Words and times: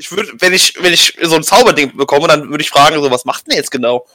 Ich 0.00 0.10
würde, 0.10 0.32
wenn 0.38 0.54
ich, 0.54 0.82
wenn 0.82 0.94
ich 0.94 1.14
so 1.20 1.36
ein 1.36 1.42
Zauberding 1.42 1.94
bekomme, 1.94 2.26
dann 2.26 2.48
würde 2.48 2.62
ich 2.62 2.70
fragen, 2.70 3.02
so, 3.02 3.10
was 3.10 3.26
macht 3.26 3.46
denn 3.46 3.56
jetzt 3.56 3.70
genau? 3.70 4.06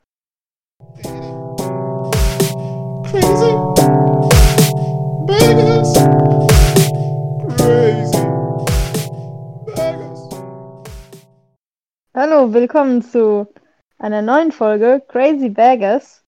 Crazy. 3.04 3.54
Vegas. 5.28 5.94
Crazy. 7.56 8.18
Vegas. 9.68 10.30
Hallo, 12.16 12.52
willkommen 12.52 13.04
zu 13.04 13.46
einer 14.00 14.24
neuen 14.24 14.52
Folge 14.52 15.04
Crazy 15.08 15.50
Baggers. 15.50 16.26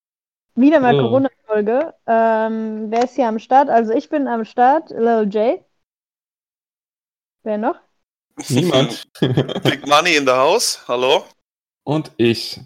Wieder 0.53 0.79
mal 0.79 0.89
Hallo. 0.89 1.07
Corona-Folge. 1.07 1.95
Ähm, 2.05 2.91
wer 2.91 3.05
ist 3.05 3.15
hier 3.15 3.27
am 3.27 3.39
Start? 3.39 3.69
Also 3.69 3.91
ich 3.91 4.07
bin 4.07 4.27
am 4.27 4.45
Start, 4.45 4.91
Lil 4.91 5.27
J. 5.31 5.65
Wer 7.41 7.57
noch? 7.57 7.86
Niemand. 8.49 9.07
Big 9.63 9.87
Money 9.87 10.15
in 10.15 10.25
the 10.25 10.33
House, 10.33 10.79
hallo? 10.87 11.25
Und 11.83 12.11
ich. 12.17 12.59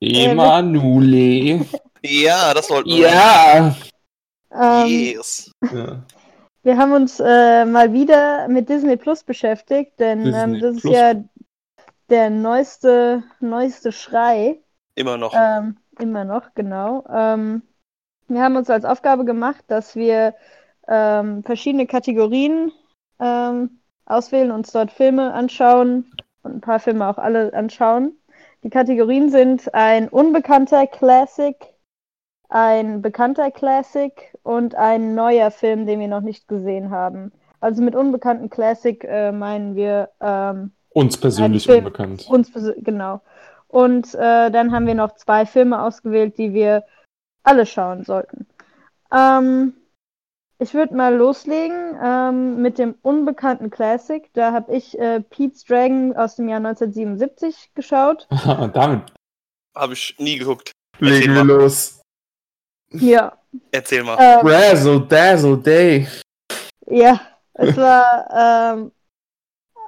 Emanuele. 0.00 1.66
Ja, 2.02 2.54
das 2.54 2.70
wollten 2.70 2.88
wir. 2.90 3.08
Ja. 3.08 3.76
Ähm, 4.52 4.86
Yes. 4.86 5.50
ja. 5.72 6.02
Wir 6.62 6.76
haben 6.78 6.92
uns 6.92 7.20
äh, 7.20 7.64
mal 7.64 7.92
wieder 7.92 8.48
mit 8.48 8.68
Disney 8.68 8.96
Plus 8.96 9.22
beschäftigt, 9.22 10.00
denn 10.00 10.26
ähm, 10.34 10.60
das 10.60 10.76
ist 10.76 10.82
Plus. 10.82 10.94
ja 10.94 11.14
der 12.08 12.30
neueste, 12.30 13.22
neueste 13.40 13.92
Schrei. 13.92 14.60
Immer 14.94 15.16
noch. 15.16 15.34
Ähm, 15.36 15.76
immer 15.98 16.24
noch, 16.24 16.54
genau. 16.54 17.04
Ähm, 17.12 17.62
wir 18.28 18.42
haben 18.42 18.56
uns 18.56 18.70
als 18.70 18.84
Aufgabe 18.84 19.24
gemacht, 19.24 19.64
dass 19.68 19.94
wir 19.94 20.34
ähm, 20.88 21.42
verschiedene 21.44 21.86
Kategorien 21.86 22.72
ähm, 23.20 23.80
auswählen, 24.06 24.50
uns 24.50 24.72
dort 24.72 24.90
Filme 24.90 25.32
anschauen 25.32 26.12
und 26.42 26.54
ein 26.54 26.60
paar 26.60 26.80
Filme 26.80 27.06
auch 27.08 27.18
alle 27.18 27.52
anschauen. 27.52 28.16
Die 28.62 28.70
Kategorien 28.70 29.30
sind 29.30 29.72
ein 29.74 30.08
unbekannter 30.08 30.86
Classic, 30.86 31.56
ein 32.48 33.02
bekannter 33.02 33.50
Classic 33.50 34.12
und 34.42 34.74
ein 34.74 35.14
neuer 35.14 35.50
Film, 35.50 35.86
den 35.86 36.00
wir 36.00 36.08
noch 36.08 36.20
nicht 36.20 36.48
gesehen 36.48 36.90
haben. 36.90 37.32
Also 37.60 37.82
mit 37.82 37.94
unbekannten 37.94 38.50
Classic 38.50 39.02
äh, 39.04 39.32
meinen 39.32 39.74
wir 39.74 40.10
ähm, 40.20 40.72
Uns 40.90 41.16
persönlich 41.16 41.66
Film. 41.66 41.78
unbekannt. 41.78 42.26
uns 42.28 42.52
genau. 42.78 43.20
Und 43.68 44.14
äh, 44.14 44.50
dann 44.50 44.72
haben 44.72 44.86
wir 44.86 44.94
noch 44.94 45.14
zwei 45.16 45.44
Filme 45.44 45.82
ausgewählt, 45.82 46.38
die 46.38 46.54
wir 46.54 46.84
alle 47.42 47.66
schauen 47.66 48.04
sollten. 48.04 48.46
Ähm, 49.12 49.74
ich 50.58 50.74
würde 50.74 50.94
mal 50.94 51.14
loslegen 51.14 51.96
ähm, 52.02 52.62
mit 52.62 52.78
dem 52.78 52.94
unbekannten 53.02 53.70
Classic. 53.70 54.28
Da 54.32 54.52
habe 54.52 54.74
ich 54.74 54.98
äh, 54.98 55.20
Pete's 55.20 55.64
Dragon 55.64 56.16
aus 56.16 56.36
dem 56.36 56.48
Jahr 56.48 56.58
1977 56.58 57.72
geschaut. 57.74 58.26
Haha, 58.30 58.68
Damit 58.68 59.12
Habe 59.74 59.92
ich 59.92 60.14
nie 60.18 60.38
geguckt. 60.38 60.72
legen 60.98 61.34
wir 61.34 61.44
los. 61.44 62.00
Ja. 62.92 63.36
Erzähl 63.72 64.02
mal. 64.04 64.16
Ähm, 64.20 64.46
Razzle 64.46 65.00
Dazzle 65.00 65.58
Day. 65.58 66.06
ja, 66.86 67.20
es 67.54 67.76
war 67.76 68.74
ähm, 68.76 68.92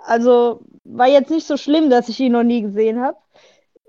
also 0.05 0.61
war 0.85 1.07
jetzt 1.07 1.31
nicht 1.31 1.47
so 1.47 1.57
schlimm, 1.57 1.91
dass 1.91 2.09
ich 2.09 2.19
ihn 2.21 2.33
noch 2.33 2.43
nie 2.43 2.63
gesehen 2.63 3.01
habe. 3.01 3.17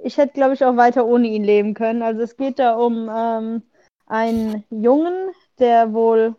Ich 0.04 0.18
hätte, 0.18 0.34
glaube 0.34 0.54
ich, 0.54 0.64
auch 0.64 0.76
weiter 0.78 1.06
ohne 1.06 1.28
ihn 1.28 1.44
leben 1.44 1.74
können. 1.74 2.04
Also 2.04 2.22
es 2.22 2.38
geht 2.38 2.60
da 2.60 2.76
um 2.76 3.10
ähm, 3.14 3.62
einen 4.06 4.64
Jungen, 4.70 5.32
der 5.60 5.94
wohl 5.94 6.36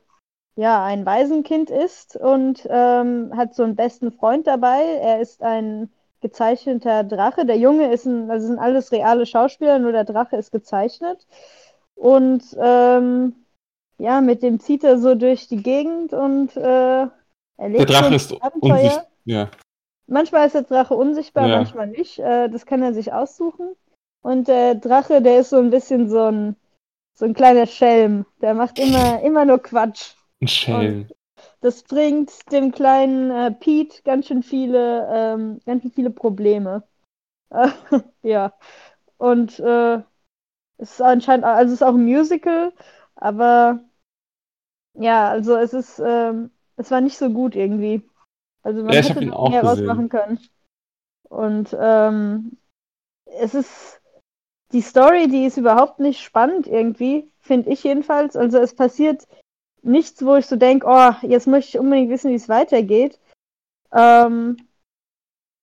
ja 0.56 0.84
ein 0.84 1.06
Waisenkind 1.06 1.70
ist 1.70 2.16
und 2.16 2.66
ähm, 2.68 3.32
hat 3.36 3.54
so 3.54 3.62
einen 3.62 3.76
besten 3.76 4.12
Freund 4.12 4.46
dabei. 4.46 4.82
Er 5.00 5.20
ist 5.20 5.42
ein 5.42 5.90
gezeichneter 6.20 7.04
Drache. 7.04 7.46
Der 7.46 7.56
Junge 7.56 7.92
ist 7.92 8.04
ein, 8.06 8.30
also 8.30 8.46
sind 8.46 8.58
alles 8.58 8.92
reale 8.92 9.26
Schauspieler, 9.26 9.78
nur 9.78 9.92
der 9.92 10.04
Drache 10.04 10.36
ist 10.36 10.52
gezeichnet. 10.52 11.26
Und 11.94 12.42
ähm, 12.58 13.34
ja, 13.98 14.20
mit 14.20 14.42
dem 14.42 14.60
zieht 14.60 14.84
er 14.84 14.98
so 14.98 15.14
durch 15.14 15.48
die 15.48 15.62
Gegend 15.62 16.12
und 16.12 16.56
äh, 16.56 16.60
Der 16.60 17.10
erlebt 17.56 17.90
Drache 17.90 18.08
so 18.08 18.14
ist 18.14 18.32
unsichtbar. 18.60 19.06
Ja. 19.24 19.50
Manchmal 20.06 20.46
ist 20.46 20.54
der 20.54 20.62
Drache 20.62 20.94
unsichtbar, 20.94 21.46
Ja. 21.46 21.56
manchmal 21.58 21.86
nicht. 21.86 22.18
Äh, 22.18 22.48
das 22.48 22.66
kann 22.66 22.82
er 22.82 22.94
sich 22.94 23.12
aussuchen. 23.12 23.76
Und 24.22 24.48
der 24.48 24.74
Drache, 24.74 25.22
der 25.22 25.40
ist 25.40 25.50
so 25.50 25.58
ein 25.58 25.70
bisschen 25.70 26.08
so 26.08 26.24
ein, 26.24 26.56
so 27.14 27.24
ein 27.26 27.34
kleiner 27.34 27.66
Schelm. 27.66 28.26
Der 28.40 28.54
macht 28.54 28.78
immer, 28.78 29.22
immer 29.22 29.44
nur 29.44 29.58
Quatsch. 29.58 30.14
Ein 30.42 30.48
Schelm. 30.48 31.08
Das 31.60 31.82
bringt 31.84 32.52
dem 32.52 32.72
kleinen 32.72 33.30
äh, 33.30 33.50
Pete 33.52 34.02
ganz 34.02 34.26
schön 34.26 34.42
viele, 34.42 35.08
ähm, 35.12 35.60
ganz 35.66 35.82
schön 35.82 35.92
viele 35.92 36.10
Probleme. 36.10 36.84
Ja. 38.22 38.54
Und 39.18 39.58
äh, 39.60 39.96
es 40.78 40.92
ist 40.92 41.02
anscheinend, 41.02 41.44
also 41.46 41.74
es 41.74 41.80
ist 41.80 41.86
auch 41.86 41.94
ein 41.94 42.04
Musical, 42.04 42.72
aber 43.16 43.80
ja, 44.94 45.30
also 45.30 45.56
es 45.56 45.72
ist, 45.72 46.00
ähm, 46.04 46.50
es 46.76 46.90
war 46.90 47.00
nicht 47.00 47.16
so 47.18 47.30
gut 47.30 47.54
irgendwie. 47.56 48.02
Also 48.62 48.82
man 48.84 48.94
Ja, 48.94 49.02
hätte 49.02 49.24
ihn 49.24 49.30
auch 49.32 49.50
mehr 49.50 49.60
gesehen. 49.60 49.68
rausmachen 49.68 50.08
können. 50.08 50.38
Und 51.28 51.76
ähm, 51.80 52.58
es 53.26 53.54
ist 53.54 54.00
die 54.72 54.82
Story, 54.82 55.28
die 55.28 55.46
ist 55.46 55.56
überhaupt 55.58 56.00
nicht 56.00 56.20
spannend 56.22 56.66
irgendwie, 56.66 57.32
finde 57.40 57.70
ich 57.70 57.84
jedenfalls. 57.84 58.36
Also 58.36 58.58
es 58.58 58.74
passiert 58.74 59.26
nichts, 59.82 60.24
wo 60.24 60.36
ich 60.36 60.46
so 60.46 60.56
denke, 60.56 60.86
oh, 60.88 61.12
jetzt 61.22 61.46
möchte 61.46 61.70
ich 61.70 61.78
unbedingt 61.78 62.10
wissen, 62.10 62.30
wie 62.30 62.36
es 62.36 62.48
weitergeht. 62.48 63.18
Ähm, 63.92 64.56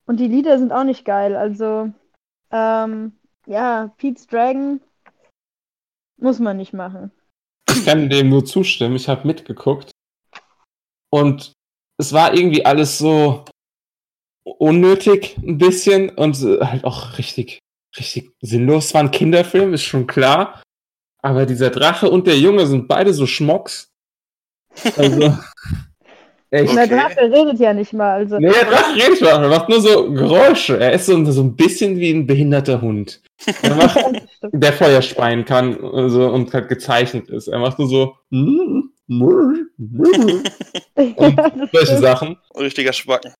und 0.05 0.19
die 0.19 0.27
Lieder 0.27 0.57
sind 0.57 0.71
auch 0.71 0.83
nicht 0.83 1.05
geil. 1.05 1.35
Also, 1.35 1.91
ähm, 2.51 3.13
ja, 3.45 3.93
Pete's 3.97 4.27
Dragon 4.27 4.81
muss 6.17 6.39
man 6.39 6.57
nicht 6.57 6.73
machen. 6.73 7.11
Ich 7.69 7.85
kann 7.85 8.09
dem 8.09 8.29
nur 8.29 8.45
zustimmen. 8.45 8.95
Ich 8.95 9.07
habe 9.07 9.27
mitgeguckt. 9.27 9.91
Und 11.09 11.53
es 11.97 12.13
war 12.13 12.33
irgendwie 12.33 12.65
alles 12.65 12.97
so 12.97 13.45
unnötig 14.43 15.37
ein 15.37 15.57
bisschen 15.57 16.09
und 16.09 16.35
halt 16.37 16.83
auch 16.83 17.17
richtig, 17.17 17.59
richtig 17.97 18.31
sinnlos. 18.41 18.85
Es 18.85 18.93
war 18.93 19.01
ein 19.01 19.11
Kinderfilm, 19.11 19.73
ist 19.73 19.83
schon 19.83 20.07
klar. 20.07 20.61
Aber 21.21 21.45
dieser 21.45 21.69
Drache 21.69 22.09
und 22.09 22.27
der 22.27 22.37
Junge 22.37 22.65
sind 22.67 22.87
beide 22.87 23.13
so 23.13 23.25
Schmocks. 23.25 23.89
Also, 24.97 25.21
echt. 26.51 26.69
Und 26.69 26.75
der 26.75 26.85
Okay. 26.85 26.95
Drache 26.95 27.21
redet 27.21 27.59
ja 27.59 27.73
nicht 27.73 27.93
mal. 27.93 28.11
Also, 28.13 28.37
Nee, 28.39 28.49
der 28.51 28.65
Drache 28.65 28.95
redet 28.95 29.17
schon, 29.19 29.27
er 29.27 29.49
macht 29.49 29.69
nur 29.69 29.81
so 29.81 30.11
Geräusche. 30.11 30.79
Er 30.79 30.93
ist 30.93 31.05
so, 31.05 31.23
so 31.31 31.41
ein 31.43 31.55
bisschen 31.55 31.97
wie 31.97 32.11
ein 32.11 32.25
behinderter 32.27 32.81
Hund. 32.81 33.21
Er 33.61 33.75
macht, 33.75 33.97
der 34.51 34.73
Feuer 34.73 35.01
speien 35.01 35.45
kann 35.45 35.83
also, 35.83 36.27
und 36.29 36.53
halt 36.53 36.69
gezeichnet 36.69 37.29
ist. 37.29 37.47
Er 37.47 37.59
macht 37.59 37.79
nur 37.79 37.87
so 37.87 38.15
und 38.29 38.91
ja, 41.17 41.51
solche. 41.71 41.97
Sachen. 41.99 42.37
Richtiger 42.57 42.93
Schwacken. 42.93 43.33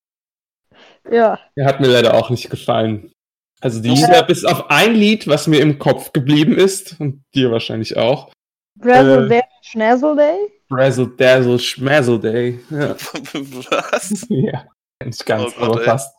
ja. 1.12 1.40
Der 1.56 1.66
hat 1.66 1.80
mir 1.82 1.88
leider 1.88 2.14
auch 2.14 2.30
nicht 2.30 2.50
gefallen. 2.50 3.12
Also 3.60 3.82
die 3.82 3.90
Ja. 3.90 3.96
Lieder, 4.08 4.24
bis 4.24 4.46
auf 4.46 4.70
ein 4.70 4.94
Lied, 4.94 5.28
was 5.28 5.48
mir 5.48 5.60
im 5.62 5.80
Kopf 5.80 6.14
geblieben 6.14 6.56
ist, 6.56 7.00
und 7.00 7.24
dir 7.34 7.52
wahrscheinlich 7.52 7.98
auch. 7.98 8.32
Brazzle 8.80 9.26
Äh. 9.26 9.30
Day, 9.30 9.42
Schnazzle 9.64 10.16
Day. 10.16 10.38
Razzle 10.70 11.08
Dazzle 11.18 11.60
Schmazzle 11.60 12.20
Day. 12.20 12.60
Ja, 12.70 12.96
Was? 13.92 14.26
ja. 14.30 14.66
nicht 15.04 15.26
ganz, 15.26 15.54
Oh 15.58 15.60
Gott, 15.60 15.70
aber 15.70 15.80
ey. 15.80 15.86
fast. 15.86 16.16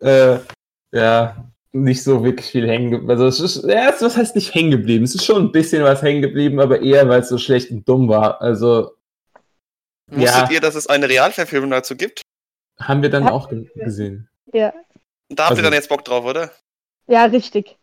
Äh, 0.00 0.38
ja, 0.92 1.48
nicht 1.72 2.02
so 2.02 2.22
wirklich 2.24 2.46
viel 2.46 2.68
hängen 2.68 2.90
geblieben. 2.90 3.10
Also 3.10 3.26
es 3.26 3.40
ist, 3.40 3.64
ja, 3.64 3.90
es- 3.90 4.02
was 4.02 4.16
heißt 4.16 4.34
nicht 4.36 4.54
hängen 4.54 4.70
geblieben? 4.70 5.04
Es 5.04 5.14
ist 5.14 5.24
schon 5.24 5.42
ein 5.42 5.52
bisschen 5.52 5.82
was 5.84 6.02
hängen 6.02 6.22
geblieben, 6.22 6.60
aber 6.60 6.80
eher, 6.82 7.08
weil 7.08 7.20
es 7.20 7.28
so 7.28 7.38
schlecht 7.38 7.70
und 7.70 7.88
dumm 7.88 8.08
war. 8.08 8.40
Also 8.40 8.92
Wusstet 10.08 10.48
Ja. 10.48 10.50
ihr, 10.50 10.60
dass 10.60 10.74
es 10.74 10.86
eine 10.88 11.08
Realverfilmung 11.08 11.70
dazu 11.70 11.96
gibt? 11.96 12.22
haben 12.80 13.00
wir 13.02 13.10
dann 13.10 13.24
Hab 13.24 13.32
auch 13.32 13.48
ge 13.48 13.68
gesehen. 13.76 14.28
Ja. 14.52 14.72
Da 15.28 15.44
habt 15.44 15.50
Also- 15.52 15.60
ihr 15.60 15.64
dann 15.64 15.72
jetzt 15.72 15.88
Bock 15.88 16.04
drauf, 16.04 16.24
oder? 16.24 16.50
ja, 17.06 17.24
richtig. 17.26 17.78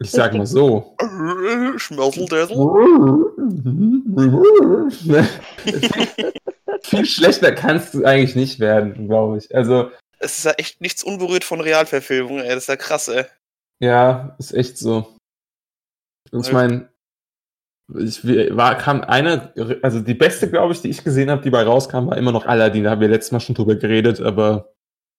Ich 0.00 0.10
sag 0.10 0.34
mal 0.34 0.46
so. 0.46 0.96
Schmelzeldazzle? 1.76 2.56
Viel 6.82 7.06
schlechter 7.06 7.52
kannst 7.52 7.94
du 7.94 8.04
eigentlich 8.04 8.34
nicht 8.34 8.60
werden, 8.60 9.06
glaube 9.06 9.38
ich. 9.38 9.54
Also, 9.54 9.90
Es 10.18 10.38
ist 10.38 10.44
ja 10.44 10.52
echt 10.52 10.80
nichts 10.80 11.04
unberührt 11.04 11.44
von 11.44 11.60
Realverfilmungen, 11.60 12.44
ey. 12.44 12.54
Das 12.54 12.64
ist 12.64 12.68
ja 12.68 12.76
krass, 12.76 13.08
ey. 13.08 13.24
ja, 13.80 14.34
ist 14.38 14.52
echt 14.52 14.78
so. 14.78 15.14
Und 16.30 16.46
ich 16.46 16.52
meine, 16.52 16.88
ich 17.98 18.24
war, 18.24 18.76
kam 18.78 19.02
eine, 19.02 19.52
also 19.82 20.00
die 20.00 20.14
beste, 20.14 20.50
glaube 20.50 20.72
ich, 20.72 20.80
die 20.80 20.88
ich 20.88 21.04
gesehen 21.04 21.30
habe, 21.30 21.42
die 21.42 21.50
bei 21.50 21.62
rauskam, 21.62 22.08
war 22.08 22.16
immer 22.16 22.32
noch 22.32 22.46
Aladdin. 22.46 22.84
Da 22.84 22.90
haben 22.90 23.00
wir 23.00 23.08
letztes 23.08 23.32
Mal 23.32 23.40
schon 23.40 23.54
drüber 23.54 23.76
geredet, 23.76 24.20
aber 24.20 24.72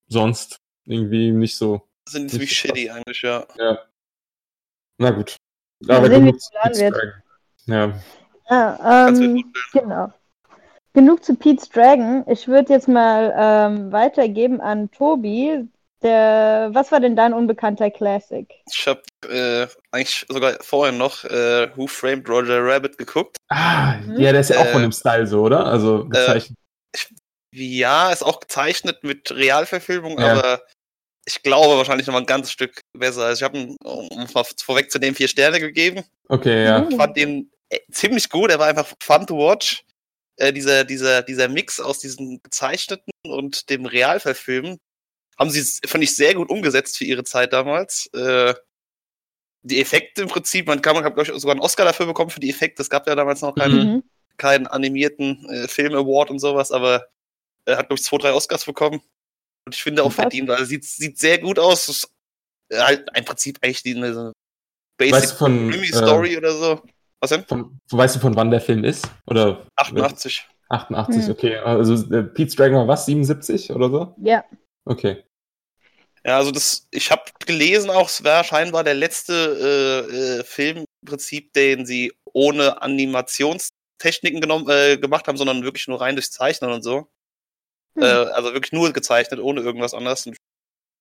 sonst 0.08 0.58
irgendwie 0.86 1.32
nicht 1.32 1.58
so. 1.58 1.88
Das 2.06 2.14
sind 2.14 2.30
ziemlich 2.30 2.52
shitty 2.52 2.90
eigentlich, 2.90 3.22
ja. 3.22 3.46
Ja. 3.58 3.80
Na 4.98 5.12
gut. 5.12 5.36
Aber 5.88 6.08
sehen, 6.08 6.26
wie 6.26 6.32
genug 6.32 6.42
zu 6.42 6.52
wird. 6.82 6.96
Ja. 7.66 7.94
Ja, 8.50 9.08
ähm, 9.10 9.54
genau. 9.74 10.14
genug 10.94 11.24
zu 11.24 11.36
Pete's 11.36 11.70
Dragon. 11.70 12.24
Ich 12.28 12.48
würde 12.48 12.74
jetzt 12.74 12.88
mal 12.88 13.34
ähm, 13.38 13.92
weitergeben 13.92 14.62
an 14.62 14.90
Tobi. 14.92 15.68
Der, 16.04 16.70
was 16.74 16.92
war 16.92 17.00
denn 17.00 17.16
dein 17.16 17.34
unbekannter 17.34 17.90
Classic? 17.90 18.48
Ich 18.72 18.86
habe 18.88 19.02
äh, 19.28 19.66
eigentlich 19.92 20.26
sogar 20.30 20.54
vorher 20.62 20.92
noch 20.94 21.24
äh, 21.24 21.70
Who 21.76 21.88
Framed 21.88 22.30
Roger 22.30 22.64
Rabbit 22.64 22.98
geguckt. 23.00 23.38
Ah, 23.50 23.96
Mhm. 24.06 24.20
ja, 24.20 24.32
der 24.32 24.42
ist 24.42 24.50
ja 24.52 24.60
auch 24.60 24.66
Äh, 24.66 24.72
von 24.74 24.82
dem 24.84 24.92
Style 24.92 25.26
so, 25.26 25.42
oder? 25.42 25.66
Also 25.66 26.06
gezeichnet. 26.08 26.58
Ja, 27.52 28.12
ist 28.12 28.24
auch 28.24 28.40
gezeichnet 28.42 29.04
mit 29.04 29.32
Realverfilmung, 29.32 30.20
Ja. 30.20 30.34
aber 30.34 30.62
ich 31.26 31.42
glaube 31.44 31.78
wahrscheinlich 31.78 32.08
noch 32.08 32.14
mal 32.14 32.20
ein 32.22 32.26
ganzes 32.26 32.52
Stück 32.52 32.82
besser. 32.94 33.24
Also 33.26 33.40
ich 33.40 33.44
habe 33.44 33.58
ihm, 33.58 33.78
um 33.84 34.08
mal 34.34 34.44
vorwegzunehmen, 34.44 35.16
vier 35.16 35.28
Sterne 35.28 35.60
gegeben. 35.60 36.04
okay, 36.30 36.64
ja. 36.66 36.82
Mhm. 36.82 36.90
Ich 36.92 36.96
fand 36.98 37.18
den 37.18 37.52
äh, 37.70 37.80
ziemlich 37.92 38.30
gut. 38.30 38.52
Er 38.52 38.60
war 38.60 38.68
einfach 38.68 38.88
fun 39.02 39.26
to 39.26 39.38
watch. 39.38 39.84
Äh, 40.38 40.52
dieser, 40.54 40.84
dieser, 40.84 41.22
dieser 41.24 41.48
Mix 41.48 41.80
aus 41.80 42.00
diesen 42.00 42.42
gezeichneten 42.44 43.12
und 43.24 43.70
dem 43.70 43.86
Realverfilmen 43.86 44.80
haben 45.40 45.50
sie, 45.50 45.64
fand 45.88 46.04
ich, 46.04 46.16
sehr 46.16 46.34
gut 46.36 46.50
umgesetzt 46.50 46.98
für 46.98 47.06
ihre 47.06 47.24
Zeit 47.24 47.54
damals. 47.54 48.08
Äh, 48.14 48.54
die 49.64 49.82
Effekte 49.82 50.22
im 50.22 50.28
Prinzip, 50.28 50.68
man 50.68 50.82
kann, 50.82 50.96
man 50.96 51.04
hat, 51.04 51.16
glaube 51.16 51.32
ich, 51.32 51.42
sogar 51.42 51.54
einen 51.56 51.64
Oscar 51.64 51.86
dafür 51.86 52.06
bekommen 52.06 52.30
für 52.30 52.40
die 52.40 52.50
Effekte. 52.52 52.82
Es 52.82 52.90
gab 52.90 53.08
ja 53.08 53.16
damals 53.16 53.42
noch 53.42 53.56
keinen, 53.56 53.94
Mhm. 53.96 54.04
keinen 54.38 54.68
animierten 54.68 55.50
äh, 55.50 55.68
Film-Award 55.68 56.30
und 56.30 56.40
sowas, 56.40 56.72
aber 56.72 57.08
er 57.66 57.78
hat, 57.78 57.88
glaube 57.88 58.00
ich, 58.00 58.04
zwei, 58.06 58.18
drei 58.18 58.34
Oscars 58.34 58.66
bekommen. 58.66 59.02
Und 59.66 59.76
ich 59.76 59.82
finde 59.82 60.04
auch 60.04 60.12
verdient, 60.12 60.48
weil 60.48 60.60
er 60.60 60.66
sieht, 60.66 60.84
sieht 60.84 61.18
sehr 61.18 61.40
gut 61.40 61.58
aus. 61.60 61.88
Es 61.88 61.98
Ist, 61.98 62.12
äh, 62.70 62.80
halt 62.80 63.08
im 63.16 63.26
Prinzip 63.26 63.60
eigentlich 63.62 63.84
die, 63.84 63.96
eine 63.96 64.14
so 64.14 64.32
Basic 64.98 65.16
Weißt 65.16 65.32
du 65.34 65.36
von, 65.36 65.74
äh, 65.74 65.86
Story 65.88 66.38
oder 66.38 66.52
so. 66.54 66.82
Was 67.20 67.30
denn? 67.30 67.46
Von, 67.46 67.80
weißt 67.92 68.16
du, 68.16 68.20
von 68.20 68.36
wann 68.36 68.52
der 68.52 68.62
Film 68.62 68.84
ist? 68.84 69.08
Oder 69.28 69.66
88. 69.76 70.48
88, 70.70 71.26
Hm. 71.26 71.32
okay. 71.32 71.58
Also 71.58 71.94
äh, 72.16 72.24
Pete's 72.24 72.56
Dragon 72.56 72.78
war 72.78 72.88
was? 72.88 73.06
77 73.06 73.72
oder 73.72 73.90
so? 73.90 74.16
Ja. 74.22 74.44
Okay. 74.86 75.24
Ja, 76.26 76.38
also 76.38 76.52
das, 76.52 76.88
ich 76.90 77.12
habe 77.12 77.24
gelesen 77.46 77.92
auch, 77.92 78.10
es 78.10 78.24
war 78.24 78.44
scheinbar 78.44 78.84
der 78.84 78.96
letzte 78.96 79.34
äh, 80.12 80.40
äh, 80.40 80.44
Film 80.44 80.78
im 80.78 80.86
Prinzip, 81.08 81.54
den 81.54 81.86
sie 81.86 82.14
ohne 82.34 82.82
Animationstechniken 82.82 84.42
genommen, 84.42 84.68
äh, 84.68 84.98
gemacht 84.98 85.28
haben, 85.28 85.38
sondern 85.38 85.64
wirklich 85.64 85.88
nur 85.88 86.02
rein 86.02 86.16
durchs 86.16 86.32
Zeichnen 86.32 86.72
und 86.72 86.84
so. 86.84 87.08
Hm. 87.96 88.04
Äh, 88.04 88.06
also 88.06 88.54
wirklich 88.54 88.72
nur 88.74 88.92
gezeichnet, 88.94 89.40
ohne 89.40 89.62
irgendwas 89.62 89.94
anderes. 89.94 90.30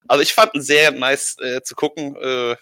Also 0.09 0.23
ich 0.23 0.33
fand 0.35 0.55
ihn 0.55 0.63
sehr 0.63 0.91
nice 0.91 1.37
äh, 1.41 1.63
zu 1.63 1.75
gucken. 1.75 2.17
Äh, 2.17 2.57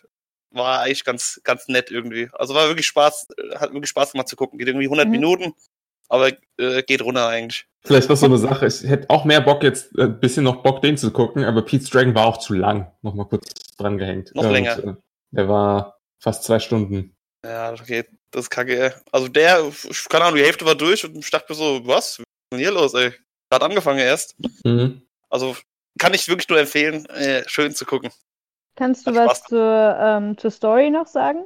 war 0.54 0.80
eigentlich 0.80 1.04
ganz, 1.04 1.40
ganz 1.44 1.66
nett 1.68 1.90
irgendwie. 1.90 2.28
Also 2.32 2.54
war 2.54 2.68
wirklich 2.68 2.86
Spaß, 2.86 3.28
äh, 3.38 3.56
hat 3.56 3.72
wirklich 3.72 3.88
Spaß 3.90 4.12
gemacht 4.12 4.28
zu 4.28 4.36
gucken. 4.36 4.58
Geht 4.58 4.68
irgendwie 4.68 4.86
100 4.86 5.06
Mhm. 5.06 5.12
Minuten, 5.12 5.52
aber 6.08 6.30
äh, 6.58 6.82
geht 6.82 7.02
runter 7.02 7.26
eigentlich. 7.28 7.66
Vielleicht 7.84 8.08
noch 8.08 8.16
so 8.16 8.26
eine 8.26 8.38
Sache. 8.38 8.66
Ich 8.66 8.82
hätte 8.84 9.10
auch 9.10 9.24
mehr 9.24 9.40
Bock 9.40 9.62
jetzt, 9.64 9.96
äh, 9.98 10.02
ein 10.02 10.20
bisschen 10.20 10.44
noch 10.44 10.62
Bock, 10.62 10.82
den 10.82 10.96
zu 10.96 11.10
gucken, 11.10 11.44
aber 11.44 11.62
Pete's 11.62 11.90
Dragon 11.90 12.14
war 12.14 12.26
auch 12.26 12.36
zu 12.38 12.54
lang. 12.54 12.92
Nochmal 13.02 13.26
kurz 13.26 13.48
dran 13.76 13.98
gehängt. 13.98 14.32
Noch 14.34 14.48
länger. 14.50 14.78
äh, 14.78 14.94
der 15.30 15.48
war 15.48 15.98
fast 16.20 16.44
zwei 16.44 16.58
Stunden. 16.60 17.16
Ja, 17.44 17.72
okay, 17.72 18.04
das 18.30 18.44
ist 18.44 18.50
kacke. 18.50 18.94
Also 19.10 19.26
der, 19.28 19.72
keine 20.08 20.24
Ahnung, 20.26 20.36
die 20.38 20.44
Hälfte 20.44 20.64
war 20.64 20.76
durch 20.76 21.04
und 21.04 21.16
ich 21.16 21.30
dachte 21.30 21.46
mir 21.52 21.56
so, 21.56 21.80
was? 21.86 22.18
Was 22.18 22.18
ist 22.20 22.24
denn 22.52 22.60
hier 22.60 22.70
los, 22.70 22.94
ey? 22.94 23.12
Gerade 23.52 23.66
angefangen 23.66 23.98
erst. 23.98 24.34
Mhm. 24.64 25.02
Also 25.28 25.54
kann 25.98 26.14
ich 26.14 26.26
wirklich 26.26 26.48
nur 26.48 26.58
empfehlen, 26.58 27.04
äh, 27.10 27.46
schön 27.46 27.74
zu 27.74 27.84
gucken. 27.84 28.10
Kannst 28.76 29.06
du 29.06 29.14
Hat 29.14 29.28
was 29.28 29.42
zur, 29.42 29.94
ähm, 30.00 30.38
zur 30.38 30.50
Story 30.50 30.88
noch 30.88 31.06
sagen? 31.06 31.44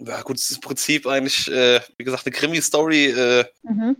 Ja, 0.00 0.22
gut, 0.22 0.36
es 0.36 0.50
ist 0.50 0.58
im 0.58 0.60
Prinzip 0.60 1.04
eigentlich, 1.08 1.50
äh, 1.50 1.80
wie 1.96 2.04
gesagt, 2.04 2.24
eine 2.26 2.32
Krimi-Story. 2.32 3.06
Äh, 3.06 3.44
Mhm. 3.64 3.96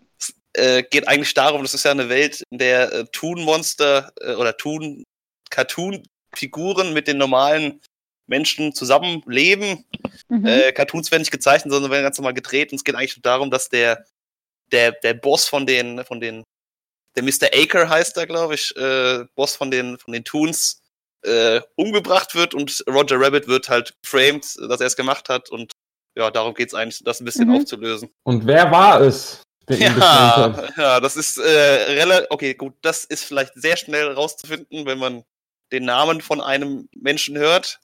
äh, 0.53 0.85
geht 0.85 1.09
eigentlich 1.09 1.35
darum, 1.35 1.63
das 1.63 1.75
ist 1.75 1.85
ja 1.85 1.91
eine 1.91 2.09
Welt, 2.09 2.45
in 2.51 2.59
der 2.59 2.93
äh, 2.93 3.05
Toon-Monster 3.11 4.13
äh, 4.21 4.35
oder 4.35 4.57
Toon-Cartoon-Figuren 4.57 6.93
mit 6.93 7.09
den 7.09 7.19
normalen 7.19 7.81
Menschen 8.29 8.73
zusammenleben. 8.73 9.85
Mhm. 10.29 10.47
Äh, 10.47 10.71
Cartoons 10.71 11.11
werden 11.11 11.23
nicht 11.23 11.33
gezeichnet, 11.33 11.73
sondern 11.73 11.91
werden 11.91 12.05
ganz 12.05 12.19
normal 12.19 12.35
gedreht. 12.35 12.71
Und 12.71 12.77
es 12.77 12.85
geht 12.85 12.95
eigentlich 12.95 13.17
nur 13.17 13.23
darum, 13.23 13.51
dass 13.51 13.69
der, 13.69 14.05
der, 14.71 14.93
der 14.93 15.15
Boss 15.15 15.49
von 15.49 15.67
den, 15.67 16.05
von 16.05 16.21
den, 16.21 16.45
der 17.19 17.25
Mr. 17.25 17.53
Aker 17.53 17.89
heißt 17.89 18.17
er, 18.17 18.27
glaube 18.27 18.55
ich, 18.55 18.75
äh, 18.77 19.25
Boss 19.35 19.57
von 19.57 19.71
den, 19.71 19.99
von 19.99 20.13
den 20.13 20.25
Toons, 20.25 20.81
äh, 21.23 21.61
umgebracht 21.75 22.35
wird 22.37 22.55
und 22.55 22.85
Roger 22.89 23.21
Rabbit 23.21 23.49
wird 23.49 23.69
halt 23.69 23.95
framed, 24.05 24.45
dass 24.69 24.81
er 24.81 24.87
es 24.87 24.95
gemacht 24.97 25.29
hat. 25.29 25.51
Und 25.51 25.73
ja, 26.17 26.31
darum 26.31 26.55
geht's 26.55 26.75
eigentlich, 26.75 27.03
das 27.05 27.21
ein 27.21 27.25
bisschen 27.25 27.49
Mhm. 27.49 27.57
aufzulösen. 27.57 28.09
Und 28.23 28.47
wer 28.47 28.71
war 28.71 29.01
es, 29.01 29.43
der 29.69 29.77
ihn 29.79 29.83
gefilmt 29.87 30.01
Ja, 30.03 30.37
hat? 30.57 30.73
ja, 30.77 31.01
das 31.01 31.17
ist 31.17 31.39
äh, 31.39 31.43
relativ, 31.93 32.27
okay, 32.31 32.55
gut, 32.55 32.75
das 32.83 33.05
ist 33.05 33.25
vielleicht 33.25 33.53
sehr 33.57 33.77
schnell 33.77 34.13
rauszufinden, 34.13 34.87
wenn 34.87 34.99
man 34.99 35.25
den 35.73 35.85
Namen 35.85 36.21
von 36.21 36.41
einem 36.41 36.89
Menschen 36.97 37.37
hört. 37.37 37.81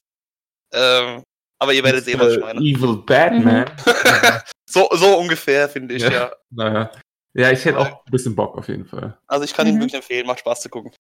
Ähm, 0.73 1.25
aber 1.59 1.73
ihr 1.73 1.83
werdet 1.83 2.05
sehen, 2.05 2.21
was 2.21 2.35
ich 2.35 2.41
meine. 2.41 2.61
Evil 2.61 2.97
Batman. 3.05 3.67
So, 4.67 4.89
so 4.93 5.19
ungefähr, 5.19 5.69
finde 5.69 5.95
ich, 5.95 6.03
Ja. 6.03 6.11
ja. 6.11 6.33
naja. 6.51 6.91
Ja, 7.35 7.51
ich 7.51 7.65
hätte 7.65 7.79
auch 7.79 8.05
ein 8.07 8.11
bisschen 8.11 8.35
Bock 8.37 8.57
auf 8.57 8.69
jeden 8.69 8.85
Fall. 8.85 9.19
Also 9.27 9.45
ich 9.45 9.53
kann 9.55 9.67
ihn 9.67 9.75
Mhm. 9.77 9.81
wirklich 9.81 9.95
empfehlen, 9.95 10.27
macht 10.27 10.39
Spaß 10.41 10.61
zu 10.63 10.69
gucken. 10.69 10.93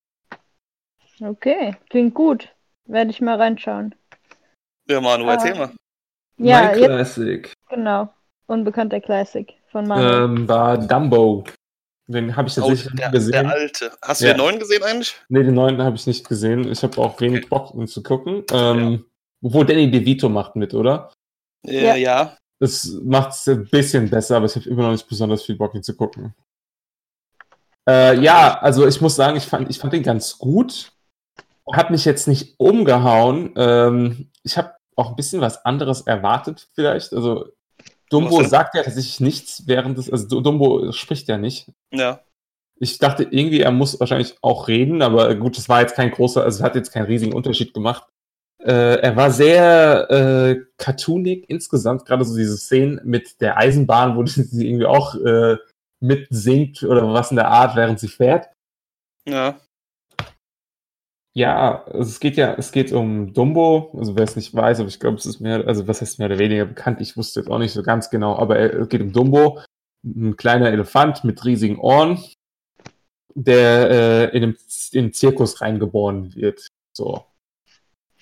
Okay, 1.20 1.76
klingt 1.90 2.14
gut. 2.14 2.48
Werde 2.86 3.10
ich 3.10 3.20
mal 3.20 3.36
reinschauen. 3.40 3.94
Ja, 4.88 5.00
Manu, 5.00 5.26
Ah. 5.28 5.32
erzähl 5.34 5.54
mal. 5.54 5.70
Ja, 6.36 6.62
mein 6.62 6.78
jetzt 6.78 6.84
Classic 6.86 7.52
genau. 7.68 8.12
Unbekannter 8.46 9.00
Classic 9.00 9.54
von 9.70 9.86
Manuel. 9.86 10.24
ähm, 10.24 10.48
war 10.48 10.76
Dumbo. 10.76 11.44
Den 12.06 12.36
habe 12.36 12.48
ich 12.48 12.58
Oh, 12.58 12.62
tatsächlich 12.62 12.92
der, 12.94 13.06
nicht 13.10 13.12
gesehen. 13.12 13.32
der 13.32 13.48
alte. 13.48 13.92
Hast 14.02 14.20
du 14.20 14.26
Ja. 14.26 14.32
den 14.34 14.38
neuen 14.38 14.58
gesehen 14.58 14.82
eigentlich? 14.82 15.16
Nee, 15.28 15.42
den 15.44 15.54
neuen 15.54 15.80
habe 15.82 15.96
ich 15.96 16.06
nicht 16.06 16.28
gesehen. 16.28 16.70
Ich 16.70 16.82
habe 16.82 16.98
auch 17.00 17.18
wenig 17.20 17.48
Bock, 17.48 17.72
ihn 17.74 17.86
zu 17.86 18.02
gucken. 18.02 18.44
Ähm, 18.52 19.06
Obwohl 19.42 19.64
Danny 19.66 19.90
DeVito 19.90 20.28
macht 20.30 20.56
mit, 20.56 20.72
oder? 20.74 21.12
Äh, 21.66 21.84
Ja. 21.84 21.94
ja. 21.96 22.36
Das 22.60 22.98
macht 23.02 23.32
es 23.32 23.48
ein 23.48 23.68
bisschen 23.68 24.08
besser, 24.08 24.36
aber 24.36 24.46
ich 24.46 24.56
habe 24.56 24.68
immer 24.68 24.82
noch 24.82 24.92
nicht 24.92 25.08
besonders 25.08 25.42
viel 25.42 25.56
Bock, 25.56 25.74
ihn 25.74 25.82
zu 25.82 25.96
gucken. 25.96 26.34
Äh, 27.88 28.20
ja, 28.20 28.58
also 28.60 28.86
ich 28.86 29.00
muss 29.00 29.16
sagen, 29.16 29.36
ich 29.36 29.44
fand, 29.44 29.68
ich 29.70 29.78
fand 29.78 29.92
den 29.92 30.02
ganz 30.02 30.38
gut. 30.38 30.92
Hat 31.72 31.90
mich 31.90 32.04
jetzt 32.04 32.28
nicht 32.28 32.54
umgehauen. 32.58 33.52
Ähm, 33.56 34.30
ich 34.42 34.56
habe 34.56 34.74
auch 34.96 35.10
ein 35.10 35.16
bisschen 35.16 35.40
was 35.40 35.64
anderes 35.64 36.02
erwartet, 36.02 36.68
vielleicht. 36.74 37.12
Also 37.12 37.46
Dumbo 38.10 38.42
sagt 38.44 38.74
ja 38.74 38.82
tatsächlich 38.82 39.20
nichts 39.20 39.66
während 39.66 39.98
des, 39.98 40.10
also 40.10 40.40
Dumbo 40.40 40.92
spricht 40.92 41.28
ja 41.28 41.38
nicht. 41.38 41.70
Ja. 41.90 42.20
Ich 42.76 42.98
dachte 42.98 43.24
irgendwie, 43.30 43.60
er 43.60 43.70
muss 43.70 43.98
wahrscheinlich 43.98 44.36
auch 44.42 44.68
reden, 44.68 45.02
aber 45.02 45.34
gut, 45.34 45.56
das 45.56 45.68
war 45.68 45.80
jetzt 45.80 45.94
kein 45.94 46.10
großer, 46.10 46.42
also 46.42 46.58
es 46.58 46.62
hat 46.62 46.74
jetzt 46.74 46.92
keinen 46.92 47.06
riesigen 47.06 47.32
Unterschied 47.32 47.72
gemacht. 47.72 48.04
Äh, 48.64 49.00
er 49.00 49.14
war 49.14 49.30
sehr 49.30 50.10
äh, 50.10 50.64
cartoonig 50.78 51.44
insgesamt, 51.50 52.06
gerade 52.06 52.24
so 52.24 52.34
diese 52.34 52.56
Szenen 52.56 52.98
mit 53.04 53.40
der 53.42 53.58
Eisenbahn, 53.58 54.16
wo 54.16 54.24
sie 54.26 54.66
irgendwie 54.66 54.86
auch 54.86 55.14
äh, 55.16 55.58
mitsingt 56.00 56.82
oder 56.82 57.12
was 57.12 57.30
in 57.30 57.36
der 57.36 57.48
Art, 57.48 57.76
während 57.76 58.00
sie 58.00 58.08
fährt. 58.08 58.48
Ja. 59.28 59.60
Ja, 61.36 61.84
also 61.86 62.08
es 62.08 62.20
geht 62.20 62.36
ja, 62.36 62.54
es 62.54 62.70
geht 62.70 62.92
um 62.92 63.32
Dumbo, 63.34 63.92
also 63.98 64.16
wer 64.16 64.22
es 64.22 64.36
nicht 64.36 64.54
weiß, 64.54 64.78
aber 64.78 64.88
ich 64.88 65.00
glaube, 65.00 65.16
es 65.16 65.26
ist 65.26 65.40
mehr, 65.40 65.66
also 65.66 65.88
was 65.88 66.00
heißt 66.00 66.20
mehr 66.20 66.28
oder 66.28 66.38
weniger 66.38 66.64
bekannt, 66.64 67.00
ich 67.00 67.16
wusste 67.16 67.40
jetzt 67.40 67.50
auch 67.50 67.58
nicht 67.58 67.72
so 67.72 67.82
ganz 67.82 68.08
genau, 68.08 68.36
aber 68.36 68.58
es 68.60 68.88
geht 68.88 69.00
um 69.00 69.12
Dumbo, 69.12 69.60
ein 70.04 70.36
kleiner 70.36 70.70
Elefant 70.70 71.24
mit 71.24 71.44
riesigen 71.44 71.80
Ohren, 71.80 72.22
der 73.34 73.90
äh, 73.90 74.36
in, 74.36 74.44
einem, 74.44 74.56
in 74.92 75.04
einen 75.04 75.12
Zirkus 75.12 75.60
reingeboren 75.60 76.34
wird, 76.36 76.68
so. 76.96 77.26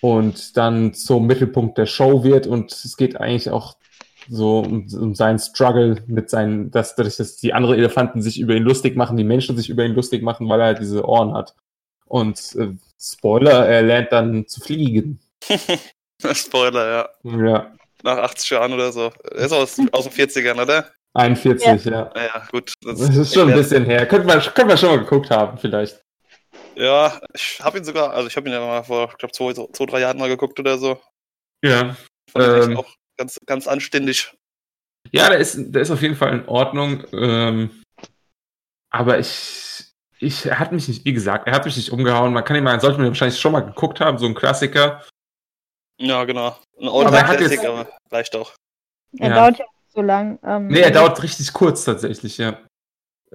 Und 0.03 0.57
dann 0.57 0.95
zum 0.95 1.29
Mittelpunkt 1.29 1.79
der 1.79 1.87
Show 1.87 2.25
wird 2.25 2.49
und 2.49 2.73
es 2.73 2.97
geht 2.97 3.21
eigentlich 3.21 3.51
auch 3.51 3.77
so 4.29 4.59
um, 4.59 4.89
um 5.01 5.15
seinen 5.15 5.39
Struggle 5.39 6.03
mit 6.09 6.29
seinen, 6.29 6.73
dass, 6.73 6.97
dadurch, 6.97 7.19
dass 7.19 7.37
die 7.37 7.55
anderen 7.55 7.79
Elefanten 7.79 8.21
sich 8.21 8.41
über 8.41 8.55
ihn 8.55 8.65
lustig 8.65 8.97
machen, 8.97 9.17
die 9.17 9.23
Menschen 9.23 9.57
sich 9.57 9.71
über 9.71 9.85
ihn 9.85 9.95
lustig 9.95 10.25
machen, 10.25 10.49
weil 10.49 10.61
er 10.61 10.67
halt 10.67 10.81
diese 10.81 11.05
Ohren 11.07 11.35
hat. 11.35 11.55
Und 12.07 12.37
äh, 12.57 12.73
Spoiler, 13.01 13.65
er 13.69 13.83
lernt 13.83 14.11
dann 14.11 14.49
zu 14.49 14.61
fliegen. 14.61 15.21
Spoiler, 16.35 17.09
ja. 17.23 17.47
Ja, 17.47 17.73
Nach 18.03 18.19
80 18.19 18.51
Jahren 18.51 18.73
oder 18.73 18.91
so. 18.91 19.13
Er 19.31 19.47
ist 19.47 19.53
aus, 19.53 19.81
aus 19.93 20.09
den 20.09 20.29
40ern, 20.29 20.61
oder? 20.61 20.87
41, 21.15 21.85
ja. 21.85 21.93
Ja, 21.93 22.11
ja 22.17 22.43
gut. 22.51 22.73
Das 22.85 23.01
ist 23.01 23.35
schon 23.35 23.51
ein 23.51 23.57
bisschen 23.57 23.85
her. 23.85 24.07
Könnte 24.07 24.27
man, 24.27 24.41
könnte 24.41 24.67
man 24.67 24.79
schon 24.79 24.89
mal 24.91 24.99
geguckt 24.99 25.31
haben, 25.31 25.59
vielleicht. 25.59 26.03
Ja, 26.77 27.21
ich 27.35 27.61
habe 27.61 27.79
ihn 27.79 27.85
sogar, 27.85 28.13
also 28.13 28.29
ich 28.29 28.37
habe 28.37 28.49
ihn 28.49 28.53
ja 28.53 28.61
mal 28.61 28.83
vor, 28.83 29.11
ich 29.11 29.19
glaube, 29.19 29.33
zwei, 29.33 29.53
zwei, 29.53 29.87
drei 29.87 30.01
Jahren 30.01 30.19
mal 30.19 30.29
geguckt 30.29 30.59
oder 30.59 30.79
so. 30.79 31.01
Ja. 31.63 31.97
Fand 32.31 32.65
ich 32.65 32.71
Ähm. 32.71 32.77
auch 32.77 32.95
ganz, 33.17 33.39
ganz 33.47 33.67
anständig. 33.67 34.35
Ja, 35.11 35.29
der 35.29 35.39
ist, 35.39 35.57
der 35.59 35.83
ist 35.83 35.91
auf 35.91 36.03
jeden 36.03 36.17
Fall 36.17 36.33
in 36.33 36.49
Ordnung. 36.49 37.05
Ähm, 37.13 37.83
aber 38.91 39.19
ich, 39.19 39.93
ich, 40.19 40.47
er 40.47 40.59
hat 40.59 40.73
mich 40.73 40.89
nicht, 40.89 41.05
wie 41.05 41.13
gesagt, 41.13 41.47
er 41.47 41.55
hat 41.55 41.65
mich 41.65 41.77
nicht 41.77 41.91
umgehauen. 41.91 42.33
Man 42.33 42.45
kann 42.45 42.57
ihn 42.57 42.65
mal, 42.65 42.81
sollte 42.81 42.99
man 42.99 43.09
wahrscheinlich 43.09 43.41
schon 43.41 43.53
mal 43.53 43.61
geguckt 43.61 44.01
haben, 44.01 44.19
so 44.19 44.27
ein 44.27 44.35
Klassiker. 44.35 45.05
Ja, 45.99 46.25
genau. 46.25 46.57
Ein 46.79 46.87
er 46.89 47.69
aber 47.69 47.89
reicht 48.11 48.35
auch. 48.37 48.55
Er 49.19 49.29
ja. 49.29 49.35
dauert 49.35 49.59
ja 49.59 49.65
nicht 49.65 49.93
so 49.93 50.03
lang. 50.03 50.39
Ähm, 50.43 50.69
Nee, 50.69 50.81
er 50.81 50.91
dauert 50.91 51.23
richtig 51.23 51.53
kurz 51.53 51.85
tatsächlich, 51.85 52.39
ja. 52.39 52.59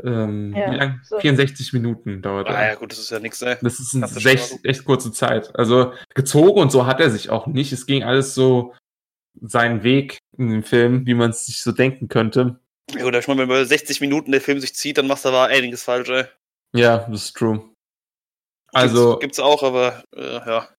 Ähm, 0.03 0.53
Ja, 0.55 0.71
wie 0.71 0.75
lang? 0.75 1.01
so. 1.03 1.19
64 1.19 1.73
Minuten 1.73 2.21
dauert 2.21 2.47
Ah 2.47 2.53
er. 2.61 2.67
ja, 2.69 2.75
gut, 2.75 2.91
das 2.91 2.99
ist 2.99 3.09
ja 3.09 3.19
nichts, 3.19 3.41
ey. 3.41 3.57
Das 3.61 3.79
ist 3.79 3.95
eine 3.95 4.05
echt, 4.31 4.63
echt 4.63 4.85
kurze 4.85 5.11
Zeit. 5.11 5.55
Also 5.57 5.93
gezogen 6.13 6.59
und 6.61 6.71
so 6.71 6.85
hat 6.85 6.99
er 6.99 7.09
sich 7.09 7.29
auch 7.29 7.47
nicht. 7.47 7.71
Es 7.71 7.85
ging 7.85 8.03
alles 8.03 8.35
so 8.35 8.75
seinen 9.41 9.83
Weg 9.83 10.19
in 10.37 10.49
dem 10.49 10.63
Film, 10.63 11.05
wie 11.05 11.13
man 11.13 11.29
es 11.31 11.45
sich 11.45 11.61
so 11.61 11.71
denken 11.71 12.07
könnte. 12.07 12.59
Ja, 12.95 13.03
gut, 13.03 13.15
ich 13.15 13.27
meine, 13.27 13.39
wenn 13.41 13.45
über 13.47 13.65
60 13.65 14.01
Minuten 14.01 14.31
der 14.31 14.41
Film 14.41 14.59
sich 14.59 14.73
zieht, 14.75 14.97
dann 14.97 15.07
machst 15.07 15.25
du 15.25 15.29
aber 15.29 15.45
einiges 15.45 15.83
falsch, 15.83 16.09
ey. 16.09 16.25
Ja, 16.75 16.99
das 17.09 17.25
ist 17.25 17.35
true. 17.37 17.69
Also, 18.73 19.11
Gibt's, 19.11 19.21
gibt's 19.21 19.39
auch, 19.39 19.63
aber 19.63 20.03
äh, 20.15 20.35
ja. 20.35 20.69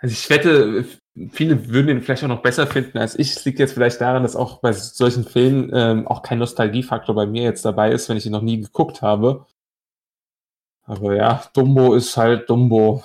also 0.00 0.12
ich 0.12 0.28
wette, 0.30 0.84
viele 1.32 1.68
würden 1.68 1.88
ihn 1.90 2.02
vielleicht 2.02 2.24
auch 2.24 2.28
noch 2.28 2.42
besser 2.42 2.66
finden 2.66 2.98
als 2.98 3.18
ich. 3.18 3.36
Es 3.36 3.44
liegt 3.44 3.58
jetzt 3.58 3.72
vielleicht 3.74 4.00
daran, 4.00 4.22
dass 4.22 4.36
auch 4.36 4.60
bei 4.60 4.72
solchen 4.72 5.24
Filmen 5.24 5.70
ähm, 5.74 6.08
auch 6.08 6.22
kein 6.22 6.38
Nostalgiefaktor 6.38 7.14
bei 7.14 7.26
mir 7.26 7.42
jetzt 7.42 7.64
dabei 7.64 7.92
ist, 7.92 8.08
wenn 8.08 8.16
ich 8.16 8.26
ihn 8.26 8.32
noch 8.32 8.42
nie 8.42 8.60
geguckt 8.60 9.02
habe. 9.02 9.46
Aber 10.84 11.14
ja, 11.14 11.42
Dumbo 11.52 11.94
ist 11.94 12.16
halt 12.16 12.48
Dumbo. 12.48 13.02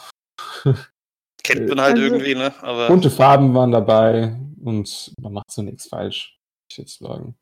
Kennt 1.43 1.69
man 1.69 1.81
halt 1.81 1.95
Also- 1.95 2.03
irgendwie, 2.03 2.36
ne? 2.36 2.53
Aber 2.62 2.88
Bunte 2.88 3.10
Farben 3.12 3.53
waren 3.53 3.72
dabei 3.72 4.36
und 4.63 5.13
man 5.22 5.34
macht 5.34 5.51
so 5.51 5.62
nichts 5.62 5.88
falsch, 5.88 6.38
würde 6.39 6.72
ich 6.72 6.77
jetzt 6.77 7.00
sagen. 7.00 7.36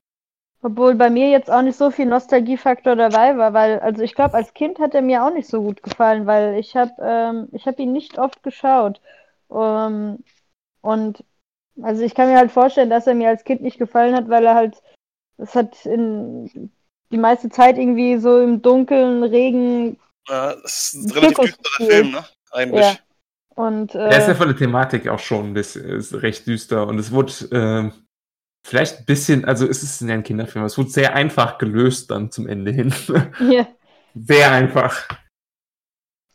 Obwohl 0.66 0.96
bei 0.96 1.10
mir 1.10 1.30
jetzt 1.30 1.52
auch 1.52 1.62
nicht 1.62 1.78
so 1.78 1.92
viel 1.92 2.06
Nostalgiefaktor 2.06 2.96
dabei 2.96 3.38
war, 3.38 3.54
weil, 3.54 3.80
also 3.80 4.02
ich 4.02 4.16
glaube, 4.16 4.36
als 4.36 4.54
Kind 4.54 4.80
hat 4.80 4.94
er 4.96 5.02
mir 5.02 5.26
auch 5.26 5.34
nicht 5.34 5.48
so 5.50 5.62
gut 5.62 5.84
gefallen, 5.84 6.26
weil 6.26 6.58
ich 6.58 6.76
habe 6.78 6.92
ähm, 7.02 7.50
ich 7.52 7.66
hab 7.66 7.80
ihn 7.80 7.92
nicht 7.92 8.18
oft 8.18 8.42
geschaut. 8.44 9.02
Ähm, 9.52 10.20
und 10.84 11.24
also 11.82 12.04
ich 12.04 12.14
kann 12.14 12.30
mir 12.30 12.38
halt 12.38 12.52
vorstellen, 12.52 12.92
dass 12.92 13.08
er 13.08 13.16
mir 13.16 13.30
als 13.30 13.44
Kind 13.44 13.62
nicht 13.62 13.80
gefallen 13.80 14.16
hat, 14.16 14.30
weil 14.30 14.46
er 14.46 14.54
halt, 14.54 14.84
es 15.38 15.56
hat 15.56 15.86
in 15.86 16.72
die 17.12 17.18
meiste 17.18 17.50
Zeit 17.50 17.78
irgendwie 17.78 18.18
so 18.18 18.40
im 18.40 18.62
Dunkeln, 18.62 19.24
Regen 19.24 19.98
ja, 20.30 20.56
das 20.56 20.94
ist 20.94 20.94
ein 20.94 21.12
Ein 21.12 21.18
relativ 21.18 21.58
düsterer. 21.58 21.90
Film, 21.90 22.12
ne? 22.12 22.26
Eigentlich. 22.52 22.82
Ja. 22.82 22.96
und 23.56 23.94
Der 23.94 24.10
ist 24.10 24.28
ja 24.28 24.34
äh, 24.34 24.36
von 24.36 24.48
der 24.48 24.58
Thematik 24.58 25.08
auch 25.08 25.20
schon, 25.20 25.56
das 25.56 25.76
ist 25.76 26.14
recht 26.22 26.48
düster 26.48 26.88
und 26.88 27.00
es 27.00 27.12
wurde 27.12 27.34
ähm, 27.52 27.94
vielleicht 28.66 29.00
ein 29.00 29.06
bisschen, 29.06 29.46
also 29.46 29.68
es 29.68 29.84
ist 29.84 30.02
ja 30.02 30.14
ein 30.14 30.24
Kinderfilm, 30.24 30.64
es 30.66 30.78
wurde 30.78 30.90
sehr 30.90 31.16
einfach 31.16 31.58
gelöst 31.58 32.12
dann 32.12 32.32
zum 32.32 32.48
Ende 32.48 32.72
hin. 32.72 32.94
ja, 33.40 33.68
sehr 34.16 34.52
einfach. 34.52 35.08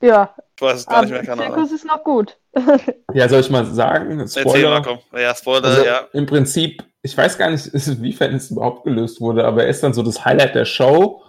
Ja, 0.00 0.34
Ich 0.56 0.62
weiß 0.62 0.80
es 0.80 0.86
gar 0.86 1.02
nicht 1.02 1.10
mehr, 1.10 1.20
aber 1.20 1.26
keine 1.26 1.42
Ahnung. 1.44 1.54
Zirkus 1.56 1.72
ist 1.72 1.84
noch 1.86 2.02
gut. 2.04 2.36
Ja, 3.14 3.28
soll 3.28 3.40
ich 3.40 3.50
mal 3.50 3.64
sagen? 3.66 4.20
Erzähl 4.20 4.42
Spoiler. 4.42 4.70
mal, 4.70 4.82
komm. 4.82 4.98
Ja, 5.18 5.34
Spoiler, 5.34 5.64
Also 5.68 5.84
ja. 5.84 6.00
im 6.12 6.26
Prinzip, 6.26 6.82
ich 7.02 7.16
weiß 7.16 7.38
gar 7.38 7.50
nicht, 7.50 7.66
inwiefern 7.72 8.34
es 8.34 8.50
überhaupt 8.50 8.84
gelöst 8.84 9.20
wurde, 9.20 9.44
aber 9.44 9.64
er 9.64 9.68
ist 9.68 9.82
dann 9.82 9.94
so 9.94 10.02
das 10.02 10.24
Highlight 10.24 10.54
der 10.54 10.64
Show 10.64 11.22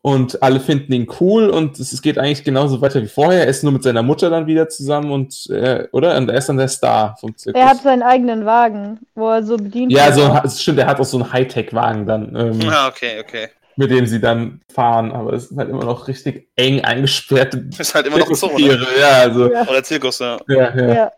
und 0.00 0.42
alle 0.42 0.60
finden 0.60 0.92
ihn 0.92 1.08
cool 1.20 1.50
und 1.50 1.78
es 1.78 2.00
geht 2.00 2.18
eigentlich 2.18 2.44
genauso 2.44 2.80
weiter 2.80 3.02
wie 3.02 3.08
vorher. 3.08 3.42
Er 3.42 3.48
ist 3.48 3.64
nur 3.64 3.72
mit 3.72 3.82
seiner 3.82 4.02
Mutter 4.02 4.30
dann 4.30 4.46
wieder 4.46 4.68
zusammen 4.68 5.10
und, 5.10 5.50
äh, 5.50 5.88
oder? 5.92 6.16
Und 6.16 6.30
er 6.30 6.38
ist 6.38 6.48
dann 6.48 6.56
der 6.56 6.68
Star 6.68 7.16
vom 7.20 7.36
Zirkus. 7.36 7.60
Er 7.60 7.68
hat 7.68 7.82
seinen 7.82 8.02
eigenen 8.02 8.46
Wagen, 8.46 9.00
wo 9.14 9.28
er 9.28 9.42
so 9.42 9.56
bedient 9.56 9.92
ja, 9.92 10.06
wird 10.06 10.14
so, 10.14 10.22
auch. 10.32 10.44
es 10.44 10.62
stimmt, 10.62 10.78
er 10.78 10.86
hat 10.86 11.00
auch 11.00 11.04
so 11.04 11.18
einen 11.18 11.32
Hightech-Wagen 11.32 12.06
dann, 12.06 12.34
ähm, 12.36 12.60
Ah, 12.70 12.88
okay, 12.88 13.20
okay. 13.20 13.48
Mit 13.78 13.92
dem 13.92 14.06
sie 14.06 14.20
dann 14.20 14.60
fahren, 14.72 15.12
aber 15.12 15.34
es 15.34 15.52
ist 15.52 15.56
halt 15.56 15.68
immer 15.70 15.84
noch 15.84 16.08
richtig 16.08 16.48
eng 16.56 16.80
eingesperrte 16.80 17.68
Ist 17.78 17.94
halt 17.94 18.08
immer 18.08 18.18
noch 18.18 18.34
so, 18.34 18.58
ne? 18.58 18.76
Ja, 18.98 19.20
also, 19.20 19.52
Ja. 19.52 19.68
Oder 19.68 19.84
Zirkus, 19.84 20.18
ja. 20.18 20.36
ja, 20.48 20.76
ja. 20.76 20.94
Ja, 20.94 21.12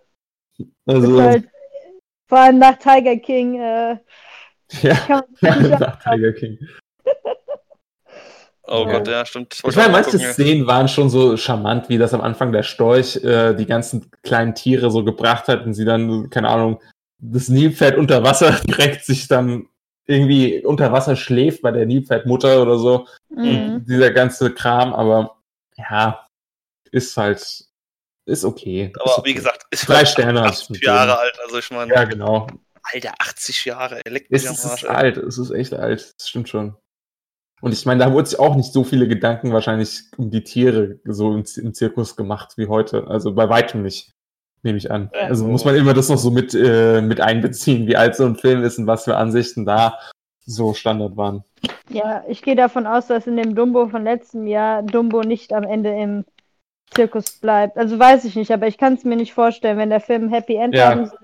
Also, 0.84 1.22
halt, 1.22 1.48
vor 2.28 2.38
allem 2.38 2.58
nach 2.58 2.76
Tiger 2.76 3.16
King, 3.16 3.58
äh, 3.58 3.96
ja, 4.82 5.24
nach 5.40 6.02
Tiger 6.02 6.32
King. 6.34 6.58
Oh. 8.64 8.84
Gott, 8.84 9.08
ja, 9.08 9.24
stimmt. 9.24 9.54
Ich 9.54 9.64
wollte 9.64 9.78
meine, 9.78 9.92
manche 9.92 10.10
gucken. 10.10 10.32
Szenen 10.32 10.66
waren 10.66 10.86
schon 10.86 11.08
so 11.08 11.36
charmant, 11.38 11.88
wie 11.88 11.98
das 11.98 12.12
am 12.12 12.20
Anfang 12.20 12.52
der 12.52 12.62
Storch 12.62 13.16
äh, 13.24 13.54
die 13.54 13.66
ganzen 13.66 14.10
kleinen 14.22 14.54
Tiere 14.54 14.90
so 14.90 15.02
gebracht 15.02 15.48
hat 15.48 15.64
und 15.64 15.72
sie 15.72 15.86
dann, 15.86 16.28
keine 16.28 16.50
Ahnung, 16.50 16.78
das 17.18 17.48
Nilpferd 17.48 17.96
unter 17.96 18.22
Wasser 18.22 18.52
direkt 18.68 19.06
sich 19.06 19.28
dann 19.28 19.66
irgendwie 20.10 20.64
unter 20.64 20.92
Wasser 20.92 21.16
schläft 21.16 21.62
bei 21.62 21.70
der 21.70 21.86
Nilpferdmutter 21.86 22.60
oder 22.62 22.78
so. 22.78 23.06
Mhm. 23.28 23.74
Und 23.74 23.84
dieser 23.86 24.10
ganze 24.10 24.52
Kram, 24.52 24.92
aber 24.92 25.38
ja, 25.76 26.26
ist 26.90 27.16
halt, 27.16 27.40
ist 28.26 28.44
okay. 28.44 28.92
ist 28.92 29.00
Aber 29.00 29.18
okay. 29.18 29.30
wie 29.30 29.34
gesagt, 29.34 29.64
ist 29.70 29.88
Drei 29.88 29.96
halt 29.96 30.08
Sterne 30.08 30.40
hab 30.42 30.52
ich 30.52 30.60
80 30.60 30.70
mit 30.70 30.84
Jahre 30.84 31.18
alt, 31.18 31.38
also 31.44 31.58
ich 31.58 31.70
meine, 31.70 31.94
Ja, 31.94 32.04
genau. 32.04 32.46
Alter, 32.82 33.12
80 33.18 33.64
Jahre, 33.66 34.00
leckt 34.08 34.28
Es 34.30 34.44
ist, 34.44 34.64
ist 34.64 34.86
alt, 34.86 35.16
es 35.16 35.38
ist 35.38 35.50
echt 35.50 35.74
alt, 35.74 36.14
das 36.18 36.28
stimmt 36.28 36.48
schon. 36.48 36.76
Und 37.60 37.72
ich 37.72 37.84
meine, 37.84 38.02
da 38.02 38.12
wurde 38.12 38.28
sich 38.28 38.38
auch 38.38 38.56
nicht 38.56 38.72
so 38.72 38.84
viele 38.84 39.06
Gedanken 39.06 39.52
wahrscheinlich 39.52 40.04
um 40.16 40.30
die 40.30 40.42
Tiere 40.42 40.98
so 41.04 41.34
im 41.34 41.44
Zirkus 41.74 42.16
gemacht 42.16 42.54
wie 42.56 42.68
heute. 42.68 43.06
Also 43.06 43.34
bei 43.34 43.48
weitem 43.50 43.82
nicht, 43.82 44.12
nehme 44.62 44.78
ich 44.78 44.90
an. 44.90 45.10
Also 45.12 45.46
muss 45.46 45.64
man 45.64 45.74
immer 45.76 45.94
das 45.94 46.08
noch 46.08 46.18
so 46.18 46.30
mit, 46.30 46.54
äh, 46.54 47.00
mit 47.00 47.20
einbeziehen, 47.20 47.86
wie 47.86 47.96
alt 47.96 48.16
so 48.16 48.24
ein 48.26 48.36
Film 48.36 48.62
ist 48.62 48.78
und 48.78 48.86
was 48.86 49.04
für 49.04 49.16
Ansichten 49.16 49.64
da 49.64 49.98
so 50.44 50.74
Standard 50.74 51.16
waren. 51.16 51.44
Ja, 51.90 52.24
ich 52.28 52.42
gehe 52.42 52.56
davon 52.56 52.86
aus, 52.86 53.06
dass 53.06 53.26
in 53.26 53.36
dem 53.36 53.54
Dumbo 53.54 53.88
von 53.88 54.04
letztem 54.04 54.46
Jahr 54.46 54.82
Dumbo 54.82 55.20
nicht 55.22 55.52
am 55.52 55.64
Ende 55.64 55.90
im 55.90 56.24
Zirkus 56.92 57.30
bleibt. 57.32 57.76
Also 57.76 57.98
weiß 57.98 58.24
ich 58.24 58.34
nicht, 58.36 58.50
aber 58.50 58.66
ich 58.66 58.76
kann 58.78 58.94
es 58.94 59.04
mir 59.04 59.16
nicht 59.16 59.32
vorstellen, 59.32 59.78
wenn 59.78 59.90
der 59.90 60.00
Film 60.00 60.28
Happy 60.30 60.56
End 60.56 60.74
Ja. 60.74 60.90
haben 60.90 61.06
soll, 61.06 61.18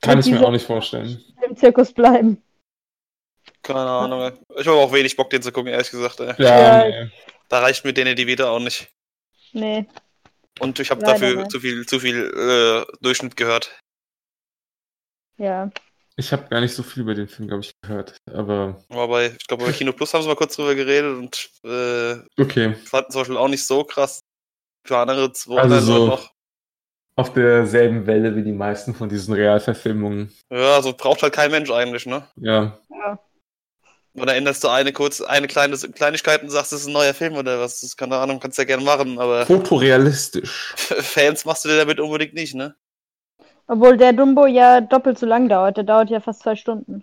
Kann 0.00 0.18
ich 0.18 0.26
mir 0.30 0.44
auch 0.44 0.50
nicht 0.50 0.66
vorstellen. 0.66 1.22
im 1.46 1.56
Zirkus 1.56 1.92
bleiben. 1.92 2.42
Keine 3.62 3.80
Ahnung. 3.80 4.20
ey. 4.22 4.32
Ich 4.60 4.66
habe 4.66 4.78
auch 4.78 4.92
wenig 4.92 5.16
Bock, 5.16 5.30
den 5.30 5.40
zu 5.42 5.52
gucken, 5.52 5.70
ehrlich 5.72 5.90
gesagt. 5.90 6.20
Ey. 6.20 6.34
Ja, 6.38 6.84
Ja. 6.88 7.04
nee. 7.04 7.10
Da 7.48 7.60
reicht 7.60 7.84
mir 7.84 7.92
denen 7.92 8.16
die 8.16 8.26
wieder 8.26 8.50
auch 8.50 8.58
nicht. 8.58 8.88
Nee. 9.52 9.86
Und 10.60 10.78
ich 10.80 10.90
habe 10.90 11.02
dafür 11.02 11.36
nicht. 11.36 11.50
zu 11.50 11.60
viel, 11.60 11.84
zu 11.86 11.98
viel 12.00 12.32
äh, 12.88 12.92
Durchschnitt 13.02 13.36
gehört. 13.36 13.78
Ja. 15.36 15.70
ich 16.16 16.32
habe 16.32 16.48
gar 16.48 16.60
nicht 16.60 16.74
so 16.74 16.82
viel 16.84 17.02
über 17.02 17.14
den 17.14 17.26
Film, 17.26 17.48
glaube 17.48 17.62
ich, 17.62 17.72
gehört. 17.82 18.16
Aber 18.32 18.80
Aber 18.88 19.08
bei, 19.08 19.26
ich 19.38 19.46
glaube, 19.48 19.64
bei 19.64 19.72
Kino 19.72 19.92
Plus 19.92 20.14
haben 20.14 20.22
sie 20.22 20.28
mal 20.28 20.36
kurz 20.36 20.54
drüber 20.56 20.74
geredet 20.76 21.16
und 21.18 21.50
äh, 21.64 22.22
okay. 22.40 22.74
fanden 22.74 23.10
zum 23.10 23.20
Beispiel 23.22 23.36
auch 23.36 23.48
nicht 23.48 23.66
so 23.66 23.82
krass. 23.84 24.20
Für 24.86 24.98
andere 24.98 25.32
zwei 25.32 25.60
Also 25.60 25.74
andere 25.76 25.86
so- 25.86 26.06
noch. 26.06 26.30
Auf 27.16 27.32
derselben 27.32 28.06
Welle 28.08 28.34
wie 28.34 28.42
die 28.42 28.50
meisten 28.52 28.92
von 28.92 29.08
diesen 29.08 29.34
Realverfilmungen. 29.34 30.32
Ja, 30.50 30.82
so 30.82 30.92
braucht 30.92 31.22
halt 31.22 31.32
kein 31.32 31.52
Mensch 31.52 31.70
eigentlich, 31.70 32.06
ne? 32.06 32.26
Ja. 32.36 32.76
ja. 32.90 33.18
Oder 34.16 34.36
änderst 34.36 34.62
du 34.62 34.68
eine 34.68 34.92
kurz, 34.92 35.20
eine 35.20 35.48
kleine 35.48 35.76
Kleinigkeit 35.76 36.42
und 36.42 36.50
sagst, 36.50 36.72
das 36.72 36.82
ist 36.82 36.86
ein 36.86 36.92
neuer 36.92 37.14
Film 37.14 37.34
oder 37.34 37.58
was? 37.60 37.80
Das 37.80 37.96
keine 37.96 38.16
Ahnung, 38.16 38.38
kannst 38.38 38.58
du 38.58 38.62
ja 38.62 38.66
gerne 38.66 38.84
machen, 38.84 39.18
aber 39.18 39.44
Fotorealistisch. 39.46 40.72
Fans 40.76 41.44
machst 41.44 41.64
du 41.64 41.68
dir 41.68 41.78
damit 41.78 41.98
unbedingt 41.98 42.34
nicht, 42.34 42.54
ne? 42.54 42.76
Obwohl 43.66 43.96
der 43.96 44.12
Dumbo 44.12 44.46
ja 44.46 44.80
doppelt 44.80 45.18
so 45.18 45.26
lang 45.26 45.48
dauert. 45.48 45.76
Der 45.76 45.84
dauert 45.84 46.10
ja 46.10 46.20
fast 46.20 46.42
zwei 46.42 46.54
Stunden. 46.54 47.02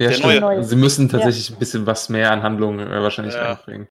Ja, 0.00 0.08
Der 0.08 0.12
stimmt. 0.16 0.40
neue. 0.40 0.64
Sie 0.64 0.76
müssen 0.76 1.08
tatsächlich 1.08 1.50
ein 1.50 1.58
bisschen 1.58 1.86
was 1.86 2.08
mehr 2.08 2.32
an 2.32 2.42
Handlung 2.42 2.80
äh, 2.80 3.02
wahrscheinlich 3.02 3.34
Ja. 3.34 3.52
einbringen. 3.52 3.88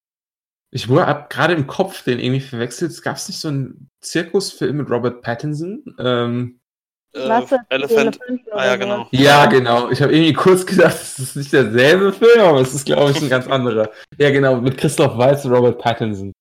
Ich 0.72 0.88
wurde 0.90 1.26
gerade 1.30 1.54
im 1.54 1.66
Kopf 1.68 2.04
den 2.04 2.20
irgendwie 2.20 2.42
verwechselt. 2.42 3.02
Gab 3.04 3.16
es 3.16 3.28
nicht 3.28 3.40
so 3.40 3.48
einen 3.48 3.90
Zirkusfilm 4.02 4.78
mit 4.78 4.90
Robert 4.90 5.22
Pattinson? 5.22 5.84
Ähm, 6.00 6.59
Äh, 7.14 7.20
Elephant. 7.20 7.62
Elefant 7.70 8.20
oder 8.48 8.56
Ah 8.56 8.66
ja, 8.66 8.76
genau. 8.76 9.08
ja, 9.12 9.46
genau. 9.48 9.90
Ich 9.90 10.02
habe 10.02 10.14
irgendwie 10.14 10.34
kurz 10.34 10.66
gedacht, 10.66 10.94
es 10.96 11.18
ist 11.20 11.36
nicht 11.36 11.52
derselbe 11.52 12.14
Film, 12.14 12.40
aber 12.42 12.62
es 12.62 12.74
ist, 12.74 12.86
glaube 12.86 13.12
ich, 13.12 13.22
ein 13.22 13.30
ganz 13.30 13.48
anderer. 13.48 13.90
Ja, 14.18 14.30
genau, 14.30 14.58
mit 14.62 14.78
Christoph 14.78 15.18
Waltz 15.18 15.44
und 15.46 15.54
Robert 15.54 15.80
Pattinson. 15.80 16.32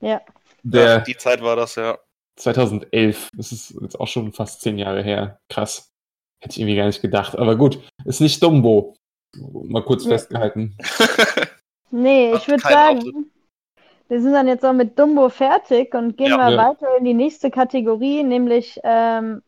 Ja. 0.00 0.20
Der 0.62 0.84
Ja, 0.84 0.98
die 1.00 1.16
Zeit 1.16 1.42
war 1.42 1.54
das, 1.56 1.76
ja. 1.76 1.96
2011. 2.38 3.28
Das 3.36 3.52
ist 3.52 3.74
jetzt 3.80 3.98
auch 3.98 4.08
schon 4.08 4.32
fast 4.32 4.60
zehn 4.60 4.78
Jahre 4.78 5.02
her. 5.02 5.38
Krass. 5.48 5.88
Hätte 6.42 6.54
ich 6.54 6.60
irgendwie 6.60 6.76
gar 6.76 6.86
nicht 6.86 7.00
gedacht. 7.02 7.38
Aber 7.38 7.56
gut, 7.56 7.78
ist 8.04 8.20
nicht 8.20 8.42
Dumbo. 8.42 8.94
Mal 9.36 9.82
kurz 9.84 10.04
Ja. 10.04 10.10
festgehalten. 10.10 10.76
Nee, 11.92 12.34
ich 12.34 12.48
würde 12.48 12.62
sagen, 12.64 13.30
wir 14.08 14.20
sind 14.20 14.32
dann 14.32 14.48
jetzt 14.48 14.64
auch 14.64 14.72
mit 14.72 14.98
Dumbo 14.98 15.28
fertig 15.28 15.94
und 15.94 16.16
gehen 16.16 16.30
Ja. 16.30 16.36
mal 16.36 16.52
Ja. 16.52 16.68
weiter 16.70 16.88
in 16.98 17.04
die 17.04 17.14
nächste 17.14 17.50
Kategorie, 17.50 18.24
nämlich 18.24 18.78
ähm, 18.82 19.40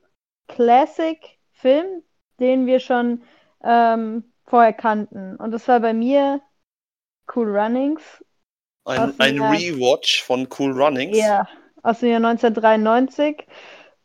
Classic 0.48 1.18
Film, 1.52 2.02
den 2.40 2.66
wir 2.66 2.80
schon 2.80 3.22
ähm, 3.62 4.24
vorher 4.46 4.72
kannten. 4.72 5.36
Und 5.36 5.52
das 5.52 5.68
war 5.68 5.80
bei 5.80 5.92
mir 5.92 6.40
Cool 7.34 7.56
Runnings. 7.56 8.02
Ein, 8.84 9.14
ein 9.18 9.40
Rewatch 9.40 10.22
von 10.22 10.48
Cool 10.58 10.72
Runnings. 10.72 11.16
Ja, 11.16 11.46
aus 11.82 12.00
dem 12.00 12.10
Jahr 12.10 12.24
1993. 12.24 13.46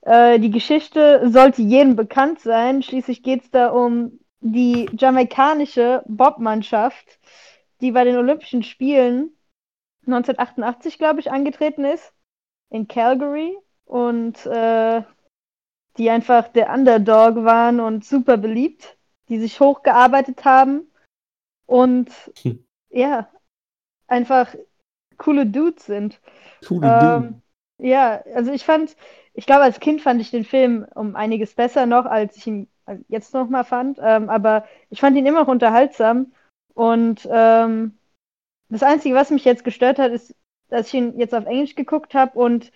Äh, 0.02 0.40
die 0.40 0.52
Geschichte 0.52 1.30
sollte 1.30 1.62
jedem 1.62 1.96
bekannt 1.96 2.42
sein. 2.42 2.84
Schließlich 2.84 3.24
geht 3.24 3.44
es 3.44 3.52
da 3.52 3.70
um 3.70 4.20
die 4.42 4.90
jamaikanische 4.98 6.04
Bobmannschaft, 6.06 7.20
die 7.80 7.92
bei 7.92 8.04
den 8.04 8.18
Olympischen 8.18 8.64
Spielen 8.64 9.32
1988, 10.06 10.98
glaube 10.98 11.22
ich, 11.22 11.32
angetreten 11.32 11.86
ist. 11.86 12.14
In 12.70 12.88
Calgary. 12.88 13.58
Und 13.86 14.46
äh, 14.46 15.04
die 15.98 16.10
einfach 16.10 16.48
der 16.48 16.72
Underdog 16.74 17.44
waren 17.44 17.80
und 17.80 18.06
super 18.06 18.38
beliebt. 18.38 18.98
Die 19.30 19.40
sich 19.40 19.60
hochgearbeitet 19.60 20.44
haben. 20.44 20.92
Und 21.66 22.10
Hm. 22.42 22.66
ja, 22.90 23.30
einfach 24.08 24.54
coole 25.18 25.46
Dudes 25.46 25.86
sind. 25.86 26.20
Coole 26.68 26.88
Ähm, 26.88 27.42
ja, 27.78 28.22
also 28.34 28.52
ich 28.52 28.66
fand, 28.66 28.96
ich 29.34 29.46
glaube, 29.46 29.64
als 29.64 29.80
Kind 29.80 30.02
fand 30.02 30.22
ich 30.22 30.32
den 30.32 30.46
Film 30.46 30.86
um 30.94 31.16
einiges 31.16 31.54
besser 31.54 31.86
noch, 31.86 32.06
als 32.06 32.38
ich 32.38 32.48
ihn 32.48 32.68
jetzt 33.08 33.34
noch 33.34 33.50
mal 33.50 33.64
fand. 33.64 33.98
Ähm, 34.02 34.30
aber 34.30 34.66
ich 34.90 35.00
fand 35.00 35.18
ihn 35.18 35.26
immer 35.26 35.42
noch 35.42 35.48
unterhaltsam. 35.48 36.34
Und 36.74 37.28
ähm, 37.32 37.98
das 38.70 38.84
Einzige, 38.84 39.16
was 39.16 39.32
mich 39.32 39.46
jetzt 39.46 39.64
gestört 39.64 40.00
hat, 40.00 40.12
ist, 40.12 40.36
dass 40.70 40.88
ich 40.88 40.94
ihn 40.96 41.20
jetzt 41.20 41.34
auf 41.34 41.46
Englisch 41.46 41.76
geguckt 41.76 42.14
habe 42.14 42.38
und 42.38 42.72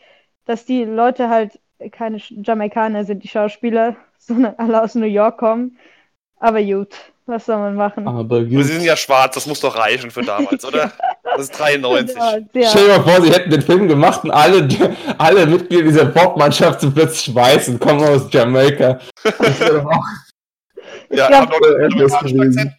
dass 0.46 0.66
die 0.66 0.84
Leute 0.86 1.30
halt 1.30 1.60
keine 1.92 2.18
Jamaikaner 2.18 3.06
sind, 3.06 3.24
die 3.24 3.28
Schauspieler, 3.28 3.96
sondern 4.18 4.56
alle 4.58 4.82
aus 4.82 4.96
New 4.96 5.06
York 5.06 5.38
kommen. 5.38 5.78
Aber 6.40 6.62
gut, 6.62 6.94
was 7.26 7.46
soll 7.46 7.58
man 7.58 7.76
machen? 7.76 8.08
Aber 8.08 8.42
gut. 8.44 8.64
sie 8.64 8.74
sind 8.74 8.84
ja 8.84 8.96
schwarz, 8.96 9.36
das 9.36 9.48
muss 9.48 9.60
doch 9.60 9.76
reichen 9.76 10.12
für 10.12 10.22
damals, 10.22 10.64
oder? 10.64 10.92
Das 11.24 11.42
ist 11.42 11.60
93. 11.60 12.16
Ja, 12.16 12.38
ja. 12.54 12.70
Stell 12.70 12.88
dir 12.88 12.98
mal 12.98 13.04
vor, 13.04 13.22
sie 13.22 13.32
hätten 13.32 13.50
den 13.50 13.62
Film 13.62 13.88
gemacht 13.88 14.24
und 14.24 14.32
alle, 14.32 14.68
alle 15.18 15.46
Mitglieder 15.46 15.84
dieser 15.84 16.06
Popmannschaft 16.06 16.82
sind 16.82 16.94
plötzlich 16.94 17.34
weiß 17.34 17.70
und 17.70 17.80
kommen 17.80 18.04
aus 18.04 18.32
Jamaika. 18.32 19.00
Ja, 21.10 21.28
glaub, 21.28 21.52
auch 21.52 21.62
einen. 21.62 22.12
Akzent, 22.12 22.56
ne? 22.56 22.76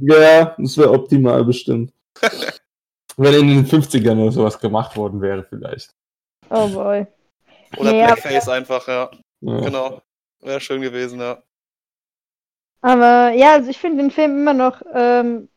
Ja. 0.00 0.20
Ja, 0.20 0.54
das 0.58 0.76
wäre 0.78 0.90
optimal 0.90 1.44
bestimmt. 1.44 1.92
Wenn 3.16 3.34
in 3.34 3.48
den 3.48 3.66
50ern 3.66 4.20
oder 4.20 4.32
sowas 4.32 4.58
gemacht 4.58 4.96
worden 4.96 5.20
wäre, 5.20 5.42
vielleicht. 5.42 5.90
oh 6.50 6.68
boy. 6.68 7.06
Oder 7.76 7.90
aber- 7.90 7.98
Blackface 8.06 8.48
einfach, 8.48 8.86
ja. 8.88 9.10
Ja. 9.40 9.60
Genau. 9.60 10.02
Wäre 10.40 10.60
schön 10.60 10.80
gewesen, 10.80 11.20
ja. 11.20 11.42
Aber 12.80 13.32
ja, 13.32 13.52
also 13.54 13.70
ich 13.70 13.78
finde 13.78 14.02
den 14.02 14.10
Film 14.10 14.38
immer 14.38 14.54
noch 14.54 14.82
ähm, 14.94 15.48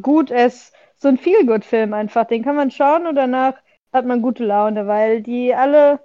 gut. 0.00 0.30
Er 0.30 0.46
ist 0.46 0.72
so 0.96 1.08
ein 1.08 1.18
Feel-Good-Film 1.18 1.92
einfach. 1.94 2.26
Den 2.26 2.44
kann 2.44 2.56
man 2.56 2.70
schauen 2.70 3.06
und 3.06 3.16
danach 3.16 3.54
hat 3.92 4.06
man 4.06 4.22
gute 4.22 4.44
Laune, 4.44 4.86
weil 4.86 5.22
die 5.22 5.54
alle, 5.54 6.00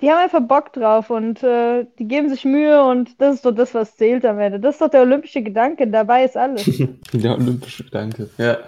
die 0.00 0.10
haben 0.10 0.18
einfach 0.22 0.42
Bock 0.42 0.72
drauf 0.72 1.10
und 1.10 1.42
äh, 1.42 1.86
die 1.98 2.06
geben 2.06 2.28
sich 2.28 2.44
Mühe 2.44 2.84
und 2.84 3.20
das 3.20 3.36
ist 3.36 3.44
doch 3.46 3.54
das, 3.54 3.74
was 3.74 3.96
zählt 3.96 4.24
am 4.24 4.38
Ende. 4.38 4.60
Das 4.60 4.76
ist 4.76 4.80
doch 4.80 4.90
der 4.90 5.00
olympische 5.02 5.42
Gedanke. 5.42 5.88
Dabei 5.88 6.24
ist 6.24 6.36
alles. 6.36 6.64
Der 7.12 7.32
olympische 7.32 7.84
Gedanke, 7.84 8.30
ja. 8.38 8.58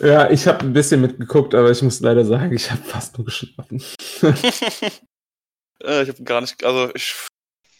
Ja, 0.00 0.30
ich 0.30 0.46
habe 0.46 0.60
ein 0.60 0.72
bisschen 0.72 1.00
mitgeguckt, 1.00 1.54
aber 1.54 1.70
ich 1.70 1.82
muss 1.82 2.00
leider 2.00 2.24
sagen, 2.24 2.52
ich 2.54 2.70
habe 2.70 2.82
fast 2.82 3.16
nur 3.18 3.24
geschlafen. 3.24 3.82
Äh, 5.80 6.02
ich 6.02 6.08
habe 6.08 6.24
gar 6.24 6.40
nicht, 6.40 6.64
also 6.64 6.90
ich 6.96 7.14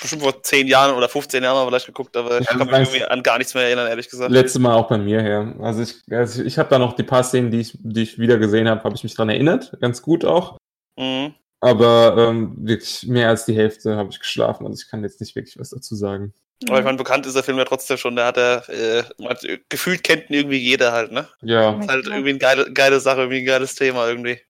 bestimmt 0.00 0.22
vor 0.22 0.42
10 0.42 0.68
Jahren 0.68 0.94
oder 0.94 1.08
15 1.08 1.42
Jahren 1.42 1.56
mal 1.56 1.66
vielleicht 1.66 1.87
geguckt, 1.87 2.16
aber 2.16 2.40
ich 2.40 2.48
Ja, 2.48 2.56
kann 2.56 2.66
mich 2.66 2.76
irgendwie 2.76 3.04
an 3.04 3.22
gar 3.22 3.38
nichts 3.38 3.54
mehr 3.54 3.64
erinnern, 3.64 3.88
ehrlich 3.88 4.08
gesagt. 4.08 4.30
Letztes 4.30 4.60
Mal 4.60 4.75
auch 4.75 4.88
bei 4.88 4.98
mir 4.98 5.20
her. 5.20 5.54
Also 5.60 5.82
ich, 5.82 5.96
also 6.10 6.42
ich 6.42 6.58
habe 6.58 6.70
da 6.70 6.78
noch 6.78 6.94
die 6.94 7.02
paar 7.02 7.25
Szenen, 7.25 7.50
die 7.50 7.60
ich, 7.60 7.76
die 7.80 8.02
ich 8.02 8.18
wieder 8.18 8.38
gesehen 8.38 8.68
habe, 8.68 8.84
habe 8.84 8.94
ich 8.94 9.02
mich 9.02 9.14
dran 9.14 9.28
erinnert. 9.28 9.76
Ganz 9.80 10.02
gut 10.02 10.25
auch. 10.25 10.58
Mhm. 10.96 11.34
Aber 11.60 12.14
ähm, 12.16 12.54
wirklich 12.58 13.04
mehr 13.08 13.28
als 13.28 13.44
die 13.44 13.56
Hälfte 13.56 13.96
habe 13.96 14.10
ich 14.10 14.20
geschlafen. 14.20 14.64
Also 14.64 14.80
ich 14.80 14.88
kann 14.88 15.02
jetzt 15.02 15.20
nicht 15.20 15.34
wirklich 15.34 15.58
was 15.58 15.70
dazu 15.70 15.96
sagen. 15.96 16.32
Aber 16.66 16.78
ich 16.78 16.84
meine, 16.84 16.98
bekannt 16.98 17.26
ist 17.26 17.34
der 17.36 17.42
Film 17.44 17.58
ja 17.58 17.64
trotzdem 17.64 17.96
schon, 17.98 18.16
der 18.16 18.26
hat 18.26 18.36
er, 18.36 18.68
äh, 18.68 19.04
hat, 19.28 19.42
gefühlt 19.68 20.02
kennt 20.04 20.28
ihn 20.30 20.34
irgendwie 20.34 20.58
jeder 20.58 20.92
halt, 20.92 21.12
ne? 21.12 21.28
Ja. 21.42 21.78
Ist 21.80 21.88
halt 21.88 22.06
irgendwie 22.06 22.30
eine 22.30 22.38
geile, 22.38 22.72
geile 22.72 23.00
Sache, 23.00 23.20
irgendwie 23.20 23.40
ein 23.40 23.46
geiles 23.46 23.74
Thema 23.76 24.08
irgendwie. 24.08 24.40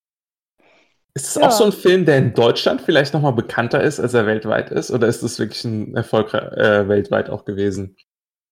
Ist 1.15 1.27
es 1.29 1.37
Ja. 1.37 1.43
auch 1.43 1.51
so 1.51 1.65
ein 1.65 1.73
Film, 1.73 2.05
der 2.07 2.17
in 2.19 2.33
Deutschland 2.35 2.81
vielleicht 2.81 3.13
nochmal 3.13 3.33
bekannter 3.35 3.83
ist, 3.83 3.99
als 4.01 4.15
er 4.15 4.25
weltweit 4.27 4.71
ist? 4.71 4.91
Oder 4.91 5.07
ist 5.09 5.23
es 5.23 5.39
wirklich 5.39 5.65
ein 5.65 5.95
Erfolg 5.97 6.33
äh, 6.33 6.89
weltweit 6.89 7.29
auch 7.31 7.45
gewesen? 7.45 7.97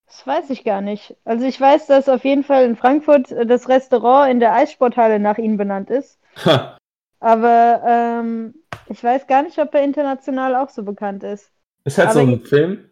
Das 0.07 0.25
weiß 0.27 0.49
ich 0.49 0.63
gar 0.65 0.81
nicht. 0.81 1.15
Also 1.23 1.45
ich 1.45 1.59
weiß, 1.61 1.87
dass 1.87 2.09
auf 2.09 2.23
jeden 2.25 2.43
Fall 2.43 2.65
in 2.65 2.75
Frankfurt 2.75 3.31
äh, 3.31 3.45
das 3.45 3.69
Restaurant 3.69 4.29
in 4.31 4.39
der 4.41 4.53
Eissporthalle 4.53 5.17
nach 5.19 5.37
ihm 5.37 5.55
benannt 5.57 5.89
ist. 5.89 6.19
Ha, 6.45 6.77
Aber 7.19 7.81
ähm, 7.85 8.55
ich 8.87 9.03
weiß 9.03 9.27
gar 9.27 9.43
nicht, 9.43 9.57
ob 9.59 9.73
er 9.73 9.83
international 9.83 10.55
auch 10.55 10.69
so 10.69 10.83
bekannt 10.83 11.23
ist. 11.23 11.51
ist 11.85 11.97
halt 11.97 12.09
Aber 12.09 12.13
so 12.13 12.19
ein 12.21 12.41
Film, 12.45 12.89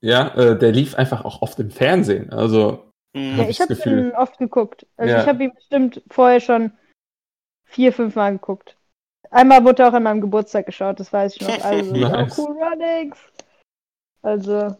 ja, 0.00 0.28
äh, 0.34 0.58
der 0.58 0.72
lief 0.72 0.94
einfach 0.94 1.24
auch 1.24 1.42
oft 1.42 1.58
im 1.58 1.70
Fernsehen. 1.70 2.32
Also, 2.32 2.84
Mhm. 3.14 3.30
Ja, 3.30 3.36
Hab 3.38 3.44
ich 3.44 3.50
ich 3.50 3.60
habe 3.62 3.74
das 3.74 3.86
ihn 3.86 4.12
oft 4.12 4.38
geguckt. 4.38 4.86
Also 4.98 5.12
Ja. 5.14 5.22
ich 5.22 5.26
habe 5.28 5.44
ihn 5.44 5.54
bestimmt 5.54 6.02
vorher 6.10 6.40
schon 6.40 6.72
vier, 7.64 7.92
fünf 7.92 8.14
Mal 8.16 8.32
geguckt. 8.32 8.76
Einmal 9.30 9.64
wurde 9.64 9.82
er 9.82 9.88
auch 9.88 9.94
an 9.94 10.02
meinem 10.02 10.20
Geburtstag 10.20 10.66
geschaut, 10.66 11.00
das 11.00 11.10
weiß 11.12 11.36
ich 11.36 11.40
noch. 11.40 11.64
Also, 11.64 11.92
Nice. 11.96 12.38
oh, 12.38 12.42
cool 12.48 12.62
Runnings. 12.62 13.18
Also, 14.22 14.76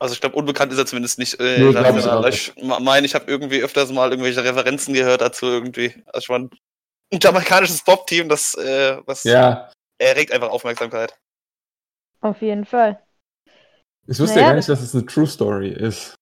Also 0.00 0.14
ich 0.14 0.20
glaube, 0.20 0.34
unbekannt 0.36 0.72
ist 0.72 0.78
er 0.78 0.86
zumindest 0.86 1.18
nicht. 1.18 1.38
Äh, 1.38 1.60
Nee, 1.60 1.70
glaub 1.72 2.28
ich 2.28 2.52
ich 2.56 2.64
meine, 2.80 3.06
ich 3.06 3.14
habe 3.14 3.30
irgendwie 3.30 3.62
öfters 3.62 3.92
mal 3.92 4.10
irgendwelche 4.10 4.42
Referenzen 4.42 4.92
gehört 4.94 5.20
dazu 5.20 5.46
irgendwie. 5.46 5.94
Also 6.06 6.18
ich 6.18 6.28
meine, 6.28 6.50
ein 7.12 7.20
jamaikanisches 7.22 7.84
Pop-Team, 7.84 8.28
das 8.28 8.54
äh, 8.54 8.98
was 9.06 9.22
ja, 9.22 9.70
erregt 9.98 10.32
einfach 10.32 10.50
Aufmerksamkeit. 10.50 11.16
auf 12.20 12.42
jeden 12.42 12.64
Fall. 12.64 13.00
Ich 14.06 14.18
wusste 14.18 14.34
Naja, 14.36 14.40
ja 14.40 14.46
gar 14.48 14.56
nicht, 14.56 14.68
dass 14.68 14.80
es 14.82 14.94
eine 14.94 15.06
True 15.06 15.26
Story 15.26 15.68
ist. 15.70 16.14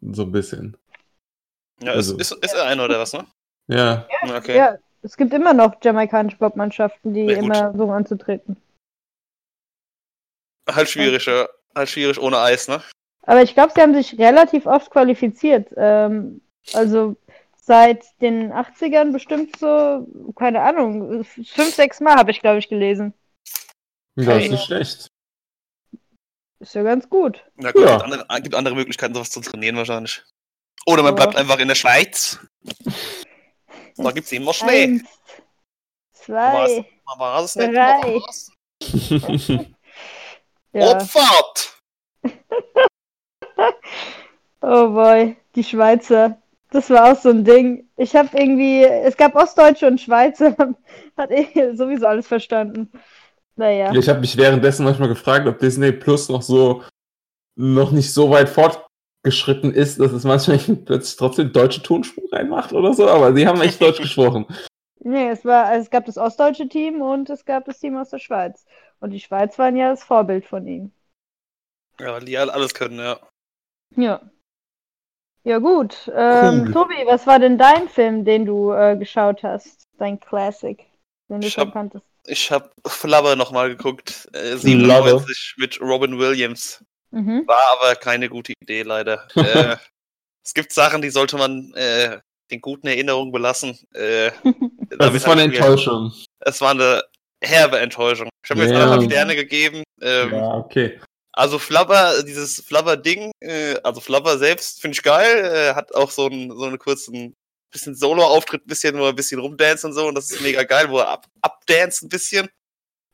So 0.00 0.22
ein 0.22 0.32
bisschen. 0.32 0.76
Ja, 1.80 1.92
Also- 1.92 2.16
ist, 2.16 2.32
ist, 2.32 2.44
ist 2.44 2.54
er 2.54 2.64
einer 2.66 2.84
oder 2.84 2.98
was, 2.98 3.12
ne? 3.12 3.26
Ja. 3.68 4.06
Okay. 4.22 4.56
Ja, 4.56 4.78
es 5.02 5.16
gibt 5.16 5.32
immer 5.32 5.52
noch 5.54 5.76
jamaikanische 5.82 6.38
Popmannschaften, 6.38 7.14
die 7.14 7.26
gut. 7.26 7.36
immer 7.36 7.74
so 7.76 7.90
anzutreten. 7.90 8.56
Halt 10.70 10.88
schwierig, 10.88 11.26
ja. 11.26 11.48
Halt 11.74 11.88
schwierig 11.88 12.20
ohne 12.20 12.38
Eis, 12.38 12.68
ne? 12.68 12.82
Aber 13.22 13.42
ich 13.42 13.54
glaube, 13.54 13.72
sie 13.74 13.80
haben 13.80 13.94
sich 13.94 14.18
relativ 14.18 14.66
oft 14.66 14.90
qualifiziert. 14.90 15.68
Ähm, 15.76 16.40
also 16.72 17.16
seit 17.60 18.04
den 18.20 18.52
80ern 18.52 19.12
bestimmt 19.12 19.58
so, 19.58 20.06
keine 20.34 20.62
Ahnung, 20.62 21.24
fünf, 21.24 21.74
sechs 21.74 22.00
Mal 22.00 22.16
habe 22.16 22.30
ich, 22.30 22.40
glaube 22.40 22.58
ich, 22.58 22.68
gelesen. 22.68 23.12
Das 24.16 24.26
Okay. 24.26 24.44
ist 24.46 24.50
nicht 24.50 24.64
schlecht. 24.64 25.08
Ist 26.60 26.74
ja 26.74 26.82
ganz 26.82 27.08
gut. 27.08 27.44
Na 27.56 27.70
gut, 27.72 27.82
Ja. 27.84 27.92
gibt, 27.98 28.02
andere, 28.04 28.26
gibt 28.42 28.54
andere 28.54 28.74
Möglichkeiten, 28.74 29.14
sowas 29.14 29.30
zu 29.30 29.40
trainieren 29.40 29.76
wahrscheinlich. 29.76 30.22
Oder 30.86 31.02
man 31.02 31.12
Ja. 31.16 31.16
bleibt 31.24 31.36
einfach 31.36 31.58
in 31.58 31.68
der 31.68 31.74
Schweiz. 31.74 32.38
Da 34.00 34.12
gibt's 34.12 34.30
immer 34.30 34.54
Schnee. 34.54 34.84
Eins, 34.84 35.02
zwei, 36.12 36.84
Man 37.04 37.18
war 37.18 37.42
es 37.42 37.56
nicht. 37.56 37.74
Drei. 37.74 38.20
ja. 40.72 40.90
Abfahrt! 40.92 41.80
Oh 44.60 44.88
boy, 44.90 45.36
die 45.54 45.62
Schweizer. 45.64 46.40
Das 46.70 46.90
war 46.90 47.12
auch 47.12 47.16
so 47.16 47.30
ein 47.30 47.44
Ding. 47.44 47.88
Ich 47.96 48.14
habe 48.16 48.36
irgendwie, 48.36 48.82
es 48.84 49.16
gab 49.16 49.34
Ostdeutsche 49.36 49.86
und 49.86 50.00
Schweizer, 50.00 50.54
hat 51.16 51.30
eh 51.30 51.74
sowieso 51.74 52.06
alles 52.06 52.26
verstanden. 52.26 52.90
Naja. 53.58 53.92
Ich 53.92 54.08
habe 54.08 54.20
mich 54.20 54.36
währenddessen 54.36 54.84
manchmal 54.84 55.08
gefragt, 55.08 55.46
ob 55.48 55.58
Disney 55.58 55.90
Plus 55.92 56.28
noch 56.28 56.42
so 56.42 56.84
noch 57.56 57.90
nicht 57.90 58.14
so 58.14 58.30
weit 58.30 58.48
fortgeschritten 58.48 59.74
ist, 59.74 59.98
dass 59.98 60.12
es 60.12 60.22
manchmal 60.22 60.58
plötzlich 60.84 61.16
trotzdem 61.16 61.52
deutsche 61.52 61.82
Tonspur 61.82 62.22
reinmacht 62.32 62.72
oder 62.72 62.94
so, 62.94 63.08
aber 63.08 63.34
sie 63.34 63.46
haben 63.48 63.60
echt 63.60 63.82
Deutsch 63.82 63.98
gesprochen. 64.00 64.46
Nee, 65.00 65.30
es 65.30 65.44
war, 65.44 65.64
also 65.66 65.82
es 65.84 65.90
gab 65.90 66.06
das 66.06 66.18
ostdeutsche 66.18 66.68
Team 66.68 67.02
und 67.02 67.30
es 67.30 67.44
gab 67.44 67.64
das 67.64 67.80
Team 67.80 67.96
aus 67.96 68.10
der 68.10 68.18
Schweiz. 68.20 68.64
Und 69.00 69.10
die 69.10 69.20
Schweiz 69.20 69.58
waren 69.58 69.76
ja 69.76 69.90
das 69.90 70.04
Vorbild 70.04 70.44
von 70.44 70.66
ihnen. 70.66 70.92
Ja, 72.00 72.12
weil 72.12 72.24
die 72.24 72.38
alle 72.38 72.52
alles 72.54 72.74
können, 72.74 72.98
ja. 72.98 73.18
Ja. 73.96 74.20
Ja, 75.44 75.58
gut. 75.58 76.10
Ähm, 76.14 76.64
Cool. 76.66 76.72
Tobi, 76.72 76.94
was 77.06 77.26
war 77.26 77.38
denn 77.40 77.58
dein 77.58 77.88
Film, 77.88 78.24
den 78.24 78.44
du 78.44 78.72
äh, 78.72 78.96
geschaut 78.96 79.42
hast? 79.42 79.84
Dein 79.98 80.20
Classic, 80.20 80.78
den 81.28 81.40
du 81.40 81.46
Ich 81.46 81.54
schon 81.54 81.66
hab- 81.68 81.72
kanntest? 81.72 82.04
Ich 82.28 82.50
habe 82.50 82.70
Flubber 82.86 83.36
nochmal 83.36 83.70
geguckt. 83.70 84.28
Äh, 84.32 84.56
97 84.56 85.54
mit 85.56 85.80
Robin 85.80 86.18
Williams. 86.18 86.84
Mhm. 87.10 87.44
War 87.46 87.78
aber 87.80 87.96
keine 87.96 88.28
gute 88.28 88.52
Idee, 88.60 88.82
leider. 88.82 89.26
äh, 89.36 89.76
es 90.44 90.54
gibt 90.54 90.72
Sachen, 90.72 91.00
die 91.02 91.10
sollte 91.10 91.36
man 91.36 91.72
äh, 91.74 92.20
den 92.50 92.60
guten 92.60 92.86
Erinnerungen 92.86 93.32
belassen. 93.32 93.78
Äh, 93.94 94.30
Das 94.90 95.26
mal 95.26 95.32
eine 95.32 95.42
Enttäuschung. 95.54 96.12
Es 96.40 96.60
war 96.62 96.70
eine 96.70 97.02
herbe 97.44 97.78
Enttäuschung. 97.78 98.30
Ich 98.42 98.50
habe 98.50 98.60
mir 98.60 98.66
jetzt 98.66 98.74
Ja. 98.74 98.84
anderthalb 98.84 99.10
Sterne 99.10 99.36
gegeben. 99.36 99.82
Ähm, 100.00 100.32
Ja, 100.32 100.54
okay. 100.54 100.98
Also 101.32 101.58
Flubber, 101.58 102.22
dieses 102.24 102.64
Flubber-Ding, 102.64 103.30
äh, 103.40 103.76
also 103.84 104.00
Flubber 104.00 104.38
selbst 104.38 104.80
finde 104.80 104.96
ich 104.96 105.02
geil. 105.02 105.44
Äh, 105.44 105.74
hat 105.74 105.94
auch 105.94 106.10
so 106.10 106.26
einen 106.26 106.50
so 106.56 106.64
einen 106.64 106.78
kurzen 106.78 107.34
bisschen 107.70 107.94
Solo-Auftritt, 107.94 108.66
bisschen, 108.66 108.96
er 108.96 109.08
ein 109.08 109.16
bisschen 109.16 109.40
rumdance 109.40 109.86
und 109.86 109.92
so. 109.92 110.06
Und 110.06 110.14
das 110.14 110.30
ist 110.30 110.40
mega 110.40 110.62
geil, 110.64 110.88
wo 110.90 110.98
er 110.98 111.08
ab, 111.08 111.26
abdance 111.42 112.04
ein 112.04 112.08
bisschen. 112.08 112.48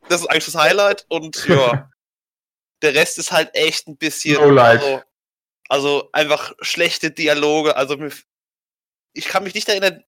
Das 0.08 0.20
ist 0.20 0.26
eigentlich 0.26 0.46
das 0.46 0.54
Highlight. 0.54 1.06
Und 1.08 1.46
ja, 1.48 1.90
der 2.82 2.94
Rest 2.94 3.18
ist 3.18 3.32
halt 3.32 3.54
echt 3.54 3.88
ein 3.88 3.96
bisschen. 3.96 4.34
Lowlight. 4.34 4.82
Also, 4.82 5.02
also 5.68 6.08
einfach 6.12 6.52
schlechte 6.60 7.10
Dialoge. 7.10 7.76
Also 7.76 7.96
ich 9.14 9.26
kann 9.26 9.44
mich 9.44 9.54
nicht 9.54 9.68
erinnern, 9.68 10.04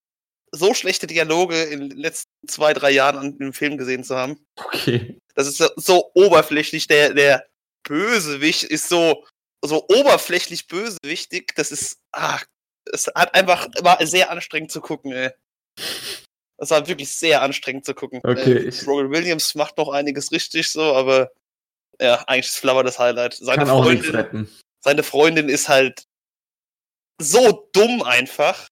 so 0.53 0.75
schlechte 0.75 1.07
Dialoge 1.07 1.63
in 1.65 1.89
den 1.89 1.99
letzten 1.99 2.31
zwei, 2.49 2.73
drei 2.73 2.91
Jahren 2.91 3.19
an 3.19 3.39
dem 3.39 3.53
Film 3.53 3.77
gesehen 3.77 4.05
zu 4.05 4.17
haben. 4.17 4.39
Okay. 4.57 5.19
Das 5.35 5.47
ist 5.47 5.59
so, 5.59 5.69
so 5.77 6.11
oberflächlich. 6.15 6.87
Der, 6.87 7.15
der 7.15 7.47
Bösewicht 7.83 8.65
ist 8.65 8.89
so, 8.89 9.25
so 9.63 9.87
oberflächlich 9.89 10.67
bösewichtig. 10.67 11.55
Das 11.57 11.73
ist, 11.73 11.99
ah, 12.13 12.41
es 12.93 13.07
hat 13.15 13.35
einfach, 13.35 13.69
war 13.81 14.05
sehr 14.07 14.31
anstrengend 14.31 14.71
zu 14.73 14.81
gucken, 14.81 15.13
ey. 15.13 15.31
Es 16.59 16.71
war 16.71 16.87
wirklich 16.89 17.11
sehr 17.11 17.43
anstrengend 17.43 17.85
zu 17.85 17.95
gucken. 17.95 18.21
Okay, 18.25 18.69
Äh, 18.69 18.85
Robin 18.87 19.11
Williams 19.11 19.55
macht 19.55 19.77
noch 19.77 19.91
einiges 19.91 20.33
richtig 20.33 20.71
so, 20.71 20.95
aber 20.95 21.31
ja, 22.01 22.23
eigentlich 22.27 22.47
ist 22.47 22.59
Flubber 22.59 22.83
das 22.85 22.99
Highlight. 22.99 23.35
Seine 23.35 23.59
Kann 23.59 23.71
auch 23.71 23.85
nichts 23.85 24.07
Freundin, 24.07 24.21
retten. 24.21 24.59
seine 24.85 25.03
Freundin 25.03 25.49
ist 25.49 25.69
halt 25.69 26.05
so 27.21 27.69
dumm 27.73 28.03
einfach. 28.03 28.69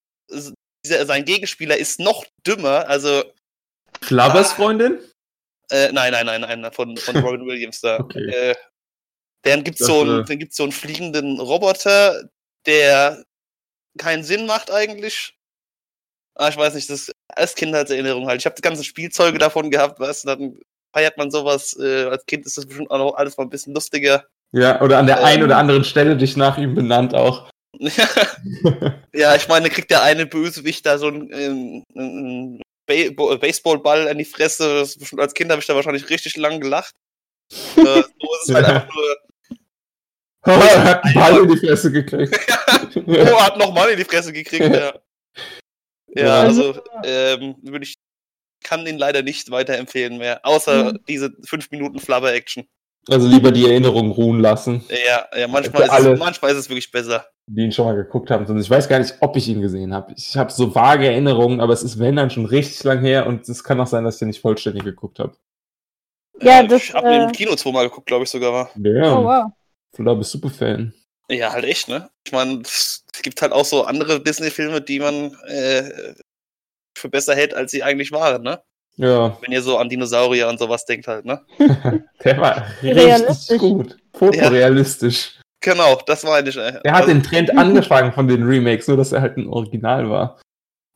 Sein 0.85 1.25
Gegenspieler 1.25 1.77
ist 1.77 1.99
noch 1.99 2.25
dümmer, 2.45 2.87
also 2.87 3.23
Flabbers 4.01 4.51
Ah. 4.51 4.55
Freundin? 4.55 4.99
Äh, 5.71 5.91
nein, 5.91 6.11
nein, 6.11 6.25
nein, 6.25 6.61
nein, 6.61 6.73
von, 6.73 6.95
von 6.97 7.15
Robin 7.17 7.45
Williams 7.47 7.81
da. 7.81 7.99
Okay. 7.99 8.29
Äh, 8.29 8.55
dann 9.43 9.63
gibt's 9.63 9.79
Das, 9.79 9.87
so 9.87 10.01
einen, 10.01 10.25
dann 10.25 10.37
gibt's 10.39 10.57
so 10.57 10.63
einen 10.63 10.71
fliegenden 10.71 11.39
Roboter, 11.39 12.29
der 12.67 13.23
keinen 13.97 14.23
Sinn 14.23 14.45
macht 14.45 14.71
eigentlich. 14.71 15.35
Ah, 16.37 16.49
ich 16.49 16.57
weiß 16.57 16.73
nicht, 16.73 16.89
das 16.89 17.03
ist 17.09 17.11
alles 17.29 17.55
Kindheitserinnerung 17.55 18.27
halt. 18.27 18.41
Ich 18.41 18.45
habe 18.45 18.55
die 18.55 18.61
ganzen 18.61 18.83
Spielzeuge 18.83 19.37
davon 19.37 19.71
gehabt, 19.71 19.99
weißt 19.99 20.23
du, 20.23 20.27
dann 20.27 20.59
feiert 20.93 21.17
man 21.17 21.31
sowas. 21.31 21.77
Äh, 21.79 22.05
als 22.05 22.25
Kind 22.25 22.45
ist 22.45 22.57
das 22.57 22.65
bestimmt 22.65 22.91
auch 22.91 22.97
noch 22.97 23.13
alles 23.15 23.37
mal 23.37 23.43
ein 23.43 23.49
bisschen 23.49 23.73
lustiger. 23.73 24.25
Ja, 24.51 24.81
oder 24.81 24.97
an 24.99 25.07
der 25.07 25.23
einen 25.23 25.39
Ähm. 25.39 25.45
oder 25.45 25.57
anderen 25.57 25.83
Stelle 25.83 26.15
dich 26.17 26.35
nach 26.37 26.57
ihm 26.57 26.75
benannt 26.75 27.13
auch. 27.15 27.49
ja, 29.13 29.35
ich 29.35 29.47
meine, 29.47 29.69
kriegt 29.69 29.91
der 29.91 30.03
eine 30.03 30.25
Bösewicht 30.25 30.85
da 30.85 30.97
so 30.97 31.07
einen, 31.07 31.31
ähm, 31.33 31.83
einen 31.95 32.61
Ba- 32.85 33.11
Bo- 33.15 33.37
Baseballball 33.37 34.07
an 34.07 34.17
die 34.17 34.25
Fresse. 34.25 34.79
Das 34.79 34.97
bestimmt, 34.97 35.21
als 35.21 35.33
Kind 35.33 35.51
habe 35.51 35.61
ich 35.61 35.67
da 35.67 35.75
wahrscheinlich 35.75 36.09
richtig 36.09 36.37
lang 36.37 36.59
gelacht. 36.59 36.93
äh, 37.77 37.83
so 37.83 37.83
ist 38.01 38.49
es 38.49 38.55
halt 38.55 38.67
Ja. 38.67 38.73
einfach 38.75 38.93
nur, 38.95 39.17
hat 40.45 41.03
einen 41.03 41.13
Ball 41.15 41.37
in 41.43 41.49
die 41.49 41.57
Fresse 41.57 41.91
gekriegt. 41.91 42.39
Oh, 43.07 43.41
hat 43.41 43.57
noch 43.57 43.73
Mann 43.73 43.89
in 43.89 43.97
die 43.97 44.05
Fresse 44.05 44.31
gekriegt, 44.31 44.73
ja. 44.73 44.93
Ja, 46.15 46.25
Ja. 46.25 46.39
also 46.41 46.75
ähm, 47.03 47.55
würde 47.61 47.83
ich 47.85 47.95
kann 48.63 48.87
ihn 48.87 48.97
leider 48.97 49.21
nicht 49.21 49.51
weiterempfehlen 49.51 50.17
mehr, 50.17 50.39
außer 50.43 50.93
Mhm. 50.93 50.99
diese 51.07 51.31
5 51.43 51.69
Minuten 51.71 51.99
Flubber-Action. 51.99 52.65
Also 53.09 53.27
lieber 53.27 53.51
die 53.51 53.65
Erinnerung 53.69 54.09
ruhen 54.11 54.39
lassen, 54.39 54.83
Ja, 54.89 55.27
ja 55.37 55.47
manchmal, 55.47 55.83
ist 55.83 55.89
alle. 55.91 56.13
es, 56.13 56.19
manchmal 56.19 56.51
ist 56.51 56.57
es 56.57 56.69
wirklich 56.69 56.89
besser. 56.91 57.27
die 57.47 57.61
ihn 57.65 57.71
schon 57.71 57.85
mal 57.85 57.95
geguckt 57.95 58.31
haben. 58.31 58.47
Sonst 58.47 58.63
ich 58.63 58.69
weiß 58.71 58.87
gar 58.87 58.97
nicht, 58.99 59.13
ob 59.19 59.35
ich 59.35 59.47
ihn 59.47 59.61
gesehen 59.61 59.93
habe. 59.93 60.13
Ich 60.17 60.35
habe 60.37 60.51
so 60.51 60.73
vage 60.73 61.05
Erinnerungen, 61.07 61.59
aber 61.59 61.73
es 61.73 61.83
ist 61.83 61.99
wenn 61.99 62.15
dann 62.15 62.31
schon 62.31 62.45
richtig 62.45 62.83
lang 62.83 63.01
her 63.01 63.27
und 63.27 63.47
es 63.47 63.63
kann 63.63 63.79
auch 63.79 63.85
sein, 63.87 64.03
dass 64.05 64.15
ich 64.15 64.19
den 64.19 64.29
nicht 64.29 64.41
vollständig 64.41 64.83
geguckt 64.83 65.19
habe. 65.19 65.35
Ja, 66.41 66.61
Äh, 66.61 66.67
das, 66.67 66.83
ich 66.83 66.93
habe 66.95 67.07
äh, 67.09 67.23
im 67.25 67.31
Kino 67.33 67.55
zweimal 67.55 67.87
geguckt, 67.89 68.07
glaube 68.07 68.23
ich 68.23 68.29
sogar 68.31 68.51
mal. 68.51 68.69
Ja, 68.81 69.15
Oh, 69.15 69.23
wow. 69.25 69.51
Flabb 69.95 70.21
ist 70.21 70.31
Superfan. 70.31 70.93
Ja, 71.29 71.51
halt 71.53 71.65
echt, 71.65 71.87
ne? 71.87 72.09
Ich 72.25 72.31
meine, 72.33 72.61
es 72.61 73.03
gibt 73.23 73.41
halt 73.41 73.51
auch 73.51 73.65
so 73.65 73.83
andere 73.85 74.21
Disney-Filme, 74.21 74.81
die 74.81 74.99
man 74.99 75.33
äh, 75.47 76.13
für 76.97 77.09
besser 77.09 77.35
hält, 77.35 77.53
als 77.53 77.71
sie 77.71 77.81
eigentlich 77.83 78.11
waren, 78.11 78.43
ne? 78.43 78.61
Ja, 78.97 79.37
Wenn 79.41 79.51
ihr 79.51 79.61
so 79.61 79.77
an 79.77 79.89
Dinosaurier 79.89 80.47
und 80.47 80.57
sowas 80.57 80.85
denkt 80.85 81.07
halt, 81.07 81.25
ne? 81.25 81.43
der 82.23 82.37
war 82.39 82.65
richtig 82.81 82.95
Realistisch. 82.95 83.57
gut. 83.59 83.97
Fotorealistisch. 84.13 85.39
Genau, 85.61 85.99
das 86.05 86.23
meine 86.23 86.47
ich. 86.47 86.55
Ey. 86.57 86.77
Er 86.83 86.93
hat 86.93 87.01
also, 87.01 87.07
den 87.13 87.23
Trend 87.23 87.49
angefangen 87.57 88.13
von 88.13 88.27
den 88.27 88.43
Remakes, 88.43 88.87
nur 88.87 88.95
dass 88.97 89.11
er 89.11 89.21
halt 89.21 89.35
ein 89.37 89.47
Original 89.47 90.09
war. 90.09 90.39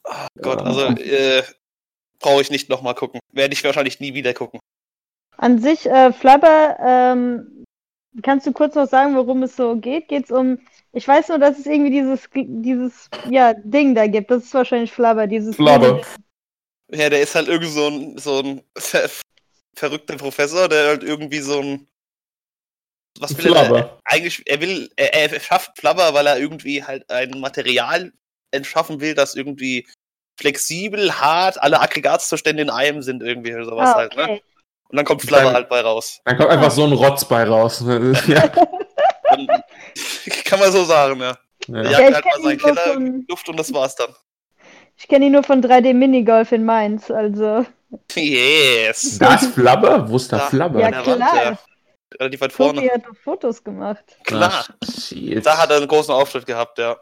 oh 0.05 0.11
Gott, 0.41 0.59
Ja. 0.61 0.65
also 0.65 0.81
äh, 1.01 1.43
brauche 2.19 2.41
ich 2.41 2.51
nicht 2.51 2.69
nochmal 2.69 2.95
gucken. 2.95 3.19
Werde 3.33 3.53
ich 3.53 3.63
wahrscheinlich 3.63 3.99
nie 3.99 4.13
wieder 4.13 4.33
gucken. 4.33 4.59
An 5.37 5.59
sich, 5.59 5.85
äh, 5.85 6.13
Flubber, 6.13 6.77
ähm, 6.85 7.58
kannst 8.23 8.47
du 8.47 8.51
kurz 8.51 8.75
noch 8.75 8.87
sagen, 8.87 9.15
worum 9.15 9.43
es 9.43 9.55
so 9.55 9.75
geht? 9.75 10.07
Geht's 10.07 10.31
um, 10.31 10.59
ich 10.93 11.07
weiß 11.07 11.29
nur, 11.29 11.39
dass 11.39 11.59
es 11.59 11.65
irgendwie 11.65 11.91
dieses, 11.91 12.29
dieses, 12.33 13.09
ja, 13.29 13.53
Ding 13.53 13.95
da 13.95 14.07
gibt. 14.07 14.31
Das 14.31 14.43
ist 14.43 14.53
wahrscheinlich 14.53 14.91
Flubber, 14.91 15.27
dieses. 15.27 15.55
Flubber. 15.55 16.01
Ja, 16.91 17.09
der 17.09 17.21
ist 17.21 17.35
halt 17.35 17.47
irgendwie 17.47 17.71
so 17.71 17.87
ein, 17.87 18.17
so 18.17 18.39
ein 18.39 18.61
ver 18.77 19.09
verrückter 19.75 20.17
Professor, 20.17 20.67
der 20.67 20.87
halt 20.87 21.03
irgendwie 21.03 21.39
so 21.39 21.59
ein. 21.59 21.87
Was 23.19 23.37
will 23.37 23.53
er? 23.53 23.65
Flubber. 23.65 23.99
Eigentlich, 24.05 24.43
er 24.45 24.61
will, 24.61 24.89
er, 24.95 25.13
er 25.13 25.39
schafft 25.39 25.77
Flubber, 25.77 26.13
weil 26.13 26.27
er 26.27 26.39
irgendwie 26.39 26.83
halt 26.83 27.09
ein 27.09 27.39
Material 27.39 28.11
entschaffen 28.51 29.01
will, 29.01 29.13
das 29.13 29.35
irgendwie 29.35 29.87
flexibel, 30.39 31.19
hart, 31.19 31.61
alle 31.61 31.81
Aggregatzustände 31.81 32.61
in 32.61 32.69
einem 32.69 33.01
sind, 33.01 33.21
irgendwie 33.21 33.53
oder 33.53 33.65
sowas 33.65 33.89
Ah, 33.89 33.95
halt, 33.95 34.15
ne? 34.15 34.41
Und 34.89 34.97
dann 34.97 35.05
kommt 35.05 35.31
Dann- 35.31 35.53
halt 35.53 35.69
bei 35.69 35.81
raus. 35.81 36.19
Dann 36.25 36.37
kommt 36.37 36.49
einfach 36.49 36.71
so 36.71 36.83
ein 36.83 36.93
Rotz 36.93 37.23
bei 37.25 37.43
raus. 37.43 37.83
ja. 38.27 38.49
Kann 40.45 40.59
man 40.59 40.71
so 40.71 40.83
sagen, 40.83 41.19
ja. 41.19 41.37
Der 41.67 41.83
Ja. 41.83 41.91
Ja, 41.91 41.99
jagt 42.09 42.09
ich 42.09 42.15
halt 42.15 42.25
mal 42.25 42.31
seinen 42.41 42.51
ihn 42.51 42.57
nur 42.57 42.75
Keller 42.75 42.93
von- 42.93 43.05
in 43.05 43.19
die 43.21 43.25
Luft 43.29 43.49
und 43.49 43.57
das 43.59 43.73
war's 43.73 43.95
dann. 43.95 44.13
Ich 44.97 45.07
kenne 45.07 45.25
ihn 45.27 45.31
nur 45.31 45.43
von 45.43 45.61
3D 45.61 45.93
Minigolf 45.93 46.51
in 46.51 46.65
Mainz, 46.65 47.09
also. 47.09 47.65
Yes! 48.15 49.17
Das 49.19 49.47
Flubber? 49.47 50.09
Wo 50.09 50.17
ist 50.17 50.31
der 50.31 50.39
Da. 50.39 50.45
Flubber? 50.47 50.79
Ja, 50.81 50.89
der 50.91 51.05
Wand, 51.05 51.15
klar. 51.17 51.43
ja. 51.43 51.57
Relativ 52.19 52.41
weit 52.41 52.51
vorne. 52.53 52.73
Tobi 52.81 52.91
hat 52.91 53.05
doch 53.05 53.15
Fotos 53.23 53.63
gemacht. 53.63 54.03
Klar. 54.25 54.51
Ach. 54.51 54.69
Da 55.43 55.57
hat 55.57 55.69
er 55.69 55.77
einen 55.77 55.87
großen 55.87 56.13
Auftritt 56.13 56.45
gehabt, 56.45 56.77
ja. 56.79 56.97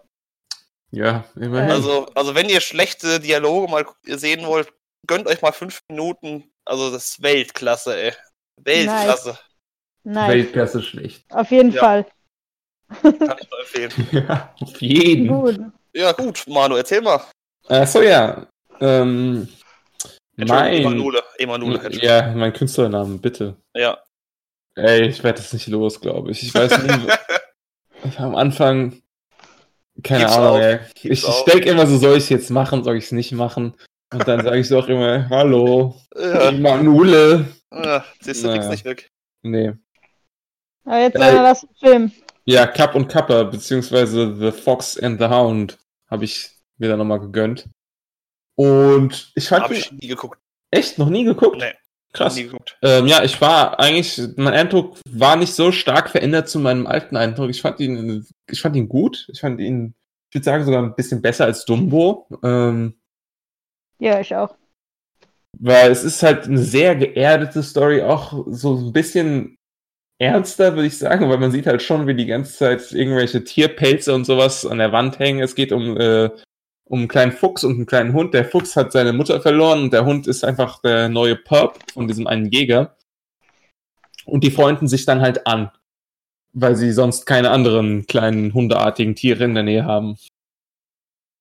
Ja, 0.92 1.24
immerhin. 1.36 1.72
Also, 1.72 2.08
also 2.14 2.36
wenn 2.36 2.50
ihr 2.50 2.62
schlechte 2.62 3.20
Dialoge 3.20 3.70
mal 3.72 3.86
sehen 4.06 4.46
wollt, 4.46 4.72
gönnt 5.06 5.28
euch 5.28 5.42
mal 5.42 5.52
fünf 5.54 5.82
Minuten. 5.90 6.52
Also 6.68 6.92
das 6.92 7.12
ist 7.12 7.24
Weltklasse, 7.24 7.96
ey. 7.98 8.14
Weltklasse. 8.58 9.40
Nice. 10.04 10.30
Weltklasse 10.30 10.84
schlecht. 10.84 11.24
Auf 11.30 11.50
jeden 11.50 11.72
Ja. 11.72 11.80
Fall. 11.80 12.06
Kann 13.02 13.14
ich 13.14 13.50
nur 13.50 13.60
empfehlen. 13.60 14.08
Ja, 14.12 14.54
auf 14.60 14.82
jeden. 14.82 15.28
Gut. 15.28 15.60
Ja, 15.94 16.12
gut, 16.12 16.44
Manu, 16.48 16.76
erzähl 16.76 17.02
mal. 17.02 17.22
Achso, 17.68 18.02
ja. 18.02 18.46
Ähm, 18.80 19.48
mein, 20.36 20.74
Emanuele. 20.74 21.24
Emanuele, 21.38 21.92
ja, 22.02 22.34
mein 22.34 22.54
Künstlernamen, 22.54 23.20
bitte. 23.20 23.56
Ja. 23.74 23.98
Ey, 24.76 25.08
ich 25.08 25.24
werde 25.24 25.40
das 25.42 25.54
nicht 25.54 25.68
los, 25.68 26.00
glaube 26.00 26.32
ich. 26.32 26.44
Ich 26.44 26.54
weiß 26.54 26.84
nicht. 26.84 27.20
am 28.18 28.36
Anfang. 28.36 29.02
Keine 30.04 30.26
Gib's 30.26 30.36
Ahnung, 30.36 30.58
auf. 30.58 30.62
ey. 30.62 30.80
Ich, 30.96 31.02
Gib's 31.02 31.28
ich 31.28 31.44
denke 31.54 31.70
immer 31.70 31.88
so, 31.88 31.98
soll 31.98 32.18
ich 32.18 32.26
es 32.26 32.30
jetzt 32.30 32.52
machen, 32.52 32.84
soll 32.84 32.98
ich 32.98 33.06
es 33.06 33.12
nicht 33.12 33.32
machen? 33.32 33.74
Und 34.14 34.28
dann 34.28 34.42
sage 34.44 34.60
ich 34.60 34.70
doch 34.70 34.88
immer, 34.88 35.30
hallo, 35.30 35.96
Ja, 36.16 36.52
Manule. 36.52 37.46
ja 37.72 38.06
siehst 38.22 38.44
du, 38.44 38.48
Naja. 38.48 38.58
kriegst 38.60 38.72
nicht 38.72 38.86
weg. 38.86 39.10
Nee. 39.44 39.74
Aber 40.86 41.00
jetzt 41.00 41.16
Äh, 41.16 41.20
sagen 41.20 41.36
wir 41.38 41.44
was 41.44 41.60
zum 41.62 41.70
Film. 41.80 42.12
Ja, 42.46 42.66
Cup 42.68 42.96
und 42.96 43.10
Kappa, 43.10 43.44
beziehungsweise 43.44 44.36
The 44.38 44.52
Fox 44.52 44.98
and 44.98 45.20
the 45.20 45.28
Hound, 45.28 45.78
habe 46.10 46.24
ich 46.24 46.50
mir 46.78 46.88
dann 46.88 47.00
nochmal 47.00 47.20
gegönnt. 47.20 47.68
Und 48.56 49.32
ich 49.36 49.48
fand 49.50 49.66
Hab 49.66 49.72
ich 49.72 49.92
nie 49.92 50.08
geguckt. 50.08 50.40
echt 50.72 50.98
noch 50.98 51.10
nie 51.10 51.26
geguckt. 51.26 51.58
Nee, 51.58 51.74
Krass. 52.14 52.36
nie 52.36 52.44
geguckt. 52.44 52.78
Ähm, 52.82 53.06
ja, 53.08 53.24
ich 53.24 53.40
war 53.42 53.80
eigentlich, 53.80 54.20
mein 54.38 54.54
Eindruck 54.54 54.98
war 55.10 55.36
nicht 55.36 55.54
so 55.54 55.72
stark 55.74 56.10
verändert 56.10 56.48
zu 56.50 56.60
meinem 56.60 56.88
alten 56.88 57.18
Eindruck. 57.18 57.50
Ich 57.50 57.62
fand 57.62 57.80
ihn, 57.82 58.26
ich 58.50 58.62
fand 58.62 58.76
ihn 58.78 58.88
gut. 58.88 59.28
Ich 59.32 59.42
fand 59.42 59.60
ihn, 59.60 59.94
ich 60.30 60.36
würde 60.36 60.46
sagen, 60.46 60.64
sogar 60.66 60.82
ein 60.82 60.96
bisschen 60.96 61.22
besser 61.22 61.46
als 61.46 61.66
Dumbo. 61.66 62.28
Ähm, 62.44 62.98
Ja, 64.00 64.20
ich 64.20 64.36
auch. 64.36 64.56
weil 65.60 65.92
es 65.92 66.04
ist 66.04 66.24
halt 66.24 66.46
eine 66.46 66.60
sehr 66.60 66.96
geerdete 66.96 67.64
Story, 67.64 68.02
auch 68.02 68.46
so 68.48 68.78
ein 68.78 68.94
bisschen 68.94 69.58
ernster, 70.20 70.76
würde 70.76 70.88
ich 70.88 70.98
sagen, 70.98 71.30
weil 71.30 71.38
man 71.38 71.52
sieht 71.52 71.68
halt 71.68 71.82
schon, 71.82 72.08
wie 72.08 72.16
die 72.16 72.26
ganze 72.26 72.54
Zeit 72.58 72.92
irgendwelche 72.92 73.44
Tierpelze 73.44 74.14
und 74.14 74.26
sowas 74.26 74.66
an 74.66 74.80
der 74.80 74.92
Wand 74.92 75.20
hängen. 75.20 75.42
Es 75.42 75.56
geht 75.56 75.72
um, 75.72 75.98
äh, 75.98 76.30
um 76.86 77.00
einen 77.00 77.08
kleinen 77.08 77.32
Fuchs 77.32 77.64
und 77.64 77.76
einen 77.76 77.86
kleinen 77.86 78.14
Hund. 78.14 78.34
Der 78.34 78.46
Fuchs 78.46 78.76
hat 78.76 78.92
seine 78.92 79.14
Mutter 79.14 79.42
verloren 79.42 79.84
und 79.84 79.94
der 79.94 80.06
Hund 80.06 80.28
ist 80.28 80.44
einfach 80.44 80.82
der 80.82 81.10
neue 81.10 81.36
Perp 81.36 81.80
von 81.94 82.08
diesem 82.08 82.28
einen 82.28 82.52
Jäger. 82.52 82.98
Und 84.26 84.44
die 84.44 84.52
freunden 84.52 84.88
sich 84.88 85.06
dann 85.06 85.22
halt 85.22 85.48
an, 85.48 85.72
weil 86.54 86.76
sie 86.76 86.92
sonst 86.92 87.26
keine 87.26 87.52
anderen 87.52 88.08
kleinen 88.08 88.54
hundeartigen 88.54 89.16
Tiere 89.16 89.44
in 89.46 89.54
der 89.56 89.64
Nähe 89.64 89.86
haben. 89.86 90.18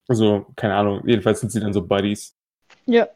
Also, 0.08 0.46
keine 0.56 0.76
Ahnung, 0.76 1.02
jedenfalls 1.06 1.40
sind 1.40 1.50
sie 1.50 1.60
dann 1.60 1.72
so 1.72 1.82
Buddies. 1.86 2.35
Ja. 2.86 3.08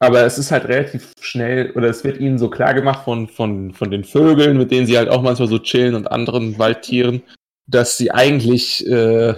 Aber 0.00 0.24
es 0.24 0.38
ist 0.38 0.52
halt 0.52 0.66
relativ 0.66 1.12
schnell, 1.20 1.72
oder 1.72 1.88
es 1.88 2.04
wird 2.04 2.20
ihnen 2.20 2.38
so 2.38 2.48
klar 2.50 2.72
gemacht 2.74 3.04
von, 3.04 3.26
von, 3.26 3.72
von 3.74 3.90
den 3.90 4.04
Vögeln, 4.04 4.56
mit 4.56 4.70
denen 4.70 4.86
sie 4.86 4.96
halt 4.96 5.08
auch 5.08 5.22
manchmal 5.22 5.48
so 5.48 5.58
chillen 5.58 5.94
und 5.96 6.10
anderen 6.10 6.58
Waldtieren, 6.58 7.22
dass 7.66 7.96
sie 7.96 8.12
eigentlich, 8.12 8.86
äh, 8.86 9.34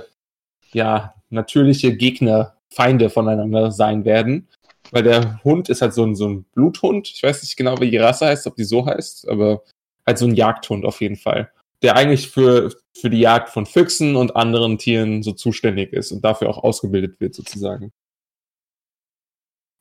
ja, 0.73 1.15
natürliche 1.31 1.97
Gegner, 1.97 2.57
Feinde 2.73 3.11
voneinander 3.11 3.73
sein 3.73 4.05
werden. 4.05 4.49
Weil 4.93 5.03
der 5.03 5.43
Hund 5.45 5.69
ist 5.69 5.83
halt 5.83 5.95
so 5.95 6.05
ein, 6.05 6.15
so 6.15 6.29
ein 6.29 6.45
Bluthund. 6.55 7.09
Ich 7.09 7.23
weiß 7.23 7.43
nicht 7.43 7.57
genau, 7.57 7.81
wie 7.81 7.91
die 7.91 7.97
Rasse 7.97 8.27
heißt, 8.27 8.47
ob 8.47 8.57
die 8.57 8.65
so 8.65 8.87
heißt, 8.87 9.29
aber 9.29 9.63
halt 10.07 10.19
so 10.19 10.27
ein 10.27 10.35
Jagdhund 10.35 10.85
auf 10.85 11.01
jeden 11.01 11.17
Fall. 11.17 11.51
Der 11.83 11.97
eigentlich 11.97 12.29
für, 12.29 12.73
für 12.95 13.11
die 13.11 13.21
Jagd 13.21 13.49
von 13.49 13.67
Füchsen 13.67 14.17
und 14.17 14.37
anderen 14.37 14.79
Tieren 14.79 15.23
so 15.23 15.33
zuständig 15.33 15.93
ist 15.93 16.13
und 16.13 16.25
dafür 16.25 16.49
auch 16.49 16.59
ausgebildet 16.59 17.21
wird, 17.21 17.35
sozusagen. 17.35 17.93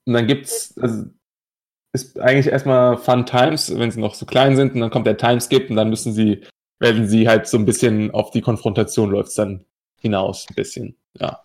Und 0.10 0.16
dann 0.16 0.26
gibt's, 0.26 0.76
also, 0.82 1.06
ist 1.94 2.20
eigentlich 2.20 2.48
erstmal 2.48 2.98
Fun 2.98 3.28
Times, 3.28 3.78
wenn 3.78 3.92
sie 3.92 4.00
noch 4.00 4.16
so 4.16 4.26
klein 4.26 4.56
sind, 4.56 4.74
und 4.74 4.80
dann 4.82 4.90
kommt 4.90 5.06
der 5.06 5.18
Timeskip 5.18 5.70
und 5.70 5.76
dann 5.76 5.92
müssen 5.92 6.14
sie, 6.14 6.44
werden 6.80 7.08
sie 7.08 7.30
halt 7.30 7.48
so 7.48 7.58
ein 7.58 7.66
bisschen 7.66 8.10
auf 8.10 8.32
die 8.32 8.42
Konfrontation 8.42 9.12
läuft's 9.12 9.36
dann 9.36 9.66
hinaus 10.02 10.48
ein 10.50 10.56
bisschen, 10.56 10.98
ja. 11.14 11.44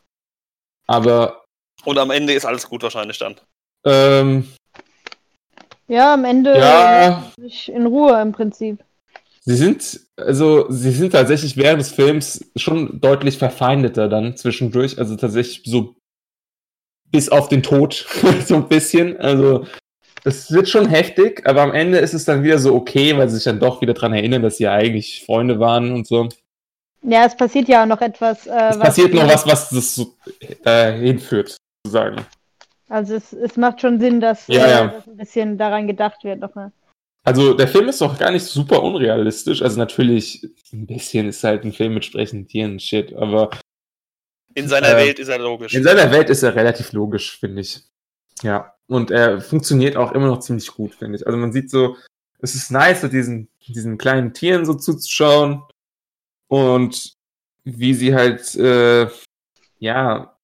Aber 0.87 1.44
Und 1.85 1.98
am 1.98 2.11
Ende 2.11 2.33
ist 2.33 2.46
alles 2.46 2.66
gut 2.66 2.83
wahrscheinlich 2.83 3.18
dann. 3.18 3.37
ähm, 3.85 4.48
Ja, 5.88 6.14
am 6.14 6.24
Ende 6.24 6.59
ja, 6.59 7.31
ich 7.42 7.70
in 7.70 7.85
Ruhe 7.85 8.18
im 8.22 8.33
Prinzip. 8.33 8.83
sie 9.42 9.57
sind, 9.57 10.00
also 10.16 10.70
sie 10.70 10.92
sind 10.92 11.11
tatsächlich 11.12 11.59
während 11.59 11.81
des 11.83 11.92
Films 11.92 12.50
schon 12.57 12.98
deutlich 12.98 13.37
verfeindeter 13.37 14.09
dann 14.09 14.38
zwischendurch, 14.38 14.98
also 14.98 15.16
tatsächlich 15.16 15.62
so 15.66 15.96
bis 17.14 17.29
auf 17.29 17.48
den 17.48 17.62
Tod 17.62 18.07
so 18.44 18.57
ein 18.57 18.66
bisschen. 18.68 19.16
Also 19.20 19.66
es 20.24 20.50
wird 20.50 20.68
schon 20.68 20.88
heftig, 20.88 21.46
aber 21.46 21.62
am 21.62 21.72
Ende 21.72 21.98
ist 21.98 22.12
es 22.12 22.24
dann 22.24 22.42
wieder 22.42 22.59
so 22.59 22.74
okay, 22.74 23.16
weil 23.16 23.29
sie 23.29 23.37
sich 23.37 23.44
dann 23.44 23.61
doch 23.61 23.81
wieder 23.81 23.94
dran 23.94 24.12
erinnern, 24.12 24.42
dass 24.42 24.57
sie 24.57 24.64
ja 24.64 24.72
eigentlich 24.72 25.22
Freunde 25.24 25.61
waren 25.61 25.92
und 25.92 26.09
so. 26.09 26.29
Ja, 27.03 27.24
es 27.24 27.37
passiert 27.37 27.68
ja 27.68 27.83
auch 27.83 27.87
noch 27.87 28.00
etwas. 28.00 28.48
Äh, 28.48 28.70
Es 28.70 28.79
passiert 28.81 29.14
noch 29.14 29.29
was, 29.29 29.46
was 29.46 29.68
das 29.70 29.94
so 29.94 30.14
äh, 30.64 30.92
hinführt, 30.92 31.57
sozusagen. 31.85 32.27
Also 32.88 33.14
es, 33.14 33.33
es 33.33 33.57
macht 33.57 33.81
schon 33.81 34.00
Sinn, 34.00 34.20
dass, 34.20 34.48
Ja, 34.48 34.66
äh, 34.66 34.70
ja. 34.70 34.87
dass 34.88 35.07
ein 35.07 35.16
bisschen 35.16 35.57
daran 35.57 35.87
gedacht 35.87 36.24
wird 36.24 36.40
nochmal. 36.40 36.72
Also 37.22 37.55
der 37.55 37.68
Film 37.68 37.88
ist 37.88 38.00
doch 38.00 38.18
gar 38.18 38.33
nicht 38.33 38.44
super 38.44 38.83
unrealistisch. 38.83 39.62
Also 39.62 39.79
natürlich, 39.79 40.48
ein 40.72 40.87
bisschen 40.87 41.29
ist 41.29 41.44
halt 41.44 41.64
ein 41.64 41.72
Film 41.72 41.94
mit 41.94 42.05
sprechenden 42.05 42.48
Tieren, 42.48 42.81
shit, 42.81 43.14
aber 43.14 43.50
In 44.54 44.68
seiner 44.68 44.90
Äh, 44.90 44.96
Welt 45.06 45.18
ist 45.18 45.28
er 45.28 45.38
logisch. 45.38 45.74
in 45.74 45.82
seiner 45.82 46.10
Welt 46.10 46.30
ist 46.30 46.42
er 46.42 46.54
relativ 46.54 46.92
logisch, 46.92 47.38
finde 47.38 47.60
ich. 47.62 47.80
Ja. 48.42 48.74
Und 48.86 49.10
er 49.10 49.40
funktioniert 49.40 49.96
auch 49.96 50.12
immer 50.12 50.26
noch 50.26 50.40
ziemlich 50.40 50.68
gut, 50.68 50.94
finde 50.94 51.16
ich. 51.18 51.26
Also 51.26 51.38
man 51.38 51.52
sieht 51.52 51.70
so, 51.70 51.96
es 52.40 52.54
ist 52.54 52.70
nice, 52.70 53.02
mit 53.02 53.12
diesen, 53.12 53.48
diesen 53.66 53.96
kleinen 53.98 54.34
Tieren 54.34 54.66
so 54.66 54.74
zuzuschauen 54.74 55.62
und 56.48 57.14
wie 57.64 57.94
sie 57.94 58.14
halt, 58.14 58.54
äh, 58.56 59.08
ja, 59.78 60.36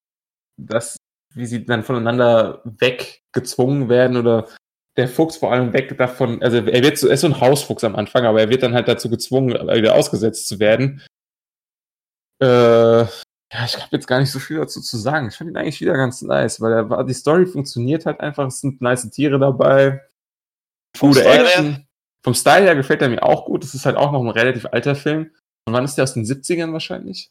das, 0.56 0.96
wie 1.34 1.46
sie 1.46 1.64
dann 1.66 1.82
voneinander 1.84 2.62
weggezwungen 2.64 3.88
werden 3.90 4.16
oder 4.16 4.48
der 4.96 5.08
Fuchs 5.08 5.36
vor 5.36 5.52
allem 5.52 5.72
weg 5.72 5.96
davon, 5.98 6.42
also 6.42 6.56
er 6.56 6.82
wird 6.82 6.98
so, 6.98 7.08
er 7.08 7.14
ist 7.14 7.20
so 7.20 7.26
ein 7.26 7.40
Hausfuchs 7.40 7.84
am 7.84 7.94
Anfang, 7.96 8.24
aber 8.24 8.40
er 8.40 8.48
wird 8.48 8.62
dann 8.62 8.74
halt 8.74 8.88
dazu 8.88 9.08
gezwungen, 9.10 9.52
wieder 9.54 9.94
ausgesetzt 9.94 10.48
zu 10.48 10.58
werden. 10.58 11.02
Äh, 12.40 13.04
ja, 13.52 13.64
ich 13.64 13.76
habe 13.76 13.88
jetzt 13.90 14.06
gar 14.06 14.20
nicht 14.20 14.30
so 14.30 14.38
viel 14.38 14.58
dazu 14.58 14.80
zu 14.80 14.96
sagen. 14.96 15.28
Ich 15.28 15.36
finde 15.36 15.52
ihn 15.52 15.56
eigentlich 15.56 15.80
wieder 15.80 15.94
ganz 15.94 16.22
nice, 16.22 16.60
weil 16.60 16.72
er 16.72 16.90
war, 16.90 17.04
die 17.04 17.14
Story 17.14 17.46
funktioniert 17.46 18.06
halt 18.06 18.20
einfach, 18.20 18.46
es 18.46 18.60
sind 18.60 18.80
nice 18.80 19.08
Tiere 19.10 19.38
dabei, 19.38 20.02
Vom 20.96 21.10
gute 21.10 21.20
Style 21.20 21.34
her? 21.34 21.44
Action. 21.44 21.86
Vom 22.22 22.34
Style 22.34 22.64
her 22.64 22.76
gefällt 22.76 23.02
er 23.02 23.08
mir 23.08 23.22
auch 23.22 23.46
gut. 23.46 23.64
Es 23.64 23.74
ist 23.74 23.86
halt 23.86 23.96
auch 23.96 24.12
noch 24.12 24.20
ein 24.22 24.28
relativ 24.28 24.66
alter 24.66 24.94
Film. 24.94 25.30
Und 25.66 25.72
wann 25.74 25.84
ist 25.84 25.94
der 25.96 26.04
aus 26.04 26.14
den 26.14 26.24
70ern 26.24 26.72
wahrscheinlich? 26.72 27.30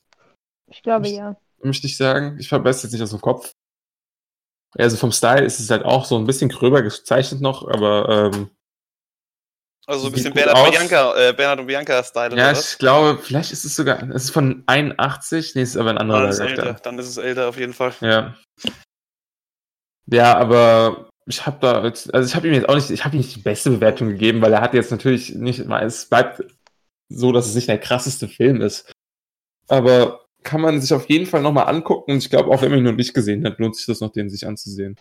Ich 0.71 0.81
glaube 0.83 1.07
Ich- 1.07 1.13
ja. 1.15 1.35
Möchte 1.61 1.87
ich 1.87 1.97
sagen. 1.97 2.37
Ich 2.39 2.47
verbessere 2.47 2.83
jetzt 2.85 2.93
nicht 2.93 3.01
aus 3.03 3.09
dem 3.11 3.21
Kopf. 3.21 3.53
Also 4.77 4.97
vom 4.97 5.11
Style 5.11 5.43
ist 5.45 5.59
es 5.59 5.69
halt 5.69 5.83
auch 5.83 6.05
so 6.05 6.17
ein 6.17 6.25
bisschen 6.25 6.49
gröber 6.49 6.81
gezeichnet 6.81 7.41
noch, 7.41 7.67
aber 7.67 8.31
ähm, 8.33 8.49
Also 9.89 10.01
so 10.03 10.07
ein 10.07 10.13
bisschen 10.13 10.33
Bernhard, 10.33 10.55
aus. 10.57 10.69
Bianca, 10.69 11.15
äh, 11.29 11.33
Bernhard 11.33 11.59
und 11.61 11.65
Bianca-Style 11.67 12.37
ja, 12.37 12.49
oder 12.49 12.51
was? 12.51 12.73
ich 12.73 12.77
glaube, 12.77 13.19
vielleicht 13.21 13.51
ist 13.51 13.65
es 13.65 13.75
sogar, 13.75 14.03
es 14.11 14.25
ist 14.25 14.29
von 14.29 14.63
81, 14.67 15.55
nee, 15.55 15.61
es 15.63 15.69
ist 15.71 15.77
aber 15.77 15.89
ein 15.89 15.97
Ah, 15.97 16.01
anderer 16.01 16.27
das 16.27 16.35
ist 16.35 16.41
Charakter. 16.41 16.67
älter. 16.67 16.79
Dann 16.83 16.99
ist 16.99 17.07
es 17.07 17.17
älter 17.17 17.49
auf 17.49 17.57
jeden 17.57 17.73
Fall. 17.73 17.93
Ja. 18.01 18.35
Ja, 20.11 20.37
aber 20.37 21.09
ich 21.25 21.45
habe 21.45 21.57
da, 21.59 21.83
jetzt- 21.85 22.13
also 22.13 22.27
ich 22.27 22.35
habe 22.35 22.47
ihm 22.47 22.53
jetzt 22.53 22.69
auch 22.69 22.75
nicht, 22.75 22.89
ich 22.91 23.03
habe 23.03 23.15
ihm 23.15 23.19
nicht 23.21 23.35
die 23.35 23.41
beste 23.41 23.71
Bewertung 23.71 24.09
gegeben, 24.09 24.41
weil 24.41 24.53
er 24.53 24.61
hat 24.61 24.73
jetzt 24.75 24.91
natürlich 24.91 25.33
nicht, 25.35 25.59
es 25.59 26.05
bleibt 26.07 26.43
so, 27.11 27.31
dass 27.31 27.47
es 27.47 27.55
nicht 27.55 27.67
der 27.67 27.79
krasseste 27.79 28.27
Film 28.27 28.61
ist. 28.61 28.91
Aber 29.67 30.25
kann 30.43 30.61
man 30.61 30.79
sich 30.81 30.93
auf 30.93 31.09
jeden 31.09 31.25
Fall 31.25 31.41
nochmal 31.41 31.67
angucken 31.67 32.11
und 32.11 32.17
ich 32.19 32.29
glaube, 32.29 32.49
auch 32.51 32.61
wenn 32.61 32.69
man 32.69 32.79
ihn 32.79 32.85
noch 32.85 32.91
nicht 32.93 33.13
gesehen 33.13 33.43
hat, 33.45 33.59
lohnt 33.59 33.75
sich 33.75 33.85
das 33.87 33.99
noch, 34.01 34.11
den 34.11 34.29
sich 34.29 34.45
anzusehen. 34.47 34.95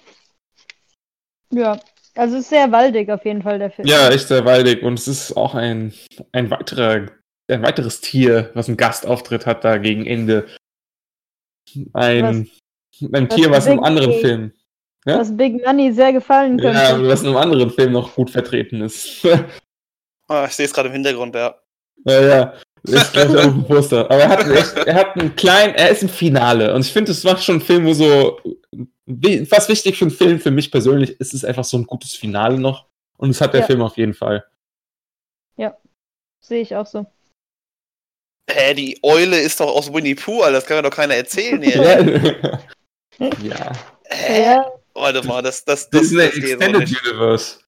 Ja. 1.53 1.79
Also 2.19 2.37
es 2.37 2.43
ist 2.43 2.49
sehr 2.51 2.73
waldig 2.73 3.11
auf 3.13 3.25
jeden 3.25 3.43
Fall, 3.43 3.61
der 3.61 3.71
Film. 3.71 3.87
Ja, 3.87 4.11
echt 4.11 4.27
sehr 4.27 4.45
waldig 4.45 4.83
und 4.83 4.99
es 4.99 5.07
ist 5.07 5.37
auch 5.37 5.55
ein, 5.55 5.93
ein 6.33 6.51
weiterer, 6.51 7.07
ein 7.49 7.63
weiteres 7.63 8.01
Tier, 8.01 8.51
was 8.55 8.67
einen 8.67 8.77
Gastauftritt 8.77 9.47
hat 9.47 9.63
da 9.65 9.79
gegen 9.79 10.05
Ende. 10.05 10.47
Ein, 11.93 12.25
ein 12.25 13.29
was 13.29 13.37
Tier, 13.37 13.51
was 13.51 13.67
in 13.67 13.73
einem 13.73 13.85
anderen 13.85 14.11
Big- 14.11 14.21
Film. 14.21 14.53
Ja? 15.07 15.21
Was 15.21 15.37
Big 15.37 15.65
Money 15.65 15.93
sehr 15.93 16.13
gefallen 16.13 16.59
könnte. 16.59 16.79
Ja, 16.79 17.01
was 17.09 17.21
in 17.23 17.29
einem 17.29 17.37
anderen 17.37 17.71
Film 17.71 17.93
noch 17.93 18.15
gut 18.15 18.31
vertreten 18.31 18.83
ist. 18.83 19.27
Ah, 20.31 20.45
ich 20.47 20.53
sehe 20.53 20.67
es 20.67 20.75
gerade 20.75 20.89
im 20.89 20.93
Hintergrund, 20.93 21.35
ja. 21.35 21.55
ja, 22.05 22.21
ja. 22.21 22.55
Ist 22.83 23.15
gleich 23.15 23.35
auf 23.35 23.45
dem 23.45 23.65
Poster. 23.65 24.01
Aber 24.11 24.19
er 24.21 24.29
hat, 24.29 24.47
echt, 24.47 24.77
er 24.87 24.95
hat 24.95 25.17
einen 25.17 25.35
kleinen, 25.37 25.75
er 25.75 25.89
ist 25.89 26.03
im 26.03 26.11
Finale. 26.11 26.75
Und 26.75 26.85
ich 26.85 26.93
finde, 26.93 27.13
das 27.13 27.25
macht 27.25 27.43
schon 27.43 27.55
einen 27.55 27.65
Film, 27.65 27.87
wo 27.87 27.95
so, 27.95 28.39
was 29.51 29.69
wichtig 29.69 29.99
für 29.99 30.05
einen 30.05 30.11
Film, 30.11 30.41
für 30.41 30.51
mich 30.51 30.71
persönlich, 30.71 31.19
ist 31.21 31.35
es 31.35 31.45
einfach 31.45 31.65
so 31.65 31.79
ein 31.79 31.87
gutes 31.87 32.15
Finale 32.15 32.59
noch. 32.59 32.87
Und 33.17 33.31
das 33.31 33.41
hat 33.41 33.55
der 33.55 33.61
Ja. 33.63 33.67
Film 33.67 33.83
auf 33.83 33.97
jeden 33.97 34.15
Fall. 34.15 34.45
Sehe 36.41 36.63
ich 36.63 36.75
auch 36.75 36.87
so. 36.87 37.07
Hä, 38.51 38.75
die 38.75 38.99
Eule 39.03 39.39
ist 39.41 39.61
doch 39.61 39.75
aus 39.75 39.93
Winnie 39.93 40.15
Pooh, 40.15 40.43
Alter. 40.43 40.53
Das 40.59 40.67
kann 40.67 40.79
mir 40.79 40.83
doch 40.83 40.97
keiner 40.97 41.15
erzählen 41.15 41.63
hier. 41.63 42.61
Ja. 43.21 43.31
ja. 43.43 43.73
Hä? 44.05 44.43
Ja, 44.45 44.73
Warte 44.95 45.27
mal, 45.27 45.43
das, 45.43 45.65
das, 45.65 45.91
das, 45.91 46.03
Disney 46.03 46.19
das 46.19 46.35
so 46.35 46.41
Extended 46.41 46.89
nicht. 46.89 47.05
Universe. 47.05 47.59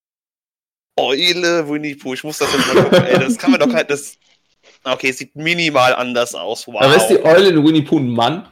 Eule, 0.97 1.69
Winnie 1.69 1.97
Pooh. 1.97 2.15
Ich 2.15 2.23
muss 2.23 2.39
das 2.39 2.53
jetzt 2.53 2.73
mal 2.73 2.85
gucken. 2.85 3.05
Ey, 3.05 3.19
das 3.19 3.37
kann 3.37 3.51
mir 3.51 3.59
doch 3.59 3.69
kein. 3.69 3.85
Das, 3.89 4.17
okay, 4.85 5.09
es 5.09 5.19
sieht 5.19 5.35
minimal 5.35 5.93
anders 5.97 6.37
aus. 6.37 6.69
Wow. 6.69 6.83
Aber 6.83 6.95
ist 6.95 7.09
die 7.09 7.21
Eule 7.25 7.49
in 7.49 7.67
Winnie 7.67 7.83
Pooh 7.83 7.99
ein 7.99 8.11
Mann? 8.11 8.49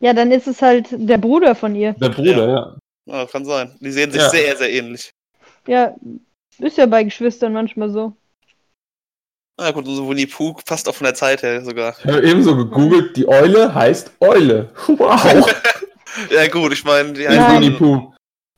Ja, 0.00 0.12
dann 0.12 0.30
ist 0.32 0.46
es 0.46 0.62
halt 0.62 0.88
der 0.92 1.18
Bruder 1.18 1.54
von 1.54 1.74
ihr. 1.74 1.92
Der 1.94 2.08
Bruder, 2.10 2.48
ja. 2.48 2.76
Ja, 3.06 3.26
kann 3.26 3.44
sein. 3.44 3.74
Die 3.80 3.90
sehen 3.90 4.10
sich 4.12 4.20
Ja. 4.20 4.28
sehr, 4.28 4.56
sehr 4.56 4.70
ähnlich. 4.70 5.10
Ja, 5.66 5.94
ist 6.58 6.76
ja 6.78 6.86
bei 6.86 7.04
Geschwistern 7.04 7.52
manchmal 7.52 7.90
so. 7.90 8.12
Na 9.60 9.70
gut, 9.72 9.86
so 9.86 10.08
Winnie 10.08 10.26
Pooh 10.26 10.54
passt 10.64 10.88
auch 10.88 10.94
von 10.94 11.04
der 11.06 11.14
Zeit 11.14 11.42
her 11.42 11.64
sogar. 11.64 11.94
Ich 11.98 12.04
habe 12.06 12.22
ebenso 12.22 12.54
gegoogelt, 12.56 13.16
die 13.16 13.26
Eule 13.28 13.74
heißt 13.74 14.12
Eule. 14.20 14.70
Wow. 14.86 15.46
Ja 16.30 16.48
gut, 16.48 16.72
ich 16.72 16.84
meine, 16.84 17.12
die 17.12 17.22
In 17.24 17.36
Nein. 17.36 17.62
Winnie 17.62 17.76
Pooh. 17.78 18.12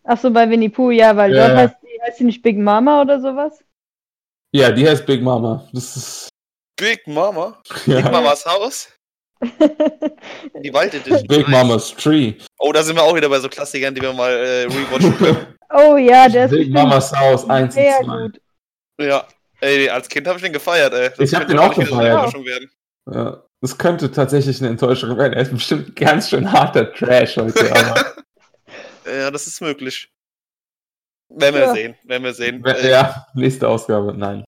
Ach 0.04 0.18
so, 0.18 0.30
bei 0.30 0.48
Winnie 0.48 0.70
Pooh, 0.70 0.90
ja, 0.92 1.14
weil 1.14 1.34
Ja, 1.34 1.48
dort 1.48 1.50
ja. 1.50 1.56
heißt 1.64 1.74
sie, 1.82 2.00
heißt 2.02 2.20
nicht 2.22 2.42
Big 2.42 2.56
Mama 2.56 3.02
oder 3.02 3.20
sowas? 3.20 3.62
Ja, 4.52 4.70
die 4.72 4.88
heißt 4.88 5.04
Big 5.04 5.20
Mama. 5.22 5.68
Das 5.72 5.94
ist. 5.96 6.28
Big 6.76 7.06
Mama. 7.06 7.60
Ja. 7.86 7.96
Big 7.96 8.10
Mamas 8.10 8.46
Haus. 8.46 8.88
Die 10.62 10.72
Wald 10.72 10.94
Edition. 10.94 11.26
Big 11.26 11.48
Mama's 11.48 11.94
Tree. 11.96 12.34
Oh, 12.58 12.72
da 12.72 12.82
sind 12.82 12.96
wir 12.96 13.02
auch 13.02 13.14
wieder 13.14 13.28
bei 13.28 13.38
so 13.40 13.48
Klassikern, 13.48 13.94
die 13.94 14.02
wir 14.02 14.12
mal 14.12 14.30
äh, 14.32 14.62
rewatchen 14.64 15.16
können. 15.16 15.46
oh 15.74 15.96
ja, 15.96 16.28
der 16.28 16.44
ist 16.46 16.50
Big 16.50 16.70
Mamas 16.70 17.12
Haus 17.18 17.48
1 17.48 17.62
und 17.64 17.72
sehr 17.72 17.98
2. 18.04 18.04
gut. 18.04 18.40
ja. 19.00 19.26
Ey, 19.62 19.88
als 19.90 20.08
Kind 20.08 20.26
habe 20.26 20.38
ich 20.38 20.42
den 20.44 20.52
gefeiert, 20.54 20.92
ey. 20.94 21.10
Ich 21.18 21.34
hab 21.34 21.40
könnte 21.46 21.54
den 21.54 21.58
auch 21.58 21.74
so 21.74 21.80
gefeiert. 21.80 22.34
Werden. 22.46 22.70
Ja, 23.12 23.42
das 23.60 23.76
könnte 23.76 24.10
tatsächlich 24.10 24.58
eine 24.60 24.70
Enttäuschung 24.70 25.16
werden. 25.18 25.34
Er 25.34 25.42
ist 25.42 25.52
bestimmt 25.52 25.94
ganz 25.96 26.30
schön 26.30 26.50
harter 26.50 26.90
Trash 26.94 27.36
heute, 27.36 27.70
aber. 27.76 28.14
Ja, 29.06 29.30
das 29.30 29.46
ist 29.46 29.60
möglich. 29.60 30.10
Werden 31.28 31.54
wir 31.56 31.62
Ja. 31.62 31.72
sehen, 31.74 31.94
werden 32.04 32.24
wir 32.24 32.32
sehen. 32.34 32.64
Ja, 32.82 33.26
nächste 33.34 33.68
Ausgabe, 33.68 34.14
nein. 34.16 34.44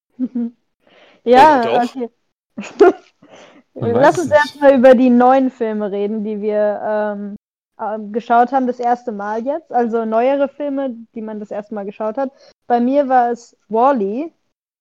ja, 1.24 1.60
Oh, 1.60 1.80
doch. 1.80 1.94
okay. 1.94 2.94
Man 3.74 3.94
weiß 3.94 4.02
Lass 4.02 4.18
uns 4.18 4.30
erstmal 4.30 4.74
über 4.74 4.94
die 4.94 5.10
neuen 5.10 5.50
Filme 5.50 5.90
reden, 5.90 6.24
die 6.24 6.40
wir 6.40 6.80
ähm, 6.84 7.36
ähm, 7.80 8.12
geschaut 8.12 8.52
haben, 8.52 8.66
das 8.66 8.78
erste 8.78 9.12
Mal 9.12 9.44
jetzt. 9.44 9.72
Also 9.72 10.04
neuere 10.04 10.48
Filme, 10.48 10.94
die 11.14 11.22
man 11.22 11.40
das 11.40 11.50
erste 11.50 11.74
Mal 11.74 11.84
geschaut 11.84 12.18
hat. 12.18 12.30
Bei 12.66 12.80
mir 12.80 13.08
war 13.08 13.30
es 13.30 13.56
Wally. 13.68 14.32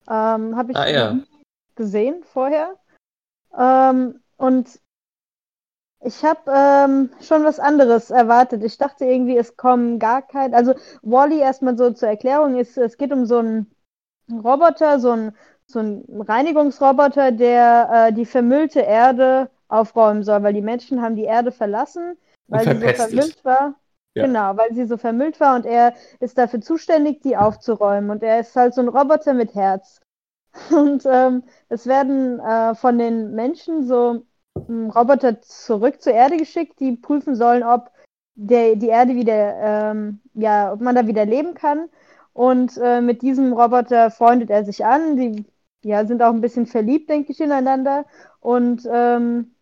Ähm, 0.09 0.55
Habe 0.55 0.71
ich 0.71 0.77
Ah, 0.77 0.87
ja. 0.89 1.13
nie 1.13 1.23
gesehen 1.75 2.23
vorher. 2.25 2.75
Ähm, 3.57 4.19
und 4.37 4.79
ich 6.03 6.23
habe 6.25 6.39
ähm, 6.47 7.11
schon 7.21 7.43
was 7.43 7.59
anderes 7.59 8.09
erwartet. 8.09 8.63
Ich 8.63 8.77
dachte 8.77 9.05
irgendwie, 9.05 9.37
es 9.37 9.55
kommen 9.55 9.99
gar 9.99 10.21
kein. 10.21 10.53
Also 10.53 10.73
Wally 11.03 11.39
erstmal 11.39 11.77
so 11.77 11.91
zur 11.91 12.09
Erklärung 12.09 12.57
ist, 12.57 12.77
es 12.77 12.97
geht 12.97 13.13
um 13.13 13.25
so 13.25 13.37
einen 13.37 13.71
Roboter, 14.31 14.99
so 14.99 15.11
ein 15.11 15.35
so 15.71 15.79
ein 15.79 16.03
Reinigungsroboter, 16.09 17.31
der 17.31 17.89
äh, 18.09 18.13
die 18.13 18.25
vermüllte 18.25 18.81
Erde 18.81 19.49
aufräumen 19.67 20.23
soll, 20.23 20.43
weil 20.43 20.53
die 20.53 20.61
Menschen 20.61 21.01
haben 21.01 21.15
die 21.15 21.23
Erde 21.23 21.51
verlassen, 21.51 22.17
weil 22.47 22.65
sie 22.65 22.79
so 22.79 22.93
vermüllt 22.93 23.45
war. 23.45 23.75
Ja. 24.13 24.25
Genau, 24.25 24.57
weil 24.57 24.73
sie 24.73 24.85
so 24.85 24.97
vermüllt 24.97 25.39
war 25.39 25.55
und 25.55 25.65
er 25.65 25.93
ist 26.19 26.37
dafür 26.37 26.59
zuständig, 26.59 27.21
die 27.21 27.37
aufzuräumen. 27.37 28.09
Und 28.09 28.23
er 28.23 28.41
ist 28.41 28.55
halt 28.55 28.73
so 28.73 28.81
ein 28.81 28.89
Roboter 28.89 29.33
mit 29.33 29.55
Herz. 29.55 30.01
Und 30.69 31.05
ähm, 31.05 31.43
es 31.69 31.87
werden 31.87 32.41
äh, 32.41 32.75
von 32.75 32.97
den 32.97 33.31
Menschen 33.35 33.87
so 33.87 34.25
ähm, 34.67 34.89
Roboter 34.89 35.41
zurück 35.41 36.01
zur 36.01 36.11
Erde 36.11 36.35
geschickt, 36.35 36.81
die 36.81 36.97
prüfen 36.97 37.35
sollen, 37.35 37.63
ob 37.63 37.89
der, 38.35 38.75
die 38.75 38.89
Erde 38.89 39.15
wieder, 39.15 39.91
ähm, 39.91 40.19
ja, 40.33 40.73
ob 40.73 40.81
man 40.81 40.95
da 40.95 41.07
wieder 41.07 41.25
leben 41.25 41.53
kann. 41.53 41.87
Und 42.33 42.77
äh, 42.77 42.99
mit 42.99 43.21
diesem 43.21 43.53
Roboter 43.53 44.11
freundet 44.11 44.49
er 44.49 44.65
sich 44.65 44.85
an. 44.85 45.15
Die 45.15 45.45
ja, 45.83 46.05
sind 46.05 46.21
auch 46.21 46.33
ein 46.33 46.41
bisschen 46.41 46.65
verliebt, 46.65 47.09
denke 47.09 47.31
ich, 47.31 47.39
ineinander. 47.39 48.05
Und 48.39 48.87
ähm, 48.91 49.55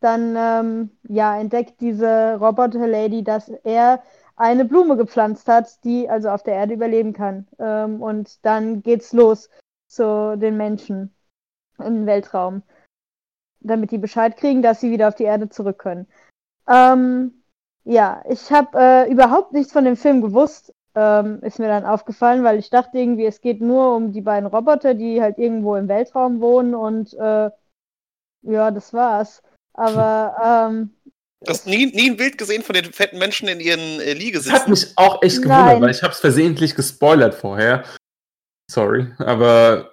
dann 0.00 0.34
ähm, 0.36 0.90
ja, 1.08 1.38
entdeckt 1.38 1.80
diese 1.80 2.36
Roboter-Lady, 2.38 3.24
dass 3.24 3.48
er 3.64 4.02
eine 4.36 4.64
Blume 4.64 4.96
gepflanzt 4.96 5.48
hat, 5.48 5.82
die 5.84 6.08
also 6.08 6.28
auf 6.28 6.42
der 6.42 6.54
Erde 6.54 6.74
überleben 6.74 7.12
kann. 7.12 7.48
Ähm, 7.58 8.02
und 8.02 8.44
dann 8.44 8.82
geht's 8.82 9.12
los 9.12 9.50
zu 9.88 10.36
den 10.36 10.56
Menschen 10.56 11.14
im 11.78 12.06
Weltraum, 12.06 12.62
damit 13.60 13.90
die 13.90 13.98
Bescheid 13.98 14.36
kriegen, 14.36 14.62
dass 14.62 14.80
sie 14.80 14.90
wieder 14.90 15.08
auf 15.08 15.14
die 15.14 15.24
Erde 15.24 15.48
zurück 15.48 15.78
können. 15.78 16.06
Ähm, 16.68 17.42
ja, 17.84 18.22
ich 18.28 18.50
habe 18.52 18.78
äh, 18.78 19.10
überhaupt 19.10 19.52
nichts 19.52 19.72
von 19.72 19.84
dem 19.84 19.96
Film 19.96 20.20
gewusst, 20.20 20.72
ähm, 20.96 21.38
ist 21.42 21.58
mir 21.58 21.68
dann 21.68 21.84
aufgefallen, 21.84 22.42
weil 22.42 22.58
ich 22.58 22.70
dachte 22.70 22.98
irgendwie, 22.98 23.26
es 23.26 23.40
geht 23.40 23.60
nur 23.60 23.94
um 23.94 24.12
die 24.12 24.22
beiden 24.22 24.46
Roboter, 24.48 24.94
die 24.94 25.20
halt 25.20 25.38
irgendwo 25.38 25.76
im 25.76 25.88
Weltraum 25.88 26.40
wohnen 26.40 26.74
und 26.74 27.12
äh, 27.14 27.50
ja, 28.42 28.70
das 28.70 28.92
war's. 28.92 29.42
Aber 29.74 30.68
ähm, 30.70 30.90
Du 31.44 31.50
hast 31.50 31.66
nie, 31.66 31.86
nie 31.86 32.10
ein 32.10 32.16
Bild 32.16 32.38
gesehen 32.38 32.62
von 32.62 32.74
den 32.74 32.86
fetten 32.92 33.18
Menschen 33.18 33.46
in 33.46 33.60
ihren 33.60 34.00
äh, 34.00 34.14
Das 34.14 34.18
Liegesitzen. 34.18 34.52
hat 34.54 34.68
mich 34.68 34.92
auch 34.96 35.22
echt 35.22 35.36
gewundert, 35.42 35.66
Nein. 35.66 35.82
weil 35.82 35.90
ich 35.90 36.02
habe 36.02 36.12
es 36.14 36.18
versehentlich 36.18 36.74
gespoilert 36.74 37.34
vorher. 37.34 37.84
Sorry, 38.70 39.12
aber 39.18 39.92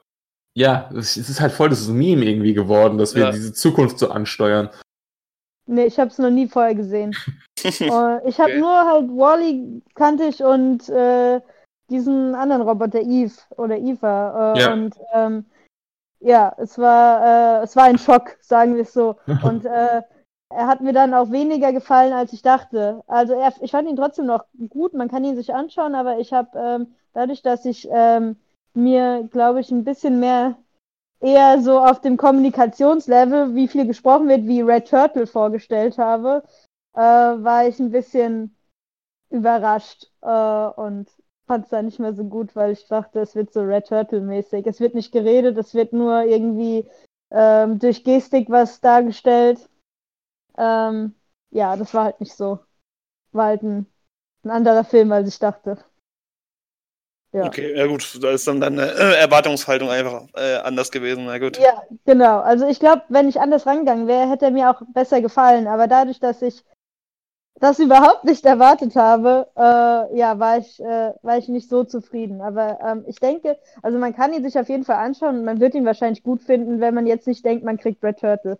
ja, 0.55 0.89
es 0.95 1.17
es 1.17 1.29
ist 1.29 1.41
halt 1.41 1.51
voll 1.51 1.69
das 1.69 1.87
Meme 1.89 2.23
irgendwie 2.25 2.53
geworden, 2.53 2.97
dass 2.97 3.13
wir 3.13 3.23
Ja. 3.25 3.31
diese 3.31 3.53
Zukunft 3.53 3.99
so 3.99 4.09
ansteuern. 4.09 4.69
Nee, 5.65 5.85
ich 5.85 5.99
habe 5.99 6.09
es 6.09 6.17
noch 6.17 6.29
nie 6.29 6.47
vorher 6.47 6.75
gesehen. 6.75 7.15
Äh, 7.81 8.27
ich 8.27 8.39
habe 8.39 8.51
Okay. 8.51 8.59
nur 8.59 8.71
halt 8.71 9.09
Wally 9.09 9.81
kannte 9.95 10.23
ich 10.25 10.43
und 10.43 10.87
äh, 10.89 11.41
diesen 11.89 12.33
anderen 12.35 12.61
Roboter 12.61 13.01
Eve 13.01 13.33
oder 13.57 13.77
Eva. 13.77 14.55
Äh, 14.55 14.61
Ja. 14.61 14.73
Und 14.73 14.95
ähm, 15.13 15.45
ja, 16.19 16.53
es 16.57 16.77
war, 16.77 17.61
äh, 17.61 17.63
es 17.63 17.75
war 17.75 17.83
ein 17.85 17.97
Schock, 17.97 18.37
sagen 18.41 18.75
wir 18.75 18.83
es 18.83 18.93
so. 18.93 19.17
Und 19.43 19.65
äh, 19.65 20.01
er 20.49 20.67
hat 20.67 20.81
mir 20.81 20.93
dann 20.93 21.13
auch 21.13 21.31
weniger 21.31 21.73
gefallen, 21.73 22.13
als 22.13 22.31
ich 22.31 22.41
dachte. 22.41 23.03
Also 23.07 23.33
er, 23.33 23.53
ich 23.61 23.71
fand 23.71 23.89
ihn 23.89 23.95
trotzdem 23.97 24.25
noch 24.27 24.45
gut, 24.69 24.93
man 24.93 25.09
kann 25.09 25.23
ihn 25.25 25.35
sich 25.35 25.53
anschauen, 25.53 25.95
aber 25.95 26.19
ich 26.19 26.31
habe 26.31 26.57
ähm, 26.57 26.95
dadurch, 27.13 27.41
dass 27.41 27.65
ich 27.65 27.87
ähm, 27.91 28.37
mir, 28.73 29.27
glaube 29.31 29.59
ich, 29.59 29.71
ein 29.71 29.83
bisschen 29.83 30.19
mehr 30.19 30.55
eher 31.23 31.61
so 31.61 31.79
auf 31.79 32.01
dem 32.01 32.17
Kommunikationslevel, 32.17 33.55
wie 33.55 33.67
viel 33.67 33.87
gesprochen 33.87 34.27
wird, 34.27 34.45
wie 34.45 34.61
Red 34.61 34.89
Turtle 34.89 35.25
vorgestellt 35.25 35.97
habe, 35.97 36.43
äh, 36.95 36.99
war 36.99 37.67
ich 37.67 37.79
ein 37.79 37.91
bisschen 37.91 38.55
überrascht 39.29 40.11
äh, 40.21 40.27
und 40.27 41.09
fand 41.47 41.65
es 41.65 41.69
dann 41.71 41.85
nicht 41.85 41.99
mehr 41.99 42.13
so 42.13 42.25
gut, 42.25 42.55
weil 42.55 42.71
ich 42.73 42.87
dachte, 42.87 43.21
es 43.21 43.35
wird 43.35 43.53
so 43.53 43.61
Red 43.61 43.87
Turtle-mäßig. 43.87 44.67
Es 44.67 44.79
wird 44.79 44.95
nicht 44.95 45.11
geredet, 45.11 45.57
es 45.57 45.73
wird 45.73 45.93
nur 45.93 46.23
irgendwie 46.23 46.89
ähm, 47.31 47.79
durch 47.79 48.03
Gestik 48.03 48.49
was 48.49 48.81
dargestellt. 48.81 49.69
Ähm, 50.57 51.15
ja, 51.51 51.77
das 51.77 51.93
war 51.93 52.05
halt 52.05 52.19
nicht 52.19 52.35
so. 52.35 52.59
War 53.31 53.47
halt 53.47 53.63
ein, 53.63 53.87
ein 54.43 54.51
anderer 54.51 54.83
Film, 54.83 55.11
als 55.11 55.29
ich 55.29 55.39
dachte. 55.39 55.83
Ja. 57.33 57.47
Okay, 57.47 57.75
ja 57.75 57.87
gut, 57.87 58.19
da 58.21 58.29
ist 58.29 58.47
dann 58.47 58.61
deine 58.61 58.83
äh, 58.83 59.15
Erwartungshaltung 59.15 59.89
einfach 59.89 60.27
äh, 60.35 60.57
anders 60.57 60.91
gewesen. 60.91 61.25
Na 61.25 61.39
gut. 61.39 61.57
Ja, 61.57 61.81
genau. 62.05 62.39
Also 62.39 62.67
ich 62.67 62.79
glaube, 62.79 63.01
wenn 63.09 63.27
ich 63.27 63.41
anders 63.41 63.65
rangegangen 63.65 64.07
wäre, 64.07 64.29
hätte 64.29 64.45
er 64.45 64.51
mir 64.51 64.69
auch 64.69 64.83
besser 64.93 65.19
gefallen. 65.19 65.67
Aber 65.67 65.87
dadurch, 65.87 66.19
dass 66.19 66.43
ich 66.43 66.63
das 67.59 67.79
überhaupt 67.79 68.23
nicht 68.23 68.45
erwartet 68.45 68.95
habe, 68.95 69.47
äh, 69.55 70.17
ja, 70.17 70.37
war 70.37 70.59
ich, 70.59 70.79
äh, 70.79 71.13
war 71.23 71.37
ich 71.39 71.47
nicht 71.47 71.69
so 71.69 71.83
zufrieden. 71.83 72.39
Aber 72.41 72.77
ähm, 72.85 73.03
ich 73.07 73.15
denke, 73.19 73.57
also 73.81 73.97
man 73.97 74.15
kann 74.15 74.31
ihn 74.33 74.43
sich 74.43 74.59
auf 74.59 74.69
jeden 74.69 74.83
Fall 74.83 74.97
anschauen 74.97 75.39
und 75.39 75.45
man 75.45 75.59
wird 75.59 75.73
ihn 75.73 75.85
wahrscheinlich 75.85 76.21
gut 76.21 76.43
finden, 76.43 76.81
wenn 76.81 76.93
man 76.93 77.07
jetzt 77.07 77.25
nicht 77.25 77.43
denkt, 77.43 77.65
man 77.65 77.77
kriegt 77.77 78.03
Red 78.03 78.19
Turtle. 78.19 78.59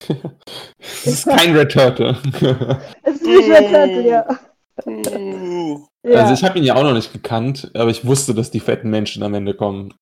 Es 0.78 1.06
ist 1.06 1.26
kein 1.26 1.56
Red 1.56 1.72
Turtle. 1.72 2.16
Es 3.02 3.14
ist 3.16 3.26
nicht 3.26 3.50
Red 3.50 3.70
Turtle, 3.70 4.06
ja. 4.06 4.26
Ja. 6.06 6.22
Also 6.22 6.34
ich 6.34 6.44
habe 6.44 6.56
ihn 6.58 6.64
ja 6.64 6.76
auch 6.76 6.84
noch 6.84 6.94
nicht 6.94 7.12
gekannt, 7.12 7.70
aber 7.74 7.90
ich 7.90 8.06
wusste, 8.06 8.32
dass 8.32 8.52
die 8.52 8.60
fetten 8.60 8.90
Menschen 8.90 9.24
am 9.24 9.34
Ende 9.34 9.54
kommen. 9.54 9.92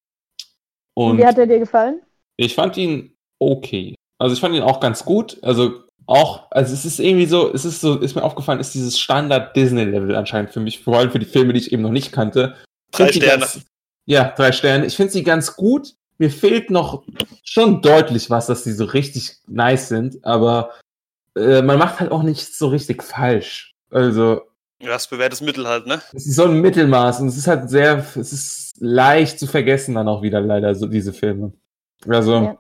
und 0.93 1.13
Und 1.13 1.19
wie 1.19 1.27
hat 1.27 1.39
er 1.39 1.47
dir 1.47 1.59
gefallen? 1.59 2.03
ich 2.37 2.55
fand 2.55 2.77
ihn 2.77 3.17
okay. 3.39 3.95
Also 4.19 4.35
ich 4.35 4.41
fand 4.41 4.55
ihn 4.55 4.63
auch 4.63 4.81
ganz 4.81 5.05
gut. 5.05 5.39
Also 5.43 5.85
auch, 6.07 6.51
also 6.51 6.75
es 6.75 6.85
ist 6.85 7.01
irgendwie 7.01 7.27
so, 7.27 7.53
es 7.53 7.65
ist 7.65 7.81
so, 7.81 7.99
ist 7.99 8.15
mir 8.15 8.23
aufgefallen, 8.23 8.61
ist 8.61 8.75
dieses 8.75 8.99
Standard-Disney-Level 8.99 10.15
anscheinend 10.15 10.51
für 10.51 10.61
mich, 10.61 10.83
vor 10.83 10.99
allem 10.99 11.11
für 11.11 11.19
die 11.19 11.25
Filme, 11.25 11.53
die 11.53 11.61
ich 11.61 11.73
eben 11.73 11.83
noch 11.83 11.91
nicht 11.91 12.13
kannte. 12.13 12.57
Drei 12.91 13.11
Sterne. 13.11 13.41
Ganz, 13.41 13.65
ja, 14.05 14.33
drei 14.37 14.53
Sterne. 14.53 14.85
Ich 14.85 14.97
finde 14.97 15.13
sie 15.13 15.23
ganz 15.23 15.57
gut. 15.57 15.95
Mir 16.19 16.31
fehlt 16.31 16.71
noch 16.71 17.03
schon 17.43 17.81
deutlich 17.81 18.31
was, 18.31 18.47
dass 18.47 18.63
die 18.65 18.73
so 18.73 18.85
richtig 18.85 19.39
nice 19.47 19.89
sind, 19.89 20.25
aber 20.25 20.71
äh, 21.37 21.63
man 21.63 21.79
macht 21.79 21.99
halt 21.99 22.13
auch 22.13 22.23
nichts 22.23 22.59
so 22.59 22.69
richtig 22.69 23.03
falsch. 23.03 23.73
Also, 23.91 24.43
das 24.81 25.07
bewährtes 25.09 25.41
Mittel 25.41 25.67
halt, 25.67 25.87
ne? 25.87 26.01
es 26.13 26.27
ist 26.27 26.37
so 26.37 26.45
ein 26.45 26.61
Mittelmaß 26.61 27.21
und 27.21 27.29
es 27.29 27.37
ist 27.37 27.47
halt 27.47 27.71
sehr, 27.71 27.99
es 27.99 28.33
ist 28.33 28.77
leicht 28.81 29.39
zu 29.39 29.47
vergessen 29.47 29.95
dann 29.95 30.09
auch 30.09 30.23
wieder 30.23 30.41
leider 30.41 30.75
so 30.75 30.87
diese 30.87 31.13
Filme. 31.13 31.53
Also 32.07 32.35
Ja. 32.43 32.59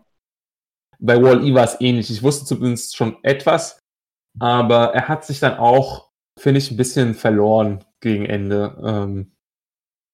bei 0.99 1.21
Wall-E 1.23 1.53
war 1.55 1.65
es 1.65 1.81
ähnlich. 1.81 2.11
Ich 2.11 2.23
wusste 2.23 2.47
zumindest 2.47 2.97
schon 2.97 3.17
etwas, 3.23 3.79
aber 4.39 4.95
er 4.95 5.09
hat 5.09 5.25
sich 5.25 5.41
dann 5.41 5.59
auch, 5.59 6.11
finde 6.39 6.59
ich, 6.59 6.71
ein 6.71 6.77
bisschen 6.77 7.15
verloren 7.15 7.85
gegen 8.01 8.25
Ende. 8.27 8.77
Ähm, 8.85 9.33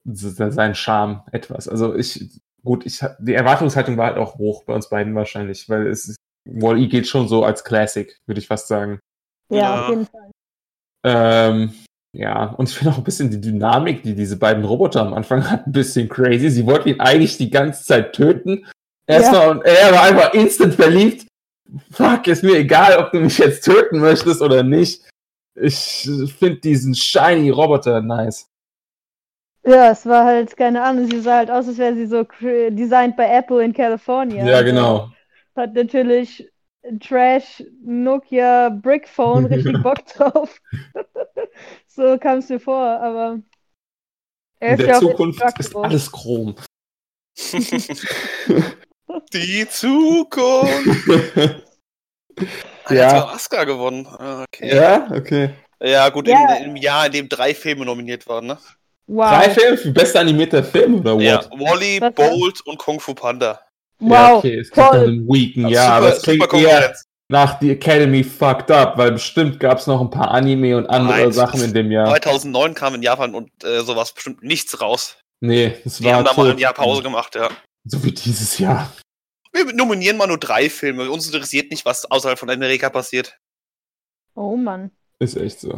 se- 0.05 0.51
sein 0.51 0.75
Charme 0.75 1.23
etwas. 1.31 1.67
Also 1.67 1.95
ich, 1.95 2.41
gut, 2.63 2.85
ich, 2.85 2.99
die 3.19 3.35
Erwartungshaltung 3.35 3.97
war 3.97 4.07
halt 4.07 4.17
auch 4.17 4.35
hoch 4.37 4.63
bei 4.65 4.73
uns 4.73 4.89
beiden 4.89 5.15
wahrscheinlich, 5.15 5.69
weil 5.69 5.87
es 5.87 6.15
Wall-E 6.49 6.87
geht 6.87 7.07
schon 7.07 7.27
so 7.27 7.45
als 7.45 7.63
Classic, 7.63 8.19
würde 8.25 8.39
ich 8.39 8.47
fast 8.47 8.67
sagen. 8.67 8.99
Ja, 9.49 9.57
Ja. 9.57 9.83
auf 9.83 9.89
jeden 9.89 10.05
Fall. 10.07 10.31
Ähm, 11.03 11.73
ja, 12.13 12.47
und 12.57 12.69
ich 12.69 12.75
finde 12.75 12.93
auch 12.93 12.97
ein 12.97 13.03
bisschen 13.03 13.29
die 13.29 13.39
Dynamik, 13.39 14.03
die 14.03 14.15
diese 14.15 14.37
beiden 14.37 14.65
Roboter 14.65 15.01
am 15.01 15.13
Anfang 15.13 15.49
hatten, 15.49 15.69
ein 15.69 15.73
bisschen 15.73 16.09
crazy. 16.09 16.49
Sie 16.49 16.65
wollten 16.65 16.89
ihn 16.89 16.99
eigentlich 16.99 17.37
die 17.37 17.49
ganze 17.49 17.85
Zeit 17.85 18.13
töten. 18.13 18.65
Erstmal 19.07 19.49
und 19.49 19.61
er 19.63 19.93
war 19.93 20.03
einfach 20.03 20.33
instant 20.33 20.75
verliebt. 20.75 21.25
Fuck, 21.91 22.27
ist 22.27 22.43
mir 22.43 22.57
egal, 22.57 22.97
ob 22.97 23.11
du 23.11 23.19
mich 23.19 23.37
jetzt 23.37 23.63
töten 23.63 23.99
möchtest 23.99 24.41
oder 24.41 24.61
nicht. 24.61 25.03
Ich 25.55 26.09
finde 26.37 26.59
diesen 26.59 26.93
shiny 26.95 27.49
Roboter 27.49 28.01
nice. 28.01 28.47
Ja, 29.63 29.91
es 29.91 30.05
war 30.05 30.25
halt, 30.25 30.57
keine 30.57 30.83
Ahnung, 30.83 31.07
sie 31.07 31.21
sah 31.21 31.37
halt 31.37 31.51
aus, 31.51 31.67
als 31.67 31.77
wäre 31.77 31.95
sie 31.95 32.07
so 32.07 32.25
designed 32.41 33.15
bei 33.15 33.29
Apple 33.29 33.63
in 33.63 33.73
California. 33.73 34.45
Ja, 34.45 34.63
genau. 34.63 35.11
Hat 35.55 35.73
natürlich 35.75 36.50
Trash 36.99 37.63
Nokia 37.85 38.69
Brick 38.69 39.07
Phone 39.07 39.45
richtig 39.45 39.81
Bock 39.83 40.05
drauf. 40.07 40.59
so 41.87 42.17
kam 42.17 42.39
es 42.39 42.49
mir 42.49 42.59
vor, 42.59 42.83
aber 42.83 43.39
er 44.59 44.71
In 44.71 44.77
der 44.77 44.87
ja 44.87 44.95
auch 44.95 44.99
Zukunft 45.01 45.59
ist 45.59 45.75
alles 45.75 46.11
chrom. 46.11 46.55
Die 49.33 49.67
Zukunft. 49.69 51.07
Ja. 52.89 53.05
Hat 53.05 53.09
sogar 53.11 53.33
Oscar 53.35 53.65
gewonnen. 53.65 54.07
Ah, 54.07 54.43
Okay. 54.43 54.75
ja, 54.75 55.07
okay. 55.11 55.49
Ja, 55.81 56.09
gut, 56.09 56.27
Ja. 56.27 56.55
In, 56.55 56.71
im 56.71 56.75
Jahr, 56.75 57.07
in 57.07 57.11
dem 57.13 57.29
drei 57.29 57.53
Filme 57.55 57.85
nominiert 57.85 58.27
waren, 58.27 58.47
ne? 58.47 58.57
Wow. 59.07 59.29
Drei 59.29 59.49
Filme 59.49 59.77
für 59.77 59.91
bester 59.91 60.19
animierter 60.21 60.63
Film 60.63 60.99
oder 60.99 61.15
what? 61.15 61.21
Ja, 61.23 61.41
Wally, 61.51 61.99
Bolt 61.99 62.61
und 62.65 62.77
Kung 62.77 62.99
Fu 62.99 63.13
Panda. 63.13 63.59
Wow. 64.01 64.39
okay, 64.39 64.59
es 64.59 64.71
klingt 64.71 64.89
toll. 64.89 64.99
nach 64.99 65.07
einem 65.07 65.27
Weekend, 65.27 65.69
ja, 65.69 65.83
super, 65.83 65.93
aber 65.93 66.09
es 66.09 66.21
klingt 66.23 66.53
eher 66.53 66.95
nach 67.29 67.61
The 67.61 67.71
Academy 67.71 68.23
fucked 68.23 68.69
up, 68.71 68.97
weil 68.97 69.13
bestimmt 69.13 69.59
gab 69.59 69.77
es 69.77 69.87
noch 69.87 70.01
ein 70.01 70.09
paar 70.09 70.31
Anime 70.31 70.75
und 70.75 70.87
andere 70.87 71.21
Nein, 71.21 71.31
Sachen 71.31 71.61
in 71.63 71.73
dem 71.73 71.91
Jahr. 71.91 72.07
2009 72.07 72.73
kam 72.73 72.95
in 72.95 73.03
Japan 73.03 73.33
und 73.33 73.49
äh, 73.63 73.81
sowas 73.81 74.13
bestimmt 74.13 74.43
nichts 74.43 74.81
raus. 74.81 75.17
Nee, 75.39 75.77
das 75.83 75.97
Die 75.97 76.03
war 76.03 76.15
haben 76.15 76.25
da 76.25 76.33
mal 76.33 76.51
ein 76.51 76.57
Jahr 76.57 76.73
Pause 76.73 77.01
gemacht, 77.01 77.35
ja. 77.35 77.49
So 77.85 78.03
wie 78.03 78.11
dieses 78.11 78.57
Jahr. 78.57 78.91
Wir 79.53 79.65
nominieren 79.73 80.17
mal 80.17 80.27
nur 80.27 80.37
drei 80.37 80.69
Filme. 80.69 81.09
Uns 81.09 81.25
interessiert 81.25 81.71
nicht, 81.71 81.85
was 81.85 82.09
außerhalb 82.09 82.37
von 82.37 82.49
Amerika 82.49 82.89
passiert. 82.89 83.37
Oh 84.35 84.55
Mann. 84.55 84.91
Ist 85.19 85.37
echt 85.37 85.59
so. 85.59 85.77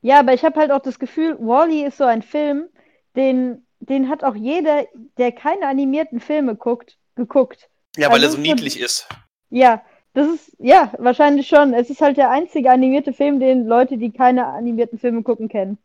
Ja, 0.00 0.20
aber 0.20 0.34
ich 0.34 0.44
habe 0.44 0.58
halt 0.58 0.70
auch 0.70 0.82
das 0.82 0.98
Gefühl, 0.98 1.36
Wall-E 1.38 1.86
ist 1.86 1.98
so 1.98 2.04
ein 2.04 2.22
Film, 2.22 2.68
den, 3.14 3.66
den 3.80 4.08
hat 4.08 4.24
auch 4.24 4.34
jeder, 4.34 4.84
der 5.18 5.32
keine 5.32 5.68
animierten 5.68 6.20
Filme 6.20 6.56
guckt, 6.56 6.96
geguckt. 7.14 7.68
Ja, 7.96 8.08
weil 8.08 8.14
Also 8.14 8.26
er 8.26 8.30
so 8.30 8.36
schon- 8.36 8.42
niedlich 8.42 8.80
ist. 8.80 9.08
Ja, 9.50 9.82
das 10.14 10.28
ist, 10.28 10.56
ja, 10.58 10.92
wahrscheinlich 10.98 11.46
schon. 11.48 11.74
Es 11.74 11.90
ist 11.90 12.00
halt 12.00 12.16
der 12.16 12.30
einzige 12.30 12.70
animierte 12.70 13.12
Film, 13.12 13.40
den 13.40 13.66
Leute, 13.66 13.98
die 13.98 14.10
keine 14.12 14.46
animierten 14.46 14.98
Filme 14.98 15.22
gucken, 15.22 15.48
kennen. 15.48 15.78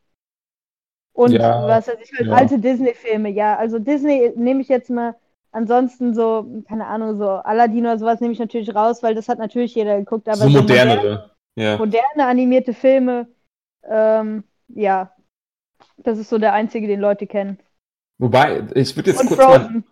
Und 1.14 1.32
Ja, 1.32 1.68
was 1.68 1.88
weiß 1.88 1.98
ich, 2.02 2.12
halt 2.18 2.28
ja. 2.28 2.34
alte 2.36 2.60
Disney-Filme, 2.60 3.30
ja. 3.30 3.58
Also 3.58 3.80
Disney 3.80 4.32
nehme 4.36 4.62
ich 4.62 4.68
jetzt 4.68 4.90
mal, 4.90 5.16
ansonsten 5.52 6.14
so, 6.14 6.46
keine 6.68 6.86
Ahnung, 6.86 7.18
so 7.18 7.28
Aladdin 7.30 7.86
oder 7.86 7.98
sowas 7.98 8.20
nehme 8.22 8.34
ich 8.34 8.40
natürlich 8.40 8.74
raus, 8.76 9.02
weil 9.02 9.16
das 9.16 9.28
hat 9.28 9.40
natürlich 9.40 9.74
jeder 9.74 9.98
geguckt. 9.98 10.28
Aber 10.28 10.38
so 10.38 10.50
modernere. 10.50 11.32
Ja. 11.58 11.78
moderne 11.78 12.28
animierte 12.28 12.74
Filme, 12.76 13.28
ähm, 13.90 14.44
ja, 14.68 15.12
das 15.98 16.20
ist 16.20 16.30
so 16.30 16.38
der 16.38 16.54
einzige, 16.54 16.86
den 16.88 17.00
Leute 17.00 17.26
kennen. 17.26 17.58
Wobei, 18.20 18.64
ich 18.76 18.96
würde 18.96 19.10
jetzt 19.12 19.22
Und 19.22 19.28
kurz 19.30 19.40
mal. 19.40 19.84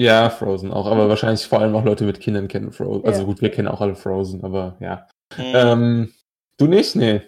Ja, 0.00 0.30
Frozen 0.30 0.72
auch, 0.72 0.86
aber 0.86 1.08
wahrscheinlich 1.10 1.46
vor 1.46 1.60
allem 1.60 1.74
auch 1.76 1.84
Leute 1.84 2.04
mit 2.04 2.20
Kindern 2.20 2.48
kennen 2.48 2.72
Frozen. 2.72 3.06
Also 3.06 3.20
Ja. 3.20 3.26
gut, 3.26 3.42
wir 3.42 3.50
kennen 3.50 3.68
auch 3.68 3.80
alle 3.82 3.94
Frozen, 3.94 4.42
aber 4.42 4.76
ja. 4.80 5.06
Hm, 5.34 5.44
Ähm, 5.54 6.12
du 6.56 6.66
nicht? 6.66 6.96
Nee. 6.96 7.20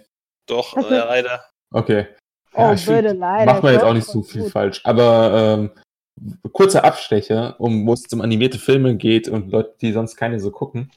doch, 0.46 0.76
äh, 0.76 0.80
leider. 0.96 1.44
Okay. 1.70 2.06
Oh, 2.54 2.72
ich 2.74 2.84
find, 2.84 3.02
bitte, 3.02 3.14
leider. 3.14 3.52
Macht 3.52 3.62
man 3.62 3.72
jetzt 3.74 3.84
auch 3.84 3.92
nicht 3.94 4.06
so 4.06 4.20
gut. 4.20 4.30
viel 4.30 4.44
falsch. 4.50 4.80
Aber 4.84 5.58
ähm, 5.60 5.70
kurzer 6.52 6.84
Abstecher, 6.84 7.56
um 7.58 7.86
wo 7.86 7.92
es 7.92 8.06
um 8.12 8.20
animierte 8.20 8.58
Filme 8.58 8.96
geht 8.96 9.28
und 9.28 9.50
Leute, 9.50 9.74
die 9.80 9.92
sonst 9.92 10.16
keine 10.16 10.40
so 10.40 10.50
gucken. 10.50 10.90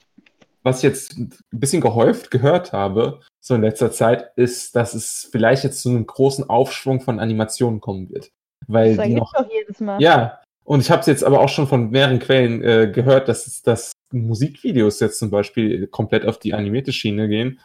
Was 0.63 0.77
ich 0.77 0.83
jetzt 0.83 1.17
ein 1.17 1.29
bisschen 1.51 1.81
gehäuft 1.81 2.31
gehört 2.31 2.73
habe, 2.73 3.21
so 3.39 3.53
in 3.55 3.61
letzter 3.61 3.91
Zeit, 3.91 4.31
ist, 4.35 4.75
dass 4.75 4.93
es 4.93 5.27
vielleicht 5.31 5.63
jetzt 5.63 5.81
zu 5.81 5.89
einem 5.89 6.07
großen 6.07 6.49
Aufschwung 6.49 7.01
von 7.01 7.19
Animationen 7.19 7.79
kommen 7.81 8.09
wird. 8.09 8.31
Weil 8.67 8.95
Das 8.95 9.05
die 9.05 9.13
noch. 9.15 9.31
doch 9.33 9.47
jedes 9.51 9.79
Mal. 9.79 10.01
Ja, 10.01 10.41
und 10.65 10.81
ich 10.81 10.91
habe 10.91 11.01
es 11.01 11.07
jetzt 11.07 11.23
aber 11.23 11.39
auch 11.39 11.49
schon 11.49 11.67
von 11.67 11.91
mehreren 11.91 12.19
Quellen 12.19 12.63
äh, 12.63 12.91
gehört, 12.91 13.29
dass, 13.29 13.61
dass 13.61 13.91
Musikvideos 14.11 14.99
jetzt 14.99 15.19
zum 15.19 15.29
Beispiel 15.29 15.87
komplett 15.87 16.25
auf 16.25 16.39
die 16.39 16.53
animierte 16.53 16.91
Schiene 16.91 17.27
gehen. 17.27 17.59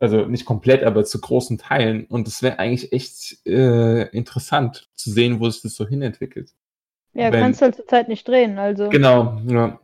Also 0.00 0.26
nicht 0.26 0.44
komplett, 0.44 0.82
aber 0.82 1.04
zu 1.04 1.20
großen 1.20 1.58
Teilen. 1.58 2.06
Und 2.06 2.26
es 2.26 2.42
wäre 2.42 2.58
eigentlich 2.58 2.92
echt 2.92 3.46
äh, 3.46 4.08
interessant 4.08 4.88
zu 4.96 5.10
sehen, 5.10 5.38
wo 5.38 5.48
sich 5.48 5.62
das 5.62 5.76
so 5.76 5.86
hinentwickelt. 5.86 6.52
Ja, 7.14 7.30
Wenn- 7.32 7.40
kannst 7.40 7.60
du 7.60 7.66
halt 7.66 7.76
zurzeit 7.76 8.08
nicht 8.08 8.26
drehen, 8.26 8.58
also. 8.58 8.88
Genau, 8.88 9.40
ja. 9.46 9.78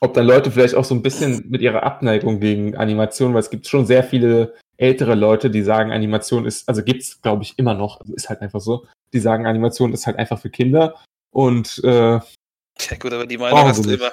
Ob 0.00 0.14
dann 0.14 0.26
Leute 0.26 0.50
vielleicht 0.50 0.74
auch 0.74 0.84
so 0.84 0.94
ein 0.94 1.02
bisschen 1.02 1.48
mit 1.48 1.62
ihrer 1.62 1.82
Abneigung 1.82 2.38
gegen 2.38 2.76
Animation, 2.76 3.32
weil 3.32 3.40
es 3.40 3.50
gibt 3.50 3.66
schon 3.66 3.86
sehr 3.86 4.04
viele 4.04 4.54
ältere 4.76 5.14
Leute, 5.14 5.50
die 5.50 5.62
sagen, 5.62 5.92
Animation 5.92 6.46
ist, 6.46 6.68
also 6.68 6.82
gibt's, 6.84 7.22
glaube 7.22 7.42
ich, 7.42 7.58
immer 7.58 7.74
noch, 7.74 8.00
also 8.00 8.12
ist 8.14 8.28
halt 8.28 8.42
einfach 8.42 8.60
so, 8.60 8.86
die 9.12 9.20
sagen, 9.20 9.46
Animation 9.46 9.92
ist 9.92 10.06
halt 10.06 10.18
einfach 10.18 10.38
für 10.38 10.50
Kinder. 10.50 10.94
Und 11.34 11.80
äh, 11.84 11.88
Ja 12.20 12.96
gut, 12.98 13.12
aber 13.12 13.26
die 13.26 13.36
Meinung 13.38 13.58
hast 13.64 13.84
du 13.84 13.90
immer. 13.94 14.12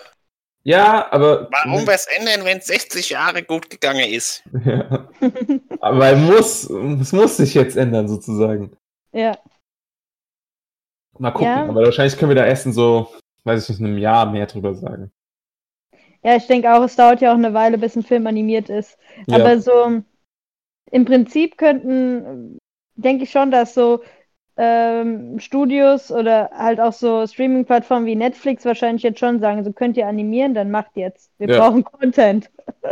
ja, 0.63 1.11
aber. 1.11 1.47
Warum 1.51 1.85
was 1.87 2.07
ändern, 2.07 2.43
wenn 2.45 2.57
es 2.57 2.67
60 2.67 3.09
Jahre 3.11 3.43
gut 3.43 3.69
gegangen 3.69 4.09
ist? 4.09 4.43
Ja. 4.65 5.07
Aber 5.79 6.07
er 6.09 6.15
muss, 6.17 6.69
es 6.69 7.11
muss 7.13 7.37
sich 7.37 7.53
jetzt 7.53 7.77
ändern, 7.77 8.07
sozusagen. 8.07 8.75
ja. 9.13 9.37
Mal 11.19 11.31
gucken, 11.31 11.47
Ja. 11.47 11.63
aber 11.67 11.83
wahrscheinlich 11.83 12.17
können 12.17 12.29
wir 12.31 12.35
da 12.35 12.45
erst 12.45 12.65
in 12.65 12.73
so, 12.73 13.13
weiß 13.43 13.63
ich 13.63 13.69
nicht, 13.69 13.79
in 13.79 13.85
einem 13.87 13.97
Jahr 13.99 14.31
mehr 14.31 14.47
drüber 14.47 14.73
sagen. 14.73 15.11
Ja, 16.23 16.35
ich 16.35 16.47
denke 16.47 16.73
auch, 16.73 16.83
es 16.83 16.95
dauert 16.95 17.21
ja 17.21 17.31
auch 17.31 17.37
eine 17.37 17.53
Weile, 17.53 17.77
bis 17.77 17.95
ein 17.95 18.03
Film 18.03 18.25
animiert 18.27 18.69
ist. 18.69 18.97
Ja. 19.27 19.37
Aber 19.37 19.59
so 19.59 20.01
im 20.91 21.05
Prinzip 21.05 21.57
könnten, 21.57 22.57
denke 22.95 23.23
ich 23.25 23.31
schon, 23.31 23.51
dass 23.51 23.73
so 23.75 24.03
ähm, 24.63 25.39
Studios 25.39 26.11
oder 26.11 26.51
halt 26.53 26.79
auch 26.79 26.93
so 26.93 27.25
Streaming-Plattformen 27.25 28.05
wie 28.05 28.15
Netflix 28.15 28.63
wahrscheinlich 28.63 29.01
jetzt 29.01 29.17
schon 29.19 29.39
sagen, 29.39 29.63
so 29.63 29.73
könnt 29.73 29.97
ihr 29.97 30.05
animieren, 30.07 30.53
dann 30.53 30.69
macht 30.69 30.91
jetzt. 30.93 31.31
Wir 31.39 31.49
Ja. 31.49 31.57
brauchen 31.57 31.83
Content. 31.83 32.47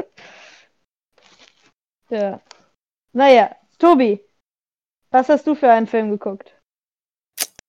ja. 2.10 2.42
Naja, 3.14 3.56
Tobi, 3.78 4.20
was 5.12 5.30
hast 5.30 5.46
du 5.46 5.54
für 5.54 5.70
einen 5.70 5.86
Film 5.86 6.10
geguckt? 6.10 6.52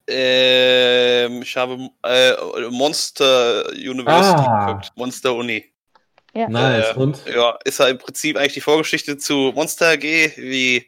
Ähm, 0.09 1.43
ich 1.43 1.55
habe 1.57 1.91
äh, 2.03 2.33
Monster 2.71 3.69
University 3.73 4.47
Ah. 4.47 4.67
geguckt. 4.67 4.93
Monster 4.97 5.35
Uni. 5.35 5.67
Ja. 6.33 6.49
Nice. 6.49 6.93
Äh, 6.93 6.99
Und? 6.99 7.23
Ja, 7.27 7.59
ist 7.67 7.79
ja 7.81 7.89
im 7.89 7.99
Prinzip 7.99 8.39
eigentlich 8.39 8.55
die 8.55 8.61
Vorgeschichte 8.63 9.19
zu 9.19 9.53
Monster 9.55 9.91
AG, 9.91 10.03
wie 10.39 10.87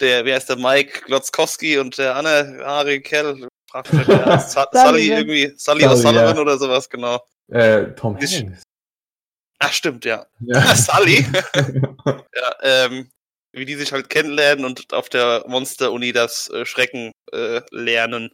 der, 0.00 0.24
wer 0.24 0.36
ist 0.36 0.48
der 0.48 0.56
Mike 0.56 1.02
Glotzkowski 1.06 1.78
und 1.78 1.96
der 1.98 2.16
andere 2.16 2.64
Harry 2.64 3.00
Kell, 3.00 3.48
fragt 3.70 3.92
mich, 3.92 4.06
Su- 4.06 4.12
Sully 4.12 4.68
Sullivan. 4.72 5.18
irgendwie, 5.18 5.54
Sully 5.56 5.84
O'Sullivan 5.86 6.34
ja. 6.34 6.40
oder 6.40 6.58
sowas, 6.58 6.88
genau. 6.88 7.20
Äh, 7.48 7.94
Tom 7.94 8.16
Hanks. 8.16 8.62
Ach, 9.58 9.72
stimmt, 9.72 10.04
ja. 10.04 10.26
Ja. 10.40 10.60
Sully. 10.76 11.26
ja, 12.06 12.56
ähm, 12.62 13.10
wie 13.52 13.64
die 13.66 13.74
sich 13.74 13.92
halt 13.92 14.08
kennenlernen 14.08 14.64
und 14.64 14.92
auf 14.94 15.08
der 15.08 15.44
Monster-Uni 15.46 16.12
das 16.12 16.48
äh, 16.50 16.64
Schrecken 16.64 17.12
äh, 17.32 17.60
lernen. 17.70 18.30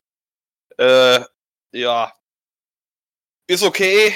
Äh, 0.79 1.21
ja. 1.73 2.12
Ist 3.49 3.62
okay. 3.62 4.14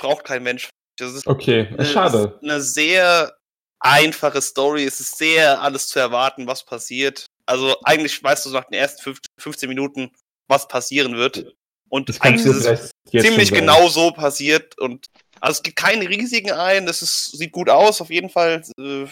Braucht 0.00 0.24
kein 0.24 0.42
Mensch. 0.42 0.68
Das 0.98 1.12
ist 1.14 1.26
Okay, 1.26 1.68
schade. 1.84 2.34
ist 2.36 2.42
eine 2.42 2.60
sehr 2.60 3.37
einfache 3.80 4.40
Story. 4.42 4.84
Es 4.84 5.00
ist 5.00 5.18
sehr 5.18 5.60
alles 5.60 5.88
zu 5.88 5.98
erwarten, 5.98 6.46
was 6.46 6.64
passiert. 6.64 7.26
Also 7.46 7.76
eigentlich 7.84 8.22
weißt 8.22 8.46
du 8.46 8.50
nach 8.50 8.64
den 8.64 8.74
ersten 8.74 9.02
fünf- 9.02 9.20
15 9.38 9.68
Minuten, 9.68 10.10
was 10.48 10.68
passieren 10.68 11.16
wird. 11.16 11.54
Und 11.88 12.08
Das 12.08 12.20
eigentlich 12.20 12.44
ist 12.46 12.66
es 12.66 12.90
ziemlich 13.10 13.50
genau 13.50 13.88
so 13.88 14.10
passiert. 14.10 14.78
Und 14.78 15.06
also 15.40 15.58
es 15.58 15.62
gibt 15.62 15.76
keine 15.76 16.08
Risiken 16.08 16.52
ein. 16.52 16.84
Das 16.86 17.00
ist, 17.02 17.38
sieht 17.38 17.52
gut 17.52 17.70
aus, 17.70 18.00
auf 18.00 18.10
jeden 18.10 18.28
Fall. 18.28 18.62
Äh, 18.78 19.06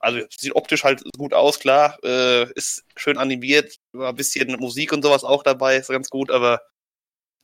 Also 0.00 0.20
sieht 0.36 0.56
optisch 0.56 0.82
halt 0.84 1.02
gut 1.16 1.32
aus, 1.34 1.58
klar. 1.60 1.98
Äh, 2.02 2.50
ist 2.54 2.84
schön 2.96 3.18
animiert, 3.18 3.76
war 3.92 4.08
ein 4.08 4.16
bisschen 4.16 4.48
Musik 4.58 4.92
und 4.92 5.02
sowas 5.02 5.22
auch 5.24 5.42
dabei, 5.42 5.76
ist 5.76 5.88
ganz 5.88 6.08
gut, 6.08 6.30
aber 6.30 6.60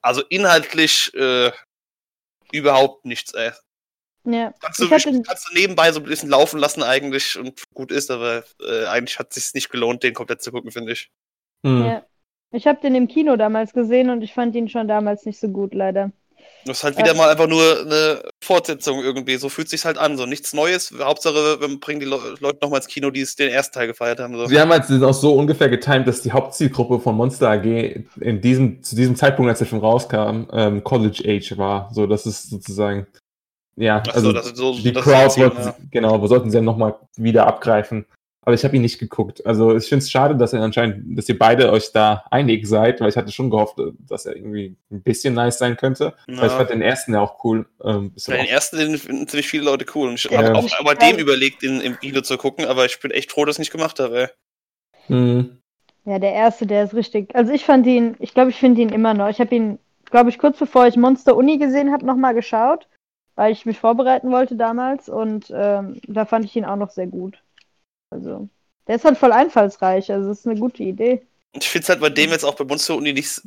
also 0.03 0.23
inhaltlich 0.29 1.13
äh, 1.15 1.53
überhaupt 2.51 3.05
nichts. 3.05 3.33
Ja. 4.25 4.53
Kannst 4.61 4.79
du, 4.81 4.85
Ich 4.85 4.91
hatte- 4.91 5.23
kannst 5.23 5.49
du 5.49 5.55
nebenbei 5.55 5.91
so 5.93 6.01
ein 6.01 6.05
bisschen 6.07 6.29
laufen 6.29 6.59
lassen 6.59 6.83
eigentlich 6.83 7.39
und 7.39 7.63
gut 7.75 7.91
ist, 7.93 8.11
aber 8.11 8.45
äh, 8.69 8.87
eigentlich 8.87 9.19
hat 9.19 9.29
es 9.37 9.45
sich 9.47 9.55
nicht 9.55 9.71
gelohnt, 9.71 10.03
den 10.03 10.15
komplett 10.15 10.43
zu 10.43 10.53
gucken, 10.53 10.71
finde 10.71 10.93
ich. 10.93 11.11
Hm. 11.65 11.85
Ja. 11.85 12.03
Ich 12.51 12.67
habe 12.67 12.81
den 12.81 12.95
im 12.95 13.09
Kino 13.09 13.37
damals 13.37 13.73
gesehen 13.73 14.11
und 14.11 14.23
ich 14.23 14.33
fand 14.33 14.55
ihn 14.57 14.69
schon 14.69 14.89
damals 14.89 15.25
nicht 15.27 15.39
so 15.39 15.49
gut, 15.49 15.75
leider. 15.75 16.13
Das 16.65 16.79
ist 16.79 16.85
halt 16.85 16.97
wieder 16.99 17.13
Äh. 17.13 17.15
mal 17.17 17.31
einfach 17.31 17.47
nur 17.47 17.81
eine 17.81 18.23
Fortsetzung 18.43 19.03
irgendwie. 19.03 19.37
So 19.37 19.49
fühlt 19.49 19.69
sich's 19.69 19.85
halt 19.85 19.99
an. 19.99 20.17
So 20.17 20.25
nichts 20.27 20.53
Neues. 20.55 20.93
Hauptsache, 20.99 21.61
wir 21.61 21.81
bringen 21.81 22.01
die 22.01 22.07
Le 22.07 22.19
Leute 22.41 22.59
nochmal 22.63 22.79
ins 22.79 22.87
Kino, 22.89 23.11
die 23.11 23.21
es 23.21 23.37
den 23.37 23.49
ersten 23.51 23.75
Teil 23.75 23.87
gefeiert 23.87 24.19
haben. 24.19 24.35
So. 24.37 24.47
Sie 24.47 24.59
haben 24.59 24.71
halt 24.71 24.87
sind 24.87 25.03
auch 25.05 25.13
so 25.15 25.35
ungefähr 25.35 25.69
getimt, 25.69 26.07
dass 26.09 26.23
die 26.23 26.33
Hauptzielgruppe 26.33 27.01
von 27.01 27.17
Monster 27.17 27.51
AG 27.51 27.65
in 28.21 28.41
diesem, 28.41 28.83
zu 28.83 28.97
diesem 28.97 29.15
Zeitpunkt, 29.17 29.49
als 29.51 29.59
der 29.59 29.69
Film 29.69 29.81
rauskam, 29.83 30.49
ähm, 30.53 30.83
College 30.85 31.23
Age 31.27 31.57
war. 31.59 31.91
So, 31.93 32.07
das 32.07 32.27
ist 32.27 32.51
sozusagen, 32.51 33.07
ja, 33.79 33.99
Ach 34.07 34.07
so, 34.07 34.13
also 34.13 34.33
das 34.33 34.47
ist 34.47 34.57
so- 34.57 34.73
die 34.75 34.93
Crowd 34.93 35.31
Ziel, 35.31 35.45
wollten, 35.45 35.57
ja. 35.59 35.63
sie- 35.79 35.89
genau, 35.91 36.21
wir 36.21 36.29
sollten 36.29 36.51
sie 36.51 36.57
dann 36.59 36.65
nochmal 36.65 36.95
wieder 37.17 37.47
abgreifen. 37.47 38.07
Aber 38.43 38.55
ich 38.55 38.65
habe 38.65 38.75
ihn 38.77 38.83
nicht 38.83 38.99
geguckt. 38.99 39.45
Also 39.45 39.77
ich 39.77 39.87
finde 39.91 40.03
es 40.05 40.11
schade, 40.11 40.35
dass 40.35 40.55
ihr 40.55 40.61
anscheinend, 40.63 41.19
dass 41.19 41.29
ihr 41.29 41.39
beide 41.39 41.71
euch 41.71 41.93
da 41.93 42.25
einig 42.31 42.67
seid, 42.67 42.99
weil 43.01 43.11
ich 43.11 43.17
hatte 43.17 43.31
schon 43.31 43.51
gehofft, 43.51 43.77
dass 44.09 44.25
er 44.25 44.37
irgendwie 44.37 44.75
ein 44.91 45.03
bisschen 45.03 45.35
nice 45.35 45.59
sein 45.59 45.77
könnte. 45.77 46.15
Ja. 46.27 46.39
Weil 46.39 46.47
ich 46.47 46.53
fand 46.55 46.71
den 46.71 46.81
ersten 46.81 47.13
ja 47.13 47.21
auch 47.21 47.45
cool. 47.45 47.67
Ähm, 47.85 48.13
Ja, 48.17 48.37
den 48.37 48.47
ersten 48.47 48.79
den 48.79 48.97
finden 48.97 49.29
ziemlich 49.29 49.49
viele 49.49 49.65
Leute 49.65 49.85
cool. 49.95 50.09
Und 50.09 50.15
ich 50.15 50.25
Ja. 50.31 50.39
habe 50.43 50.55
auch 50.57 50.67
bei 50.83 50.95
dem 50.95 51.19
überlegt, 51.19 51.63
den 51.63 51.83
im 51.83 51.99
Kino 51.99 52.23
zu 52.23 52.39
gucken, 52.39 52.65
aber 52.65 52.87
ich 52.87 52.99
bin 53.01 53.11
echt 53.11 53.33
froh, 53.33 53.45
dass 53.45 53.57
ich 53.57 53.61
nicht 53.61 53.73
gemacht 53.73 54.01
habe. 54.01 54.31
auch, 55.05 55.09
hm, 55.09 55.59
Ja, 56.07 56.19
der 56.19 56.33
erste, 56.33 56.67
der 56.67 56.85
ist 56.85 56.95
richtig. 56.95 57.35
Also 57.35 57.53
ich 57.53 57.67
fand 57.67 57.87
ihn, 57.87 58.17
ich 58.19 58.33
glaube, 58.33 58.49
ich 58.49 58.57
finde 58.57 58.81
ihn 58.81 58.89
immer 58.89 59.13
noch. 59.13 59.29
Ich 59.29 59.41
habe 59.41 59.55
ihn, 59.55 59.79
glaube 60.11 60.31
ich, 60.31 60.39
kurz 60.39 60.59
bevor 60.59 60.87
ich 60.87 60.97
Monster 60.97 61.37
Uni 61.37 61.59
gesehen 61.59 61.93
habe, 61.93 62.07
nochmal 62.07 62.33
geschaut, 62.35 62.89
weil 63.39 63.53
ich 63.53 63.65
mich 63.67 63.79
vorbereiten 63.79 64.33
wollte 64.33 64.57
damals 64.57 65.09
und 65.09 65.47
ähm, 65.55 66.01
da 66.09 66.27
fand 66.27 66.45
ich 66.45 66.57
ihn 66.57 66.65
auch 66.65 66.75
noch 66.75 66.91
sehr 66.91 67.07
gut. 67.07 67.39
Also, 68.11 68.49
der 68.89 68.97
ist 68.97 69.05
halt 69.05 69.17
voll 69.17 69.31
einfallsreich, 69.31 70.11
also 70.11 70.29
das 70.29 70.41
ist 70.41 70.47
eine 70.49 70.59
gute 70.59 70.83
Idee. 70.83 71.23
Ich 71.53 71.69
finde 71.69 71.85
es 71.85 71.89
halt 71.89 72.01
bei 72.01 72.11
dem 72.11 72.31
jetzt 72.31 72.45
auch 72.45 72.57
bei 72.57 72.65
Monster 72.65 72.97
Uni 72.97 73.13
nicht 73.13 73.41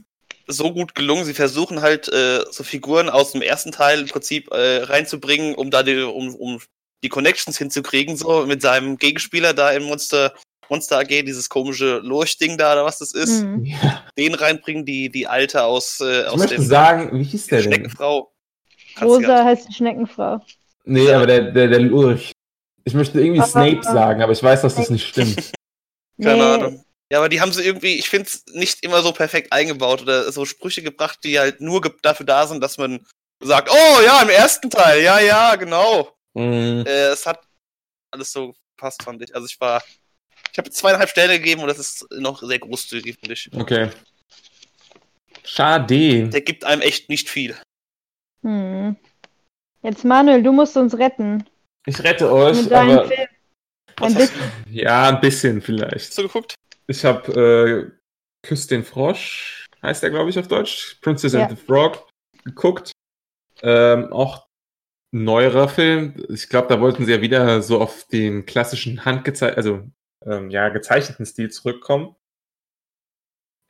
so 0.48 0.74
gut 0.74 0.96
gelungen. 0.96 1.26
Sie 1.26 1.34
versuchen 1.34 1.82
halt 1.82 2.08
äh, 2.08 2.39
so 2.52 2.64
Figuren 2.64 3.10
aus 3.10 3.34
dem 3.34 3.42
ersten 3.42 3.74
Teil 3.74 4.00
im 4.00 4.08
Prinzip 4.08 4.50
äh, 4.52 4.84
reinzubringen, 4.84 5.56
um 5.56 5.72
da 5.72 5.84
die, 5.84 6.02
um, 6.02 6.34
um 6.36 6.60
die 7.04 7.10
Connections 7.10 7.58
hinzukriegen, 7.58 8.16
so 8.16 8.46
mit 8.46 8.62
seinem 8.62 8.98
Gegenspieler 8.98 9.54
da 9.54 9.72
im 9.72 9.84
Monster, 9.84 10.34
Monster 10.70 11.00
AG, 11.00 11.08
dieses 11.26 11.50
komische 11.50 11.98
Lurchding 11.98 12.58
da, 12.58 12.72
oder 12.74 12.86
was 12.86 13.00
das 13.00 13.12
ist, 13.12 13.44
Mhm. 13.44 13.66
ja. 13.66 14.04
den 14.18 14.36
reinbringen, 14.36 14.86
die, 14.86 15.10
die 15.10 15.28
alte 15.28 15.64
aus, 15.64 16.00
äh, 16.00 16.22
Ich 16.22 16.28
aus 16.28 16.38
möchte 16.39 16.56
dem 16.56 16.64
sagen, 16.66 17.20
wie 17.20 17.24
hieß 17.24 17.48
der 17.48 17.60
denn? 17.60 17.68
Schneckenfrau. 17.74 18.32
Rosa 19.00 19.46
heißt 19.46 19.70
die 19.70 19.74
Schneckenfrau. 19.74 20.44
Nee, 20.86 21.12
aber 21.12 21.28
der, 21.28 21.52
der, 21.52 21.68
der 21.68 21.80
Lurch. 21.80 22.32
Ich 22.84 22.94
möchte 22.94 23.20
irgendwie 23.22 23.39
Aber- 23.42 23.50
Snape 23.50 23.84
sagen, 23.84 24.22
aber 24.24 24.32
ich 24.34 24.42
weiß, 24.42 24.62
dass 24.64 24.76
das 24.76 24.89
nicht 24.89 25.08
stimmt. 25.08 25.36
Keine 26.22 26.36
Nee, 26.38 26.42
Ahnung. 26.42 26.86
Ja, 27.12 27.18
aber 27.20 27.30
die 27.30 27.42
haben 27.42 27.52
sie 27.52 27.64
irgendwie, 27.64 27.96
ich 27.96 28.10
finde 28.10 28.28
es 28.30 28.44
nicht 28.54 28.84
immer 28.84 29.02
so 29.02 29.12
perfekt 29.12 29.52
eingebaut 29.52 30.02
oder 30.02 30.32
so 30.32 30.46
Sprüche 30.46 30.82
gebracht, 30.82 31.20
die 31.24 31.38
halt 31.39 31.60
nur 31.62 31.82
ge 31.82 31.92
dafür 32.02 32.26
da 32.26 32.48
sind, 32.48 32.62
dass 32.64 32.78
man 32.78 33.06
sagt, 33.44 33.70
oh 33.70 34.02
ja, 34.06 34.22
im 34.22 34.30
ersten 34.30 34.70
Teil, 34.70 35.02
ja, 35.04 35.20
ja, 35.20 35.56
genau. 35.56 36.10
Mm, 36.34 36.84
Äh, 36.86 37.08
es 37.10 37.26
hat 37.26 37.42
alles 38.12 38.32
so 38.32 38.54
gepasst, 38.78 39.04
fand 39.04 39.22
ich. 39.22 39.36
Also 39.36 39.46
ich 39.46 39.60
war, 39.60 39.84
ich 40.52 40.58
habe 40.58 40.70
zweieinhalb 40.70 41.10
Sterne 41.10 41.38
gegeben 41.38 41.62
und 41.62 41.68
das 41.68 41.80
ist 41.80 42.06
noch 42.18 42.42
sehr 42.42 42.60
großzügig, 42.60 43.18
finde 43.20 43.34
ich. 43.34 43.50
okay. 43.54 43.89
Schade. 45.44 46.30
Der 46.30 46.42
gibt 46.42 46.64
einem 46.66 46.82
echt 46.82 47.10
nicht 47.10 47.30
viel. 47.30 47.56
Hm. 48.44 48.96
Jetzt 49.84 50.06
Manuel, 50.06 50.44
du 50.44 50.52
musst 50.52 50.78
uns 50.78 50.98
retten. 50.98 51.44
Ich 51.86 52.02
rette 52.04 52.32
euch, 52.32 52.62
Mit 52.64 52.72
deinem 52.72 53.00
aber 53.00 53.08
Film. 53.08 53.28
Ein 54.02 54.14
bisschen. 54.16 54.42
ja, 54.70 55.10
ein 55.10 55.22
bisschen 55.22 55.62
vielleicht. 55.62 56.10
hast 56.10 56.18
du 56.18 56.24
geguckt? 56.24 56.56
Ich 56.88 57.04
habe 57.06 57.92
äh, 57.94 58.48
Küss 58.48 58.68
den 58.68 58.84
Frosch, 58.84 59.66
heißt 59.82 60.04
der, 60.04 60.10
glaube 60.10 60.30
ich, 60.30 60.39
auf 60.39 60.48
Deutsch. 60.48 60.98
Princess 61.02 61.34
Ja. 61.34 61.42
and 61.46 61.52
the 61.52 61.66
Frog 61.66 62.08
geguckt. 62.44 62.92
Ähm, 63.62 64.12
auch 64.12 64.48
neuerer 65.12 65.68
Film. 65.68 66.24
Ich 66.30 66.50
glaube, 66.50 66.68
da 66.68 66.80
wollten 66.82 67.06
sie 67.06 67.12
ja 67.12 67.22
wieder 67.22 67.62
so 67.62 67.82
auf 67.82 68.06
den 68.06 68.46
klassischen 68.46 69.06
handgezeichneten, 69.06 69.58
also 69.58 69.92
ähm, 70.26 70.50
ja, 70.50 70.70
gezeichneten 70.70 71.26
Stil 71.26 71.50
zurückkommen. 71.52 72.16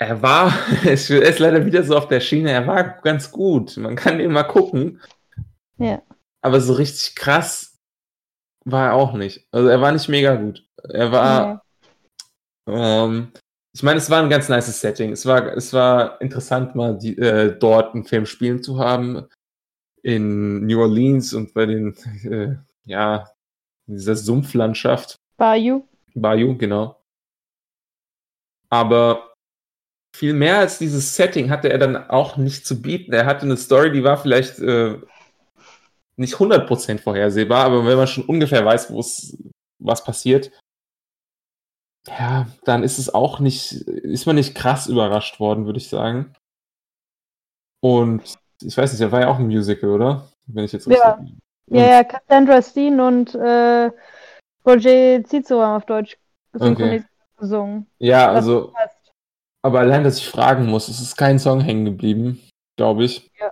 Er 0.02 0.20
war, 0.20 0.52
es 0.84 1.12
ist 1.12 1.38
leider 1.38 1.64
wieder 1.64 1.84
so 1.84 1.96
auf 1.96 2.08
der 2.08 2.22
Schiene, 2.22 2.50
er 2.50 2.66
war 2.66 2.84
ganz 3.02 3.30
gut. 3.30 3.78
Man 3.78 3.96
kann 3.96 4.18
den 4.18 4.32
mal 4.32 4.44
gucken. 4.44 5.00
Ja. 5.78 6.02
Aber 6.42 6.60
so 6.60 6.74
richtig 6.74 7.14
krass 7.14 7.78
war 8.66 8.88
er 8.88 8.94
auch 8.96 9.14
nicht. 9.14 9.48
Also 9.52 9.68
er 9.68 9.80
war 9.80 9.92
nicht 9.92 10.10
mega 10.10 10.34
gut. 10.36 10.66
Er 10.90 11.12
war, 11.12 11.64
ähm, 12.68 13.32
ich 13.76 13.84
meine, 13.84 14.00
es 14.00 14.10
war 14.10 14.24
ein 14.24 14.30
ganz 14.32 14.50
nices 14.50 14.82
Setting. 14.82 15.12
Es 15.12 15.28
war, 15.28 15.56
es 15.56 15.72
war 15.72 16.20
interessant, 16.20 16.74
mal 16.74 16.98
die, 16.98 17.16
äh, 17.20 17.56
dort 17.56 17.94
einen 17.94 18.06
Film 18.06 18.26
spielen 18.26 18.64
zu 18.64 18.80
haben. 18.80 19.28
In 20.02 20.66
New 20.66 20.82
Orleans 20.82 21.36
und 21.36 21.54
bei 21.54 21.68
den, 21.68 21.96
äh, 22.24 22.56
ja, 22.86 23.30
dieser 23.86 24.16
Sumpflandschaft. 24.16 25.16
Bayou. 25.38 25.88
Bayou, 26.16 26.58
genau. 26.58 27.00
Aber 28.70 29.31
viel 30.14 30.34
mehr 30.34 30.60
als 30.60 30.78
dieses 30.78 31.16
Setting 31.16 31.50
hatte 31.50 31.70
er 31.70 31.78
dann 31.78 32.10
auch 32.10 32.38
nicht 32.38 32.66
zu 32.66 32.82
bieten. 32.82 33.14
Er 33.14 33.26
hatte 33.26 33.44
eine 33.44 33.58
Story, 33.58 33.92
die 33.92 34.04
war 34.04 34.18
vielleicht 34.18 34.60
äh, 34.60 35.00
nicht 36.18 36.36
100% 36.36 37.00
vorhersehbar, 37.00 37.66
aber 37.66 37.86
wenn 37.86 37.98
man 37.98 38.08
schon 38.08 38.26
ungefähr 38.26 38.66
weiß, 38.66 38.92
wo 38.92 39.00
es 39.00 39.38
was 39.80 40.04
passiert, 40.04 40.52
ja, 42.08 42.48
dann 42.66 42.84
ist 42.84 42.98
es 42.98 43.14
auch 43.14 43.40
nicht, 43.40 43.74
ist 43.74 44.26
man 44.26 44.36
nicht 44.36 44.56
krass 44.56 44.88
überrascht 44.88 45.40
worden, 45.40 45.66
würde 45.66 45.78
ich 45.78 45.90
sagen. 45.90 46.34
Und 47.80 48.22
ich 48.62 48.78
weiß 48.78 48.92
nicht, 48.92 49.02
er 49.02 49.12
war 49.12 49.22
ja 49.22 49.28
auch 49.28 49.40
ein 49.40 49.48
Musical, 49.48 49.90
oder? 49.90 50.28
Wenn 50.48 50.66
ich 50.66 50.72
jetzt 50.72 50.88
Ja. 50.88 51.14
richtig. 51.14 51.38
Ja, 51.68 51.86
ja, 51.88 52.04
Cassandra 52.04 52.62
Steen 52.62 53.00
und 53.00 53.34
äh, 53.34 53.92
Roger 54.66 55.24
Cicero 55.24 55.62
haben 55.62 55.78
auf 55.78 55.86
Deutsch 55.86 56.18
synchronisiert 56.54 57.10
gesungen. 57.38 57.88
Ja, 58.00 58.28
Das 58.28 58.36
also, 58.36 58.74
passt. 58.74 59.01
Aber 59.64 59.80
allein, 59.80 60.04
dass 60.04 60.18
ich 60.18 60.28
fragen 60.28 60.66
muss, 60.68 60.88
es 60.88 61.02
ist 61.02 61.16
kein 61.16 61.40
Song 61.40 61.62
hängen 61.62 61.86
geblieben, 61.86 62.42
glaube 62.78 63.04
ich. 63.04 63.30
Ja. 63.40 63.52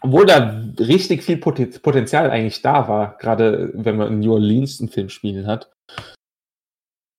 Obwohl 0.00 0.26
da 0.26 0.62
richtig 0.78 1.22
viel 1.22 1.38
Poten- 1.38 1.80
Potenzial 1.82 2.30
eigentlich 2.30 2.62
da 2.62 2.86
war, 2.86 3.16
gerade 3.18 3.72
wenn 3.74 3.96
man 3.96 4.08
in 4.08 4.20
New 4.20 4.32
Orleans 4.32 4.80
einen 4.80 4.88
Film 4.90 5.08
spielen 5.08 5.46
hat. 5.46 5.72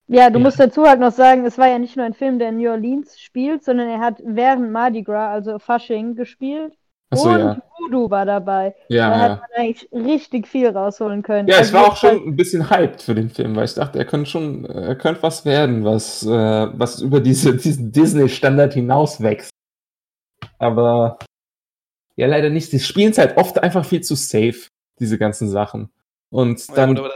Ja, 0.10 0.30
du 0.30 0.40
Ja. 0.40 0.44
musst 0.46 0.60
dazu 0.60 0.86
halt 0.86 1.02
noch 1.02 1.12
sagen, 1.12 1.44
es 1.46 1.58
war 1.58 1.68
ja 1.68 1.80
nicht 1.80 1.98
nur 1.98 2.06
ein 2.06 2.14
Film, 2.14 2.40
der 2.40 2.50
in 2.50 2.58
New 2.58 2.70
Orleans 2.70 3.20
spielt, 3.20 3.64
sondern 3.64 3.90
er 3.90 4.00
hat 4.00 4.22
während 4.24 4.72
Mardi 4.72 5.04
Gras, 5.04 5.34
also 5.34 5.60
Fasching, 5.60 6.16
gespielt. 6.16 6.74
Achso, 7.10 7.30
und 7.30 7.40
ja. 7.40 7.62
Voodoo 7.80 8.10
war 8.10 8.26
dabei. 8.26 8.76
Ja, 8.90 9.10
da 9.10 9.16
ja. 9.16 9.22
hat 9.32 9.42
man 9.42 9.50
eigentlich 9.56 9.90
richtig 9.94 10.48
viel 10.48 10.68
rausholen 10.68 11.24
können. 11.24 11.48
Ja, 11.48 11.56
ich 11.56 11.60
Also 11.62 11.74
war 11.74 11.88
auch 11.88 11.96
schon 11.96 12.28
ein 12.28 12.36
bisschen 12.36 12.70
hyped 12.70 13.02
für 13.02 13.16
den 13.16 13.30
Film, 13.30 13.56
weil 13.56 13.66
ich 13.66 13.74
dachte, 13.76 13.98
er 13.98 14.06
könnte 14.06 14.30
schon, 14.30 14.66
er 14.66 14.96
könnte 14.96 15.24
was 15.24 15.46
werden, 15.46 15.86
was, 15.86 16.24
äh, 16.26 16.30
was 16.30 17.02
über 17.02 17.22
diese, 17.22 17.56
diesen 17.56 17.92
Disney-Standard 17.92 18.74
hinaus 18.74 19.22
wächst. 19.22 19.52
Aber 20.60 21.18
ja, 22.18 22.28
leider 22.28 22.50
nicht. 22.50 22.72
Die 22.74 22.80
spielen 22.80 23.12
es 23.12 23.18
halt 23.18 23.38
oft 23.38 23.62
einfach 23.62 23.86
viel 23.86 24.02
zu 24.02 24.16
safe, 24.16 24.68
diese 25.00 25.18
ganzen 25.18 25.50
Sachen. 25.50 25.90
Und 26.30 26.68
Ja, 26.68 26.76
dann, 26.76 26.90
gut, 26.90 27.00
aber 27.00 27.10
da 27.10 27.16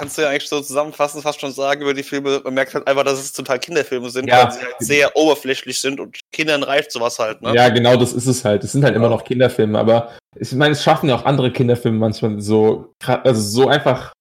kannst 0.00 0.16
du 0.16 0.22
ja 0.22 0.30
eigentlich 0.30 0.48
so 0.48 0.60
zusammenfassend 0.62 1.22
fast 1.22 1.40
schon 1.40 1.52
sagen 1.52 1.82
über 1.82 1.92
die 1.92 2.02
Filme. 2.02 2.40
Man 2.42 2.54
merkt 2.54 2.72
halt 2.74 2.86
einfach, 2.86 3.04
dass 3.04 3.18
es 3.20 3.32
total 3.32 3.58
Kinderfilme 3.58 4.08
sind, 4.08 4.26
Ja. 4.28 4.44
weil 4.44 4.52
sie 4.52 4.60
halt 4.60 4.74
sehr 4.78 5.14
oberflächlich 5.16 5.78
sind 5.80 6.00
und 6.00 6.18
Kindern 6.32 6.62
reicht 6.62 6.90
sowas 6.90 7.18
halt, 7.18 7.42
ne? 7.42 7.54
ja, 7.54 7.68
genau, 7.68 7.96
das 7.96 8.14
ist 8.14 8.26
es 8.26 8.44
halt. 8.44 8.64
Es 8.64 8.72
sind 8.72 8.82
halt 8.82 8.96
immer 8.96 9.10
noch 9.10 9.24
Kinderfilme, 9.24 9.78
aber 9.78 10.16
ich 10.36 10.50
meine, 10.52 10.72
es 10.72 10.82
schaffen 10.82 11.08
ja 11.10 11.16
auch 11.16 11.24
andere 11.26 11.52
Kinderfilme 11.52 11.98
manchmal 11.98 12.40
so, 12.40 12.94
also 13.04 13.40
so 13.40 13.68
einfach 13.68 14.12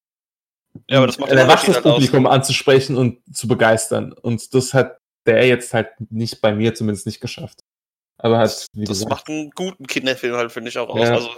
Ja, 0.89 0.97
aber 0.97 1.07
das 1.07 1.17
macht 1.17 1.31
ein 1.31 1.37
Unterschied 1.39 1.49
erwachsenes 1.49 1.75
halt 1.77 1.85
aus. 1.85 1.93
Publikum 1.93 2.27
anzusprechen 2.27 2.97
und 2.97 3.19
zu 3.33 3.47
begeistern. 3.47 4.11
Und 4.13 4.53
das 4.53 4.73
hat 4.73 4.97
der 5.25 5.47
jetzt 5.47 5.73
halt 5.73 5.89
nicht 6.09 6.41
bei 6.41 6.51
mir 6.53 6.75
zumindest 6.75 7.05
nicht 7.05 7.21
geschafft. 7.21 7.59
Aber 8.21 8.37
halt, 8.39 8.65
wie 8.73 8.83
Das 8.83 8.89
gesagt, 8.97 9.09
macht 9.11 9.29
einen 9.29 9.49
guten 9.51 9.87
Kinderfilm 9.87 10.35
halt, 10.35 10.51
finde 10.51 10.69
ich, 10.69 10.77
auch 10.77 10.89
aus. 10.89 10.99
Ja. 11.07 11.13
Also, 11.15 11.29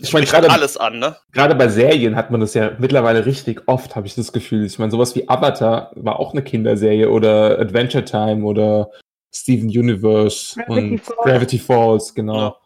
ich 0.00 0.12
meine, 0.12 0.26
halt 0.26 0.42
gerade 0.42 0.50
alles 0.50 0.76
an, 0.76 0.98
ne? 0.98 1.16
gerade 1.32 1.54
bei 1.54 1.68
Serien 1.68 2.16
hat 2.16 2.30
man 2.30 2.40
das 2.40 2.54
ja 2.54 2.72
mittlerweile 2.78 3.24
richtig 3.26 3.62
oft, 3.66 3.94
habe 3.96 4.06
ich 4.06 4.14
das 4.14 4.32
Gefühl. 4.32 4.64
Ich 4.64 4.78
meine, 4.78 4.90
sowas 4.90 5.14
wie 5.14 5.28
Avatar 5.28 5.92
war 5.96 6.18
auch 6.18 6.32
eine 6.32 6.42
Kinderserie 6.42 7.10
oder 7.10 7.58
Adventure 7.58 8.04
Time 8.04 8.44
oder 8.44 8.90
Steven 9.34 9.68
Universe 9.68 10.54
Gravity 10.66 10.90
und 10.92 10.98
Falls. 11.00 11.18
Gravity 11.24 11.58
Falls, 11.58 12.14
genau. 12.14 12.36
Ja. 12.36 12.56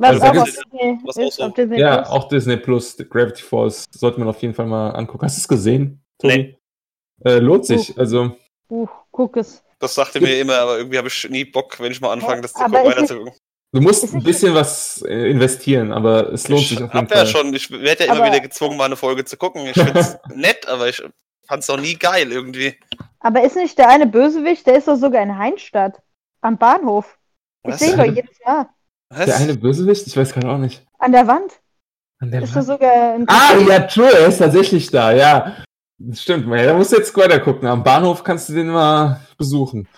Was 0.00 0.10
Also 0.10 0.22
auch 0.26 0.28
auf 0.28 0.44
gibt's- 0.44 0.62
Disney 0.72 0.98
was 1.04 1.16
auch 1.18 1.22
ist, 1.28 1.34
so- 1.36 1.48
Disney 1.48 1.80
Ja, 1.80 1.96
Plus. 1.96 2.08
auch 2.10 2.28
Disney 2.28 2.56
Plus, 2.56 2.96
Gravity 3.10 3.42
Falls, 3.42 3.84
sollte 3.90 4.20
man 4.20 4.28
auf 4.28 4.40
jeden 4.42 4.54
Fall 4.54 4.66
mal 4.66 4.90
angucken. 4.90 5.24
Hast 5.24 5.36
du 5.36 5.40
es 5.40 5.48
gesehen, 5.48 6.02
Tobi? 6.20 6.56
Äh, 7.24 7.38
lohnt 7.40 7.66
sich. 7.66 7.98
Also, 7.98 8.36
Uh, 8.70 8.86
guck 9.10 9.36
es. 9.38 9.64
Das 9.80 9.94
sagte 9.94 10.20
mir 10.20 10.38
immer, 10.40 10.58
aber 10.58 10.78
irgendwie 10.78 10.98
habe 10.98 11.08
ich 11.08 11.28
nie 11.30 11.44
Bock, 11.44 11.80
wenn 11.80 11.90
ich 11.90 12.00
mal 12.00 12.12
anfange, 12.12 12.42
das 12.42 12.52
zu 12.52 12.62
gucken, 12.62 12.76
ist 12.80 12.86
weiterzugucken. 12.86 13.32
Du 13.72 13.80
musst 13.80 14.12
ein 14.14 14.22
bisschen 14.22 14.54
was 14.54 15.02
äh, 15.06 15.30
investieren, 15.30 15.92
aber 15.92 16.32
es 16.32 16.48
lohnt 16.48 16.62
Ich 16.62 16.68
sich 16.70 16.78
auf 16.82 16.92
jeden 16.94 17.06
hab 17.06 17.10
ja 17.10 17.16
Fall. 17.18 17.26
schon, 17.26 17.54
ich 17.54 17.70
werde 17.70 18.04
ja 18.06 18.12
immer 18.12 18.22
Aber- 18.24 18.32
wieder 18.32 18.40
gezwungen, 18.40 18.76
mal 18.76 18.84
eine 18.86 18.96
Folge 18.96 19.24
zu 19.24 19.36
gucken. 19.36 19.66
Ich 19.66 19.74
find's 19.80 20.16
nett, 20.34 20.66
aber 20.68 20.88
ich 20.88 21.02
fand's 21.46 21.68
noch 21.68 21.80
nie 21.80 21.94
geil 21.94 22.30
irgendwie. 22.32 22.74
Aber 23.20 23.42
ist 23.42 23.56
nicht 23.56 23.76
der 23.78 23.88
eine 23.88 24.06
Bösewicht, 24.06 24.66
der 24.66 24.76
ist 24.76 24.88
doch 24.88 24.96
sogar 24.96 25.22
in 25.22 25.36
Heinstadt. 25.38 26.00
Am 26.40 26.56
Bahnhof. 26.56 27.18
Ich 27.66 27.74
sehe 27.76 27.92
ihn 27.92 27.98
doch 27.98 28.04
jedes 28.04 28.38
Jahr. 28.46 28.72
Was? 29.10 29.26
Der 29.26 29.36
eine 29.38 29.54
Bösewicht? 29.54 30.06
Ich 30.06 30.16
weiß 30.16 30.32
gerade 30.32 30.48
auch 30.50 30.58
nicht. 30.58 30.84
An 30.98 31.12
der 31.12 31.26
Wand. 31.26 31.60
An 32.20 32.30
der 32.30 32.42
Ist 32.42 32.50
doch 32.50 32.56
Wand. 32.56 32.66
sogar 32.66 33.14
ein 33.14 33.24
Ah, 33.28 33.56
ja, 33.66 33.80
true, 33.80 34.10
er 34.12 34.26
ist 34.28 34.38
tatsächlich 34.38 34.90
da, 34.90 35.12
ja. 35.12 35.56
Stimmt, 36.12 36.46
man, 36.46 36.64
da 36.64 36.74
musst 36.74 36.92
du 36.92 36.96
jetzt 36.96 37.16
weiter 37.16 37.40
gucken. 37.40 37.66
Am 37.66 37.82
Bahnhof 37.82 38.22
kannst 38.22 38.48
du 38.48 38.52
den 38.54 38.68
mal 38.68 39.20
besuchen. 39.36 39.88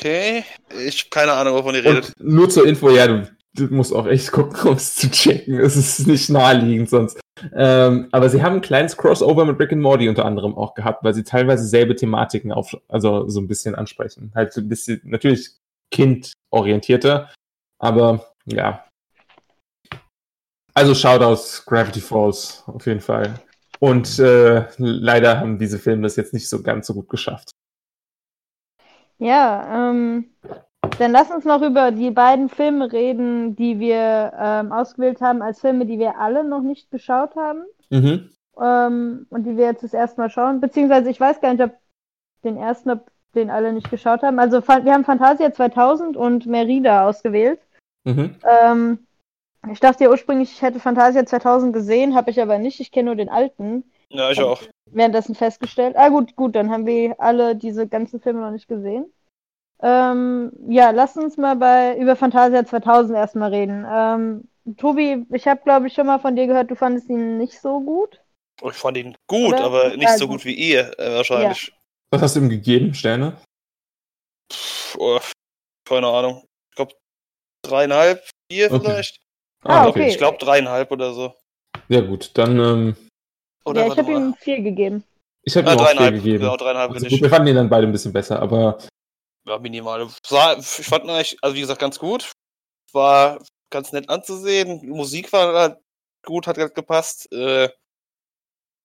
Okay, 0.00 0.44
ich 0.86 1.02
hab 1.02 1.10
keine 1.10 1.32
Ahnung, 1.32 1.54
wovon 1.54 1.74
ihr 1.74 1.84
redet. 1.84 2.14
Und 2.18 2.26
nur 2.26 2.48
zur 2.48 2.66
Info, 2.66 2.88
ja, 2.88 3.06
du, 3.06 3.30
du 3.52 3.66
musst 3.66 3.94
auch 3.94 4.06
echt 4.06 4.32
gucken, 4.32 4.70
um 4.70 4.76
es 4.76 4.94
zu 4.94 5.10
checken. 5.10 5.60
Es 5.60 5.76
ist 5.76 6.06
nicht 6.06 6.30
naheliegend 6.30 6.88
sonst. 6.88 7.20
Ähm, 7.54 8.08
aber 8.10 8.30
sie 8.30 8.42
haben 8.42 8.56
ein 8.56 8.60
kleines 8.62 8.96
Crossover 8.96 9.44
mit 9.44 9.60
Rick 9.60 9.72
and 9.72 9.82
Morty 9.82 10.08
unter 10.08 10.24
anderem 10.24 10.54
auch 10.56 10.72
gehabt, 10.72 11.04
weil 11.04 11.12
sie 11.12 11.22
teilweise 11.22 11.66
selbe 11.66 11.96
Thematiken 11.96 12.50
auf, 12.50 12.74
also 12.88 13.28
so 13.28 13.40
ein 13.40 13.48
bisschen 13.48 13.74
ansprechen. 13.74 14.32
Halt 14.34 14.54
so 14.54 14.62
ein 14.62 14.70
bisschen, 14.70 15.02
natürlich 15.04 15.50
kindorientierter, 15.90 17.28
aber 17.78 18.32
ja. 18.46 18.86
Also 20.72 20.94
Shoutouts 20.94 21.66
Gravity 21.66 22.00
Falls 22.00 22.64
auf 22.66 22.86
jeden 22.86 23.00
Fall. 23.00 23.38
Und 23.80 24.18
äh, 24.18 24.64
leider 24.78 25.40
haben 25.40 25.58
diese 25.58 25.78
Filme 25.78 26.04
das 26.04 26.16
jetzt 26.16 26.32
nicht 26.32 26.48
so 26.48 26.62
ganz 26.62 26.86
so 26.86 26.94
gut 26.94 27.10
geschafft. 27.10 27.50
Ja, 29.20 29.90
ähm, 29.90 30.30
dann 30.98 31.12
lass 31.12 31.30
uns 31.30 31.44
noch 31.44 31.60
über 31.60 31.92
die 31.92 32.10
beiden 32.10 32.48
Filme 32.48 32.90
reden, 32.90 33.54
die 33.54 33.78
wir 33.78 34.32
ähm, 34.38 34.72
ausgewählt 34.72 35.20
haben 35.20 35.42
als 35.42 35.60
Filme, 35.60 35.84
die 35.84 35.98
wir 35.98 36.18
alle 36.18 36.42
noch 36.42 36.62
nicht 36.62 36.90
geschaut 36.90 37.36
haben 37.36 37.64
Mhm. 37.90 38.30
ähm, 38.58 39.26
und 39.28 39.44
die 39.44 39.58
wir 39.58 39.66
jetzt 39.66 39.82
das 39.82 39.92
erste 39.92 40.20
Mal 40.22 40.30
schauen. 40.30 40.60
Beziehungsweise 40.60 41.10
ich 41.10 41.20
weiß 41.20 41.40
gar 41.40 41.52
nicht, 41.52 41.62
ob 41.62 41.72
den 42.44 42.56
ersten, 42.56 42.90
ob 42.90 43.10
den 43.34 43.50
alle 43.50 43.74
nicht 43.74 43.90
geschaut 43.90 44.22
haben. 44.22 44.38
Also 44.38 44.66
wir 44.66 44.92
haben 44.92 45.04
Fantasia 45.04 45.52
2000 45.52 46.16
und 46.16 46.46
Merida 46.46 47.06
ausgewählt. 47.06 47.60
Mhm. 48.04 48.36
Ähm, 48.42 49.06
ich 49.70 49.80
dachte 49.80 50.04
ja 50.04 50.10
ursprünglich, 50.10 50.52
ich 50.52 50.62
hätte 50.62 50.80
Fantasia 50.80 51.26
2000 51.26 51.74
gesehen, 51.74 52.14
habe 52.14 52.30
ich 52.30 52.40
aber 52.40 52.58
nicht. 52.58 52.80
Ich 52.80 52.90
kenne 52.90 53.06
nur 53.06 53.16
den 53.16 53.28
alten. 53.28 53.84
Ja, 54.12 54.30
ich 54.30 54.42
auch. 54.42 54.62
währenddessen 54.86 55.34
festgestellt. 55.34 55.96
Ah, 55.96 56.08
gut, 56.08 56.34
gut, 56.36 56.54
dann 56.54 56.70
haben 56.70 56.86
wir 56.86 57.14
alle 57.20 57.54
diese 57.56 57.86
ganzen 57.86 58.20
Filme 58.20 58.40
noch 58.40 58.50
nicht 58.50 58.68
gesehen. 58.68 59.12
Ähm, 59.82 60.52
ja, 60.68 60.90
lass 60.90 61.16
uns 61.16 61.36
mal 61.36 61.56
bei 61.56 61.96
über 61.96 62.16
Fantasia 62.16 62.66
2000 62.66 63.16
erstmal 63.16 63.50
reden. 63.54 63.86
Ähm, 63.90 64.48
Tobi, 64.76 65.24
ich 65.32 65.46
habe, 65.48 65.62
glaube 65.64 65.86
ich, 65.86 65.94
schon 65.94 66.06
mal 66.06 66.18
von 66.18 66.36
dir 66.36 66.46
gehört, 66.46 66.70
du 66.70 66.74
fandest 66.74 67.08
ihn 67.08 67.38
nicht 67.38 67.58
so 67.60 67.80
gut. 67.80 68.20
Ich 68.62 68.74
fand 68.76 68.98
ihn 68.98 69.16
gut, 69.26 69.54
Oder? 69.54 69.64
aber 69.64 69.96
nicht 69.96 70.02
Ja, 70.10 70.18
so 70.18 70.28
gut. 70.28 70.44
wie 70.44 70.52
ihr, 70.54 70.98
äh, 70.98 71.14
wahrscheinlich. 71.14 71.72
Was 72.12 72.20
hast 72.20 72.36
du 72.36 72.40
ihm 72.40 72.50
gegeben, 72.50 72.92
Sterne? 72.92 73.38
Pff, 74.52 74.96
oh, 74.98 75.20
keine 75.88 76.08
Ahnung. 76.08 76.44
Ich 76.70 76.76
glaube 76.76 76.94
dreieinhalb, 77.64 78.22
vier 78.52 78.70
Okay. 78.70 78.80
vielleicht. 78.80 79.20
Ah, 79.64 79.84
Ich 79.84 79.88
okay. 79.90 80.08
Ich 80.08 80.18
glaube 80.18 80.36
dreieinhalb 80.38 80.90
oder 80.90 81.14
so. 81.14 81.34
Ja 81.88 82.00
gut, 82.02 82.32
dann 82.36 82.58
ähm, 82.58 82.96
Oder 83.64 83.86
ja, 83.86 83.92
ich 83.92 83.98
habe 83.98 84.12
ihm 84.12 84.34
vier 84.34 84.60
gegeben. 84.62 85.04
ich 85.42 85.56
habe 85.56 85.68
Ah, 85.68 85.72
ihm 85.74 85.78
auch 85.78 85.88
vier 85.88 86.12
gegeben. 86.12 86.38
genau, 86.38 86.56
dreieinhalb 86.56 86.92
Also 86.92 87.04
gut, 87.04 87.12
ich. 87.12 87.22
wir 87.22 87.30
fanden 87.30 87.48
ihn 87.48 87.56
dann 87.56 87.68
beide 87.68 87.86
ein 87.86 87.92
bisschen 87.92 88.12
besser, 88.12 88.40
aber 88.40 88.78
Ja, 89.46 89.58
minimal. 89.58 90.06
Ich 90.06 90.86
fand 90.86 91.04
ihn 91.04 91.10
eigentlich, 91.10 91.36
also 91.42 91.56
wie 91.56 91.60
gesagt, 91.60 91.80
ganz 91.80 91.98
gut. 91.98 92.32
War 92.92 93.42
ganz 93.70 93.92
nett 93.92 94.08
anzusehen. 94.08 94.88
Musik 94.88 95.32
war 95.32 95.54
halt 95.54 95.76
gut, 96.24 96.46
hat 96.46 96.58
halt 96.58 96.74
gepasst. 96.74 97.30
Äh, 97.32 97.68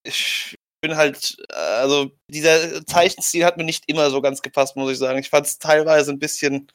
ich 0.03 0.55
bin 0.81 0.95
halt, 0.95 1.35
also 1.49 2.11
dieser 2.29 2.85
Zeichenstil 2.85 3.43
hat 3.45 3.57
mir 3.57 3.63
nicht 3.63 3.85
immer 3.87 4.09
so 4.11 4.21
ganz 4.21 4.41
gepasst, 4.41 4.75
muss 4.75 4.91
ich 4.91 4.99
sagen. 4.99 5.17
Ich 5.19 5.29
fand 5.29 5.47
es 5.47 5.57
teilweise 5.57 6.11
ein 6.11 6.19
bisschen 6.19 6.67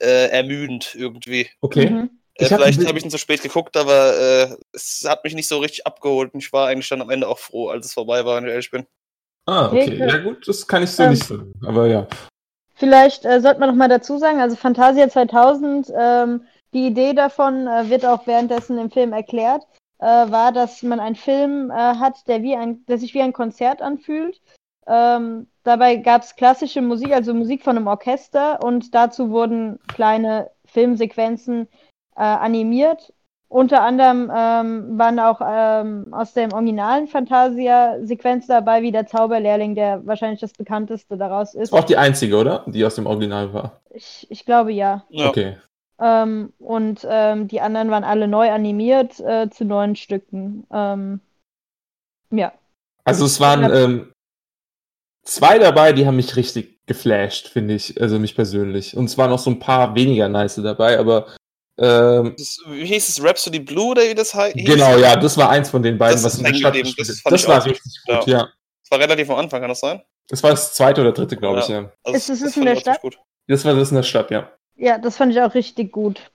äh, 0.00 0.28
ermüdend 0.30 0.94
irgendwie. 0.94 1.48
okay. 1.60 1.90
Mhm. 1.90 2.10
Äh, 2.38 2.44
hab 2.44 2.60
vielleicht 2.60 2.86
habe 2.86 2.98
ich 2.98 3.04
ihn 3.04 3.10
zu 3.10 3.18
spät 3.18 3.42
geguckt, 3.42 3.76
aber 3.76 4.16
äh, 4.16 4.56
es 4.72 5.04
hat 5.06 5.24
mich 5.24 5.34
nicht 5.34 5.48
so 5.48 5.58
richtig 5.58 5.86
abgeholt 5.86 6.32
und 6.34 6.40
ich 6.40 6.52
war 6.52 6.68
eigentlich 6.68 6.88
dann 6.88 7.02
am 7.02 7.10
Ende 7.10 7.28
auch 7.28 7.38
froh, 7.38 7.68
als 7.68 7.86
es 7.86 7.94
vorbei 7.94 8.24
war, 8.24 8.36
wenn 8.36 8.44
ich 8.44 8.50
ehrlich 8.50 8.70
bin. 8.70 8.86
Ah, 9.46 9.66
okay. 9.66 9.84
Okay. 9.84 10.08
Ja 10.08 10.18
gut, 10.18 10.46
das 10.46 10.66
kann 10.66 10.82
ich 10.82 10.90
so 10.90 11.02
Ähm, 11.02 11.10
nicht 11.10 11.24
sagen. 11.24 11.52
Aber 11.66 11.86
ja. 11.86 12.06
Vielleicht 12.74 13.24
äh, 13.24 13.40
sollte 13.40 13.58
man 13.58 13.70
noch 13.70 13.76
mal 13.76 13.88
dazu 13.88 14.18
sagen, 14.18 14.40
also 14.40 14.54
Fantasia 14.54 15.08
2000, 15.08 15.92
ähm, 15.98 16.44
die 16.72 16.86
Idee 16.86 17.12
davon 17.12 17.66
äh, 17.66 17.90
wird 17.90 18.04
auch 18.04 18.26
währenddessen 18.26 18.78
im 18.78 18.90
Film 18.90 19.12
erklärt, 19.12 19.66
äh, 19.98 20.04
war, 20.04 20.52
dass 20.52 20.82
man 20.84 21.00
einen 21.00 21.16
Film 21.16 21.70
äh, 21.70 21.74
hat, 21.74 22.28
der, 22.28 22.42
wie 22.42 22.54
ein, 22.54 22.84
der 22.86 22.98
sich 22.98 23.14
wie 23.14 23.22
ein 23.22 23.32
Konzert 23.32 23.82
anfühlt. 23.82 24.40
Ähm, 24.86 25.48
dabei 25.64 25.96
gab 25.96 26.22
es 26.22 26.36
klassische 26.36 26.80
Musik, 26.82 27.12
also 27.12 27.34
Musik 27.34 27.64
von 27.64 27.76
einem 27.76 27.88
Orchester 27.88 28.62
und 28.62 28.94
dazu 28.94 29.30
wurden 29.30 29.80
kleine 29.88 30.50
Filmsequenzen 30.66 31.68
äh, 32.18 32.22
animiert. 32.22 33.12
Unter 33.50 33.82
anderem 33.82 34.30
ähm, 34.34 34.98
waren 34.98 35.18
auch 35.18 35.40
ähm, 35.42 36.12
aus 36.12 36.34
dem 36.34 36.52
originalen 36.52 37.06
Fantasia-Sequenz 37.06 38.46
dabei, 38.46 38.82
wie 38.82 38.92
der 38.92 39.06
Zauberlehrling, 39.06 39.74
der 39.74 40.06
wahrscheinlich 40.06 40.40
das 40.40 40.52
bekannteste 40.52 41.16
daraus 41.16 41.54
ist. 41.54 41.62
Das 41.62 41.72
war 41.72 41.80
auch 41.80 41.84
die 41.84 41.96
einzige, 41.96 42.36
oder? 42.36 42.64
Die 42.66 42.84
aus 42.84 42.96
dem 42.96 43.06
Original 43.06 43.54
war. 43.54 43.80
Ich, 43.94 44.26
ich 44.28 44.44
glaube 44.44 44.72
ja. 44.72 45.04
Ja. 45.08 45.30
Okay. 45.30 45.56
Ähm, 45.98 46.52
und 46.58 47.06
ähm, 47.08 47.48
die 47.48 47.62
anderen 47.62 47.90
waren 47.90 48.04
alle 48.04 48.28
neu 48.28 48.50
animiert 48.50 49.18
äh, 49.20 49.48
zu 49.48 49.64
neuen 49.64 49.96
Stücken. 49.96 50.66
Ähm, 50.70 51.20
ja. 52.30 52.52
Also 53.04 53.24
es 53.24 53.40
waren 53.40 53.64
ähm, 53.74 54.12
zwei 55.22 55.58
dabei, 55.58 55.94
die 55.94 56.06
haben 56.06 56.16
mich 56.16 56.36
richtig 56.36 56.86
geflasht, 56.86 57.48
finde 57.48 57.74
ich. 57.74 57.98
Also 57.98 58.18
mich 58.18 58.34
persönlich. 58.34 58.94
Und 58.94 59.06
es 59.06 59.16
waren 59.16 59.32
auch 59.32 59.38
so 59.38 59.50
ein 59.50 59.58
paar 59.58 59.94
weniger 59.94 60.28
nice 60.28 60.56
dabei, 60.56 60.98
aber 60.98 61.28
ähm, 61.78 62.34
Das, 62.36 62.58
wie 62.66 62.84
hieß 62.86 63.08
es? 63.08 63.22
Rhapsody 63.22 63.60
Blue 63.60 63.90
oder 63.90 64.02
wie 64.02 64.14
das 64.14 64.34
hei- 64.34 64.52
hieß? 64.52 64.64
genau, 64.64 64.96
ja, 64.98 65.16
das 65.16 65.36
war 65.36 65.50
eins 65.50 65.70
von 65.70 65.82
den 65.82 65.96
beiden, 65.98 66.16
Das 66.16 66.24
was 66.24 66.38
in 66.38 66.44
der 66.44 66.54
Stadt 66.54 66.74
geblieben. 66.74 66.94
Das 66.98 67.22
Das 67.22 67.42
ich 67.42 67.48
war 67.48 67.64
richtig 67.64 67.92
gut, 68.06 68.18
gut, 68.20 68.26
ja. 68.28 68.48
Das 68.82 68.90
war 68.90 68.98
relativ 69.00 69.30
am 69.30 69.36
Anfang, 69.36 69.60
kann 69.60 69.68
das 69.68 69.80
sein? 69.80 70.02
Das 70.28 70.42
war 70.42 70.50
das 70.50 70.74
zweite 70.74 71.00
oder 71.00 71.12
dritte, 71.12 71.36
glaube 71.36 71.60
ich, 71.60 71.68
ja. 71.68 71.90
Also 72.04 72.16
Ist 72.16 72.28
es 72.30 72.40
das 72.40 72.56
in 72.56 72.64
der 72.66 72.76
Stadt? 72.76 73.00
Gut. 73.00 73.18
Das 73.46 73.64
war 73.64 73.74
das 73.74 73.90
in 73.90 73.96
der 73.96 74.02
Stadt, 74.02 74.30
ja. 74.30 74.50
Ja, 74.76 74.98
das 74.98 75.16
fand 75.16 75.32
ich 75.32 75.40
auch 75.40 75.54
richtig 75.54 75.90
gut. 75.92 76.30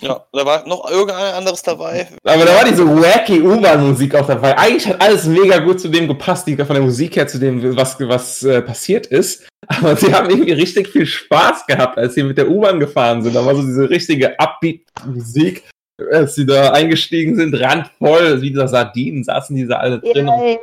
Ja, 0.00 0.26
da 0.32 0.44
war 0.44 0.66
noch 0.68 0.90
irgendein 0.90 1.34
anderes 1.34 1.62
dabei. 1.62 2.06
Aber 2.22 2.44
da 2.44 2.54
war 2.54 2.64
diese 2.64 2.86
wacky 2.86 3.40
U-Bahn-Musik 3.40 4.14
auch 4.14 4.26
dabei. 4.26 4.56
Eigentlich 4.58 4.86
hat 4.86 5.00
alles 5.00 5.26
mega 5.26 5.58
gut 5.58 5.80
zu 5.80 5.88
dem 5.88 6.06
gepasst, 6.06 6.46
die 6.46 6.56
von 6.56 6.74
der 6.74 6.82
Musik 6.82 7.16
her 7.16 7.26
zu 7.26 7.38
dem, 7.38 7.76
was, 7.76 7.98
was 8.00 8.42
äh, 8.42 8.60
passiert 8.60 9.06
ist. 9.06 9.48
Aber 9.66 9.96
sie 9.96 10.12
haben 10.12 10.28
irgendwie 10.28 10.52
richtig 10.52 10.88
viel 10.88 11.06
Spaß 11.06 11.66
gehabt, 11.66 11.96
als 11.96 12.14
sie 12.14 12.22
mit 12.22 12.36
der 12.36 12.50
U-Bahn 12.50 12.78
gefahren 12.78 13.22
sind. 13.22 13.34
Da 13.34 13.44
war 13.44 13.54
so 13.54 13.62
diese 13.62 13.88
richtige 13.88 14.38
Upbeat-Musik, 14.38 15.64
als 16.12 16.34
sie 16.34 16.44
da 16.44 16.72
eingestiegen 16.72 17.36
sind, 17.36 17.58
randvoll, 17.58 18.42
wie 18.42 18.50
dieser 18.50 18.68
Sardinen 18.68 19.24
saßen 19.24 19.56
diese 19.56 19.78
alle 19.78 20.00
drin. 20.00 20.28
Ey, 20.28 20.58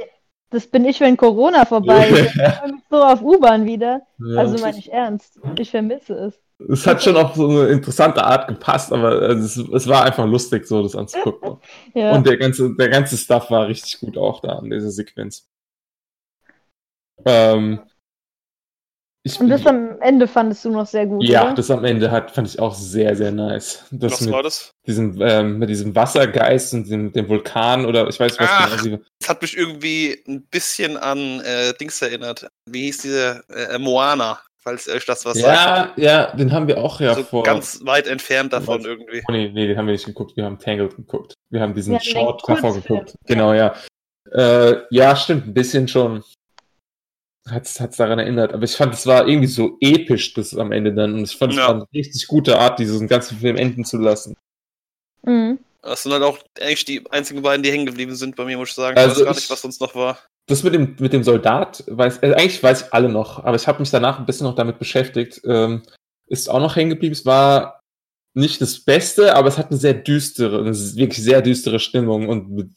das 0.51 0.67
bin 0.67 0.86
ich, 0.86 0.99
wenn 0.99 1.17
Corona 1.17 1.65
vorbei 1.65 2.07
ist. 2.09 2.38
So 2.91 3.01
auf 3.01 3.23
U-Bahn 3.23 3.65
wieder. 3.65 4.03
Ja. 4.19 4.41
Also 4.41 4.63
meine 4.63 4.77
ich 4.77 4.93
ernst. 4.93 5.39
Ich 5.57 5.71
vermisse 5.71 6.13
es. 6.13 6.39
Es 6.70 6.86
hat 6.88 7.03
schon 7.03 7.18
auf 7.18 7.36
so 7.36 7.49
eine 7.49 7.68
interessante 7.68 8.24
Art 8.24 8.47
gepasst, 8.47 8.91
aber 8.91 9.22
es, 9.30 9.57
es 9.57 9.88
war 9.88 10.03
einfach 10.03 10.26
lustig, 10.26 10.66
so 10.68 10.84
das 10.84 10.95
anzugucken. 10.95 11.57
Ja. 11.93 12.14
Und 12.14 12.26
der 12.26 12.38
ganze, 12.38 12.76
der 12.76 12.89
ganze 12.89 13.18
Stuff 13.18 13.51
war 13.51 13.68
richtig 13.68 13.99
gut 13.99 14.18
auch 14.18 14.41
da 14.41 14.59
in 14.59 14.72
dieser 14.72 14.89
Sequenz. 14.91 15.47
Ähm, 17.26 17.80
ich, 19.26 19.39
Und 19.39 19.47
das 19.47 19.66
am 19.66 20.01
Ende 20.01 20.28
fandest 20.28 20.66
du 20.66 20.72
noch 20.72 20.86
sehr 20.86 21.05
gut, 21.05 21.24
ja, 21.24 21.45
oder? 21.45 21.53
das 21.53 21.72
am 21.72 21.86
Ende 21.86 22.11
hat, 22.11 22.32
fand 22.32 22.47
ich 22.47 22.59
auch 22.59 22.76
sehr, 22.76 23.16
sehr 23.16 23.32
nice. 23.32 23.86
Das 23.91 24.14
Was 24.14 24.22
mit 24.22 24.32
war 24.32 24.43
das? 24.43 24.72
diesem, 24.86 25.22
ähm, 25.22 25.59
mit 25.59 25.70
diesem 25.70 25.95
Wassergeist 25.95 26.74
und 26.74 26.89
dem, 26.89 27.14
dem 27.14 27.30
Vulkan 27.30 27.86
oder 27.86 28.07
ich 28.09 28.20
weiß 28.20 28.34
nicht, 28.34 28.41
was 28.41 28.49
Ach. 28.51 28.84
genau. 28.84 28.99
Das 29.20 29.30
hat 29.30 29.41
mich 29.41 29.55
irgendwie 29.55 30.22
ein 30.28 30.45
bisschen 30.47 30.97
an 30.97 31.39
äh, 31.39 31.74
Dings 31.80 32.01
erinnert. 32.01 32.47
Wie 32.70 32.84
hieß 32.84 32.97
diese 32.97 33.43
äh, 33.47 33.78
Moana, 33.78 34.41
falls 34.64 34.88
euch 34.89 35.05
das 35.05 35.26
was 35.26 35.38
sagt. 35.39 35.97
Ja, 35.97 36.03
ja, 36.28 36.36
den 36.36 36.51
haben 36.51 36.68
wir 36.68 36.78
auch 36.78 36.99
ja 36.99 37.14
so 37.16 37.24
vor. 37.24 37.43
ganz 37.43 37.80
weit 37.84 38.07
entfernt 38.07 38.53
davon 38.53 38.80
Was? 38.80 38.86
irgendwie. 38.86 39.22
Oh, 39.28 39.32
nee, 39.32 39.49
nee, 39.49 39.68
den 39.68 39.78
haben 39.78 39.86
wir 39.88 39.93
nicht 39.93 40.05
geguckt. 40.05 40.36
Wir 40.38 40.45
haben 40.45 40.57
Tangled 40.59 40.95
geguckt. 40.95 41.34
Wir 41.51 41.61
haben 41.61 41.74
diesen 41.74 41.91
Wir 41.93 41.99
haben 41.99 42.05
Short 42.05 42.43
davor 42.47 42.74
geguckt. 42.74 43.16
Genau, 43.26 43.53
ja. 43.53 43.76
Äh, 44.32 44.78
ja, 44.89 45.16
stimmt, 45.16 45.47
ein 45.47 45.53
bisschen 45.53 45.88
schon. 45.88 46.24
Hat's, 47.49 47.80
hat's 47.80 47.97
daran 47.97 48.20
erinnert. 48.20 48.53
Aber 48.53 48.64
ich 48.64 48.76
fand, 48.76 48.93
es 48.93 49.05
war 49.05 49.28
irgendwie 49.28 49.47
so 49.47 49.78
episch, 49.82 50.34
das 50.34 50.55
am 50.55 50.72
Ende 50.72 50.93
dann. 50.93 51.14
Und 51.14 51.24
ich 51.30 51.36
fand, 51.36 51.51
es 51.53 51.59
Ja. 51.59 51.68
war 51.68 51.76
eine 51.76 51.86
richtig 51.93 52.26
gute 52.28 52.57
Art, 52.57 52.80
diesen 52.80 53.07
ganzen 53.07 53.38
Film 53.38 53.57
enden 53.57 53.84
zu 53.84 53.97
lassen. 53.97 54.36
Mhm. 55.24 55.59
Das 55.82 56.03
sind 56.03 56.14
halt 56.14 56.24
auch 56.24 56.38
eigentlich 56.61 56.86
die 56.86 57.03
einzigen 57.11 57.41
beiden, 57.41 57.61
die 57.61 57.70
hängen 57.72 57.86
geblieben 57.86 58.16
sind 58.16 58.38
bei 58.38 58.45
mir, 58.45 58.57
muss 58.57 58.70
ich 58.70 58.76
sagen. 58.76 58.97
Also 58.97 59.11
ich 59.11 59.18
weiß 59.20 59.24
gar 59.26 59.32
ich- 59.32 59.38
nicht, 59.39 59.49
was 59.49 59.61
sonst 59.61 59.82
noch 59.82 59.93
war. 59.95 60.18
Das 60.47 60.63
mit 60.63 60.73
dem, 60.73 60.95
mit 60.99 61.13
dem 61.13 61.23
Soldat, 61.23 61.83
weiß, 61.87 62.17
äh, 62.23 62.33
eigentlich 62.33 62.61
weiß 62.61 62.83
ich 62.87 62.93
alle 62.93 63.07
noch, 63.09 63.43
aber 63.43 63.55
ich 63.55 63.67
habe 63.67 63.79
mich 63.79 63.91
danach 63.91 64.19
ein 64.19 64.25
bisschen 64.25 64.45
noch 64.45 64.55
damit 64.55 64.77
beschäftigt. 64.77 65.41
Ähm, 65.45 65.83
ist 66.27 66.49
auch 66.49 66.59
noch 66.59 66.75
hängen 66.75 66.89
geblieben. 66.89 67.13
Es 67.13 67.25
war 67.25 67.79
nicht 68.35 68.59
das 68.61 68.83
Beste, 68.83 69.35
aber 69.35 69.47
es 69.47 69.57
hat 69.57 69.69
eine 69.69 69.77
sehr 69.79 69.93
düstere, 69.93 70.59
eine 70.59 70.71
wirklich 70.73 71.23
sehr 71.23 71.41
düstere 71.41 71.79
Stimmung 71.79 72.27
und 72.27 72.73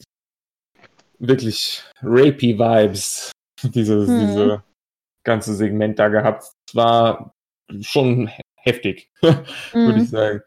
wirklich 1.19 1.83
rapey 2.01 2.57
Vibes. 2.57 3.31
Dieses, 3.63 4.07
Mhm. 4.09 4.19
diese 4.19 4.63
ganze 5.25 5.55
Segment 5.55 5.97
da 5.99 6.07
gehabt. 6.09 6.43
Es 6.69 6.75
war 6.75 7.33
schon 7.81 8.27
he- 8.27 8.41
heftig, 8.55 9.09
würde 9.21 9.99
ich 9.99 10.05
Mhm. 10.05 10.07
sagen. 10.07 10.41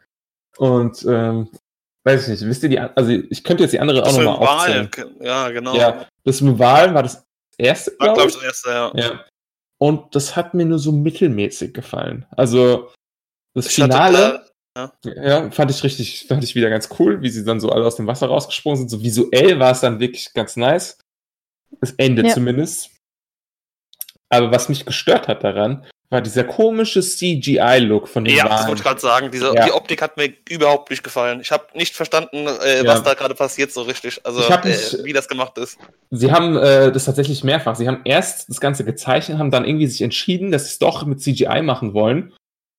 Und 0.57 1.05
ähm, 1.09 1.49
weiß 2.05 2.23
ich 2.25 2.29
nicht, 2.29 2.47
wisst 2.49 2.63
ihr 2.63 2.69
die, 2.69 2.79
also 2.79 3.11
ich 3.11 3.45
könnte 3.45 3.63
jetzt 3.65 3.73
die 3.73 3.81
andere 3.81 4.03
auch 4.03 4.07
Das 4.07 4.17
nochmal 4.17 4.79
mit 4.79 4.95
dem 4.97 5.05
aufzählen. 5.05 5.17
Ja, 5.21 5.49
genau. 5.51 5.75
Ja, 5.77 6.07
das 6.25 6.41
mit 6.41 6.59
Wahlen 6.59 6.95
war 6.95 7.03
das 7.03 7.25
erste, 7.59 7.93
War, 7.99 8.15
glaube 8.15 8.15
glaube 8.15 8.31
ich. 8.31 8.35
das 8.37 8.45
erste, 8.45 8.71
ja. 8.71 8.93
Ja. 8.95 9.25
Und 9.79 10.15
das 10.15 10.37
hat 10.37 10.55
mir 10.55 10.65
nur 10.67 10.79
so 10.79 10.93
mittelmäßig 10.93 11.73
gefallen. 11.75 12.27
Also 12.37 12.91
das 13.55 13.67
Ich 13.67 13.81
hatte 13.81 13.93
Finale, 13.93 14.47
da- 14.75 14.93
ja, 15.05 15.51
fand 15.51 15.71
ich 15.71 15.83
richtig, 15.83 16.27
fand 16.29 16.45
ich 16.45 16.55
wieder 16.55 16.71
ganz 16.71 16.89
cool, 16.99 17.21
wie 17.23 17.29
sie 17.31 17.45
dann 17.45 17.61
so 17.61 17.71
alle 17.71 17.85
aus 17.85 17.97
dem 17.97 18.07
Wasser 18.07 18.29
rausgesprungen 18.29 18.79
sind. 18.79 18.89
So 18.89 19.03
visuell 19.03 19.59
war 19.59 19.73
es 19.73 19.81
dann 19.81 19.99
wirklich 20.01 20.33
ganz 20.33 20.57
nice. 20.57 20.99
Das 21.81 21.93
Ende 21.93 22.27
Ja. 22.27 22.35
zumindest. 22.35 22.91
Aber 24.31 24.51
was 24.53 24.69
mich 24.69 24.87
gestört 24.87 25.29
hat 25.29 25.45
daran, 25.45 25.85
war 26.09 26.21
dieser 26.21 26.43
komische 26.43 27.01
CGI-Look 27.03 28.09
von 28.09 28.25
den 28.25 28.35
Ja, 28.37 28.45
das 28.45 28.53
Walen. 28.53 28.69
wollte 28.69 28.81
ich 28.81 28.85
gerade 28.85 29.01
sagen. 29.01 29.31
Diese, 29.31 29.55
Ja. 29.55 29.65
Die 29.67 29.73
Optik 29.73 30.03
hat 30.03 30.17
mir 30.17 30.33
überhaupt 30.49 30.91
nicht 30.91 31.05
gefallen. 31.05 31.41
Ich 31.41 31.53
habe 31.53 31.67
nicht 31.75 31.95
verstanden, 31.95 32.47
äh, 32.65 32.79
Ja. 32.79 32.87
was 32.87 33.03
da 33.05 33.15
gerade 33.15 33.35
passiert 33.35 33.71
so 33.73 33.83
richtig. 33.83 34.21
Also, 34.25 34.41
äh, 34.43 34.59
mich- 34.67 34.97
wie 35.05 35.13
das 35.13 35.29
gemacht 35.29 35.57
ist. 35.59 35.79
Sie 36.11 36.33
haben 36.33 36.57
äh, 36.57 36.91
das 36.91 37.05
tatsächlich 37.05 37.45
mehrfach. 37.45 37.77
Sie 37.77 37.87
haben 37.87 38.01
erst 38.05 38.49
das 38.49 38.61
Ganze 38.61 38.85
gezeichnet, 38.85 39.39
haben 39.39 39.53
dann 39.53 39.65
irgendwie 39.65 39.87
sich 39.87 40.03
entschieden, 40.03 40.51
dass 40.51 40.65
sie 40.65 40.71
es 40.71 40.79
doch 40.81 41.05
mit 41.07 41.21
CGI 41.21 41.63
machen 41.63 41.95
wollen 41.95 42.33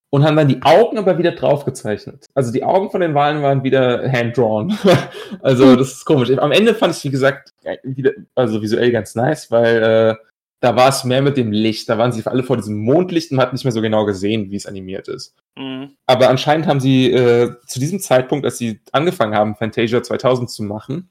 und 0.10 0.26
haben 0.26 0.36
dann 0.36 0.50
die 0.50 0.62
Augen 0.64 0.98
aber 0.98 1.18
wieder 1.18 1.32
drauf 1.32 1.64
gezeichnet. 1.64 2.26
Also 2.34 2.52
die 2.52 2.66
Augen 2.66 2.92
von 2.92 3.00
den 3.00 3.14
Walen 3.14 3.42
waren 3.44 3.64
wieder 3.64 4.12
hand-drawn. 4.12 4.78
also 5.42 5.78
das 5.78 5.94
ist 5.94 6.06
komisch. 6.06 6.30
Am 6.38 6.52
Ende 6.52 6.76
fand 6.76 6.98
ich, 6.98 7.04
wie 7.06 7.12
gesagt, 7.12 7.54
wieder, 7.84 8.12
also 8.36 8.62
visuell 8.62 8.92
ganz 8.92 9.16
nice, 9.16 9.50
weil 9.52 9.84
äh, 9.84 10.16
da 10.62 10.76
war 10.76 10.90
es 10.90 11.04
mehr 11.04 11.22
mit 11.22 11.38
dem 11.38 11.52
Licht. 11.52 11.90
Da 11.90 11.98
waren 11.98 12.12
sie 12.12 12.26
alle 12.26 12.44
vor 12.44 12.56
diesem 12.56 12.78
Mondlicht 12.78 13.32
und 13.32 13.38
man 13.38 13.48
hat 13.48 13.54
nicht 13.54 13.66
mehr 13.66 13.72
so 13.72 13.82
genau 13.82 14.06
gesehen, 14.06 14.52
wie 14.52 14.56
es 14.56 14.68
animiert 14.68 15.08
ist. 15.08 15.36
Mhm. 15.58 15.96
Aber 16.06 16.30
anscheinend 16.30 16.68
haben 16.68 16.80
sie 16.80 17.12
äh, 17.12 17.56
zu 17.66 17.80
diesem 17.80 18.00
Zeitpunkt, 18.00 18.46
als 18.46 18.60
sie 18.60 18.80
angefangen 18.92 19.36
haben, 19.36 19.56
Fantasia 19.56 20.04
2000 20.04 20.50
zu 20.50 20.64
machen, 20.64 21.10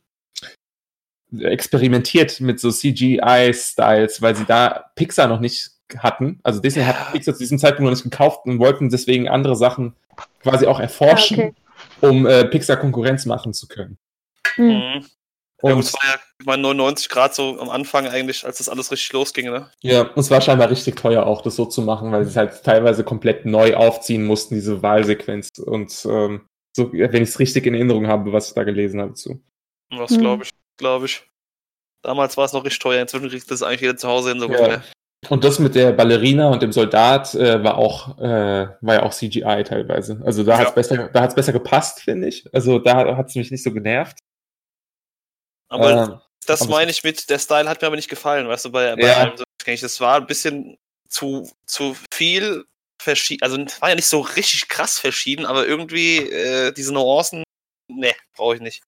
experimentiert 1.39 2.41
mit 2.41 2.61
so 2.61 2.71
CGI-Styles, 2.71 4.23
weil 4.23 4.37
sie 4.37 4.45
da 4.45 4.91
Pixar 4.95 5.27
noch 5.27 5.41
nicht 5.41 5.71
hatten. 5.99 6.39
Also 6.45 6.61
Disney 6.61 6.85
hat 6.85 7.13
Pixar 7.13 7.35
zu 7.35 7.41
diesem 7.41 7.59
Zeitpunkt 7.59 7.85
noch 7.91 7.97
nicht 7.97 8.05
gekauft 8.05 8.47
und 8.47 8.61
wollten 8.61 8.89
deswegen 8.89 9.29
andere 9.29 9.57
Sachen 9.57 9.95
quasi 10.43 10.67
auch 10.67 10.79
erforschen, 10.79 11.41
Ah, 11.41 11.53
okay. 11.99 12.09
um 12.09 12.27
äh, 12.27 12.45
Pixar 12.45 12.77
Konkurrenz 12.77 13.27
machen 13.27 13.53
zu 13.53 13.67
können. 13.67 13.99
Mhm. 14.57 15.05
Ja, 15.63 15.75
Und 15.75 15.81
es 15.81 15.93
war 15.93 16.01
ja 16.05 16.19
ich 16.41 16.47
meine, 16.47 16.63
99 16.63 17.09
Grad 17.11 17.35
so 17.35 17.61
am 17.61 17.69
Anfang 17.69 18.07
eigentlich, 18.09 18.47
als 18.47 18.59
das 18.59 18.69
alles 18.71 18.91
richtig 18.91 19.13
losging, 19.13 19.51
ne? 19.51 19.71
ja, 19.83 20.03
und 20.03 20.17
es 20.19 20.31
war 20.31 20.41
scheinbar 20.41 20.71
richtig 20.71 20.97
teuer 20.97 21.27
auch, 21.27 21.43
das 21.43 21.57
so 21.57 21.67
zu 21.67 21.83
machen, 21.83 22.11
weil 22.13 22.25
sie 22.25 22.31
es 22.31 22.37
halt 22.37 22.63
teilweise 22.65 23.05
komplett 23.05 23.45
neu 23.45 23.75
aufziehen 23.77 24.25
mussten, 24.25 24.55
diese 24.55 24.83
Wahlsequenz. 24.83 25.51
Und 25.59 25.93
ähm, 26.09 26.47
so, 26.75 26.91
wenn 26.93 27.23
ich 27.23 27.29
es 27.31 27.39
richtig 27.39 27.67
in 27.67 27.75
Erinnerung 27.75 28.07
habe, 28.07 28.33
was 28.33 28.49
ich 28.49 28.55
da 28.55 28.65
gelesen 28.65 29.01
habe 29.01 29.13
zu. 29.15 29.43
Was 29.91 30.13
Mhm. 30.13 30.21
glaube 30.21 30.45
ich, 30.45 30.51
glaube 30.79 31.07
ich. 31.07 31.23
Damals 32.03 32.37
war 32.39 32.47
es 32.47 32.55
noch 32.55 32.65
richtig 32.65 32.79
teuer, 32.79 33.03
inzwischen 33.03 33.29
kriegt 33.29 33.51
das 33.51 33.63
eigentlich 33.63 33.83
jeder 33.83 33.97
zu 33.99 34.09
Hause 34.09 34.31
hin, 34.31 34.41
so 34.41 34.47
Ja. 34.47 34.57
ungefähr. 34.57 34.83
Und 35.29 35.45
das 35.45 35.59
mit 35.59 35.75
der 35.75 35.93
Ballerina 35.93 36.49
und 36.49 36.63
dem 36.63 36.73
Soldat 36.73 37.35
äh, 37.35 37.63
war 37.63 37.77
auch 37.77 38.17
äh, 38.19 38.69
war 38.81 38.95
ja 38.95 39.03
auch 39.03 39.13
CGI 39.13 39.65
teilweise. 39.65 40.19
Also 40.25 40.43
da 40.45 40.53
Ja. 40.53 40.59
hat's 40.61 40.75
besser 40.75 41.11
da 41.13 41.21
hat's 41.21 41.35
besser 41.35 41.53
gepasst, 41.53 42.01
finde 42.01 42.29
ich. 42.29 42.49
Also 42.55 42.79
da 42.79 43.17
hat's 43.19 43.35
mich 43.35 43.51
nicht 43.51 43.63
so 43.63 43.71
genervt. 43.71 44.17
Aber 45.71 45.91
Ähm, 45.91 46.21
das 46.47 46.63
aber- 46.63 46.71
meine 46.73 46.91
ich 46.91 47.03
mit, 47.03 47.31
der 47.31 47.39
Style 47.39 47.69
hat 47.69 47.81
mir 47.81 47.87
aber 47.87 47.97
nicht 47.97 48.11
gefallen, 48.11 48.47
weißt 48.49 48.67
du, 48.67 48.71
bei, 48.73 48.95
bei 48.97 49.03
Ja. 49.07 49.17
allem 49.17 49.37
so. 49.37 49.45
Das 49.67 50.01
war 50.01 50.17
ein 50.17 50.27
bisschen 50.27 50.77
zu, 51.09 51.51
zu 51.67 51.97
viel 52.13 52.65
verschieden, 53.01 53.43
also 53.43 53.57
es 53.61 53.81
war 53.81 53.89
ja 53.91 53.95
nicht 53.95 54.07
so 54.09 54.21
richtig 54.21 54.69
krass 54.69 54.99
verschieden, 54.99 55.47
aber 55.47 55.67
irgendwie 55.67 56.19
äh, 56.19 56.73
diese 56.73 56.93
Nuancen 56.93 57.45
nee, 57.89 58.15
brauche 58.35 58.57
ich 58.57 58.61
nicht. 58.61 58.83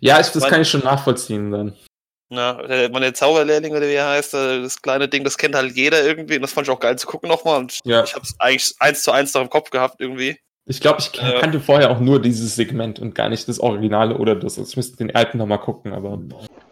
Ja, 0.00 0.20
ich, 0.20 0.26
das 0.28 0.42
Mein- 0.42 0.50
kann 0.50 0.62
ich 0.62 0.68
schon 0.70 0.82
nachvollziehen 0.84 1.50
dann. 1.50 1.76
Na, 2.28 2.54
der, 2.54 2.90
meine 2.90 3.12
Zauberlehrling 3.12 3.72
oder 3.72 3.86
wie 3.88 3.92
er 3.94 4.08
heißt, 4.08 4.34
äh, 4.34 4.60
das 4.62 4.82
kleine 4.82 5.08
Ding, 5.08 5.22
das 5.22 5.38
kennt 5.38 5.54
halt 5.54 5.76
jeder 5.76 6.02
irgendwie 6.04 6.34
und 6.36 6.42
das 6.42 6.52
fand 6.52 6.66
ich 6.66 6.72
auch 6.72 6.80
geil 6.80 6.98
zu 6.98 7.06
gucken 7.06 7.28
nochmal 7.28 7.58
und 7.60 7.78
Ja. 7.84 8.02
ich 8.02 8.14
hab's 8.16 8.34
eigentlich 8.40 8.74
eins 8.80 9.02
zu 9.04 9.12
eins 9.12 9.32
noch 9.32 9.42
im 9.42 9.50
Kopf 9.50 9.70
gehabt 9.70 10.00
irgendwie. 10.00 10.36
Ich 10.68 10.80
glaube, 10.80 10.98
ich 11.00 11.16
Äh. 11.20 11.40
kannte 11.40 11.60
vorher 11.60 11.90
auch 11.90 12.00
nur 12.00 12.20
dieses 12.20 12.56
Segment 12.56 12.98
und 12.98 13.14
gar 13.14 13.28
nicht 13.28 13.48
das 13.48 13.60
Originale 13.60 14.18
oder 14.18 14.34
das. 14.34 14.58
Ich 14.58 14.76
müsste 14.76 14.96
den 14.96 15.14
alten 15.14 15.38
nochmal 15.38 15.60
gucken, 15.60 15.92
aber. 15.92 16.20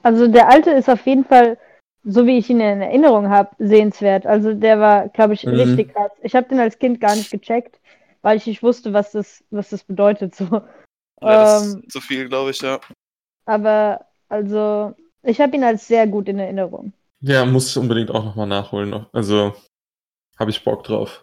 Also 0.02 0.26
der 0.26 0.48
alte 0.48 0.70
ist 0.70 0.88
auf 0.90 1.06
jeden 1.06 1.24
Fall, 1.24 1.56
so 2.02 2.26
wie 2.26 2.36
ich 2.38 2.50
ihn 2.50 2.60
in 2.60 2.82
Erinnerung 2.82 3.30
habe, 3.30 3.50
sehenswert. 3.58 4.26
Also 4.26 4.52
der 4.52 4.80
war, 4.80 5.08
glaube 5.10 5.34
ich, 5.34 5.44
Mhm. 5.44 5.54
richtig 5.54 5.94
krass. 5.94 6.10
Ich 6.22 6.34
habe 6.34 6.48
den 6.48 6.58
als 6.58 6.78
Kind 6.78 7.00
gar 7.00 7.14
nicht 7.14 7.30
gecheckt, 7.30 7.78
weil 8.22 8.36
ich 8.36 8.46
nicht 8.46 8.62
wusste, 8.64 8.92
was 8.92 9.12
das, 9.12 9.44
was 9.50 9.70
das 9.70 9.84
bedeutet. 9.84 10.34
So. 10.34 10.44
Ja, 11.22 11.38
das 11.38 11.62
Ähm. 11.62 11.82
ist 11.84 11.92
zu 11.92 12.00
viel, 12.00 12.28
glaube 12.28 12.50
ich, 12.50 12.60
ja. 12.60 12.80
Aber 13.46 14.06
also, 14.28 14.94
ich 15.22 15.40
habe 15.40 15.54
ihn 15.56 15.62
als 15.64 15.86
sehr 15.86 16.06
gut 16.08 16.28
in 16.28 16.38
Erinnerung. 16.40 16.92
Ja, 17.20 17.46
muss 17.46 17.70
ich 17.70 17.78
unbedingt 17.78 18.10
auch 18.10 18.24
nochmal 18.24 18.46
nachholen. 18.48 19.06
Also, 19.12 19.54
habe 20.38 20.50
ich 20.50 20.64
Bock 20.64 20.82
drauf. 20.84 21.22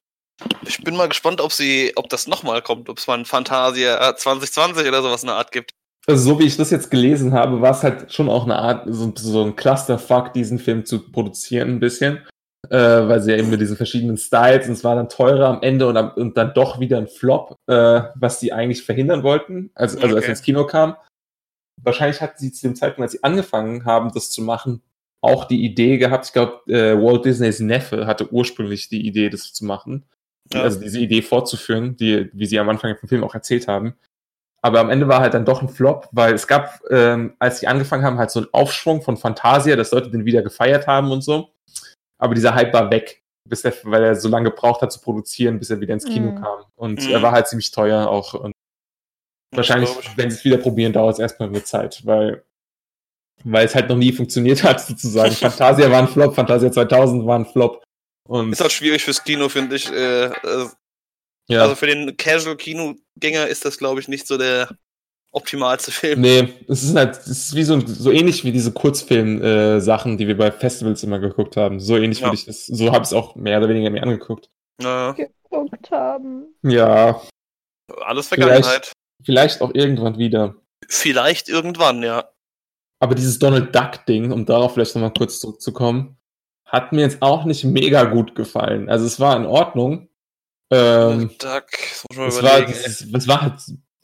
Ich 0.66 0.84
bin 0.84 0.96
mal 0.96 1.08
gespannt, 1.08 1.42
ob 1.42 1.52
sie, 1.52 1.92
ob 1.96 2.10
das 2.10 2.28
nochmal 2.28 2.62
kommt, 2.62 2.90
ob 2.90 2.98
es 2.98 3.08
mal 3.08 3.18
ein 3.18 3.26
Fantasia 3.26 4.16
2020 4.16 4.88
oder 4.88 5.02
sowas 5.02 5.24
in 5.24 5.28
der 5.28 5.36
Art 5.36 5.52
gibt. 5.52 5.72
Also, 6.08 6.34
so 6.34 6.40
wie 6.40 6.46
ich 6.46 6.58
das 6.58 6.72
jetzt 6.72 6.90
gelesen 6.90 7.34
habe, 7.34 7.62
war 7.62 7.72
es 7.72 7.84
halt 7.84 8.12
schon 8.14 8.30
auch 8.30 8.46
eine 8.46 8.56
Art, 8.56 8.86
so, 8.88 9.14
so 9.16 9.44
ein 9.44 9.56
Clusterfuck, 9.56 10.34
diesen 10.34 10.60
Film 10.60 10.86
zu 10.86 11.12
produzieren, 11.12 11.70
ein 11.70 11.80
bisschen. 11.80 12.26
Äh, 12.70 12.78
weil 12.78 13.22
sie 13.22 13.32
ja 13.32 13.38
eben 13.38 13.50
mit 13.50 13.60
diesen 13.60 13.76
verschiedenen 13.76 14.18
Styles 14.18 14.68
und 14.68 14.74
es 14.74 14.84
war 14.84 14.96
dann 14.96 15.10
teurer 15.10 15.48
am 15.48 15.62
Ende 15.64 15.88
und, 15.88 15.98
und 15.98 16.38
dann 16.38 16.54
doch 16.54 16.80
wieder 16.80 17.00
ein 17.00 17.08
Flop, 17.08 17.56
äh, 17.68 18.04
was 18.16 18.40
die 18.40 18.54
eigentlich 18.54 18.84
verhindern 18.84 19.24
wollten, 19.24 19.72
also, 19.74 19.98
also 19.98 20.16
als 20.16 20.18
Okay. 20.18 20.26
er 20.26 20.30
ins 20.30 20.42
Kino 20.44 20.68
kam. 20.68 20.96
Wahrscheinlich 21.82 22.22
hatten 22.22 22.38
sie 22.38 22.52
zu 22.52 22.68
dem 22.68 22.76
Zeitpunkt, 22.76 23.02
als 23.02 23.14
sie 23.14 23.24
angefangen 23.24 23.86
haben, 23.86 24.12
das 24.14 24.30
zu 24.30 24.44
machen, 24.44 24.84
auch 25.22 25.46
die 25.46 25.66
Idee 25.66 25.98
gehabt. 25.98 26.28
Ich 26.28 26.34
glaube, 26.34 26.62
äh, 26.72 26.96
Walt 26.96 27.26
Disneys 27.26 27.60
Neffe 27.60 28.06
hatte 28.06 28.32
ursprünglich 28.32 28.90
die 28.90 29.06
Idee, 29.08 29.30
das 29.30 29.54
zu 29.54 29.66
machen. 29.66 30.06
Ja. 30.54 30.64
Also 30.64 30.80
diese 30.80 31.00
Idee 31.00 31.22
fortzuführen, 31.22 31.96
die, 31.98 32.30
wie 32.34 32.46
sie 32.46 32.60
am 32.60 32.70
Anfang 32.70 32.96
vom 32.98 33.08
Film 33.10 33.24
auch 33.24 33.34
erzählt 33.34 33.68
haben. 33.68 33.96
Aber 34.64 34.80
am 34.80 34.90
Ende 34.92 35.08
war 35.08 35.22
halt 35.22 35.34
dann 35.34 35.46
doch 35.46 35.62
ein 35.62 35.70
Flop, 35.70 36.08
weil 36.12 36.34
es 36.36 36.46
gab, 36.48 36.80
ähm, 36.92 37.36
als 37.40 37.60
sie 37.60 37.68
angefangen 37.68 38.04
haben, 38.04 38.18
halt 38.20 38.30
so 38.32 38.42
einen 38.42 38.50
Aufschwung 38.54 39.02
von 39.02 39.18
Fantasia, 39.18 39.76
dass 39.76 39.92
Leute 39.92 40.12
den 40.12 40.26
wieder 40.26 40.44
gefeiert 40.44 40.86
haben 40.88 41.12
und 41.12 41.22
so. 41.24 41.50
Aber 42.20 42.36
dieser 42.36 42.54
Hype 42.54 42.72
war 42.74 42.92
weg, 42.92 43.24
bis 43.50 43.64
der, 43.64 43.74
weil 43.84 44.04
er 44.04 44.16
so 44.16 44.30
lange 44.30 44.52
gebraucht 44.52 44.82
hat 44.84 44.92
zu 44.92 45.02
produzieren, 45.02 45.58
bis 45.58 45.72
er 45.72 45.80
wieder 45.80 45.96
ins 45.96 46.06
Kino 46.06 46.30
Mhm. 46.32 46.36
kam. 46.36 46.60
Und 46.76 47.04
Mhm. 47.08 47.12
er 47.12 47.22
war 47.24 47.32
halt 47.32 47.48
ziemlich 47.48 47.72
teuer 47.72 48.08
auch. 48.08 48.36
Und 48.36 48.52
wahrscheinlich, 49.56 49.90
wenn 50.16 50.30
sie 50.30 50.38
es 50.38 50.46
wieder 50.46 50.58
probieren, 50.58 50.94
dauert 50.94 51.14
es 51.14 51.20
erstmal 51.20 51.50
eine 51.50 51.64
Zeit, 51.64 52.06
weil, 52.06 52.44
weil 53.44 53.66
es 53.66 53.74
halt 53.74 53.90
noch 53.90 53.98
nie 53.98 54.12
funktioniert 54.12 54.64
hat, 54.64 54.80
sozusagen. 54.82 55.32
Fantasia 55.32 55.90
war 55.90 56.00
ein 56.04 56.08
Flop, 56.08 56.36
Fantasia 56.36 56.72
2000 56.72 57.26
war 57.26 57.40
ein 57.40 57.46
Flop. 57.48 57.82
Und 58.28 58.52
Ist 58.52 58.62
halt 58.62 58.72
schwierig 58.72 59.04
fürs 59.04 59.24
Kino, 59.24 59.50
finde 59.50 59.76
ich. 59.76 59.92
Äh, 59.92 60.26
äh, 60.26 60.68
ja. 61.50 61.64
Also 61.64 61.76
für 61.76 61.88
den 61.88 62.16
Casual-Kinogänger 62.18 63.48
ist 63.48 63.66
das, 63.66 63.78
glaube 63.78 64.00
ich, 64.00 64.08
nicht 64.08 64.28
so 64.28 64.38
der 64.38 64.70
optimalste 65.32 65.92
Film. 65.92 66.22
Nee, 66.22 66.54
es 66.68 66.84
ist 66.84 66.96
halt, 66.96 67.18
es 67.18 67.28
ist 67.28 67.56
wie 67.56 67.64
so, 67.64 67.80
so 67.86 68.12
ähnlich 68.12 68.44
wie 68.44 68.52
diese 68.52 68.72
Kurzfilm-Sachen, 68.72 70.18
die 70.18 70.28
wir 70.28 70.38
bei 70.38 70.52
Festivals 70.52 71.04
immer 71.04 71.20
geguckt 71.20 71.58
haben. 71.58 71.80
So 71.80 71.98
ähnlich 71.98 72.20
Ja. 72.20 72.28
würde 72.28 72.36
ich 72.36 72.46
das, 72.46 72.66
so 72.68 72.88
habe 72.88 72.98
ich 73.04 73.10
es 73.10 73.14
auch 73.14 73.36
mehr 73.36 73.58
oder 73.58 73.70
weniger 73.70 73.90
mir 73.90 74.04
angeguckt. 74.04 74.50
Na, 74.82 75.12
Geguckt 75.14 75.92
haben. 75.92 76.56
Ja, 76.64 77.22
alles 78.06 78.28
Vergangenheit. 78.30 78.94
vielleicht 79.24 79.62
auch 79.62 79.72
irgendwann 79.74 80.18
wieder. 80.18 80.56
Vielleicht 80.88 81.50
irgendwann, 81.50 82.02
ja. 82.04 82.30
Aber 83.00 83.16
dieses 83.16 83.40
Donald 83.40 83.76
Duck-Ding, 83.76 84.32
um 84.32 84.46
darauf 84.46 84.74
vielleicht 84.76 84.96
nochmal 84.96 85.12
kurz 85.14 85.40
zurückzukommen, 85.40 86.18
hat 86.72 86.94
mir 86.94 87.02
jetzt 87.02 87.22
auch 87.22 87.44
nicht 87.44 87.66
mega 87.66 88.06
gut 88.06 88.34
gefallen. 88.34 88.90
Also 88.90 89.06
es 89.06 89.20
war 89.20 89.36
in 89.36 89.46
Ordnung. 89.46 90.08
Ähm, 90.72 91.30
Duck, 91.38 91.68
das 91.70 92.06
muss 92.10 92.18
man 92.18 92.28
es, 92.30 92.36
war, 92.42 92.60
überlegen. 92.60 92.72
dieses, 92.72 93.14
es 93.14 93.28
war 93.28 93.42
halt 93.42 93.54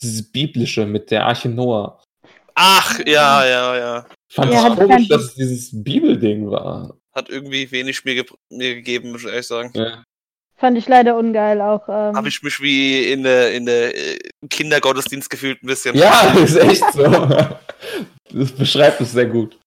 dieses 0.02 0.32
Biblische 0.32 0.86
mit 0.86 1.10
der 1.10 1.26
Arche 1.26 1.48
Noah. 1.48 2.04
Ach, 2.56 3.00
ja, 3.06 3.46
ja, 3.46 3.78
ja. 3.78 4.06
Fand 4.30 4.52
Ja, 4.52 4.68
ich 4.68 4.76
komisch, 4.76 5.08
dass 5.08 5.22
es 5.24 5.36
dieses 5.36 5.84
Bibelding 5.84 6.52
war. 6.52 6.98
Hat 7.14 7.30
irgendwie 7.30 7.72
wenig 7.72 8.04
mir, 8.04 8.16
ge 8.16 8.26
mir 8.50 8.76
gegeben, 8.76 9.12
muss 9.12 9.22
ich 9.22 9.30
ehrlich 9.30 9.48
sagen. 9.48 9.72
Ja. 9.74 10.04
Fand 10.58 10.78
ich 10.78 10.88
leider 10.88 11.16
ungeil 11.16 11.62
auch. 11.62 11.88
Ähm, 11.88 12.16
Habe 12.16 12.28
ich 12.28 12.44
mich 12.44 12.60
wie 12.60 13.12
in 13.12 13.24
der, 13.24 13.54
in 13.54 13.66
der 13.66 13.96
äh, 13.96 14.20
Kindergottesdienst 14.50 15.30
gefühlt 15.30 15.64
ein 15.64 15.68
bisschen. 15.68 15.96
Ja, 15.96 16.34
ist 16.44 16.58
echt 16.58 16.84
so. 16.94 17.04
Das 18.34 18.52
beschreibt 18.52 19.00
es 19.00 19.14
sehr 19.14 19.28
gut. 19.28 19.58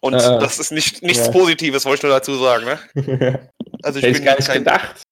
Und 0.00 0.14
äh, 0.14 0.18
das 0.18 0.58
ist 0.58 0.70
nicht, 0.72 1.02
nichts 1.02 1.26
ja. 1.26 1.32
Positives, 1.32 1.84
wollte 1.84 1.96
ich 1.98 2.02
nur 2.04 2.12
dazu 2.12 2.36
sagen, 2.36 2.64
ne? 2.64 2.78
Hätte 2.94 3.50
Also 3.82 3.98
ich 3.98 4.04
ich 4.06 4.12
bin 4.14 4.24
gar 4.24 4.36
nicht 4.36 4.46
kein. 4.48 4.58
gedacht. 4.58 5.02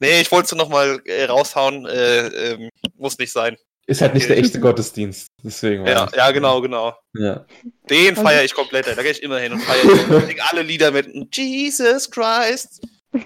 Nee, 0.00 0.20
ich 0.20 0.30
wollte 0.32 0.46
es 0.46 0.52
nochmal 0.54 1.00
äh, 1.06 1.24
raushauen. 1.24 1.86
Äh, 1.86 2.26
ähm, 2.26 2.68
muss 2.96 3.16
nicht 3.18 3.32
sein. 3.32 3.56
Ist 3.86 4.00
halt 4.00 4.14
nicht 4.14 4.28
der 4.28 4.38
echte 4.38 4.60
Gottesdienst. 4.60 5.26
Deswegen. 5.42 5.86
Ja, 5.86 6.08
ja, 6.16 6.30
genau, 6.30 6.60
genau. 6.60 6.94
ja. 7.14 7.44
Den 7.90 8.10
Also- 8.10 8.22
feiere 8.22 8.44
ich 8.44 8.54
komplett, 8.54 8.86
da 8.86 8.94
gehe 9.02 9.12
ich 9.12 9.22
immer 9.22 9.38
hin 9.38 9.52
und 9.52 9.60
feiere 9.60 10.28
ich 10.28 10.42
alle 10.50 10.62
Lieder 10.62 10.90
mit 10.90 11.08
Jesus 11.36 12.10
Christ. 12.10 12.80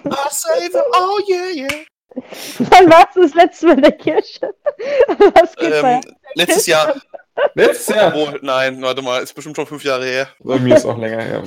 Our 0.05 0.29
Savior, 0.29 0.83
oh 0.93 1.19
yeah, 1.29 1.49
yeah. 1.67 1.67
Wann 2.59 2.89
warst 2.91 3.15
du 3.15 3.21
das 3.21 3.33
letzte 3.33 3.67
Mal 3.67 3.75
in 3.77 3.81
der 3.83 3.91
Kirche? 3.93 4.53
Was 5.35 5.55
geht 5.55 5.71
Ähm, 5.73 6.01
letztes 6.35 6.65
Jahr, 6.67 7.01
Letztes 7.53 7.95
Jahr. 7.95 8.13
obwohl, 8.15 8.39
nein, 8.41 8.81
warte 8.81 9.01
mal, 9.01 9.21
ist 9.21 9.33
bestimmt 9.33 9.55
schon 9.55 9.67
fünf 9.67 9.83
Jahre 9.83 10.05
her. 10.05 10.29
Bei 10.39 10.59
mir 10.59 10.75
ist 10.75 10.85
auch 10.85 10.97
länger 10.97 11.21
her. 11.21 11.43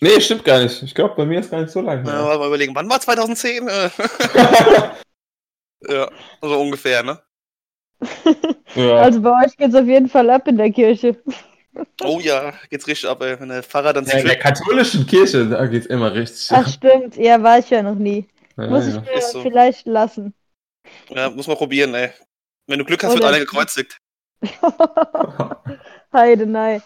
Nee, 0.00 0.20
stimmt 0.20 0.44
gar 0.44 0.60
nicht. 0.62 0.82
Ich 0.82 0.94
glaube, 0.94 1.14
bei 1.16 1.24
mir 1.24 1.40
ist 1.40 1.50
gar 1.50 1.60
nicht 1.60 1.70
so 1.70 1.80
lange 1.80 2.02
her. 2.10 2.24
warte 2.24 2.38
mal 2.38 2.48
überlegen, 2.48 2.74
wann 2.74 2.88
war 2.90 3.00
2010? 3.00 3.68
Äh, 3.68 3.88
ja, 5.88 6.10
so 6.42 6.60
ungefähr, 6.60 7.02
ne? 7.02 7.20
ja. 8.74 8.96
Also 8.96 9.20
bei 9.22 9.44
euch 9.44 9.56
geht's 9.56 9.74
auf 9.74 9.86
jeden 9.86 10.08
Fall 10.08 10.28
ab 10.28 10.46
in 10.48 10.58
der 10.58 10.70
Kirche. 10.70 11.16
Oh 12.02 12.20
ja, 12.20 12.52
geht's 12.70 12.86
richtig 12.86 13.08
ab, 13.08 13.22
ey. 13.22 13.38
Wenn 13.40 13.48
der 13.48 13.62
Pfarrer 13.62 13.92
dann 13.92 14.04
ja, 14.06 14.18
in 14.18 14.26
der 14.26 14.38
katholischen 14.38 15.06
Kirche, 15.06 15.46
da 15.46 15.66
geht's 15.66 15.86
immer 15.86 16.12
richtig. 16.14 16.48
Ach 16.50 16.68
stimmt, 16.68 17.16
ja, 17.16 17.42
war 17.42 17.58
ich 17.58 17.70
ja 17.70 17.82
noch 17.82 17.94
nie. 17.94 18.26
ja, 18.56 18.66
Muss 18.66 18.86
ich 18.86 18.94
ja. 18.94 19.00
mir 19.00 19.12
Ist 19.12 19.32
so. 19.32 19.42
vielleicht 19.42 19.86
lassen. 19.86 20.34
Ja, 21.08 21.30
muss 21.30 21.46
man 21.46 21.56
probieren, 21.56 21.94
ey. 21.94 22.10
Wenn 22.66 22.78
du 22.78 22.84
Glück 22.84 23.02
hast, 23.02 23.10
wird 23.12 23.20
Oder- 23.20 23.28
einer 23.28 23.38
gekreuzigt. 23.38 23.98
Heide, 26.12 26.46
nein. 26.46 26.82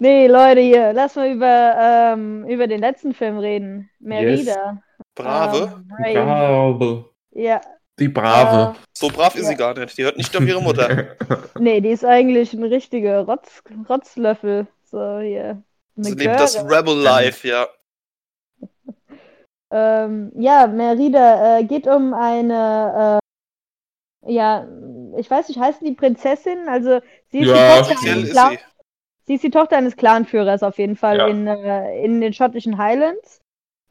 Nee, 0.00 0.26
Leute, 0.28 0.60
hier, 0.60 0.92
lass 0.92 1.16
mal 1.16 1.30
über, 1.30 1.74
ähm, 1.78 2.46
über 2.46 2.66
den 2.66 2.80
letzten 2.80 3.12
Film 3.12 3.38
reden. 3.38 3.90
Merida. 3.98 4.80
Brave. 5.14 5.82
Ähm. 6.04 6.14
Brave. 6.14 7.04
Ja, 7.32 7.60
Die 7.98 8.08
Brave. 8.08 8.76
So 8.96 9.08
brav 9.08 9.34
ist 9.34 9.42
Ja. 9.42 9.48
sie 9.48 9.56
gar 9.56 9.74
nicht. 9.78 9.98
Die 9.98 10.04
hört 10.04 10.16
nicht 10.16 10.36
auf 10.36 10.44
ihre 10.44 10.62
Mutter. 10.62 11.16
nee, 11.58 11.80
die 11.80 11.90
ist 11.90 12.04
eigentlich 12.04 12.52
ein 12.52 12.62
richtiger 12.62 13.20
Rotz, 13.22 13.62
Rotzlöffel. 13.88 14.66
So, 14.84 15.18
hier. 15.18 15.62
Eine 15.96 16.04
Sie 16.04 16.14
lebt 16.14 16.38
das 16.38 16.54
Göre. 16.54 16.78
Rebel 16.78 16.96
Life, 16.96 17.46
ja. 17.46 17.66
Ähm, 19.70 20.32
ja, 20.34 20.66
Merida 20.66 21.58
äh, 21.58 21.64
geht 21.64 21.86
um 21.86 22.14
eine, 22.14 23.18
äh, 23.20 23.27
ja, 24.28 24.66
ich 25.16 25.30
weiß 25.30 25.48
nicht, 25.48 25.60
heißt 25.60 25.82
die 25.82 25.92
Prinzessin? 25.94 26.68
Also 26.68 27.00
sie 27.30 27.40
ist 27.40 27.48
Ja, 27.48 27.54
die 27.54 27.64
Tochter 27.64 27.96
eines 28.06 28.24
ist 28.24 28.30
Clan 28.30 28.50
sie. 28.50 28.58
sie 29.26 29.34
ist 29.34 29.44
die 29.44 29.50
Tochter 29.50 29.76
eines 29.78 29.96
Clanführers 29.96 30.62
auf 30.62 30.78
jeden 30.78 30.96
Fall 30.96 31.18
Ja. 31.18 31.28
in, 31.28 31.46
äh, 31.46 32.04
in 32.04 32.20
den 32.20 32.32
schottischen 32.34 32.78
Highlands. 32.78 33.40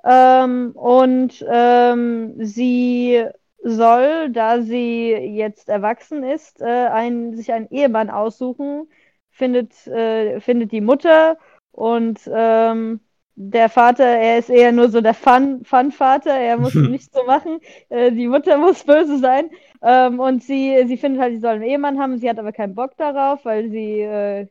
Ähm, 0.05 0.71
und 0.75 1.45
ähm, 1.49 2.35
sie 2.43 3.25
soll, 3.63 4.31
da 4.31 4.61
sie 4.61 5.11
jetzt 5.13 5.69
erwachsen 5.69 6.23
ist, 6.23 6.61
äh, 6.61 6.65
ein, 6.87 7.35
sich 7.35 7.51
einen 7.53 7.69
Ehemann 7.71 8.09
aussuchen, 8.09 8.89
findet, 9.31 9.87
äh, 9.87 10.39
findet 10.41 10.71
die 10.71 10.81
Mutter 10.81 11.37
und 11.71 12.19
ähm, 12.33 13.01
der 13.39 13.69
Vater, 13.69 14.03
er 14.05 14.39
ist 14.39 14.49
eher 14.49 14.71
nur 14.71 14.89
so 14.89 14.99
der 15.01 15.13
Fun- 15.13 15.63
Fun-Vater, 15.63 16.31
er 16.31 16.57
muss 16.57 16.81
nichts 16.81 17.13
so 17.13 17.23
machen, 17.25 17.59
äh, 17.89 18.11
die 18.11 18.27
Mutter 18.27 18.57
muss 18.59 18.83
böse 18.83 19.19
sein. 19.19 19.51
Ähm, 19.81 20.19
und 20.19 20.43
sie, 20.43 20.83
sie 20.87 20.97
findet 20.97 21.21
halt, 21.21 21.33
sie 21.35 21.39
soll 21.41 21.51
einen 21.55 21.63
Ehemann 21.63 21.99
haben, 21.99 22.17
sie 22.17 22.29
hat 22.29 22.39
aber 22.39 22.51
keinen 22.51 22.75
Bock 22.75 22.97
darauf, 22.97 23.45
weil 23.45 23.69
sie 23.69 24.01
äh, 24.01 24.47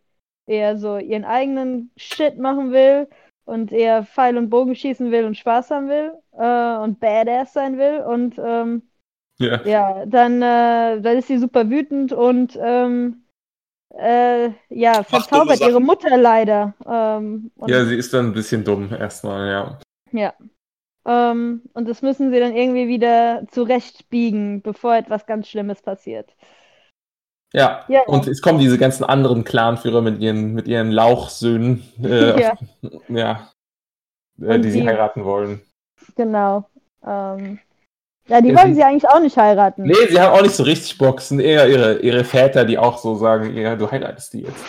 eher 0.47 0.79
so 0.79 0.99
ihren 0.99 1.25
eigenen 1.25 1.91
Shit 1.97 2.39
machen 2.39 2.71
will 2.73 3.09
und 3.45 3.73
eher 3.73 4.05
Pfeil 4.05 4.39
und 4.39 4.51
Bogen 4.51 4.75
schießen 4.77 5.11
will 5.11 5.25
und 5.25 5.37
Spaß 5.37 5.71
haben 5.71 5.89
will 5.89 6.13
äh, 6.33 6.77
und 6.79 7.01
Badass 7.01 7.53
sein 7.53 7.79
will. 7.79 8.01
Und 8.03 8.39
ähm, 8.39 8.83
ja. 9.39 9.61
ja, 9.63 10.07
dann, 10.07 10.43
äh, 10.43 11.01
dann 11.03 11.19
ist 11.19 11.29
sie 11.29 11.39
super 11.39 11.71
wütend 11.71 12.13
und 12.13 12.59
ähm, 12.63 13.26
äh, 13.99 14.51
ja, 14.69 15.03
verzaubert 15.03 15.61
ihre 15.61 15.81
Mutter 15.81 16.17
leider. 16.17 16.75
Ähm, 16.87 17.51
ja, 17.67 17.85
sie 17.85 17.97
ist 17.97 18.13
dann 18.15 18.27
ein 18.27 18.33
bisschen 18.33 18.65
dumm 18.65 18.93
erstmal, 18.93 19.49
ja. 19.51 19.79
ja. 20.13 20.35
Ähm, 21.07 21.63
und 21.73 21.89
das 21.89 22.03
müssen 22.03 22.31
sie 22.33 22.41
dann 22.41 22.55
irgendwie 22.55 22.89
wieder 22.89 23.45
zurechtbiegen, 23.51 24.63
bevor 24.63 24.97
etwas 24.97 25.27
ganz 25.27 25.49
Schlimmes 25.49 25.81
passiert. 25.83 26.35
Ja. 27.53 27.85
Ja. 27.89 28.03
Und 28.07 28.27
es 28.27 28.43
kommen 28.43 28.59
diese 28.59 28.77
ganzen 28.77 29.05
anderen 29.05 29.45
Clanführer 29.45 30.03
mit 30.03 30.21
ihren, 30.21 30.53
mit 30.53 30.67
ihren 30.69 30.91
Lauchsöhnen, 30.91 31.83
äh, 32.03 32.41
Ja. 32.41 32.59
ja 33.09 33.51
äh, 34.41 34.55
Und 34.57 34.63
die 34.63 34.71
sie 34.71 34.81
die- 34.81 34.87
heiraten 34.87 35.25
wollen. 35.25 35.63
Genau. 36.17 36.69
Ähm, 37.05 37.59
ja, 38.29 38.41
die 38.41 38.55
wollen 38.57 38.69
sie- 38.69 38.75
sie 38.75 38.85
eigentlich 38.85 39.09
auch 39.09 39.21
nicht 39.21 39.37
heiraten. 39.37 39.83
Nee, 39.83 40.07
sie 40.09 40.21
haben 40.21 40.37
auch 40.37 40.43
nicht 40.43 40.55
so 40.55 40.63
richtig 40.65 40.99
Bock. 40.99 41.19
Es 41.21 41.29
sind 41.29 41.41
eher 41.41 41.69
ihre, 41.69 41.99
ihre 42.01 42.25
Väter, 42.25 42.65
die 42.65 42.79
auch 42.79 42.99
so 42.99 43.15
sagen, 43.15 43.57
ja, 43.57 43.77
du 43.77 43.91
heiratest 43.91 44.33
die 44.35 44.43
jetzt. 44.43 44.65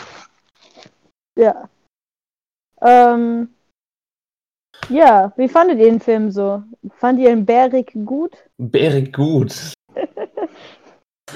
Ja. 1.38 1.68
Ähm, 2.82 3.50
ja, 4.90 5.34
wie 5.38 5.48
fandet 5.50 5.80
ihr 5.80 5.86
den 5.90 6.00
Film 6.00 6.32
so? 6.32 6.62
Fand 6.98 7.20
ihr 7.20 7.32
ihn 7.32 7.46
bärig 7.46 7.92
gut? 8.06 8.36
Wäre 8.58 9.04
gut. 9.04 9.74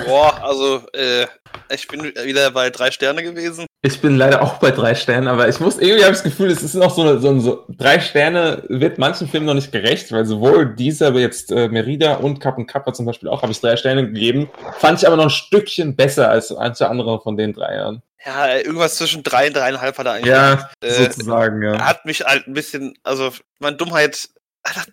Boah, 0.05 0.41
also, 0.43 0.81
äh, 0.93 1.27
ich 1.73 1.87
bin 1.87 2.03
wieder 2.03 2.51
bei 2.51 2.69
drei 2.69 2.91
Sterne 2.91 3.23
gewesen. 3.23 3.65
Ich 3.83 3.99
bin 3.99 4.15
leider 4.15 4.41
auch 4.41 4.53
bei 4.59 4.71
drei 4.71 4.95
Sternen, 4.95 5.27
aber 5.27 5.49
ich 5.49 5.59
muss 5.59 5.77
irgendwie 5.79 6.03
habe 6.03 6.13
ich 6.13 6.21
das 6.21 6.23
Gefühl, 6.23 6.49
es 6.51 6.61
ist 6.63 6.75
noch 6.75 6.93
so 6.95 7.01
eine, 7.01 7.19
so, 7.19 7.29
ein- 7.29 7.41
so 7.41 7.65
drei 7.67 7.99
Sterne 7.99 8.63
wird 8.69 8.97
manchen 8.99 9.27
Filmen 9.27 9.47
noch 9.47 9.53
nicht 9.55 9.71
gerecht, 9.71 10.11
weil 10.11 10.25
sowohl 10.25 10.75
dieser, 10.75 11.07
aber 11.07 11.19
jetzt 11.19 11.51
äh, 11.51 11.67
Merida 11.67 12.15
und 12.15 12.39
Cup 12.39 12.57
und 12.57 12.67
Kappa 12.67 12.93
zum 12.93 13.05
Beispiel 13.05 13.27
auch 13.27 13.41
habe 13.41 13.51
ich 13.51 13.59
drei 13.59 13.75
Sterne 13.75 14.05
gegeben. 14.05 14.49
Fand 14.77 14.99
ich 15.01 15.07
aber 15.07 15.17
noch 15.17 15.25
ein 15.25 15.29
Stückchen 15.29 15.95
besser 15.95 16.29
als 16.29 16.51
manche 16.51 16.87
andere 16.89 17.19
von 17.21 17.35
den 17.37 17.53
drei 17.53 17.75
Jahren. 17.75 18.01
Ja, 18.23 18.55
irgendwas 18.57 18.95
zwischen 18.97 19.23
drei 19.23 19.47
und 19.47 19.55
dreieinhalb 19.55 19.97
hat 19.97 20.05
er 20.05 20.11
eigentlich. 20.13 20.27
Ja, 20.31 20.69
äh, 20.81 20.91
sozusagen, 20.91 21.63
ja. 21.63 21.83
hat 21.83 22.05
mich 22.05 22.21
halt 22.21 22.47
ein 22.47 22.53
bisschen, 22.53 22.93
also 23.03 23.31
meine 23.59 23.77
Dummheit, 23.77 24.29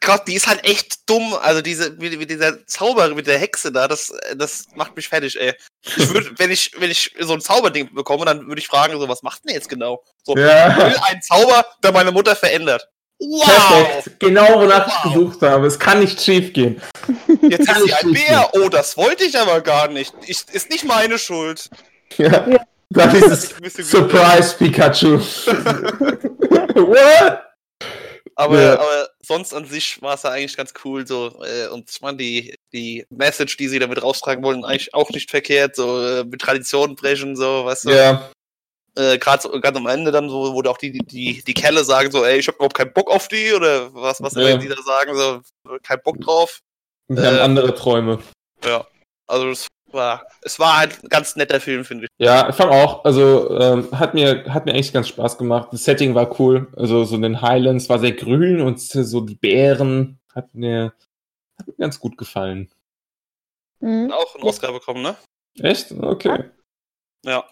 Gott, 0.01 0.27
die 0.27 0.35
ist 0.35 0.47
halt 0.47 0.65
echt 0.65 1.09
dumm. 1.09 1.35
Also 1.35 1.61
diese, 1.61 2.01
wie, 2.01 2.19
wie 2.19 2.27
dieser 2.27 2.67
Zauber 2.67 3.09
mit 3.15 3.27
der 3.27 3.39
Hexe 3.39 3.71
da, 3.71 3.87
das, 3.87 4.11
äh, 4.11 4.35
das 4.37 4.65
macht 4.75 4.97
mich 4.97 5.09
fertig, 5.09 5.39
ey. 5.39 5.55
Ich 5.97 6.09
würde, 6.13 6.31
wenn 6.39 6.51
ich, 6.51 6.73
wenn 6.79 6.91
ich 6.91 7.15
so 7.21 7.35
ein 7.35 7.41
Zauberding 7.41 7.95
bekomme, 7.95 8.25
dann 8.25 8.47
würde 8.49 8.61
ich 8.61 8.67
fragen, 8.69 8.99
so, 8.99 9.09
was 9.09 9.23
macht 9.23 9.45
denn 9.45 9.55
jetzt 9.55 9.69
genau? 9.69 10.03
So, 10.25 10.35
ich 10.37 10.41
Ja, 10.43 10.75
will 10.77 10.97
einen 11.09 11.21
Zauber, 11.23 11.67
der 11.83 11.93
meine 11.93 12.13
Mutter 12.13 12.35
verändert. 12.35 12.89
Wow! 13.21 13.45
perfekt. 13.47 14.21
Genau, 14.21 14.61
wonach 14.63 14.87
ich 14.87 14.95
Wow. 15.05 15.13
gesucht 15.13 15.43
habe. 15.43 15.67
Es 15.67 15.79
kann 15.79 15.99
nicht 16.01 16.21
schief 16.23 16.53
gehen. 16.53 16.81
Jetzt 17.43 17.67
Kann 17.67 17.77
ist 17.79 17.83
sie 17.83 17.89
ich 17.91 17.97
ein 18.05 18.13
Bär. 18.13 18.51
Oh, 18.55 18.69
das 18.69 18.97
wollte 18.97 19.25
ich 19.25 19.37
aber 19.39 19.61
gar 19.61 19.89
nicht. 19.89 20.15
Ich, 20.27 20.45
ist 20.53 20.71
nicht 20.71 20.85
meine 20.85 21.19
Schuld. 21.19 21.69
Ja. 22.17 22.47
Ja. 22.49 22.61
Dann 22.91 23.15
ist 23.17 23.27
es 23.27 23.55
Ein 23.57 23.63
bisschen 23.63 23.85
Surprise 23.85 24.55
Pikachu. 24.57 25.19
What? 26.75 27.41
Aber, 28.37 28.61
Ja. 28.63 28.75
aber 28.75 29.09
sonst 29.29 29.55
an 29.55 29.67
sich 29.67 30.03
war 30.03 30.15
es 30.15 30.23
ja 30.25 30.31
eigentlich 30.31 30.57
ganz 30.57 30.73
cool 30.85 31.07
so 31.07 31.41
äh, 31.45 31.69
und 31.69 31.89
ich 31.89 32.01
meine 32.01 32.17
die 32.17 32.55
die 32.73 33.07
Message, 33.11 33.57
die 33.59 33.69
sie 33.69 33.79
damit 33.79 34.03
raustragen 34.03 34.43
wollen, 34.43 34.65
eigentlich 34.65 34.93
auch 34.95 35.11
nicht 35.11 35.31
verkehrt, 35.31 35.77
so 35.77 36.03
äh, 36.05 36.25
mit 36.25 36.41
Tradition 36.41 36.97
brechen, 36.97 37.37
so, 37.37 37.65
weißt 37.67 37.85
du. 37.87 37.91
Ja, 37.91 38.31
Äh, 38.97 39.19
Gerade 39.19 39.43
so, 39.43 39.61
ganz 39.61 39.77
am 39.77 39.87
Ende 39.87 40.11
dann, 40.11 40.29
so, 40.29 40.53
wo 40.55 40.63
auch 40.69 40.79
die 40.79 40.91
die 40.91 40.99
die, 41.07 41.43
die 41.45 41.55
Kerle 41.55 41.85
sagen 41.85 42.11
so, 42.11 42.25
ey, 42.25 42.39
ich 42.41 42.49
hab 42.49 42.57
überhaupt 42.57 42.75
keinen 42.77 42.93
Bock 42.93 43.11
auf 43.11 43.29
die 43.29 43.53
oder 43.53 43.95
was 43.95 44.21
was 44.21 44.35
Ja. 44.35 44.57
die 44.57 44.69
da 44.69 44.83
sagen, 44.83 45.15
so 45.15 45.41
kein 45.83 46.01
Bock 46.03 46.21
drauf. 46.21 46.61
wir 47.09 47.23
haben 47.23 47.37
Äh, 47.37 47.41
andere 47.41 47.75
Träume. 47.75 48.19
Ja, 48.65 48.87
also 49.29 49.51
es 49.51 49.67
war 49.93 50.27
es 50.43 50.59
war 50.59 50.79
halt 50.79 51.03
ein 51.03 51.09
ganz 51.09 51.37
netter 51.37 51.61
Film, 51.61 51.85
finde 51.85 52.05
ich. 52.05 52.11
Ja, 52.19 52.49
ich 52.49 52.55
fand 52.55 52.71
auch, 52.71 53.05
also 53.05 53.59
ähm, 53.59 53.89
hat 53.93 54.15
mir 54.15 54.45
hat 54.53 54.67
mir 54.67 54.73
eigentlich 54.73 54.93
ganz 54.93 55.09
Spaß 55.09 55.39
gemacht. 55.39 55.69
Das 55.73 55.85
Setting 55.85 56.15
war 56.15 56.39
cool, 56.41 56.69
also 56.77 57.05
so 57.05 57.17
in 57.17 57.23
den 57.23 57.43
Highlands 57.43 57.89
war 57.89 57.99
sehr 57.99 58.13
grün 58.13 58.61
und 58.61 58.81
so 58.81 59.21
die 59.21 59.35
Bären 59.35 60.19
hat 60.35 60.55
mir 60.55 60.93
hat 61.59 61.67
mir 61.67 61.75
ganz 61.79 61.99
gut 61.99 62.17
gefallen. 62.17 62.71
Mhm. 63.81 64.13
Auch 64.13 64.35
einen 64.35 64.45
Oscar 64.45 64.73
bekommen, 64.73 65.03
ne? 65.03 65.17
Echt? 65.61 65.93
Okay. 65.93 66.45
Ja. 67.25 67.45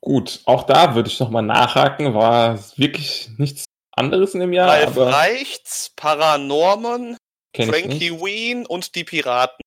Gut, 0.00 0.40
auch 0.46 0.64
da 0.64 0.94
würde 0.94 1.08
ich 1.08 1.20
noch 1.20 1.30
mal 1.30 1.42
nachhaken. 1.42 2.14
War 2.14 2.58
wirklich 2.76 3.30
nichts 3.38 3.66
anderes 3.92 4.34
in 4.34 4.40
dem 4.40 4.52
Jahr, 4.52 4.68
Ralf 4.68 4.88
aber 4.88 5.12
Reichts, 5.12 5.92
Paranorman, 5.96 7.16
Frankie. 7.54 8.10
Ween 8.20 8.66
und 8.66 8.94
die 8.94 9.04
Piraten. 9.04 9.61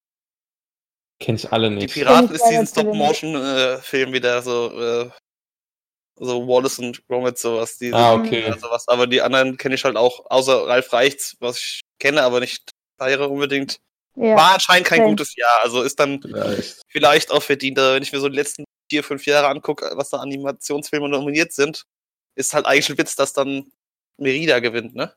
Kenn 1.20 1.36
ich 1.36 1.51
alle 1.51 1.70
Die 1.70 1.76
nicht. 1.76 1.93
Piraten 1.93 2.28
Kenn 2.28 2.36
ich 2.36 2.41
ist 2.41 2.49
diesen. 2.49 2.68
Stop-Motion-Film 2.68 4.13
wieder 4.13 4.41
so, 4.41 4.72
äh, 4.80 5.09
so 6.18 6.47
Wallace 6.47 6.80
und 6.80 7.05
Gromit, 7.07 7.38
sowas. 7.38 7.78
Die, 7.78 7.93
Ah, 7.93 8.13
okay. 8.13 8.41
ja, 8.47 8.57
sowas. 8.57 8.88
Aber 8.88 9.07
die 9.07 9.22
anderen 9.22 9.57
kenne 9.57 9.76
ich 9.76 9.84
halt 9.84 9.97
auch, 9.97 10.26
außer 10.30 10.68
Ralf 10.68 10.91
Reichts, 10.93 11.36
was 11.39 11.57
ich 11.57 11.82
kenne, 11.99 12.22
aber 12.24 12.39
nicht 12.39 12.72
feiere 12.97 13.30
unbedingt. 13.30 13.78
Ja. 14.16 14.36
War 14.38 14.53
anscheinend 14.53 14.88
kein 14.88 15.01
Okay. 15.01 15.09
gutes 15.09 15.36
Jahr. 15.36 15.59
Also 15.63 15.82
ist 15.82 15.99
dann 15.99 16.22
Vielleicht. 16.22 16.82
vielleicht 16.89 17.32
auch 17.32 17.43
verdient, 17.43 17.78
wenn 17.78 18.01
ich 18.03 18.13
mir 18.13 18.20
so 18.20 18.30
die 18.30 18.36
letzten 18.38 18.63
vier, 18.89 19.03
fünf 19.03 19.26
Jahre 19.26 19.47
angucke, 19.47 19.91
was 19.95 20.09
da 20.09 20.18
Animationsfilme 20.18 21.09
nominiert 21.09 21.51
sind, 21.51 21.84
ist 22.36 22.53
halt 22.53 22.66
eigentlich 22.66 22.89
ein 22.89 22.97
Witz, 22.97 23.16
dass 23.16 23.34
dann 23.34 23.72
Merida 24.18 24.59
gewinnt, 24.59 24.95
ne? 24.95 25.13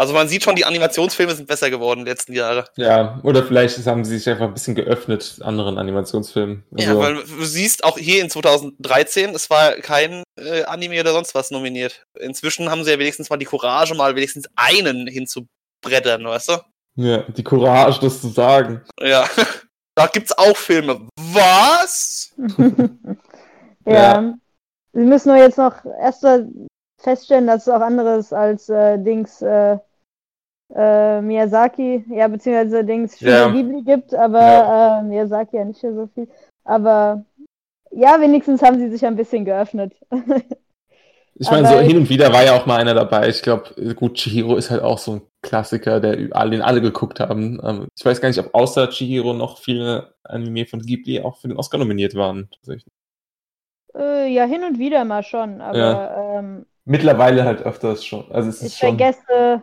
Also 0.00 0.14
man 0.14 0.28
sieht 0.28 0.42
schon, 0.42 0.56
die 0.56 0.64
Animationsfilme 0.64 1.34
sind 1.34 1.46
besser 1.46 1.68
geworden 1.68 2.00
in 2.00 2.06
den 2.06 2.12
letzten 2.12 2.32
Jahren. 2.32 2.64
Ja, 2.76 3.20
oder 3.22 3.44
vielleicht 3.44 3.84
haben 3.86 4.02
sie 4.02 4.16
sich 4.16 4.26
einfach 4.30 4.46
ein 4.46 4.54
bisschen 4.54 4.74
geöffnet 4.74 5.40
anderen 5.42 5.76
Animationsfilmen. 5.76 6.64
Ja, 6.78 6.88
Also, 6.88 7.00
weil 7.00 7.14
du 7.16 7.44
siehst 7.44 7.84
auch 7.84 7.98
hier 7.98 8.22
in 8.22 8.30
2013, 8.30 9.34
es 9.34 9.50
war 9.50 9.72
kein 9.74 10.22
äh, 10.38 10.62
Anime 10.64 11.00
oder 11.00 11.12
sonst 11.12 11.34
was 11.34 11.50
nominiert. 11.50 12.06
Inzwischen 12.18 12.70
haben 12.70 12.82
sie 12.82 12.92
ja 12.92 12.98
wenigstens 12.98 13.28
mal 13.28 13.36
die 13.36 13.44
Courage, 13.44 13.94
mal 13.94 14.16
wenigstens 14.16 14.48
einen 14.56 15.06
hinzubrettern, 15.06 16.24
weißt 16.24 16.48
du? 16.48 16.52
ja, 16.96 17.22
die 17.28 17.44
Courage, 17.44 18.00
das 18.00 18.22
zu 18.22 18.28
sagen. 18.28 18.82
Ja. 19.00 19.28
Da 19.96 20.06
gibt's 20.06 20.32
auch 20.38 20.56
Filme. 20.56 21.08
Was? 21.16 22.32
ja. 23.84 23.92
Ja. 23.92 24.34
Sie 24.92 25.00
müssen 25.04 25.28
nur 25.28 25.36
jetzt 25.36 25.58
noch 25.58 25.84
erst 26.00 26.22
mal 26.22 26.48
feststellen, 26.96 27.48
dass 27.48 27.62
es 27.62 27.68
auch 27.68 27.80
anderes 27.80 28.32
als 28.32 28.68
äh, 28.70 28.98
Dings 28.98 29.42
äh, 29.42 29.76
äh, 30.74 31.20
Miyazaki, 31.20 32.04
ja, 32.10 32.28
beziehungsweise 32.28 32.84
Dings 32.84 33.16
Studio 33.16 33.34
Ja. 33.34 33.48
Ghibli 33.50 33.82
gibt, 33.82 34.14
aber 34.14 34.40
Ja. 34.40 34.98
äh, 35.00 35.02
Miyazaki 35.02 35.56
ja 35.56 35.64
nicht 35.64 35.80
so 35.80 36.08
viel. 36.14 36.28
Aber 36.64 37.24
ja, 37.90 38.20
wenigstens 38.20 38.62
haben 38.62 38.78
sie 38.78 38.88
sich 38.90 39.04
ein 39.04 39.16
bisschen 39.16 39.44
geöffnet. 39.44 39.92
Ich 41.34 41.50
meine, 41.50 41.66
so 41.68 41.78
hin 41.78 41.96
und 41.96 42.10
wieder 42.10 42.32
war 42.32 42.44
ja 42.44 42.52
auch 42.54 42.66
mal 42.66 42.76
einer 42.76 42.92
dabei. 42.92 43.28
Ich 43.28 43.40
glaube, 43.40 43.94
gut, 43.94 44.14
Chihiro 44.14 44.56
ist 44.56 44.70
halt 44.70 44.82
auch 44.82 44.98
so 44.98 45.12
ein 45.12 45.22
Klassiker, 45.42 45.98
der 45.98 46.28
alle- 46.36 46.50
den 46.50 46.60
alle 46.60 46.82
geguckt 46.82 47.18
haben. 47.18 47.58
Ähm, 47.64 47.88
Ich 47.96 48.04
weiß 48.04 48.20
gar 48.20 48.28
nicht, 48.28 48.38
ob 48.38 48.54
außer 48.54 48.90
Chihiro 48.90 49.32
noch 49.32 49.58
viele 49.58 50.12
Anime 50.22 50.66
von 50.66 50.80
Ghibli 50.80 51.20
auch 51.22 51.38
für 51.38 51.48
den 51.48 51.56
Oscar 51.56 51.78
nominiert 51.78 52.14
waren. 52.14 52.48
äh, 53.96 54.28
ja, 54.28 54.44
hin 54.44 54.64
und 54.64 54.78
wieder 54.78 55.04
mal 55.04 55.22
schon, 55.22 55.60
aber 55.60 55.78
Ja. 55.78 56.38
ähm, 56.38 56.66
Mittlerweile 56.84 57.44
halt 57.44 57.62
öfters 57.62 58.04
schon. 58.04 58.30
Also 58.32 58.48
es 58.50 58.62
ist 58.62 58.72
ich 58.72 58.78
schon. 58.78 58.96
vergesse 58.98 59.62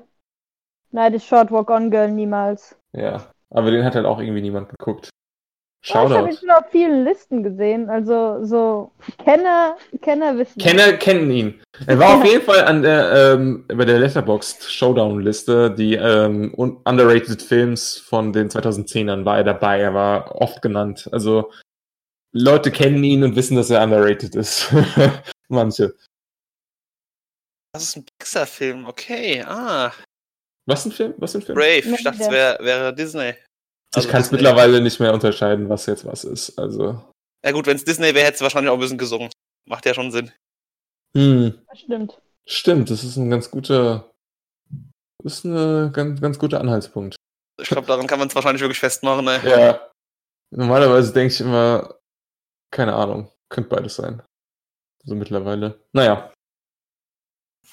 Nein, 0.92 1.14
das 1.14 1.26
Short 1.26 1.52
Walk 1.52 1.70
On 1.70 1.92
Girl 1.92 2.12
niemals. 2.12 2.76
Ja, 2.94 3.32
aber 3.50 3.72
den 3.72 3.84
hat 3.84 3.96
halt 3.96 4.06
auch 4.06 4.20
irgendwie 4.20 4.42
niemand 4.42 4.70
geguckt. 4.70 5.10
Ja, 5.86 6.06
ich 6.06 6.12
habe 6.12 6.30
ihn 6.30 6.36
Shoutout. 6.36 6.38
schon 6.40 6.50
auf 6.52 6.72
vielen 6.72 7.04
Listen 7.06 7.44
gesehen. 7.44 7.90
Also 7.90 8.44
so 8.44 8.92
Kenner, 9.24 9.78
Kenner 10.02 10.38
wissen. 10.38 10.60
Kenner 10.60 10.94
kennen 10.94 11.30
ihn. 11.32 11.62
Er 11.86 12.00
war 12.00 12.18
auf 12.18 12.26
jeden 12.26 12.44
Fall 12.44 12.66
an 12.66 12.82
der, 12.82 13.34
ähm, 13.36 13.66
bei 13.68 13.86
der 13.86 14.00
Letterboxd 14.00 14.64
Showdown-Liste, 14.64 15.72
die 15.72 15.94
ähm, 15.96 16.54
un- 16.58 16.78
underrated 16.84 17.42
Films 17.42 17.98
von 17.98 18.34
den 18.34 18.50
2010ern 18.50 19.24
war 19.24 19.38
er 19.38 19.44
dabei. 19.44 19.80
Er 19.80 19.94
war 19.94 20.36
oft 20.36 20.62
genannt. 20.62 21.08
Also 21.12 21.52
Leute 22.34 22.72
kennen 22.72 23.04
ihn 23.04 23.24
und 23.24 23.36
wissen, 23.36 23.56
dass 23.56 23.70
er 23.70 23.84
underrated 23.84 24.36
ist. 24.36 24.74
Manche. 25.48 25.96
Das 27.74 27.84
ist 27.84 27.96
ein 27.98 28.06
Pixar-Film, 28.20 28.86
okay. 28.88 29.44
Ah, 29.48 29.92
Was 30.68 30.86
ein 30.86 30.92
Film? 30.92 31.14
Was 31.18 31.36
ein 31.36 31.42
Film? 31.42 31.58
Brave. 31.58 31.96
Ich 31.96 32.04
dachte, 32.04 32.22
es 32.22 32.30
wäre 32.30 32.58
wäre 32.62 32.94
Disney. 32.94 33.34
ich 33.96 34.08
kann 34.08 34.22
es 34.22 34.32
mittlerweile 34.32 34.82
nicht 34.82 35.00
mehr 35.00 35.14
unterscheiden, 35.14 35.70
was 35.70 35.86
jetzt 35.86 36.06
was 36.06 36.24
ist. 36.24 36.60
Also. 36.60 37.02
Ja 37.44 37.52
gut, 37.52 37.66
wenn 37.66 37.78
es 37.78 37.86
Disney 37.86 38.14
wäre, 38.14 38.26
hätte 38.26 38.36
es 38.36 38.42
wahrscheinlich 38.42 38.70
auch 38.70 38.76
ein 38.76 38.82
bisschen 38.82 38.98
gesungen. 38.98 39.30
Macht 39.66 39.86
ja 39.86 39.94
schon 39.94 40.12
Sinn. 40.12 40.32
Hm. 41.16 41.58
Das 41.70 41.80
stimmt. 41.80 42.22
Stimmt, 42.46 42.90
das 42.90 43.04
ist 43.04 43.18
ein 43.18 43.30
ganz 43.30 43.50
guter. 43.50 44.12
Das 45.24 45.40
ist 45.40 45.46
ein 45.46 45.92
ganz, 45.94 46.22
ganz 46.22 46.38
guter 46.38 46.60
Anhaltspunkt. 46.60 47.16
Ich 47.60 47.70
glaube, 47.70 47.88
daran 47.88 48.08
kann 48.08 48.20
man 48.20 48.28
es 48.28 48.36
wahrscheinlich 48.36 48.62
wirklich 48.62 48.80
festmachen. 48.80 49.26
Ne? 49.26 49.40
Ja. 49.44 49.90
Normalerweise 50.52 51.12
denke 51.12 51.34
ich 51.34 51.42
immer, 51.42 51.96
keine 52.72 52.94
Ahnung, 52.94 53.32
könnte 53.50 53.70
beides 53.70 53.96
sein. 53.96 54.22
So 55.04 55.16
mittlerweile. 55.16 55.80
Naja. 55.94 56.32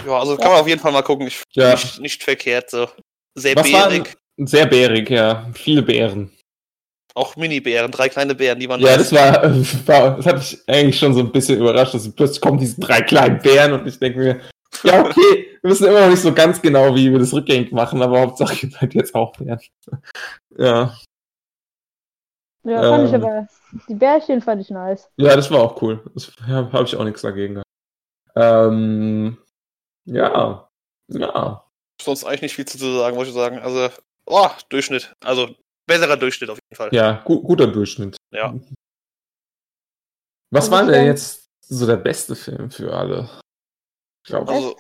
Ja, 0.05 0.19
also 0.19 0.37
kann 0.37 0.51
man 0.51 0.61
auf 0.61 0.69
jeden 0.69 0.81
Fall 0.81 0.93
mal 0.93 1.03
gucken. 1.03 1.27
Ich, 1.27 1.43
Ja. 1.53 1.73
nicht, 1.73 2.01
nicht 2.01 2.23
verkehrt, 2.23 2.71
so. 2.71 2.89
Sehr 3.37 3.57
Was 3.57 3.71
bärig. 3.71 4.17
sehr 4.37 4.67
bärig, 4.67 5.11
ja. 5.11 5.47
Viele 5.55 5.83
Bären. 5.83 6.31
Auch 7.17 7.37
Mini-Bären, 7.37 7.91
drei 7.93 8.09
kleine 8.09 8.35
Bären, 8.35 8.59
die 8.59 8.69
waren 8.69 8.81
Ja, 8.81 8.97
das 8.97 9.13
war, 9.13 9.43
war, 9.87 10.17
das 10.17 10.27
hat 10.27 10.37
mich 10.39 10.59
eigentlich 10.67 10.99
schon 10.99 11.15
so 11.15 11.21
ein 11.21 11.31
bisschen 11.31 11.59
überrascht, 11.59 11.95
dass 11.95 12.13
plötzlich 12.13 12.41
kommen 12.41 12.59
diese 12.59 12.81
drei 12.81 13.03
kleinen 13.03 13.39
Bären 13.41 13.73
und 13.73 13.87
ich 13.87 13.99
denke 14.01 14.19
mir, 14.19 14.41
ja, 14.83 15.01
okay, 15.05 15.59
wir 15.63 15.71
wissen 15.71 15.87
immer 15.87 16.01
noch 16.01 16.09
nicht 16.11 16.23
so 16.23 16.35
ganz 16.35 16.61
genau, 16.61 16.93
wie 16.97 17.13
wir 17.13 17.21
das 17.21 17.33
rückgängig 17.33 17.71
machen, 17.71 18.03
aber 18.03 18.21
Hauptsache 18.21 18.67
ihr 18.67 18.71
seid 18.73 18.95
jetzt 18.95 19.15
auch 19.15 19.33
Bären. 19.37 19.61
Ja. 20.59 20.97
Ja, 22.67 22.83
fand 22.83 23.09
ich 23.09 23.13
Ähm. 23.15 23.23
aber. 23.25 23.49
Die 23.89 23.95
Bärchen 23.95 24.41
fand 24.41 24.63
ich 24.63 24.71
nice. 24.71 25.09
Ja, 25.17 25.35
das 25.37 25.51
war 25.51 25.61
auch 25.63 25.83
cool. 25.83 26.01
Das 26.15 26.33
habe 26.47 26.73
hab 26.73 26.87
ich 26.87 26.97
auch 26.97 27.05
nichts 27.05 27.23
dagegen 27.23 27.55
gehabt. 27.55 27.69
Ähm, 28.37 29.37
ja, 30.05 30.69
ja. 31.09 31.65
Sonst 32.01 32.25
eigentlich 32.25 32.43
nicht 32.43 32.55
viel 32.55 32.67
zu 32.67 32.79
sagen, 32.79 33.17
muss 33.17 33.29
ich 33.29 33.35
sagen. 33.35 33.59
Also, 33.59 33.91
oh, 34.27 34.49
Durchschnitt. 34.69 35.15
Also, 35.25 35.55
besserer 35.87 36.17
Durchschnitt 36.17 36.51
auf 36.51 36.59
jeden 36.69 36.77
Fall. 36.77 36.89
Ja, 36.93 37.23
gu 37.25 37.41
guter 37.43 37.67
Durchschnitt. 37.67 38.17
Ja. 38.33 38.55
Was 40.51 40.65
Also 40.65 40.73
war 40.73 40.87
denn 40.87 41.07
jetzt 41.07 41.47
so 41.61 41.87
der 41.87 41.97
beste 41.97 42.37
Film 42.37 42.71
für 42.71 42.93
alle? 42.95 43.29
Ich 44.25 44.31
glaube, 44.31 44.53
Also, 44.53 44.77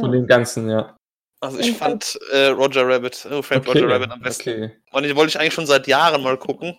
von 0.00 0.12
den 0.12 0.26
ganzen, 0.26 0.68
ja. 0.70 0.96
also 1.40 1.58
ich 1.58 1.76
fand 1.76 2.18
äh, 2.32 2.46
Roger 2.48 2.86
Rabbit, 2.88 3.24
äh, 3.26 3.42
Frank 3.42 3.66
Roger 3.66 3.88
Rabbit 3.88 4.10
am 4.10 4.20
besten. 4.20 4.50
okay. 4.50 4.80
Und 4.92 5.02
den 5.04 5.16
wollte 5.16 5.30
ich 5.30 5.38
eigentlich 5.40 5.54
schon 5.54 5.66
seit 5.66 5.86
Jahren 5.86 6.22
mal 6.22 6.36
gucken. 6.38 6.78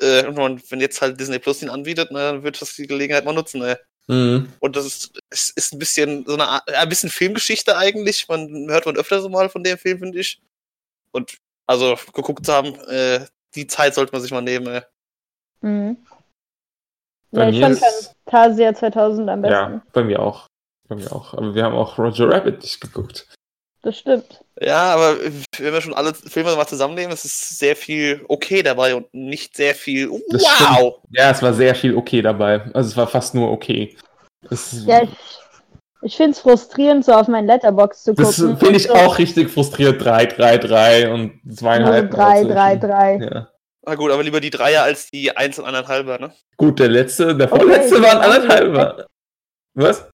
Äh, 0.00 0.26
und 0.26 0.70
wenn 0.70 0.80
jetzt 0.80 1.00
halt 1.02 1.18
Disney 1.18 1.38
Plus 1.38 1.62
ihn 1.62 1.70
anbietet, 1.70 2.08
na, 2.12 2.32
dann 2.32 2.42
würde 2.42 2.56
ich 2.56 2.60
das 2.60 2.74
die 2.76 2.86
Gelegenheit 2.86 3.24
mal 3.24 3.32
nutzen. 3.34 3.62
Ey. 3.62 3.76
Mhm. 4.08 4.52
Und 4.60 4.74
das 4.76 4.86
ist, 4.86 5.18
es 5.30 5.50
ist 5.50 5.72
ein 5.74 5.78
bisschen 5.78 6.24
so 6.26 6.34
eine 6.34 6.48
Art, 6.48 6.68
ein 6.72 6.88
bisschen 6.88 7.10
Filmgeschichte 7.10 7.76
eigentlich. 7.76 8.26
Man 8.28 8.68
hört 8.70 8.86
man 8.86 8.96
öfter 8.96 9.20
so 9.20 9.28
mal 9.28 9.48
von 9.48 9.62
dem 9.62 9.78
Film, 9.78 9.98
finde 9.98 10.18
ich. 10.18 10.40
Und 11.12 11.36
also 11.66 11.96
geguckt 12.14 12.44
zu 12.46 12.52
haben, 12.52 12.74
äh, 12.88 13.26
die 13.54 13.66
Zeit 13.66 13.94
sollte 13.94 14.12
man 14.12 14.22
sich 14.22 14.30
mal 14.30 14.40
nehmen. 14.40 14.66
Ey. 14.66 14.82
Mhm. 15.60 15.96
Bei 17.30 17.44
Ja, 17.44 17.48
ich 17.50 17.60
fand 17.60 17.74
ist- 17.74 18.14
Fantasia 18.24 18.74
2000 18.74 19.28
am 19.28 19.42
besten. 19.42 19.52
Ja, 19.52 19.82
bei 19.92 20.02
mir 20.04 20.20
auch. 20.20 20.46
Bei 20.88 20.96
mir 20.96 21.12
auch. 21.12 21.34
Aber 21.34 21.54
wir 21.54 21.62
haben 21.64 21.74
auch 21.74 21.98
Roger 21.98 22.30
Rabbit 22.30 22.62
nicht 22.62 22.80
geguckt. 22.80 23.26
Das 23.82 23.98
stimmt. 23.98 24.44
Ja, 24.60 24.92
aber 24.94 25.16
wenn 25.58 25.72
wir 25.72 25.80
schon 25.80 25.94
alle 25.94 26.12
Filme 26.12 26.54
mal 26.56 26.66
zusammennehmen, 26.66 27.12
es 27.12 27.24
ist 27.24 27.58
sehr 27.58 27.76
viel 27.76 28.24
okay 28.28 28.62
dabei 28.62 28.94
und 28.96 29.12
nicht 29.14 29.56
sehr 29.56 29.74
viel 29.74 30.10
Das 30.30 30.42
wow. 30.42 31.00
Ja, 31.10 31.30
es 31.30 31.42
war 31.42 31.54
sehr 31.54 31.74
viel 31.74 31.96
okay 31.96 32.20
dabei. 32.22 32.62
Also 32.74 32.88
es 32.90 32.96
war 32.96 33.06
fast 33.06 33.34
nur 33.34 33.50
okay. 33.50 33.96
Es, 34.50 34.84
Ja, 34.84 35.02
ich, 35.04 35.10
ich 36.02 36.16
finde 36.16 36.32
es 36.32 36.40
frustrierend, 36.40 37.04
so 37.04 37.12
auf 37.12 37.28
mein 37.28 37.46
Letterbox 37.46 38.02
zu 38.02 38.14
das 38.14 38.36
gucken. 38.36 38.58
finde 38.58 38.76
ich 38.78 38.88
so, 38.88 38.94
auch 38.94 39.18
richtig 39.18 39.48
frustriert. 39.50 40.04
3, 40.04 40.26
3, 40.26 40.58
3 40.58 41.12
und 41.12 41.40
zweieinhalb. 41.48 42.10
3, 42.10 42.44
3, 42.44 42.76
dazwischen. 42.76 42.80
3. 42.80 43.18
Ja. 43.32 43.48
Na 43.86 43.94
gut, 43.94 44.10
aber 44.10 44.22
lieber 44.24 44.40
die 44.40 44.50
Dreier 44.50 44.82
als 44.82 45.08
die 45.10 45.36
Eins 45.36 45.58
und 45.58 45.64
anderthalber, 45.66 46.18
ne? 46.18 46.32
Gut, 46.56 46.80
der 46.80 46.88
letzte, 46.88 47.34
der 47.36 47.50
Okay, 47.52 47.60
vorletzte 47.62 48.02
war 48.02 48.10
ein 48.10 48.18
anderthalber. 48.32 49.06
Was? 49.74 50.10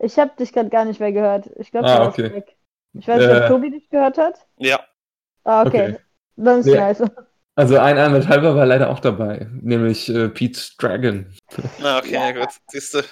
Ich 0.00 0.18
habe 0.18 0.32
dich 0.38 0.52
gerade 0.52 0.68
gar 0.68 0.84
nicht 0.84 1.00
mehr 1.00 1.12
gehört. 1.12 1.48
Ich 1.58 1.70
glaube, 1.70 1.86
Ah, 1.86 1.96
du 1.98 2.04
warst 2.04 2.18
okay. 2.18 2.32
weg. 2.34 2.55
Ich 2.98 3.06
weiß 3.08 3.18
nicht, 3.18 3.28
Äh. 3.30 3.42
ob 3.42 3.48
Tobi 3.48 3.70
dich 3.70 3.88
gehört 3.90 4.18
hat. 4.18 4.46
Ja. 4.58 4.80
Ah, 5.44 5.62
okay. 5.66 5.90
Okay. 5.92 5.98
Dann 6.36 6.60
ist 6.60 6.66
Ja. 6.66 6.86
nice. 6.88 7.02
Also 7.54 7.78
ein 7.78 7.96
anderthalber 7.96 8.54
war 8.54 8.66
leider 8.66 8.90
auch 8.90 9.00
dabei, 9.00 9.48
nämlich 9.62 10.08
äh, 10.10 10.28
Pete's 10.28 10.76
Dragon. 10.76 11.32
Na, 11.80 11.98
okay, 11.98 12.12
ja. 12.12 12.32
gut. 12.32 12.50
Siehst 12.68 12.94
du. 12.94 13.02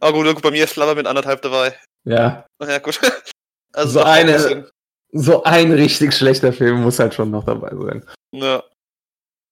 Ah 0.00 0.10
gut, 0.10 0.26
gut, 0.26 0.42
bei 0.42 0.50
mir 0.50 0.64
ist 0.64 0.72
Flabber 0.72 0.94
mit 0.96 1.06
anderthalb 1.06 1.42
dabei. 1.42 1.74
Ja, 2.04 2.46
ja, 2.62 2.78
gut. 2.78 3.00
Also 3.74 4.00
So 4.00 4.04
eine- 4.04 4.32
bisschen, 4.32 4.66
so 5.12 5.42
ein 5.44 5.70
richtig 5.72 6.14
schlechter 6.14 6.52
Film 6.52 6.82
muss 6.82 6.98
halt 6.98 7.14
schon 7.14 7.30
noch 7.30 7.44
dabei 7.44 7.70
sein. 7.76 8.04
Ja. 8.32 8.64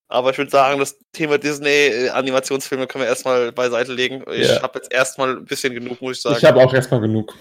Aber 0.08 0.30
ich 0.30 0.38
würde 0.38 0.50
sagen, 0.50 0.78
das 0.80 0.98
Thema 1.12 1.36
Disney-Animationsfilme 1.38 2.86
können 2.86 3.02
wir 3.04 3.08
erstmal 3.08 3.52
beiseite 3.52 3.92
legen. 3.92 4.24
Ich 4.32 4.48
Ja. 4.48 4.62
habe 4.62 4.78
jetzt 4.78 4.92
erstmal 4.92 5.36
ein 5.36 5.44
bisschen 5.44 5.74
genug, 5.74 6.00
muss 6.00 6.16
ich 6.16 6.22
sagen. 6.22 6.36
Ich 6.38 6.44
habe 6.44 6.60
auch 6.64 6.72
erstmal 6.72 7.00
genug. 7.00 7.34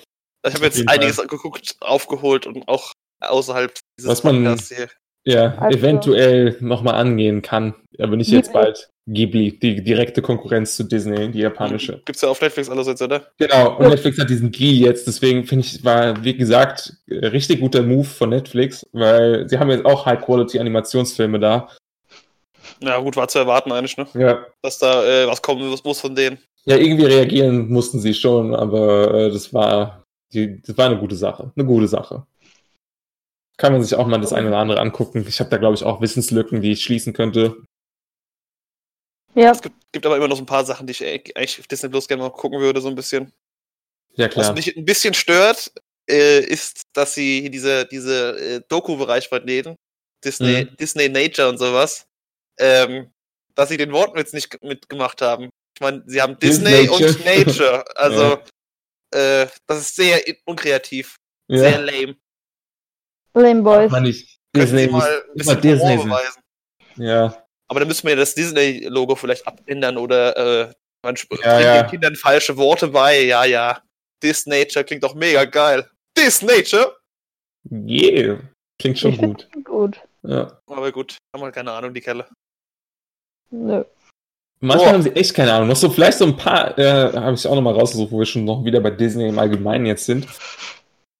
Ich 0.48 0.54
habe 0.54 0.66
jetzt 0.66 0.88
einiges 0.88 1.18
geguckt, 1.18 1.76
aufgeholt 1.82 2.46
und 2.48 2.68
auch 2.68 2.92
außerhalb 3.22 3.74
dieses 3.98 4.10
Was 4.12 4.24
man- 4.24 4.44
Podcasts 4.44 4.76
hier. 4.76 4.88
Ja, 5.28 5.56
Also- 5.58 5.80
eventuell 5.80 6.56
nochmal 6.60 6.96
angehen 6.96 7.42
kann, 7.42 7.74
aber 8.00 8.16
nicht 8.16 8.30
jetzt 8.30 8.54
bald. 8.54 8.90
Ghibli, 9.08 9.58
die 9.60 9.84
direkte 9.84 10.22
Konkurrenz 10.24 10.76
zu 10.76 10.84
Disney, 10.84 11.30
die 11.32 11.40
japanische. 11.40 12.02
Gibt's 12.06 12.22
ja 12.22 12.30
auf 12.30 12.42
Netflix 12.42 12.70
alles 12.70 12.88
jetzt, 12.88 13.02
oder? 13.04 13.28
Genau, 13.38 13.78
und. 13.78 13.88
Netflix 13.90 14.18
hat 14.20 14.30
diesen 14.32 14.52
Deal 14.52 14.74
jetzt, 14.88 15.06
deswegen 15.06 15.46
finde 15.46 15.66
ich, 15.66 15.84
war, 15.84 16.24
wie 16.24 16.36
gesagt, 16.36 16.94
äh, 17.08 17.28
richtig 17.28 17.60
guter 17.60 17.84
Move 17.84 18.04
von 18.06 18.30
Netflix, 18.30 18.84
weil 18.94 19.48
sie 19.48 19.60
haben 19.60 19.70
jetzt 19.70 19.86
auch 19.86 20.06
High-Quality-Animationsfilme 20.08 21.40
da. 21.40 21.70
Ja, 22.82 22.98
gut, 23.00 23.16
war 23.16 23.28
zu 23.28 23.40
erwarten 23.40 23.72
eigentlich, 23.72 23.96
ne? 23.98 24.08
Ja. 24.16 24.46
Dass 24.64 24.80
da 24.80 25.04
äh, 25.06 25.28
was 25.28 25.42
kommen 25.42 25.68
muss, 25.70 25.84
muss 25.84 26.02
von 26.02 26.16
denen. 26.16 26.40
Ja, 26.66 26.78
irgendwie 26.78 27.06
reagieren 27.06 27.70
mussten 27.70 28.00
sie 28.00 28.14
schon, 28.16 28.56
aber 28.56 29.14
äh, 29.14 29.32
das 29.32 29.54
war 29.54 30.04
die, 30.34 30.62
das 30.62 30.78
war 30.78 30.88
eine 30.88 30.98
gute 31.00 31.16
Sache. 31.16 31.52
Eine 31.56 31.66
gute 31.66 31.88
Sache. 31.88 32.26
Kann 33.58 33.72
man 33.72 33.82
sich 33.84 33.96
auch 33.96 34.06
mal 34.08 34.20
das 34.20 34.34
eine 34.34 34.48
oder 34.50 34.58
andere 34.58 34.82
angucken. 34.82 35.26
Ich 35.28 35.40
habe 35.40 35.50
da, 35.50 35.58
glaube 35.58 35.76
ich, 35.76 35.84
auch 35.84 36.02
Wissenslücken, 36.02 36.62
die 36.62 36.72
ich 36.74 36.84
schließen 36.84 37.14
könnte. 37.14 37.64
Ja, 39.34 39.52
Es 39.52 39.62
gibt, 39.62 39.76
gibt 39.92 40.06
aber 40.06 40.18
immer 40.18 40.28
noch 40.28 40.38
so 40.38 40.44
ein 40.44 40.48
paar 40.48 40.66
Sachen, 40.66 40.88
die 40.88 40.92
ich 40.92 41.04
eigentlich 41.06 41.60
auf 41.60 41.68
Disney 41.68 41.90
Plus 41.90 42.08
gerne 42.08 42.24
mal 42.24 42.30
gucken 42.32 42.60
würde, 42.60 42.82
so 42.82 42.88
ein 42.90 42.96
bisschen. 42.96 43.32
Ja, 44.16 44.28
Was 44.28 44.34
klar. 44.34 44.54
mich 44.54 44.76
ein 44.76 44.86
bisschen 44.86 45.14
stört, 45.14 45.72
äh, 46.10 46.40
ist, 46.40 46.84
dass 46.94 47.14
sie 47.16 47.50
diese, 47.50 47.86
diese 47.86 48.38
äh, 48.40 48.62
Doku-Bereich 48.70 49.28
vertreten, 49.28 49.76
Disney, 50.24 50.66
Mhm. 50.66 50.78
Disney 50.78 51.10
Nature 51.10 51.50
und 51.50 51.58
sowas, 51.58 52.06
ähm, 52.60 53.12
dass 53.56 53.70
sie 53.70 53.78
den 53.78 53.92
Wortwitz 53.92 54.32
nicht 54.34 54.62
mitgemacht 54.64 55.22
haben. 55.22 55.50
Ich 55.76 55.82
meine, 55.82 56.04
sie 56.08 56.22
haben 56.22 56.40
Disney 56.40 56.86
Nature. 56.88 57.10
und 57.10 57.26
Nature. 57.26 57.98
Also, 57.98 58.38
äh, 59.16 59.48
das 59.68 59.80
ist 59.80 59.96
sehr 59.96 60.22
unkreativ, 60.46 61.16
sehr 61.50 61.72
Ja, 61.72 61.78
lame. 61.80 62.16
Lame 63.34 63.62
Boys. 63.62 63.92
man 63.92 64.04
nicht. 64.04 64.40
Disney 64.56 64.88
mal 64.88 65.24
ein 65.28 65.36
bisschen 65.36 65.62
Disney 65.62 65.98
beweisen. 65.98 66.42
Ja, 66.96 67.46
Aber 67.68 67.80
dann 67.82 67.90
müssen 67.90 68.04
wir 68.04 68.12
ja 68.12 68.16
das 68.18 68.36
Disney-Logo 68.36 69.16
vielleicht 69.16 69.46
abändern 69.46 69.98
oder 69.98 70.70
äh, 70.70 70.74
man 71.04 71.16
Ja, 71.44 71.60
ja. 71.60 71.82
den 71.84 71.90
Kindern 71.92 72.16
falsche 72.16 72.56
Worte 72.56 72.88
bei. 72.88 73.22
Ja, 73.24 73.44
ja. 73.44 73.82
Disnature 74.24 74.86
klingt 74.86 75.04
doch 75.04 75.14
mega 75.14 75.44
geil. 75.46 75.90
Disnature? 76.18 76.96
yeah. 77.70 78.40
Klingt 78.80 78.98
schon 79.00 79.12
Ich 79.12 79.18
gut. 79.22 79.50
Gut. 79.64 80.00
Ja. 80.24 80.60
Aber 80.68 80.92
gut, 80.92 81.18
haben 81.34 81.44
wir 81.44 81.52
keine 81.52 81.72
Ahnung, 81.74 81.94
die 81.94 82.02
Kelle. 82.02 82.28
Nö. 83.52 83.84
Manchmal 84.60 84.94
haben 84.94 85.04
sie 85.04 85.16
echt 85.16 85.34
keine 85.34 85.54
Ahnung. 85.54 85.68
Noch 85.68 85.76
so, 85.76 85.90
vielleicht 85.90 86.18
so 86.18 86.26
ein 86.26 86.38
paar, 86.38 86.78
äh, 86.78 87.14
habe 87.14 87.36
ich 87.36 87.48
auch 87.48 87.56
nochmal 87.56 87.74
rausgesucht, 87.74 88.12
wo 88.12 88.20
wir 88.20 88.26
schon 88.26 88.46
noch 88.46 88.64
wieder 88.64 88.80
bei 88.80 88.92
Disney 88.92 89.28
im 89.28 89.38
Allgemeinen 89.38 89.86
jetzt 89.86 90.06
sind. 90.06 90.28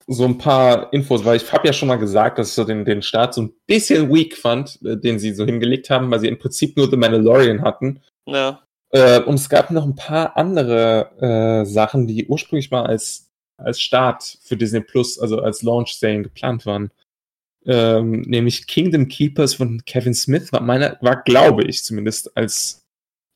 So 0.08 0.24
ein 0.24 0.38
paar 0.38 0.92
Infos, 0.92 1.24
weil 1.24 1.36
ich 1.36 1.52
habe 1.52 1.66
ja 1.66 1.72
schon 1.72 1.88
mal 1.88 1.96
gesagt, 1.96 2.38
dass 2.38 2.48
ich 2.48 2.54
so 2.54 2.64
den, 2.64 2.84
den 2.84 3.02
Start 3.02 3.34
so 3.34 3.42
ein 3.42 3.52
bisschen 3.66 4.12
weak 4.12 4.36
fand, 4.36 4.80
äh, 4.84 4.96
den 4.96 5.18
sie 5.18 5.34
so 5.34 5.44
hingelegt 5.44 5.90
haben, 5.90 6.10
weil 6.10 6.20
sie 6.20 6.28
im 6.28 6.38
Prinzip 6.38 6.76
nur 6.76 6.90
The 6.90 6.96
Mandalorian 6.96 7.62
hatten. 7.62 8.00
Ja. 8.26 8.62
Äh, 8.90 9.20
und 9.20 9.34
es 9.34 9.48
gab 9.48 9.70
noch 9.70 9.84
ein 9.84 9.96
paar 9.96 10.36
andere 10.36 11.10
äh, 11.20 11.66
Sachen, 11.66 12.06
die 12.06 12.26
ursprünglich 12.26 12.70
mal 12.70 12.86
als, 12.86 13.28
als 13.56 13.80
Start 13.80 14.38
für 14.42 14.56
Disney 14.56 14.80
Plus, 14.80 15.18
also 15.18 15.40
als 15.40 15.62
Launch-Serien 15.62 16.22
geplant 16.22 16.66
waren. 16.66 16.90
Ähm, 17.66 18.22
nämlich 18.22 18.68
Kingdom 18.68 19.08
Keepers 19.08 19.54
von 19.54 19.84
Kevin 19.84 20.14
Smith 20.14 20.52
war 20.52 20.60
meiner, 20.60 20.96
war, 21.00 21.22
glaube 21.24 21.64
ich, 21.64 21.82
zumindest 21.82 22.36
als, 22.36 22.85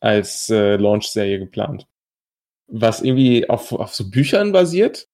als 0.01 0.49
äh, 0.49 0.77
Launch-Serie 0.77 1.39
geplant. 1.39 1.87
Was 2.67 3.03
irgendwie 3.03 3.49
auf, 3.49 3.73
auf 3.73 3.95
so 3.95 4.11
Büchern 4.11 4.53
basiert. 4.53 5.07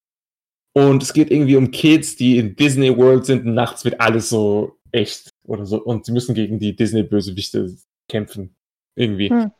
Und 0.73 1.01
es 1.01 1.13
geht 1.13 1.31
irgendwie 1.31 1.55
um 1.55 1.71
Kids, 1.71 2.15
die 2.15 2.37
in 2.37 2.55
Disney 2.55 2.95
World 2.95 3.25
sind 3.25 3.45
und 3.45 3.53
nachts 3.53 3.83
wird 3.83 3.99
alles 3.99 4.29
so 4.29 4.77
echt 4.91 5.33
oder 5.43 5.65
so. 5.65 5.81
Und 5.81 6.05
sie 6.05 6.11
müssen 6.11 6.35
gegen 6.35 6.59
die 6.59 6.75
Disney-Bösewichte 6.75 7.75
kämpfen. 8.07 8.55
Irgendwie. 8.95 9.29
Hm. 9.29 9.51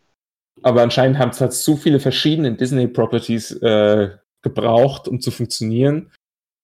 Aber 0.64 0.82
anscheinend 0.82 1.20
haben 1.20 1.30
es 1.32 1.42
halt 1.42 1.54
zu 1.54 1.78
viele 1.78 2.00
verschiedene 2.00 2.54
Disney-Properties 2.54 3.52
äh, 3.62 4.18
gebraucht, 4.42 5.08
um 5.08 5.20
zu 5.20 5.32
funktionieren. 5.32 6.12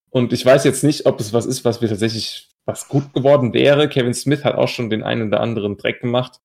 Und 0.09 0.34
ich 0.34 0.45
weiß 0.45 0.64
jetzt 0.64 0.84
nicht, 0.84 1.05
ob 1.05 1.20
es 1.20 1.34
was 1.34 1.45
ist, 1.45 1.66
was 1.66 1.82
wir 1.82 1.89
tatsächlich, 1.89 2.49
was 2.66 2.88
gut 2.88 3.14
geworden 3.14 3.53
wäre. 3.53 3.89
Kevin 3.89 4.14
Smith 4.14 4.43
hat 4.43 4.55
auch 4.55 4.68
schon 4.68 4.89
den 4.89 5.03
einen 5.03 5.28
oder 5.28 5.39
anderen 5.39 5.78
Dreck 5.78 6.01
gemacht. 6.01 6.39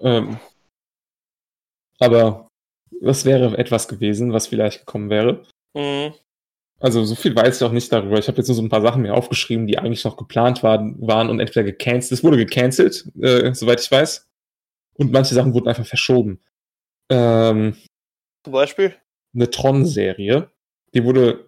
Ähm, 0.00 0.38
aber 1.98 2.48
das 3.00 3.24
wäre 3.24 3.56
etwas 3.58 3.88
gewesen, 3.88 4.32
was 4.32 4.46
vielleicht 4.46 4.80
gekommen 4.80 5.10
wäre. 5.10 5.42
Mhm. 5.74 6.14
Also 6.78 7.04
so 7.04 7.14
viel 7.14 7.34
weiß 7.34 7.56
ich 7.56 7.66
auch 7.66 7.72
nicht 7.72 7.90
darüber. 7.90 8.18
Ich 8.18 8.28
habe 8.28 8.36
jetzt 8.36 8.48
nur 8.48 8.54
so 8.54 8.62
ein 8.62 8.68
paar 8.68 8.82
Sachen 8.82 9.02
mir 9.02 9.14
aufgeschrieben, 9.14 9.66
die 9.66 9.78
eigentlich 9.78 10.04
noch 10.04 10.16
geplant 10.16 10.62
waren, 10.62 10.96
waren 11.00 11.30
und 11.30 11.40
entweder 11.40 11.64
gecancelt. 11.64 12.12
Es 12.12 12.24
wurde 12.24 12.36
gecancelt, 12.36 13.10
äh, 13.20 13.54
soweit 13.54 13.80
ich 13.80 13.90
weiß. 13.90 14.28
Und 14.94 15.12
manche 15.12 15.34
Sachen 15.34 15.54
wurden 15.54 15.68
einfach 15.68 15.86
verschoben. 15.86 16.40
Ähm, 17.10 17.76
Zum 18.44 18.52
Beispiel 18.52 18.94
eine 19.34 19.50
Tron-Serie. 19.50 20.50
Die 20.94 21.04
wurde, 21.04 21.45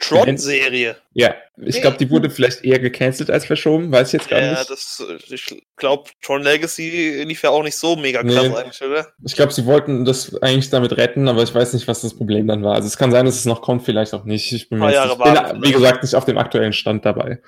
Tron-Serie. 0.00 0.96
ja, 1.12 1.34
ich 1.56 1.80
glaube, 1.80 1.96
die 1.98 2.10
wurde 2.10 2.28
vielleicht 2.28 2.64
eher 2.64 2.78
gecancelt 2.80 3.30
als 3.30 3.44
verschoben, 3.46 3.92
weiß 3.92 4.08
ich 4.08 4.12
jetzt 4.14 4.28
gar 4.28 4.40
Ja, 4.40 4.50
nicht. 4.50 4.68
das, 4.68 5.02
äh, 5.08 5.34
ich 5.34 5.62
glaube, 5.76 6.10
Tron 6.20 6.42
Legacy 6.42 7.22
lief 7.24 7.42
ja 7.42 7.50
auch 7.50 7.62
nicht 7.62 7.76
so 7.78 7.94
mega 7.96 8.22
krass 8.22 8.48
Nee. 8.48 8.54
eigentlich, 8.56 8.82
oder? 8.82 9.06
Ich 9.24 9.34
glaube, 9.36 9.52
sie 9.52 9.64
wollten 9.66 10.04
das 10.04 10.34
eigentlich 10.42 10.70
damit 10.70 10.96
retten, 10.96 11.28
aber 11.28 11.42
ich 11.42 11.54
weiß 11.54 11.72
nicht, 11.74 11.86
was 11.86 12.00
das 12.02 12.14
Problem 12.14 12.46
dann 12.48 12.62
war. 12.64 12.74
Also 12.74 12.88
es 12.88 12.96
kann 12.98 13.12
sein, 13.12 13.24
dass 13.24 13.36
es 13.36 13.44
noch 13.44 13.62
kommt, 13.62 13.84
vielleicht 13.84 14.14
auch 14.14 14.24
nicht. 14.24 14.52
Ich 14.52 14.68
bin, 14.68 14.82
jetzt 14.82 14.94
Jahre 14.94 15.30
nicht, 15.32 15.52
bin 15.60 15.62
wie 15.62 15.72
gesagt, 15.72 16.02
nicht 16.02 16.14
auf 16.16 16.24
dem 16.24 16.38
aktuellen 16.38 16.72
Stand 16.72 17.04
dabei. 17.04 17.40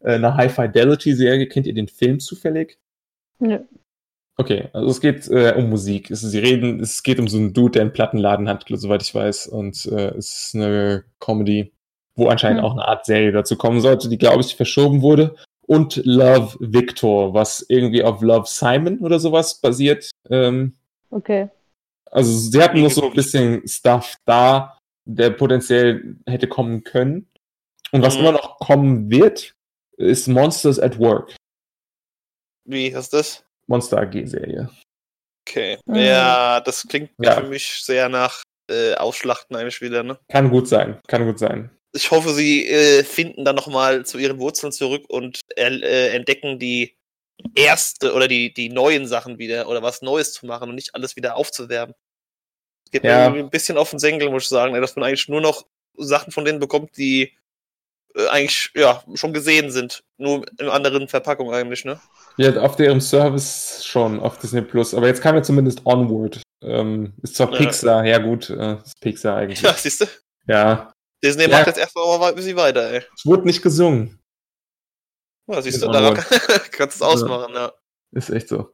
Äh, 0.00 0.12
eine 0.14 0.34
High-Fidelity-Serie, 0.36 1.48
kennt 1.48 1.66
ihr 1.66 1.74
den 1.74 1.88
Film 1.88 2.20
zufällig? 2.20 2.78
Nö. 3.38 3.58
Okay, 4.38 4.68
also 4.74 4.90
es 4.90 5.00
geht 5.00 5.28
äh, 5.28 5.54
um 5.56 5.70
Musik. 5.70 6.10
Es, 6.10 6.20
sie 6.20 6.38
reden, 6.38 6.80
es 6.80 7.02
geht 7.02 7.18
um 7.18 7.26
so 7.26 7.38
einen 7.38 7.54
Dude, 7.54 7.72
der 7.72 7.82
einen 7.82 7.92
Plattenladen 7.94 8.50
hat, 8.50 8.66
soweit 8.68 9.02
ich 9.02 9.14
weiß. 9.14 9.46
Und 9.46 9.86
äh, 9.86 10.08
es 10.10 10.48
ist 10.48 10.54
eine 10.54 11.04
Comedy, 11.20 11.72
wo 12.16 12.28
anscheinend 12.28 12.58
Hm. 12.60 12.64
auch 12.64 12.72
eine 12.72 12.86
Art 12.88 13.04
Serie 13.06 13.30
dazu 13.32 13.56
kommen 13.56 13.80
sollte, 13.80 14.08
die, 14.08 14.18
glaube 14.18 14.40
ich, 14.40 14.56
verschoben 14.56 15.02
wurde. 15.02 15.36
Und 15.66 15.96
Love 16.04 16.56
Victor, 16.60 17.34
was 17.34 17.64
irgendwie 17.68 18.02
auf 18.02 18.22
Love 18.22 18.46
Simon 18.46 18.98
oder 19.00 19.18
sowas 19.18 19.60
basiert. 19.60 20.10
Ähm, 20.30 20.74
Okay. 21.10 21.48
also 22.10 22.32
sie 22.32 22.62
hatten 22.62 22.82
noch 22.82 22.90
so 22.90 23.04
ein 23.04 23.12
bisschen 23.14 23.66
Stuff 23.66 24.16
da, 24.24 24.78
der 25.04 25.30
potenziell 25.30 26.16
hätte 26.26 26.48
kommen 26.48 26.82
können. 26.84 27.28
Und 27.92 28.02
was 28.02 28.14
Mhm. 28.14 28.20
immer 28.20 28.32
noch 28.32 28.58
kommen 28.58 29.10
wird, 29.10 29.54
ist 29.96 30.26
Monsters 30.28 30.78
at 30.80 30.98
Work. 30.98 31.34
Wie 32.64 32.88
ist 32.88 33.12
das? 33.12 33.44
Monster 33.68 33.98
AG-Serie. 34.00 34.68
Okay. 35.48 35.78
Mhm. 35.86 35.94
Ja, 35.96 36.60
das 36.60 36.86
klingt 36.88 37.10
Ja. 37.18 37.40
für 37.40 37.46
mich 37.48 37.82
sehr 37.84 38.08
nach 38.08 38.42
äh, 38.68 38.94
Ausschlachten 38.96 39.54
eigentlich 39.54 39.80
wieder, 39.80 40.02
ne? 40.02 40.18
Kann 40.28 40.50
gut 40.50 40.66
sein, 40.66 41.00
kann 41.06 41.24
gut 41.24 41.38
sein. 41.38 41.70
Ich 41.96 42.10
hoffe, 42.10 42.32
sie 42.34 42.66
äh, 42.68 43.02
finden 43.04 43.44
dann 43.44 43.56
nochmal 43.56 44.04
zu 44.04 44.18
ihren 44.18 44.38
Wurzeln 44.38 44.70
zurück 44.72 45.04
und 45.08 45.40
äh, 45.56 46.08
entdecken 46.14 46.58
die 46.58 46.96
erste 47.54 48.12
oder 48.14 48.28
die, 48.28 48.52
die 48.52 48.68
neuen 48.68 49.06
Sachen 49.06 49.38
wieder 49.38 49.68
oder 49.68 49.82
was 49.82 50.02
Neues 50.02 50.32
zu 50.32 50.46
machen 50.46 50.68
und 50.68 50.74
nicht 50.74 50.94
alles 50.94 51.16
wieder 51.16 51.36
aufzuwerben. 51.36 51.94
Es 52.84 52.90
geht 52.92 53.04
Ja. 53.04 53.30
mir 53.30 53.40
ein 53.40 53.50
bisschen 53.50 53.76
auf 53.78 53.90
den 53.90 53.98
Senkel, 53.98 54.30
muss 54.30 54.44
ich 54.44 54.48
sagen, 54.48 54.74
dass 54.80 54.96
man 54.96 55.04
eigentlich 55.04 55.28
nur 55.28 55.40
noch 55.40 55.64
Sachen 55.96 56.32
von 56.32 56.44
denen 56.44 56.60
bekommt, 56.60 56.96
die 56.96 57.32
äh, 58.14 58.26
eigentlich 58.28 58.70
ja 58.74 59.02
schon 59.14 59.32
gesehen 59.32 59.70
sind. 59.70 60.02
Nur 60.18 60.44
in 60.58 60.68
anderen 60.68 61.08
Verpackungen 61.08 61.54
eigentlich, 61.54 61.84
ne? 61.84 62.00
Ja, 62.38 62.54
auf 62.60 62.76
deren 62.76 63.00
Service 63.00 63.82
schon, 63.84 64.20
auf 64.20 64.38
Disney 64.38 64.62
Plus. 64.62 64.94
Aber 64.94 65.06
jetzt 65.06 65.22
kam 65.22 65.34
ja 65.36 65.42
zumindest 65.42 65.84
Onward. 65.84 66.40
Ähm, 66.62 67.12
ist 67.22 67.36
zwar 67.36 67.50
Ja. 67.52 67.58
Pixar, 67.58 68.04
ja 68.06 68.18
gut, 68.18 68.50
äh, 68.50 68.74
ist 68.76 69.00
Pixar 69.00 69.36
eigentlich. 69.36 69.60
Ja. 69.62 69.72
siehst 69.74 70.02
du? 70.02 70.06
ja. 70.48 70.92
Disney 71.22 71.44
Ja. 71.44 71.48
macht 71.58 71.66
jetzt 71.68 71.78
erstmal 71.78 72.18
mal 72.18 72.28
ein 72.30 72.34
bisschen 72.34 72.56
weiter, 72.56 72.90
ey. 72.92 73.02
Es 73.16 73.24
wurde 73.26 73.44
nicht 73.46 73.62
gesungen. 73.62 74.20
Ja, 75.48 75.62
siehst 75.62 75.82
du, 75.82 75.86
daran 75.86 76.12
Onward. 76.18 76.26
kannst 76.72 77.00
du 77.00 77.04
es 77.04 77.10
ausmachen, 77.10 77.54
ja. 77.54 77.72
Ist 78.12 78.30
echt 78.30 78.48
so. 78.48 78.72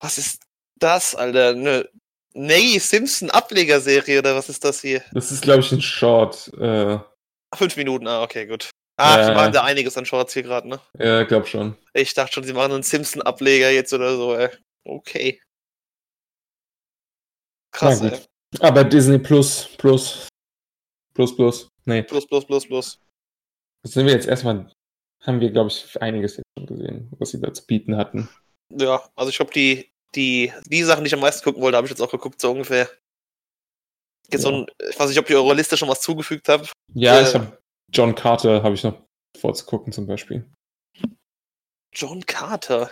Was 0.00 0.18
ist 0.18 0.42
das, 0.78 1.14
Alter? 1.14 1.50
Eine 1.50 1.88
Ney 2.34 2.78
Simpson 2.78 3.30
Ablegerserie 3.30 4.18
oder 4.18 4.34
was 4.34 4.48
ist 4.48 4.64
das 4.64 4.80
hier? 4.80 5.02
Das 5.12 5.30
ist, 5.30 5.42
glaube 5.42 5.60
ich, 5.60 5.70
ein 5.72 5.80
Short. 5.82 6.48
Äh, 6.58 6.98
Fünf 7.54 7.76
Minuten, 7.76 8.06
ah, 8.08 8.22
okay, 8.22 8.46
gut. 8.46 8.70
Ah, 8.96 9.18
Ja. 9.20 9.28
die 9.28 9.34
machen 9.34 9.52
da 9.52 9.64
einiges 9.64 9.96
an 9.96 10.06
Shorts 10.06 10.32
hier 10.34 10.42
gerade, 10.42 10.68
ne? 10.68 10.80
ja, 10.98 11.22
glaub 11.24 11.46
schon. 11.46 11.76
Ich 11.94 12.14
dachte 12.14 12.32
schon, 12.34 12.44
sie 12.44 12.52
machen 12.52 12.72
einen 12.72 12.82
Simpson-Ableger 12.82 13.70
jetzt 13.70 13.92
oder 13.92 14.16
so, 14.16 14.34
ey. 14.34 14.48
Okay. 14.84 15.40
Krass, 17.72 18.00
ey. 18.00 18.18
Aber 18.60 18.84
Disney 18.84 19.18
Plus, 19.18 19.68
Plus, 19.78 20.28
Plus, 21.14 21.34
Plus. 21.36 21.68
Nee, 21.84 22.02
Plus, 22.02 22.26
plus, 22.26 22.44
plus, 22.46 22.66
plus. 22.66 22.98
das 23.84 23.92
sind 23.92 24.06
wir 24.06 24.12
jetzt 24.12 24.26
erstmal, 24.28 24.70
haben 25.22 25.40
wir, 25.40 25.50
glaube 25.50 25.68
ich, 25.68 26.00
einiges 26.00 26.36
jetzt 26.36 26.46
schon 26.58 26.66
gesehen, 26.66 27.10
was 27.18 27.30
sie 27.30 27.40
da 27.40 27.52
zu 27.52 27.66
bieten 27.66 27.96
hatten. 27.96 28.28
Ja, 28.70 29.02
also 29.16 29.30
ich 29.30 29.36
glaube, 29.36 29.52
die, 29.52 29.90
die, 30.14 30.52
die 30.66 30.82
Sachen, 30.84 31.04
die 31.04 31.08
ich 31.08 31.14
am 31.14 31.20
meisten 31.20 31.44
gucken 31.44 31.60
wollte, 31.62 31.76
habe 31.76 31.86
ich 31.86 31.90
jetzt 31.90 32.00
auch 32.00 32.10
geguckt, 32.10 32.40
so 32.40 32.52
ungefähr. 32.52 32.88
Jetzt 34.30 34.44
Ja. 34.44 34.50
so 34.50 34.56
ein, 34.58 34.66
ich 34.90 34.98
weiß 34.98 35.08
nicht, 35.08 35.18
ob 35.18 35.28
ihr 35.28 35.36
eure 35.42 35.54
Liste 35.54 35.76
schon 35.76 35.88
was 35.88 36.00
zugefügt 36.00 36.48
habt. 36.48 36.72
Ja, 36.94 37.18
Äh. 37.18 37.22
ich 37.28 37.34
habe 37.34 37.58
John 37.92 38.14
Carter, 38.14 38.62
habe 38.62 38.74
ich 38.74 38.84
noch 38.84 39.02
vorzugucken 39.38 39.92
zum 39.92 40.06
Beispiel. 40.06 40.48
John 41.94 42.24
Carter. 42.24 42.90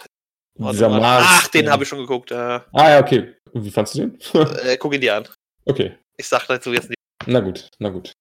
Warte 0.58 0.88
mal. 0.88 1.20
Ach, 1.22 1.48
den 1.48 1.70
habe 1.70 1.84
ich 1.84 1.88
schon 1.88 2.00
geguckt. 2.00 2.30
Äh, 2.32 2.34
Ah 2.72 2.90
ja, 2.90 3.00
okay. 3.00 3.36
Wie 3.54 3.70
fandst 3.70 3.94
du 3.94 4.00
den? 4.08 4.20
äh, 4.34 4.76
guck 4.76 4.92
ihn 4.94 5.00
dir 5.00 5.16
an. 5.16 5.28
okay. 5.64 5.96
Ich 6.18 6.28
sag 6.28 6.46
dazu 6.48 6.72
jetzt 6.72 6.90
nicht. 6.90 6.98
Na 7.26 7.40
gut, 7.40 7.70
na 7.78 7.88
gut. 7.90 8.12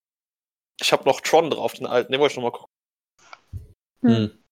Ich 0.81 0.91
habe 0.91 1.03
noch 1.05 1.21
Tron 1.21 1.49
drauf, 1.49 1.73
den 1.73 1.87
alten. 1.87 2.11
Den 2.11 2.19
wollte 2.21 2.33
ich 2.33 2.37
noch 2.37 2.43
mal 2.43 2.51
gucken, 2.51 2.73
Hm. 4.01 4.15
Hm. 4.15 4.43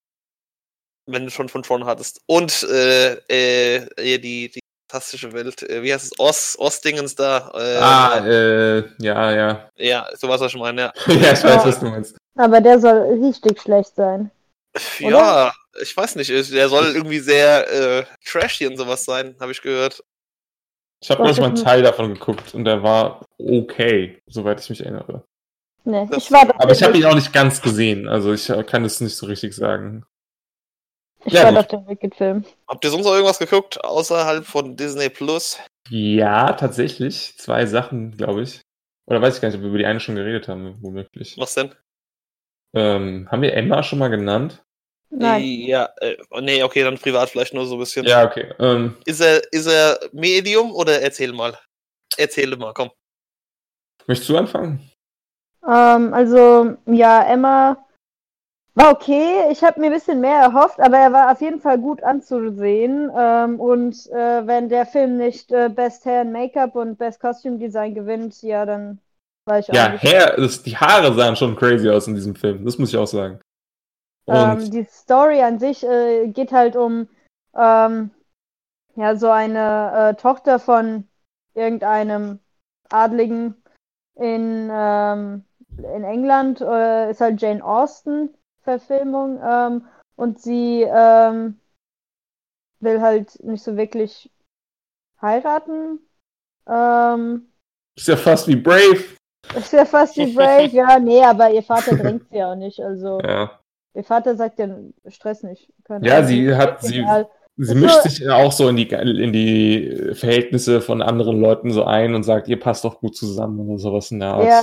wenn 1.06 1.24
du 1.26 1.32
schon 1.32 1.50
von 1.50 1.64
Tron 1.64 1.86
hattest. 1.86 2.22
Und 2.26 2.64
äh, 2.64 3.14
äh, 3.30 4.18
die, 4.20 4.50
die 4.50 4.60
fantastische 4.90 5.32
Welt. 5.34 5.64
Äh, 5.64 5.84
wie 5.84 5.94
heißt 5.94 6.06
es? 6.06 6.20
Os, 6.20 6.56
Ostdingens 6.60 7.16
da. 7.16 7.52
Äh, 7.54 7.78
Ah, 7.78 8.26
äh, 8.26 8.84
ja, 9.00 9.32
ja. 9.32 9.70
Ja, 9.76 10.08
sowas 10.18 10.42
was 10.42 10.54
ich 10.54 10.60
meine, 10.60 10.82
ja. 10.82 10.94
ja, 11.08 11.34
ich 11.34 11.44
weiß, 11.44 11.66
was 11.66 11.80
du 11.80 11.86
meinst. 11.88 12.18
Aber 12.38 12.62
der 12.62 12.80
soll 12.80 13.20
richtig 13.24 13.62
schlecht 13.62 13.96
sein. 13.96 14.32
Oder? 15.02 15.10
Ja, 15.10 15.54
ich 15.82 15.96
weiß 15.96 16.16
nicht. 16.16 16.30
Der 16.30 16.70
soll 16.70 16.94
irgendwie 16.96 17.20
sehr 17.20 17.72
äh, 18.00 18.06
trashy 18.26 18.68
und 18.68 18.78
sowas 18.78 19.06
sein, 19.06 19.36
habe 19.40 19.52
ich 19.52 19.62
gehört. 19.62 20.04
Ich 21.02 21.10
habe 21.12 21.24
manchmal 21.24 21.50
einen 21.50 21.56
Teil 21.64 21.84
davon 21.84 22.14
geguckt 22.14 22.54
und 22.56 22.66
der 22.66 22.82
war 22.84 23.26
okay, 23.40 24.22
soweit 24.26 24.60
ich 24.62 24.70
mich 24.70 24.82
erinnere. 24.82 25.24
Nee, 25.84 26.08
Das- 26.10 26.24
ich 26.26 26.32
war 26.32 26.46
doch 26.46 26.60
Aber 26.60 26.72
ich 26.72 26.82
habe 26.84 26.98
ihn 26.98 27.06
auch 27.06 27.16
nicht 27.16 27.32
ganz 27.34 27.62
gesehen, 27.62 28.08
also 28.08 28.34
ich 28.34 28.50
äh, 28.50 28.64
kann 28.64 28.84
es 28.84 29.00
nicht 29.00 29.16
so 29.16 29.26
richtig 29.28 29.54
sagen. 29.54 30.06
ich 31.24 31.34
Ja, 31.34 31.44
war 31.46 31.54
doch 31.54 31.66
der 31.68 31.88
Wicked-Film. 31.88 32.46
Habt 32.68 32.84
ihr 32.84 32.90
sonst 32.92 33.06
noch 33.06 33.14
irgendwas 33.14 33.40
geguckt, 33.40 33.84
außerhalb 33.84 34.46
von 34.46 34.76
Disney 34.76 35.10
Plus? 35.10 35.60
Ja, 35.90 36.54
tatsächlich. 36.54 37.38
Zwei 37.38 37.66
Sachen, 37.66 38.18
glaube 38.18 38.42
ich. 38.42 38.62
Oder 39.06 39.22
weiß 39.22 39.36
ich 39.36 39.42
gar 39.42 39.48
nicht, 39.48 39.56
ob 39.58 39.62
wir 39.62 39.70
über 39.70 39.78
die 39.78 39.86
eine 39.86 40.00
schon 40.02 40.16
geredet 40.16 40.48
haben, 40.50 40.76
womöglich. 40.82 41.38
Was 41.38 41.54
denn? 41.54 41.74
Ähm, 42.76 43.30
haben 43.32 43.42
wir 43.42 43.54
Emma 43.54 43.82
schon 43.84 44.00
mal 44.00 44.10
genannt? 44.10 44.64
Nein. 45.10 45.44
Ja, 45.44 45.90
äh, 46.02 46.18
nee, 46.42 46.62
okay, 46.64 46.84
dann 46.84 46.98
privat 46.98 47.30
vielleicht 47.30 47.54
nur 47.54 47.66
so 47.66 47.76
ein 47.76 47.80
bisschen. 47.80 48.06
Ja, 48.06 48.26
okay. 48.26 48.54
Ähm, 48.60 48.98
Ist 49.06 49.22
er, 49.22 49.42
ist 49.52 49.68
er 49.68 50.00
Medium 50.12 50.74
oder 50.74 51.02
erzähl 51.02 51.34
mal? 51.34 51.58
Erzähl 52.18 52.56
mal, 52.58 52.74
komm. 52.74 52.92
möchtest 54.08 54.30
du 54.30 54.38
anfangen? 54.38 54.90
Ähm, 55.68 56.14
also, 56.14 56.78
ja, 56.86 57.24
Emma 57.24 57.86
war 58.76 58.92
okay. 58.92 59.52
Ich 59.52 59.64
habe 59.64 59.80
mir 59.80 59.88
ein 59.88 59.94
bisschen 59.94 60.22
mehr 60.22 60.40
erhofft, 60.40 60.80
aber 60.80 60.98
er 60.98 61.12
war 61.12 61.32
auf 61.32 61.42
jeden 61.42 61.60
Fall 61.60 61.80
gut 61.80 62.04
anzusehen. 62.04 63.12
Ähm, 63.18 63.60
und 63.60 63.96
äh, 64.12 64.46
wenn 64.46 64.70
der 64.70 64.86
Film 64.86 65.18
nicht 65.18 65.52
äh, 65.52 65.70
Best 65.70 66.06
Hair 66.06 66.22
and 66.22 66.32
Make-up 66.32 66.76
und 66.76 66.98
Best 66.98 67.20
Costume 67.20 67.58
Design 67.58 67.96
gewinnt, 67.96 68.42
ja, 68.44 68.66
dann 68.66 69.00
war 69.46 69.60
ich 69.60 69.70
auch 69.70 69.74
Ja, 69.74 69.90
nicht. 69.90 70.04
Hair, 70.04 70.36
das, 70.38 70.62
die 70.64 70.78
Haare 70.78 71.14
sahen 71.14 71.36
schon 71.36 71.56
crazy 71.56 71.90
aus 71.90 72.08
in 72.08 72.16
diesem 72.16 72.36
Film, 72.36 72.64
das 72.66 72.78
muss 72.78 72.90
ich 72.90 72.98
auch 72.98 73.08
sagen. 73.08 73.40
Ähm, 74.28 74.72
die 74.72 74.84
Story 74.86 75.42
an 75.42 75.60
sich 75.60 75.84
äh, 75.84 76.28
geht 76.28 76.52
halt 76.52 76.76
um 76.76 77.08
ähm, 77.56 78.12
ja 78.96 79.16
so 79.16 79.30
eine 79.30 80.12
äh, 80.12 80.22
Tochter 80.22 80.60
von 80.60 81.08
irgendeinem 81.54 82.40
Adligen 82.90 83.56
in, 84.16 84.70
ähm, 84.72 85.44
in 85.78 86.04
England, 86.04 86.62
äh, 86.62 87.12
ist 87.12 87.22
halt 87.22 87.42
Jane 87.42 87.64
Austen 87.64 88.34
Verfilmung 88.62 89.40
ähm, 89.42 89.88
und 90.18 90.42
sie 90.42 90.84
ähm, 90.84 91.60
will 92.80 93.02
halt 93.02 93.42
nicht 93.44 93.64
so 93.64 93.78
wirklich 93.78 94.30
heiraten. 95.22 96.00
Ähm, 96.68 97.50
ist 97.96 98.08
ja 98.08 98.18
fast 98.18 98.48
wie 98.48 98.58
Brave. 98.58 99.04
ist 99.56 99.72
ja 99.72 99.86
fast 99.86 100.18
wie 100.18 100.34
Brave, 100.34 100.68
ja, 100.72 101.00
nee, 101.00 101.24
aber 101.24 101.50
ihr 101.52 101.64
Vater 101.64 101.96
drängt 101.96 102.30
sie 102.30 102.38
ja 102.38 102.52
auch 102.52 102.56
nicht. 102.56 102.82
Also 102.82 103.22
Ja. 103.22 103.60
Ihr 103.98 104.04
Vater 104.04 104.36
sagt 104.36 104.60
ja, 104.60 104.70
Stress 105.08 105.44
nicht. 105.44 105.70
Keine 105.84 106.08
Ja, 106.08 106.24
sie 106.24 106.56
hat, 106.56 106.82
sie, 106.84 107.00
Egal. 107.00 107.28
sie 107.58 107.76
mischt 107.76 108.02
sich 108.04 108.20
ja 108.20 108.36
auch 108.36 108.52
so 108.52 108.70
in 108.70 108.76
die, 108.78 108.88
in 108.88 109.34
die 109.34 110.12
Verhältnisse 110.14 110.80
von 110.82 111.02
anderen 111.02 111.42
Leuten 111.42 111.72
so 111.72 111.84
ein 111.84 112.16
und 112.16 112.24
sagt, 112.24 112.48
ihr 112.48 112.60
passt 112.60 112.86
doch 112.86 113.00
gut 113.00 113.16
zusammen 113.18 113.60
oder 113.60 113.80
sowas 113.80 114.12
in 114.12 114.20
der 114.20 114.30
Art. 114.30 114.46
Ja. 114.48 114.62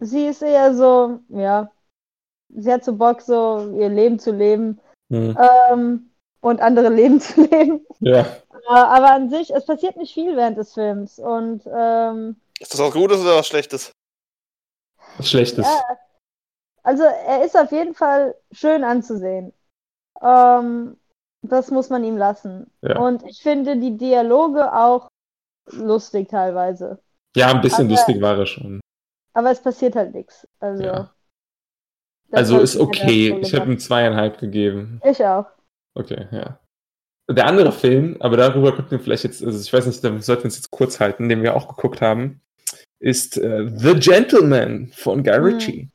Sie 0.00 0.26
ist 0.26 0.42
eher 0.42 0.74
so, 0.74 1.20
ja, 1.28 1.70
sie 2.50 2.72
hat 2.72 2.84
so 2.84 2.94
Bock, 2.96 3.20
so 3.22 3.74
ihr 3.78 3.88
Leben 3.88 4.18
zu 4.18 4.32
leben 4.32 4.80
Hm. 5.10 5.38
ähm, 5.72 6.10
und 6.40 6.60
andere 6.60 6.88
Leben 6.94 7.18
zu 7.20 7.40
leben. 7.42 7.86
ja. 8.00 8.20
Äh, 8.20 8.26
aber 8.68 9.12
an 9.12 9.30
sich, 9.30 9.50
es 9.54 9.64
passiert 9.64 9.96
nicht 9.96 10.12
viel 10.12 10.36
während 10.36 10.58
des 10.58 10.74
Films. 10.74 11.18
Und 11.18 11.62
ähm, 11.66 12.36
Ist 12.60 12.74
das 12.74 12.80
was 12.80 12.92
Gutes 12.92 13.20
oder 13.20 13.36
was 13.36 13.46
Schlechtes? 13.46 13.92
Was 15.16 15.30
Schlechtes. 15.30 15.64
ja, 15.66 15.96
also 16.88 17.02
er 17.04 17.44
ist 17.44 17.54
auf 17.56 17.70
jeden 17.70 17.94
Fall 17.94 18.34
schön 18.50 18.82
anzusehen. 18.82 19.52
Ähm, 20.22 20.96
das 21.42 21.70
muss 21.70 21.90
man 21.90 22.02
ihm 22.02 22.16
lassen. 22.16 22.70
Ja. 22.82 22.98
Und 22.98 23.22
ich 23.24 23.42
finde 23.42 23.76
die 23.76 23.96
Dialoge 23.96 24.72
auch 24.72 25.08
lustig 25.70 26.28
teilweise. 26.30 26.98
Ja, 27.36 27.48
ein 27.52 27.60
bisschen 27.60 27.86
Aber- 27.86 27.90
lustig 27.94 28.20
war 28.22 28.38
er 28.38 28.46
schon. 28.46 28.80
Aber 29.34 29.50
es 29.50 29.60
passiert 29.62 29.94
halt 29.96 30.14
nichts. 30.14 30.48
Also, 30.60 30.82
Ja. 30.82 31.14
Also 32.32 32.58
ist 32.58 32.76
okay. 32.76 33.38
Ich 33.40 33.54
habe 33.54 33.70
ihm 33.70 33.78
zweieinhalb 33.78 34.38
gegeben. 34.38 35.00
Ich 35.04 35.24
auch. 35.24 35.46
Okay, 35.94 36.26
ja. 36.30 36.58
Der 37.30 37.46
andere 37.46 37.72
Film, 37.72 38.16
aber 38.20 38.36
darüber 38.38 38.74
könnten 38.74 38.90
wir 38.92 39.00
vielleicht 39.00 39.24
jetzt, 39.24 39.42
also 39.44 39.58
ich 39.60 39.72
weiß 39.72 39.86
nicht, 39.86 40.02
da 40.02 40.08
sollten 40.20 40.42
wir 40.42 40.46
uns 40.46 40.56
jetzt 40.56 40.70
kurz 40.70 41.00
halten, 41.00 41.28
den 41.28 41.42
wir 41.42 41.54
auch 41.54 41.68
geguckt 41.68 42.00
haben, 42.00 42.40
ist 43.00 43.36
äh, 43.38 43.68
The 43.68 43.94
Gentleman 44.00 44.90
von 44.94 45.22
Guy 45.22 45.52
Hm. 45.60 45.90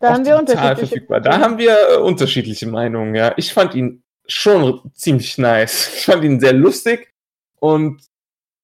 Da 0.00 0.12
haben 0.12 0.24
wir 0.24 0.38
unterschiedliche. 0.38 0.86
verfügbar. 0.86 1.20
Da 1.20 1.40
haben 1.40 1.58
wir 1.58 1.76
äh, 1.92 1.96
unterschiedliche 1.96 2.66
Meinungen, 2.66 3.14
ja. 3.14 3.34
Ich 3.36 3.52
fand 3.52 3.74
ihn 3.74 4.02
schon 4.26 4.80
ziemlich 4.94 5.38
nice. 5.38 5.90
Ich 5.98 6.04
fand 6.06 6.24
ihn 6.24 6.40
sehr 6.40 6.52
lustig. 6.52 7.12
und 7.60 8.02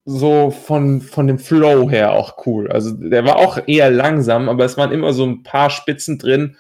so 0.07 0.51
von, 0.51 1.01
von 1.01 1.27
dem 1.27 1.39
Flow 1.39 1.89
her 1.91 2.13
auch 2.13 2.47
cool. 2.47 2.71
Also 2.71 2.93
der 2.93 3.25
war 3.25 3.37
auch 3.37 3.59
eher 3.67 3.91
langsam, 3.91 4.49
aber 4.49 4.65
es 4.65 4.77
waren 4.77 4.93
immer 4.93 5.13
so 5.13 5.25
ein 5.25 5.43
paar 5.43 5.71
Spitzen 5.71 6.19
drin. 6.19 6.57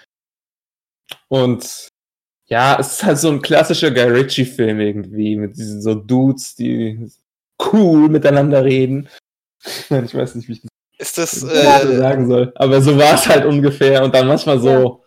Und 1.28 1.88
ja, 2.46 2.78
es 2.80 2.94
ist 2.94 3.04
halt 3.04 3.18
so 3.18 3.30
ein 3.30 3.42
klassischer 3.42 3.90
Guy 3.90 4.04
Ritchie-Film 4.04 4.80
irgendwie, 4.80 5.36
mit 5.36 5.56
diesen 5.56 5.82
so 5.82 5.94
Dudes, 5.94 6.54
die 6.56 7.10
cool 7.72 8.08
miteinander 8.08 8.64
reden. 8.64 9.08
Ich 9.90 10.14
weiß 10.14 10.34
nicht, 10.34 10.48
wie 10.48 10.52
ich 10.52 10.62
das 10.62 10.70
Ist 11.04 11.18
das, 11.18 11.42
äh, 11.42 11.96
sagen 11.98 12.28
soll. 12.28 12.52
Aber 12.56 12.80
so 12.80 12.96
war 12.96 13.14
es 13.14 13.28
halt 13.28 13.44
ungefähr. 13.44 14.02
Und 14.02 14.14
dann 14.14 14.26
manchmal 14.26 14.58
so, 14.58 15.02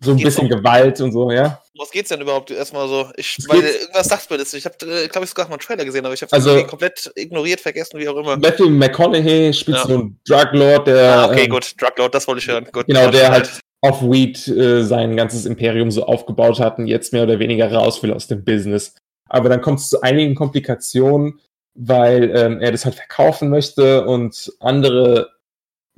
so 0.00 0.12
ein 0.12 0.16
Geht's 0.16 0.36
bisschen 0.36 0.46
auch- 0.52 0.58
Gewalt 0.58 1.00
und 1.00 1.12
so, 1.12 1.30
ja. 1.30 1.60
was 1.78 1.90
geht's 1.90 2.08
denn 2.10 2.20
überhaupt 2.20 2.50
erstmal 2.50 2.86
so? 2.88 3.10
Ich, 3.16 3.36
Es 3.38 3.48
weil 3.48 3.62
irgendwas 3.62 4.06
sagt 4.06 4.30
mir 4.30 4.38
das. 4.38 4.54
Ich 4.54 4.64
habe, 4.64 4.76
äh, 4.86 5.08
glaube 5.08 5.24
ich, 5.24 5.30
sogar 5.30 5.46
mal 5.48 5.54
einen 5.54 5.60
Trailer 5.60 5.84
gesehen, 5.84 6.04
aber 6.04 6.14
ich 6.14 6.22
habe 6.22 6.32
Also- 6.32 6.62
komplett 6.64 7.10
ignoriert, 7.16 7.60
vergessen, 7.60 7.98
wie 7.98 8.08
auch 8.08 8.16
immer. 8.16 8.36
Matthew 8.36 8.70
McConaughey 8.70 9.52
spielt 9.52 9.78
Ja. 9.78 9.86
so 9.86 9.94
einen 9.94 10.20
Druglord, 10.26 10.86
der 10.86 11.12
Ah, 11.12 11.26
okay, 11.26 11.44
ähm, 11.44 11.50
gut. 11.50 11.74
Druglord, 11.80 12.14
das 12.14 12.28
wollte 12.28 12.40
ich 12.40 12.48
hören. 12.48 12.66
Gut, 12.72 12.86
Genau, 12.86 13.10
der 13.10 13.30
halt. 13.30 13.48
halt 13.50 13.60
auf 13.82 14.02
Weed 14.02 14.46
äh, 14.46 14.84
sein 14.84 15.16
ganzes 15.16 15.46
Imperium 15.46 15.90
so 15.90 16.04
aufgebaut 16.04 16.60
hat 16.60 16.78
und 16.78 16.86
jetzt 16.86 17.12
mehr 17.12 17.24
oder 17.24 17.38
weniger 17.38 17.72
raus 17.72 18.02
will 18.02 18.12
aus 18.12 18.26
dem 18.28 18.44
Business. 18.44 18.94
Aber 19.28 19.48
dann 19.48 19.60
kommt 19.62 19.80
es 19.80 19.88
zu 19.88 20.00
einigen 20.02 20.34
Komplikationen, 20.34 21.40
weil 21.74 22.30
ähm, 22.36 22.60
er 22.60 22.72
das 22.72 22.84
halt 22.84 22.94
verkaufen 22.94 23.48
möchte 23.48 24.04
und 24.04 24.52
andere, 24.60 25.30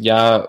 ja, 0.02 0.48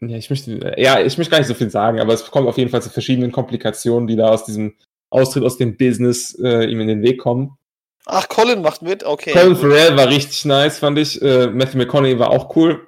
ja, 0.00 0.16
ich 0.16 0.30
möchte, 0.30 0.74
ja, 0.76 1.00
ich 1.00 1.16
möchte 1.18 1.30
gar 1.30 1.38
nicht 1.38 1.48
so 1.48 1.54
viel 1.54 1.70
sagen, 1.70 2.00
aber 2.00 2.12
es 2.12 2.30
kommt 2.30 2.48
auf 2.48 2.58
jeden 2.58 2.70
Fall 2.70 2.82
zu 2.82 2.90
verschiedenen 2.90 3.32
Komplikationen, 3.32 4.06
die 4.06 4.16
da 4.16 4.28
aus 4.28 4.44
diesem 4.44 4.74
Austritt 5.10 5.44
aus 5.44 5.56
dem 5.56 5.76
Business 5.76 6.38
äh, 6.42 6.64
ihm 6.64 6.80
in 6.80 6.88
den 6.88 7.02
Weg 7.02 7.20
kommen. 7.20 7.56
Ach, 8.06 8.28
Colin 8.28 8.60
macht 8.62 8.82
mit, 8.82 9.04
okay. 9.04 9.32
Colin. 9.32 9.56
Farrell 9.56 9.96
war 9.96 10.08
richtig 10.08 10.44
nice, 10.44 10.78
fand 10.78 10.98
ich. 10.98 11.20
Äh, 11.22 11.46
Matthew 11.46 11.78
McConaughey 11.78 12.18
war 12.18 12.30
auch 12.30 12.54
cool. 12.56 12.86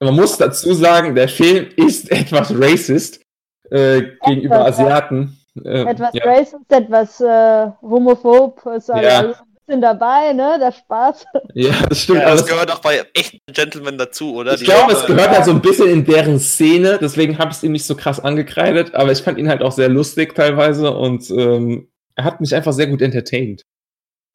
Man 0.00 0.14
muss 0.14 0.36
dazu 0.36 0.74
sagen, 0.74 1.14
der 1.14 1.28
Film 1.28 1.68
ist 1.76 2.10
etwas 2.10 2.52
racist 2.54 3.22
äh, 3.70 4.02
gegenüber 4.26 4.56
Etwas. 4.56 4.78
Asiaten. 4.78 5.38
Äh, 5.64 5.84
Etwas 5.84 6.14
ja. 6.14 6.24
racist, 6.24 6.70
etwas 6.70 7.20
äh, 7.20 7.70
homophob, 7.82 8.64
ist 8.76 8.88
Ja. 8.88 9.34
Bisschen 9.70 9.80
dabei, 9.80 10.32
ne? 10.32 10.58
Der 10.60 10.72
Spaß. 10.72 11.24
ja, 11.54 11.72
das 11.88 12.00
stimmt. 12.02 12.18
Ja, 12.20 12.24
aber 12.26 12.32
das 12.32 12.42
es- 12.42 12.46
gehört 12.48 12.72
auch 12.72 12.80
bei 12.80 13.04
echten 13.14 13.38
Gentlemen 13.52 13.98
dazu, 13.98 14.34
oder? 14.34 14.54
ich 14.54 14.64
glaube, 14.64 14.92
es 14.92 15.06
gehört 15.06 15.30
halt 15.30 15.44
so 15.44 15.50
ein 15.52 15.60
bisschen 15.62 15.88
in 15.88 16.04
deren 16.04 16.38
Szene, 16.38 16.98
deswegen 17.00 17.38
habe 17.38 17.50
ich 17.50 17.58
es 17.58 17.62
ihm 17.62 17.72
nicht 17.72 17.86
so 17.86 17.94
krass 17.96 18.20
angekreidet, 18.20 18.94
aber 18.94 19.12
ich 19.12 19.22
fand 19.22 19.38
ihn 19.38 19.48
halt 19.48 19.62
auch 19.62 19.72
sehr 19.72 19.88
lustig 19.88 20.34
teilweise 20.34 20.90
und 20.96 21.28
ähm, 21.30 21.88
er 22.16 22.24
hat 22.24 22.40
mich 22.40 22.54
einfach 22.54 22.72
sehr 22.72 22.86
gut 22.88 23.00
entertained. 23.02 23.62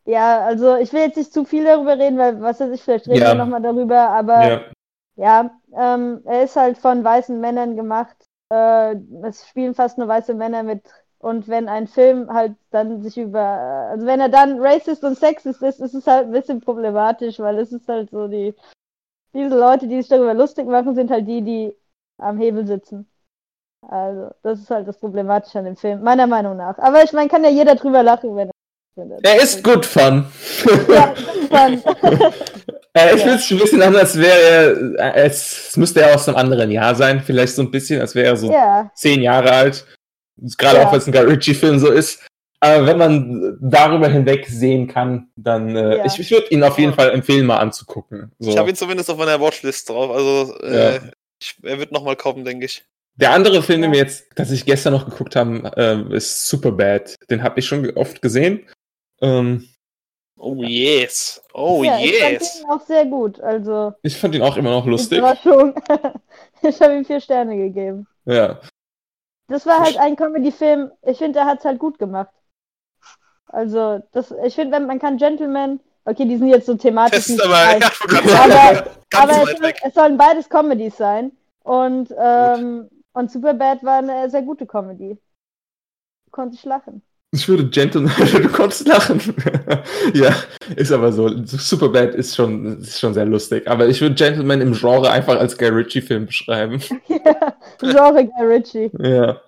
Ja, 0.06 0.42
also 0.46 0.76
ich 0.76 0.94
will 0.94 1.02
jetzt 1.02 1.18
nicht 1.18 1.34
zu 1.34 1.46
viel 1.46 1.66
darüber 1.66 1.98
reden, 1.98 2.18
weil 2.18 2.40
was 2.42 2.60
weiß 2.60 2.72
ich, 2.74 2.82
vielleicht 2.84 3.08
reden 3.08 3.22
Ja. 3.22 3.30
wir 3.30 3.36
nochmal 3.36 3.62
darüber, 3.62 4.10
aber 4.10 4.48
Ja. 4.48 4.62
Ja, 5.18 5.52
ähm, 5.78 6.20
er 6.26 6.44
ist 6.44 6.58
halt 6.58 6.78
von 6.78 7.02
weißen 7.04 7.40
Männern 7.40 7.78
gemacht. 7.78 8.18
Äh, 8.52 8.96
es 9.24 9.48
spielen 9.48 9.74
fast 9.74 9.98
nur 9.98 10.08
weiße 10.10 10.34
Männer 10.34 10.62
mit. 10.62 10.82
Und 11.20 11.48
wenn 11.48 11.70
ein 11.70 11.88
Film 11.88 12.32
halt 12.32 12.56
dann 12.72 13.02
sich 13.02 13.18
über, 13.18 13.40
also 13.40 14.06
wenn 14.06 14.20
er 14.20 14.30
dann 14.30 14.60
racist 14.60 15.04
und 15.04 15.18
sexist 15.18 15.62
ist, 15.62 15.80
ist 15.80 15.94
es 15.94 16.08
halt 16.08 16.28
ein 16.28 16.32
bisschen 16.32 16.62
problematisch, 16.62 17.40
weil 17.40 17.58
es 17.58 17.72
ist 17.72 17.88
halt 17.88 18.12
so 18.12 18.28
die, 18.28 18.54
diese 19.34 19.58
Leute, 19.58 19.88
die 19.88 20.02
sich 20.02 20.10
darüber 20.10 20.34
lustig 20.34 20.68
machen, 20.68 20.96
sind 20.96 21.12
halt 21.12 21.28
die, 21.28 21.42
die 21.42 21.76
am 22.18 22.38
Hebel 22.38 22.68
sitzen. 22.68 23.10
Also, 23.88 24.32
das 24.42 24.60
ist 24.60 24.70
halt 24.70 24.88
das 24.88 25.00
Problematische 25.00 25.60
an 25.60 25.66
dem 25.66 25.76
Film, 25.76 26.02
meiner 26.02 26.28
Meinung 26.28 26.58
nach. 26.58 26.78
Aber 26.80 27.04
ich 27.04 27.14
meine, 27.14 27.30
kann 27.30 27.44
ja 27.44 27.50
jeder 27.50 27.76
drüber 27.76 28.02
lachen, 28.02 28.36
wenn 28.36 28.50
er. 29.12 29.20
Er 29.24 29.42
ist 29.42 29.64
gut 29.64 29.86
fun. 29.86 30.26
Ja, 30.88 31.12
ist 31.12 31.84
fun. 31.84 32.32
Äh, 32.96 33.16
ich 33.16 33.22
finde 33.24 33.36
es 33.36 33.52
ein 33.52 33.60
bisschen 33.60 33.82
anders, 33.82 34.02
als 34.02 34.18
wäre 34.18 34.96
er, 34.98 35.16
äh, 35.16 35.26
es, 35.26 35.68
es 35.70 35.78
müsste 35.78 36.02
er 36.02 36.16
aus 36.16 36.30
einem 36.30 36.38
anderen 36.38 36.72
Jahr 36.72 36.96
sein, 36.96 37.22
vielleicht 37.22 37.54
so 37.54 37.62
ein 37.62 37.70
bisschen, 37.70 38.00
als 38.00 38.16
wäre 38.16 38.28
er 38.28 38.38
so 38.38 38.50
ja, 38.50 38.90
zehn 38.96 39.22
Jahre 39.22 39.52
alt. 39.52 39.86
Gerade 40.58 40.78
Ja. 40.78 40.88
auch, 40.88 40.92
wenn 40.92 41.00
es 41.00 41.08
ein 41.08 41.14
Guy 41.14 41.22
Ritchie-Film 41.24 41.80
so 41.80 41.92
ist. 41.92 42.26
Aber 42.60 42.86
wenn 42.88 42.98
man 42.98 43.58
darüber 43.62 44.08
hinweg 44.08 44.48
sehen 44.48 44.88
kann, 44.88 45.30
dann 45.36 45.76
äh, 45.76 45.98
Ja. 45.98 46.06
ich, 46.06 46.20
ich 46.20 46.32
würde 46.32 46.48
ihn 46.48 46.64
auf 46.64 46.80
jeden 46.80 46.94
Fall 46.94 47.12
empfehlen, 47.12 47.46
mal 47.46 47.58
anzugucken. 47.58 48.32
So. 48.40 48.50
Ich 48.50 48.58
habe 48.58 48.70
ihn 48.70 48.76
zumindest 48.76 49.10
auf 49.10 49.18
meiner 49.18 49.40
Watchlist 49.40 49.90
drauf. 49.90 50.10
Also, 50.12 50.58
äh, 50.62 51.00
ich, 51.42 51.56
er 51.64 51.80
wird 51.80 51.92
nochmal 51.92 52.16
kommen, 52.16 52.44
denke 52.46 52.66
ich. 52.66 52.84
Der 53.18 53.32
andere 53.32 53.62
Film, 53.64 53.82
den 53.82 53.92
wir 53.92 54.00
jetzt 54.00 54.26
tatsächlich 54.36 54.66
gestern 54.66 54.94
noch 54.94 55.06
geguckt 55.06 55.36
haben, 55.36 55.70
ähm, 55.78 56.12
ist 56.12 56.48
Superbad. 56.50 57.16
Den 57.30 57.44
habe 57.44 57.60
ich 57.60 57.66
schon 57.66 57.90
oft 57.96 58.22
gesehen. 58.22 58.68
Ähm, 59.22 59.68
Oh 60.38 60.62
yes. 60.62 61.42
Oh 61.54 61.82
ja, 61.84 61.98
ich 61.98 62.18
fand 62.20 62.32
yes. 62.34 62.60
ihn 62.60 62.70
auch 62.70 62.82
sehr 62.86 63.06
gut. 63.06 63.40
Also, 63.40 63.94
ich 64.04 64.18
fand 64.18 64.36
ihn 64.36 64.42
auch 64.42 64.58
immer 64.58 64.72
noch 64.72 64.86
lustig. 64.86 65.20
Überraschung. 65.20 65.74
ich 66.62 66.82
habe 66.82 66.98
ihm 66.98 67.06
vier 67.06 67.22
Sterne 67.22 67.56
gegeben. 67.56 68.06
Ja. 68.26 68.60
Das 69.48 69.66
war 69.66 69.80
halt 69.80 69.98
ein 69.98 70.16
Comedy-Film. 70.16 70.92
Ich 71.04 71.18
finde, 71.18 71.40
er 71.40 71.46
hat 71.46 71.60
es 71.60 71.66
halt 71.66 71.80
gut 71.80 72.00
gemacht. 72.00 72.32
Also, 73.48 74.02
das, 74.12 74.34
ich 74.44 74.56
finde, 74.56 74.76
wenn 74.76 74.88
man 74.88 75.00
kann 75.00 75.18
Gentleman, 75.18 75.80
okay, 76.04 76.26
die 76.26 76.38
sind 76.38 76.48
jetzt 76.48 76.66
so 76.66 76.76
thematisch 76.76 77.30
nicht 77.30 77.44
aber, 77.44 77.54
ja, 77.80 77.80
gerade 77.80 78.80
aber, 79.14 79.32
aber 79.32 79.32
es, 79.32 79.58
soll, 79.58 79.74
es 79.84 79.94
sollen 79.94 80.18
beides 80.18 80.50
Comedies 80.50 80.98
sein. 80.98 81.32
Und, 81.64 82.14
ähm, 82.18 82.90
und 83.14 83.32
Superbad 83.32 83.84
war 83.84 84.00
eine 84.00 84.30
sehr 84.30 84.42
gute 84.42 84.66
Comedy. 84.66 85.18
Konnte 86.32 86.56
ich 86.56 86.66
lachen. 86.66 87.02
Ich 87.36 87.50
würde 87.50 87.66
Gentleman, 87.66 88.14
du 88.32 88.48
konntest 88.48 88.88
lachen. 88.88 89.22
ja, 90.14 90.34
ist 90.78 90.92
aber 90.94 91.12
so. 91.12 91.30
Superbad 91.46 92.16
ist 92.16 92.34
schon, 92.34 92.80
ist 92.80 92.98
schon 92.98 93.14
sehr 93.14 93.26
lustig. 93.26 93.68
Aber 93.68 93.88
ich 93.88 94.00
würde 94.00 94.16
Gentleman 94.16 94.62
im 94.62 94.72
Genre 94.72 95.12
einfach 95.12 95.38
als 95.38 95.58
Guy 95.58 95.68
Ritchie-Film 95.68 96.28
beschreiben. 96.28 96.80
ja, 97.10 97.54
Genre 97.80 98.26
Guy 98.26 98.46
Ritchie. 98.46 98.90
ja. 99.00 99.42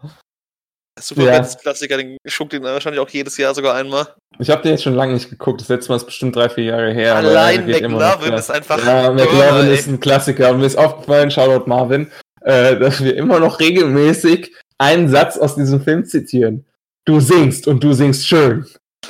Super 0.99 1.23
Ja. 1.23 1.33
ja. 1.33 1.47
Klassiker, 1.61 1.97
den 1.97 2.17
schuckt 2.25 2.53
ihn 2.53 2.63
wahrscheinlich 2.63 2.99
auch 2.99 3.09
jedes 3.09 3.37
Jahr 3.37 3.55
sogar 3.55 3.75
einmal. 3.75 4.07
Ich 4.39 4.49
habe 4.49 4.63
den 4.63 4.71
jetzt 4.71 4.83
schon 4.83 4.95
lange 4.95 5.13
nicht 5.13 5.29
geguckt. 5.29 5.61
Das 5.61 5.69
letzte 5.69 5.91
Mal 5.91 5.97
ist 5.97 6.05
bestimmt 6.05 6.35
drei, 6.35 6.49
vier 6.49 6.65
Jahre 6.65 6.91
her. 6.91 7.15
Allein 7.15 7.65
McLovin 7.67 8.33
ist 8.33 8.51
einfach. 8.51 8.83
Ja, 8.85 9.11
McLovin 9.11 9.71
ist 9.71 9.87
ein 9.87 9.99
Klassiker. 9.99 10.51
Und 10.51 10.59
mir 10.59 10.65
ist 10.65 10.77
aufgefallen, 10.77 11.31
Shoutout 11.31 11.69
Marvin, 11.69 12.11
äh, 12.41 12.75
dass 12.77 13.01
wir 13.01 13.15
immer 13.15 13.39
noch 13.39 13.59
regelmäßig 13.59 14.53
einen 14.77 15.07
Satz 15.07 15.37
aus 15.37 15.55
diesem 15.55 15.81
Film 15.81 16.03
zitieren. 16.03 16.65
Du 17.07 17.19
singst 17.21 17.67
und 17.67 17.81
du 17.81 17.93
singst 17.93 18.27
schön. 18.27 18.67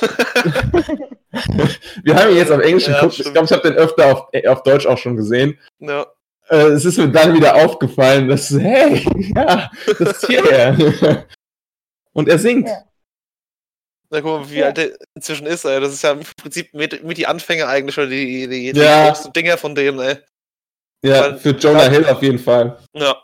wir 2.04 2.14
haben 2.14 2.30
ihn 2.30 2.36
jetzt 2.36 2.52
auf 2.52 2.60
Englisch 2.60 2.86
Ja, 2.86 2.94
geguckt. 2.94 3.14
Ich 3.14 3.18
stimmt. 3.20 3.34
glaube, 3.34 3.46
ich 3.46 3.52
habe 3.52 3.68
den 3.68 3.76
öfter 3.76 4.12
auf, 4.12 4.28
äh, 4.32 4.46
auf 4.46 4.62
Deutsch 4.62 4.86
auch 4.86 4.98
schon 4.98 5.16
gesehen. 5.16 5.58
Ja. 5.80 6.06
Äh, 6.48 6.68
es 6.68 6.84
ist 6.84 6.96
mir 6.96 7.08
dann 7.08 7.34
wieder 7.34 7.56
aufgefallen, 7.56 8.28
dass, 8.28 8.50
hey, 8.50 9.04
ja, 9.36 9.68
das 9.98 10.00
ist 10.22 10.26
hierher. 10.28 11.26
und 12.12 12.28
er 12.28 12.38
singt. 12.38 12.68
Ja. 12.68 12.84
Na, 14.10 14.20
guck 14.20 14.42
mal, 14.42 14.50
wie 14.50 14.58
Ja. 14.60 14.66
alt 14.66 14.76
der 14.76 14.90
inzwischen 15.16 15.46
ist, 15.48 15.64
ey. 15.64 15.80
Das 15.80 15.92
ist 15.92 16.02
ja 16.02 16.12
im 16.12 16.20
Prinzip 16.40 16.72
mit, 16.72 17.02
mit 17.04 17.18
die 17.18 17.26
Anfänge 17.26 17.66
eigentlich, 17.66 17.98
oder 17.98 18.06
die, 18.06 18.46
die, 18.48 18.72
die 18.72 18.80
Ja. 18.80 19.12
Dinger 19.34 19.58
von 19.58 19.74
denen, 19.74 19.98
ey. 19.98 20.18
Ja, 21.04 21.20
Weil- 21.22 21.38
für 21.38 21.50
Jonah 21.50 21.88
Hill 21.90 22.06
auf 22.06 22.22
jeden 22.22 22.38
Fall. 22.38 22.78
Ja. 22.94 23.16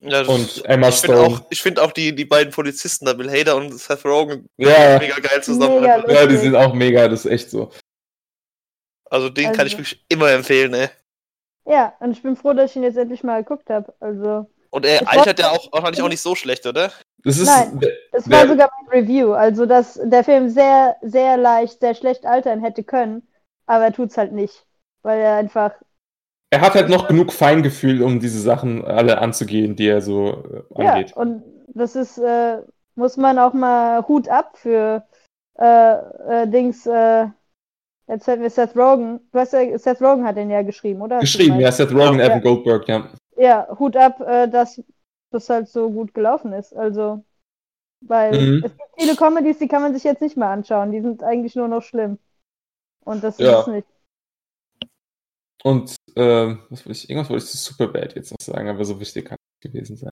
Ja 0.00 0.10
das, 0.22 0.28
Und 0.28 0.64
Emma 0.64 0.88
ich 0.88 0.96
finde 0.96 1.16
Stone. 1.18 1.34
auch, 1.36 1.40
ich 1.50 1.62
find 1.62 1.80
auch 1.80 1.92
die, 1.92 2.14
die 2.14 2.24
beiden 2.24 2.52
Polizisten, 2.52 3.04
da 3.06 3.12
Bill 3.14 3.30
Hader 3.30 3.56
und 3.56 3.78
Seth 3.78 4.04
Rogen, 4.04 4.46
Ja. 4.56 4.98
mega 4.98 5.16
geil 5.20 5.42
zusammen. 5.42 5.80
Mega. 5.80 6.08
Ja, 6.10 6.26
die 6.26 6.36
sind 6.36 6.54
auch 6.56 6.72
mega, 6.74 7.08
das 7.08 7.24
ist 7.24 7.30
echt 7.30 7.50
so. 7.50 7.70
Also 9.10 9.28
den 9.30 9.52
kann 9.52 9.66
ich 9.66 9.74
Also- 9.74 9.78
wirklich 9.78 10.04
immer 10.08 10.30
empfehlen, 10.30 10.74
ey. 10.74 10.88
Ja, 11.66 11.94
und 12.00 12.12
ich 12.12 12.22
bin 12.22 12.36
froh, 12.36 12.52
dass 12.54 12.70
ich 12.70 12.76
ihn 12.76 12.82
jetzt 12.82 12.96
endlich 12.96 13.22
mal 13.22 13.42
geguckt 13.42 13.68
habe. 13.70 13.92
Also, 14.00 14.46
Und 14.70 14.86
er 14.86 15.06
altert 15.10 15.38
ja 15.38 15.50
auch 15.50 15.70
wahrscheinlich 15.72 16.02
auch 16.02 16.08
nicht 16.08 16.20
so 16.22 16.34
schlecht, 16.34 16.66
oder? 16.66 16.90
Das 17.24 17.36
ist, 17.38 17.46
Nein. 17.46 17.80
das 18.12 18.30
war 18.30 18.46
sogar 18.46 18.70
mein 18.86 19.00
Review. 19.02 19.32
Also, 19.32 19.66
dass 19.66 20.00
der 20.02 20.24
Film 20.24 20.48
sehr, 20.50 20.96
sehr 21.02 21.36
leicht, 21.36 21.80
sehr 21.80 21.94
schlecht 21.94 22.24
altern 22.24 22.60
hätte 22.62 22.84
können, 22.84 23.26
aber 23.66 23.84
er 23.86 23.92
tut's 23.92 24.16
halt 24.16 24.32
nicht. 24.32 24.64
Weil 25.02 25.20
er 25.20 25.34
einfach, 25.36 25.72
er 26.50 26.60
hat 26.60 26.74
halt 26.74 26.88
noch 26.88 27.08
genug 27.08 27.32
Feingefühl, 27.32 28.02
um 28.02 28.20
diese 28.20 28.40
Sachen 28.40 28.84
alle 28.84 29.18
anzugehen, 29.18 29.76
die 29.76 29.86
er 29.88 30.00
so 30.00 30.64
äh, 30.78 30.82
ja, 30.84 30.92
angeht. 30.94 31.16
und 31.16 31.42
das 31.68 31.94
ist, 31.96 32.18
äh, 32.18 32.58
muss 32.94 33.16
man 33.16 33.38
auch 33.38 33.52
mal 33.52 34.06
Hut 34.08 34.28
ab 34.28 34.56
für 34.56 35.06
äh, 35.58 35.92
äh, 36.42 36.46
Dings, 36.48 36.86
äh, 36.86 37.26
jetzt 38.06 38.24
fällt 38.24 38.40
mir 38.40 38.50
Seth 38.50 38.76
Rogen. 38.76 39.20
Du 39.32 39.38
hast 39.38 39.52
ja, 39.52 39.78
Seth 39.78 40.00
Rogen 40.00 40.24
hat 40.24 40.36
den 40.36 40.50
ja 40.50 40.62
geschrieben, 40.62 41.02
oder? 41.02 41.18
Geschrieben, 41.20 41.60
ja? 41.60 41.70
Seth 41.70 41.92
Rogen, 41.92 42.18
Ja. 42.18 42.26
Evan 42.26 42.40
Goldberg, 42.42 42.88
ja. 42.88 43.08
Ja, 43.36 43.68
Hut 43.78 43.96
ab, 43.96 44.18
dass 44.18 44.82
das 45.30 45.48
halt 45.48 45.68
so 45.68 45.90
gut 45.90 46.12
gelaufen 46.14 46.52
ist. 46.52 46.74
Also, 46.74 47.22
weil 48.00 48.32
Mhm. 48.40 48.62
es 48.64 48.76
gibt 48.76 48.90
viele 48.98 49.14
Comedies, 49.14 49.58
die 49.58 49.68
kann 49.68 49.82
man 49.82 49.94
sich 49.94 50.02
jetzt 50.04 50.22
nicht 50.22 50.36
mehr 50.36 50.48
anschauen. 50.48 50.90
Die 50.90 51.00
sind 51.00 51.22
eigentlich 51.22 51.54
nur 51.54 51.68
noch 51.68 51.82
schlimm. 51.82 52.18
Und 53.04 53.22
das 53.22 53.38
Ja. 53.38 53.60
ist 53.60 53.68
nicht. 53.68 53.86
Und 55.62 55.96
äh, 56.18 56.56
was 56.70 56.86
wollte 56.86 56.98
ich, 56.98 57.10
irgendwas 57.10 57.30
wollte 57.30 57.44
ich 57.44 57.50
zu 57.50 57.56
Superbad 57.56 58.14
jetzt 58.14 58.30
noch 58.30 58.40
sagen, 58.40 58.68
aber 58.68 58.84
so 58.84 58.98
wichtig 59.00 59.26
kann 59.26 59.38
es 59.60 59.70
gewesen 59.70 59.96
sein. 59.96 60.10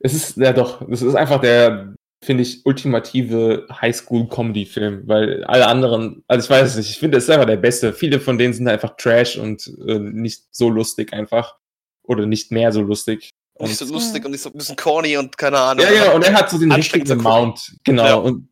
Es 0.00 0.14
ist, 0.14 0.36
ja 0.36 0.52
doch, 0.52 0.86
es 0.88 1.02
ist 1.02 1.14
einfach 1.14 1.40
der 1.40 1.94
finde 2.24 2.42
ich, 2.42 2.64
ultimative 2.64 3.66
Highschool-Comedy-Film, 3.70 5.02
weil 5.06 5.44
alle 5.44 5.66
anderen, 5.66 6.24
also 6.26 6.44
ich 6.44 6.50
weiß 6.50 6.70
es 6.70 6.76
nicht, 6.76 6.90
ich 6.90 6.98
finde, 6.98 7.18
es 7.18 7.24
ist 7.24 7.30
einfach 7.30 7.46
der 7.46 7.56
beste. 7.56 7.92
Viele 7.92 8.20
von 8.20 8.38
denen 8.38 8.52
sind 8.52 8.68
einfach 8.68 8.96
Trash 8.96 9.38
und 9.38 9.66
äh, 9.86 9.98
nicht 9.98 10.44
so 10.50 10.68
lustig 10.68 11.12
einfach. 11.12 11.56
Oder 12.02 12.26
nicht 12.26 12.52
mehr 12.52 12.72
so 12.72 12.82
lustig. 12.82 13.30
Und, 13.54 13.68
Nicht 13.68 13.78
so 13.78 13.86
lustig 13.86 14.24
und 14.24 14.32
nicht 14.32 14.42
so 14.42 14.50
ein 14.50 14.58
bisschen 14.58 14.76
corny 14.76 15.16
und 15.16 15.36
keine 15.38 15.58
Ahnung. 15.58 15.84
ja, 15.84 15.92
ja, 15.92 16.12
und 16.12 16.24
er 16.24 16.34
hat 16.34 16.50
so 16.50 16.58
den 16.58 16.70
richtigen. 16.72 17.10
Amount. 17.10 17.76
Genau. 17.84 18.04
Ja. 18.04 18.14
Und 18.14 18.48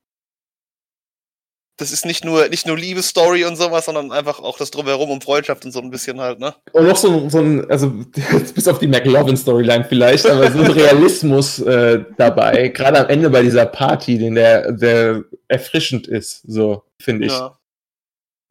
Das 1.77 1.91
ist 1.91 2.07
nicht 2.07 2.25
nur, 2.25 2.49
nicht 2.49 2.67
nur 2.69 2.77
Liebesstory 2.79 3.45
und 3.45 3.57
sowas, 3.57 3.87
sondern 3.87 4.13
einfach 4.13 4.39
auch 4.39 4.57
das 4.59 4.71
Drumherum 4.71 5.11
um 5.11 5.21
Freundschaft 5.21 5.65
und 5.65 5.73
so 5.73 5.81
ein 5.81 5.91
bisschen 5.91 6.21
halt, 6.21 6.39
ne? 6.39 6.55
Und 6.73 6.87
noch 6.87 6.97
so, 6.97 7.11
ein- 7.11 7.31
so 7.31 7.39
ein, 7.39 7.69
also 7.71 7.93
bis 8.55 8.69
auf 8.69 8.79
die 8.79 8.87
McLovin-Storyline 8.87 9.85
vielleicht, 9.89 10.25
aber 10.27 10.51
so 10.53 10.61
ein 10.61 10.71
Realismus 10.71 11.59
äh, 11.59 12.05
dabei, 12.17 12.69
gerade 12.69 13.01
am 13.01 13.09
Ende 13.09 13.29
bei 13.31 13.43
dieser 13.43 13.67
Party, 13.67 14.19
den 14.19 14.37
der, 14.37 14.71
der 14.73 15.25
erfrischend 15.49 16.07
ist, 16.07 16.43
so 16.47 16.85
finde 17.01 17.27
ich. 17.27 17.33
Ja. 17.33 17.59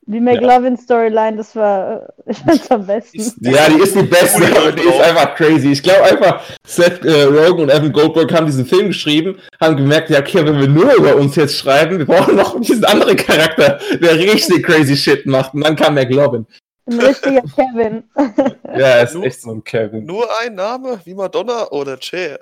Ja. 0.05 0.13
Die 0.13 0.19
McLovin-Storyline, 0.19 1.37
das 1.37 1.55
war 1.55 2.01
äh, 2.03 2.07
ich 2.31 2.37
fand's 2.39 2.69
am 2.71 2.85
besten. 2.85 3.17
Ist- 3.19 3.37
die 3.39 3.51
ist 3.81 3.95
die 3.95 4.03
beste, 4.03 4.43
aber 4.57 4.71
die 4.73 4.81
ist 4.83 4.99
einfach 4.99 5.33
crazy. 5.35 5.71
Ich 5.71 5.81
glaube 5.81 6.03
einfach, 6.03 6.41
Seth 6.67 7.05
äh, 7.05 7.23
Rogen 7.23 7.61
und 7.63 7.69
Evan 7.69 7.91
Goldberg 7.93 8.33
haben 8.33 8.45
diesen 8.45 8.65
Film 8.65 8.87
geschrieben, 8.87 9.39
haben 9.61 9.77
gemerkt, 9.77 10.09
ja, 10.09 10.19
okay, 10.19 10.45
wenn 10.45 10.59
wir 10.59 10.67
nur 10.67 10.93
über 10.95 11.15
uns 11.15 11.35
jetzt 11.37 11.57
schreiben, 11.57 11.99
wir 11.99 12.05
brauchen 12.05 12.35
noch 12.35 12.59
diesen 12.59 12.83
anderen 12.85 13.15
Charakter, 13.15 13.79
der 14.01 14.17
richtig 14.17 14.63
crazy 14.65 14.97
Shit 14.97 15.25
macht. 15.25 15.53
Und 15.53 15.61
dann 15.61 15.75
kam 15.77 15.93
McLovin. 15.95 16.45
Ein 16.85 16.99
richtiger 16.99 17.41
Kevin. 17.55 18.03
Ja, 18.75 18.87
er 18.87 19.03
ist 19.03 19.13
Nur- 19.13 19.23
echt 19.25 19.39
so 19.41 19.51
ein 19.51 19.63
Kevin. 19.63 20.05
Nur 20.05 20.27
ein 20.41 20.55
Name, 20.55 20.99
wie 21.05 21.13
Madonna 21.13 21.69
oder 21.69 21.95
Cher. 22.01 22.39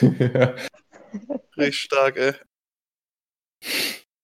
ja. 0.00 0.52
Richtig 1.56 1.78
stark, 1.82 2.16
ey. 2.18 2.32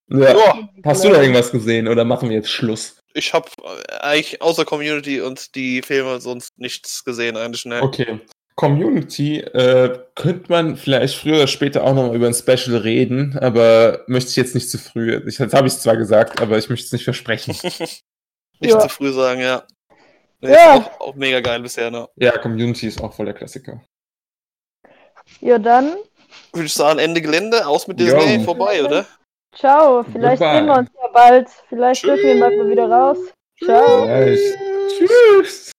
Ja. 0.08 0.30
Ja, 0.36 0.68
Hast 0.84 1.04
du 1.04 1.08
noch 1.08 1.18
irgendwas 1.20 1.50
gesehen 1.50 1.88
oder 1.88 2.04
machen 2.04 2.28
wir 2.28 2.36
jetzt 2.36 2.50
Schluss? 2.50 2.96
ich 3.16 3.32
habe 3.32 3.48
eigentlich 4.00 4.42
außer 4.42 4.64
Community 4.64 5.20
und 5.20 5.54
die 5.54 5.82
Filme 5.82 6.20
sonst 6.20 6.58
nichts 6.58 7.04
gesehen 7.04 7.36
eigentlich, 7.36 7.64
ne? 7.64 7.80
Okay. 7.80 8.20
Community 8.56 9.38
äh, 9.40 9.98
könnte 10.16 10.50
man 10.50 10.76
vielleicht 10.76 11.16
früher 11.16 11.36
oder 11.36 11.46
später 11.46 11.84
auch 11.84 11.94
noch 11.94 12.08
mal 12.08 12.16
über 12.16 12.26
ein 12.26 12.34
Special 12.34 12.76
reden, 12.76 13.36
aber 13.38 14.02
möchte 14.08 14.30
ich 14.30 14.36
jetzt 14.36 14.54
nicht 14.54 14.68
zu 14.70 14.78
früh. 14.78 15.20
Ich, 15.26 15.38
jetzt 15.38 15.54
habe 15.54 15.66
ich 15.68 15.74
es 15.74 15.80
zwar 15.82 15.96
gesagt, 15.96 16.40
aber 16.40 16.58
ich 16.58 16.68
möchte 16.68 16.86
es 16.86 16.92
nicht 16.92 17.04
versprechen. 17.04 17.56
Nicht 18.60 18.72
Ja. 18.72 18.78
zu 18.78 18.88
früh 18.88 19.12
sagen, 19.12 19.40
ja. 19.40 19.64
Nee, 20.40 20.52
Ja. 20.52 20.74
Ist 20.76 20.86
auch, 20.86 21.00
auch 21.00 21.14
mega 21.16 21.40
geil 21.40 21.60
bisher, 21.60 21.90
ne? 21.90 22.08
ja, 22.16 22.36
Community 22.38 22.86
ist 22.86 23.00
auch 23.02 23.12
voll 23.12 23.26
der 23.26 23.34
Klassiker. 23.34 23.80
Ja, 25.40 25.58
dann, 25.58 25.94
Würde 26.52 26.66
ich 26.66 26.72
sagen, 26.72 26.98
Ende 27.00 27.20
Gelände, 27.20 27.66
aus 27.66 27.88
mit 27.88 28.00
Jo. 28.00 28.06
Disney, 28.16 28.44
vorbei, 28.44 28.84
oder? 28.84 29.06
Ciao. 29.54 30.02
Vielleicht 30.02 30.40
Goodbye. 30.40 30.56
sehen 30.56 30.66
wir 30.66 30.78
uns 30.78 30.90
ja 31.00 31.08
bald. 31.12 31.48
Vielleicht 31.68 32.04
dürfen 32.04 32.24
wir 32.24 32.34
mal 32.36 32.68
wieder 32.68 32.90
raus. 32.90 33.18
Ciao. 33.62 34.04
Vielleicht. 34.04 34.58
Tschüss. 34.88 35.73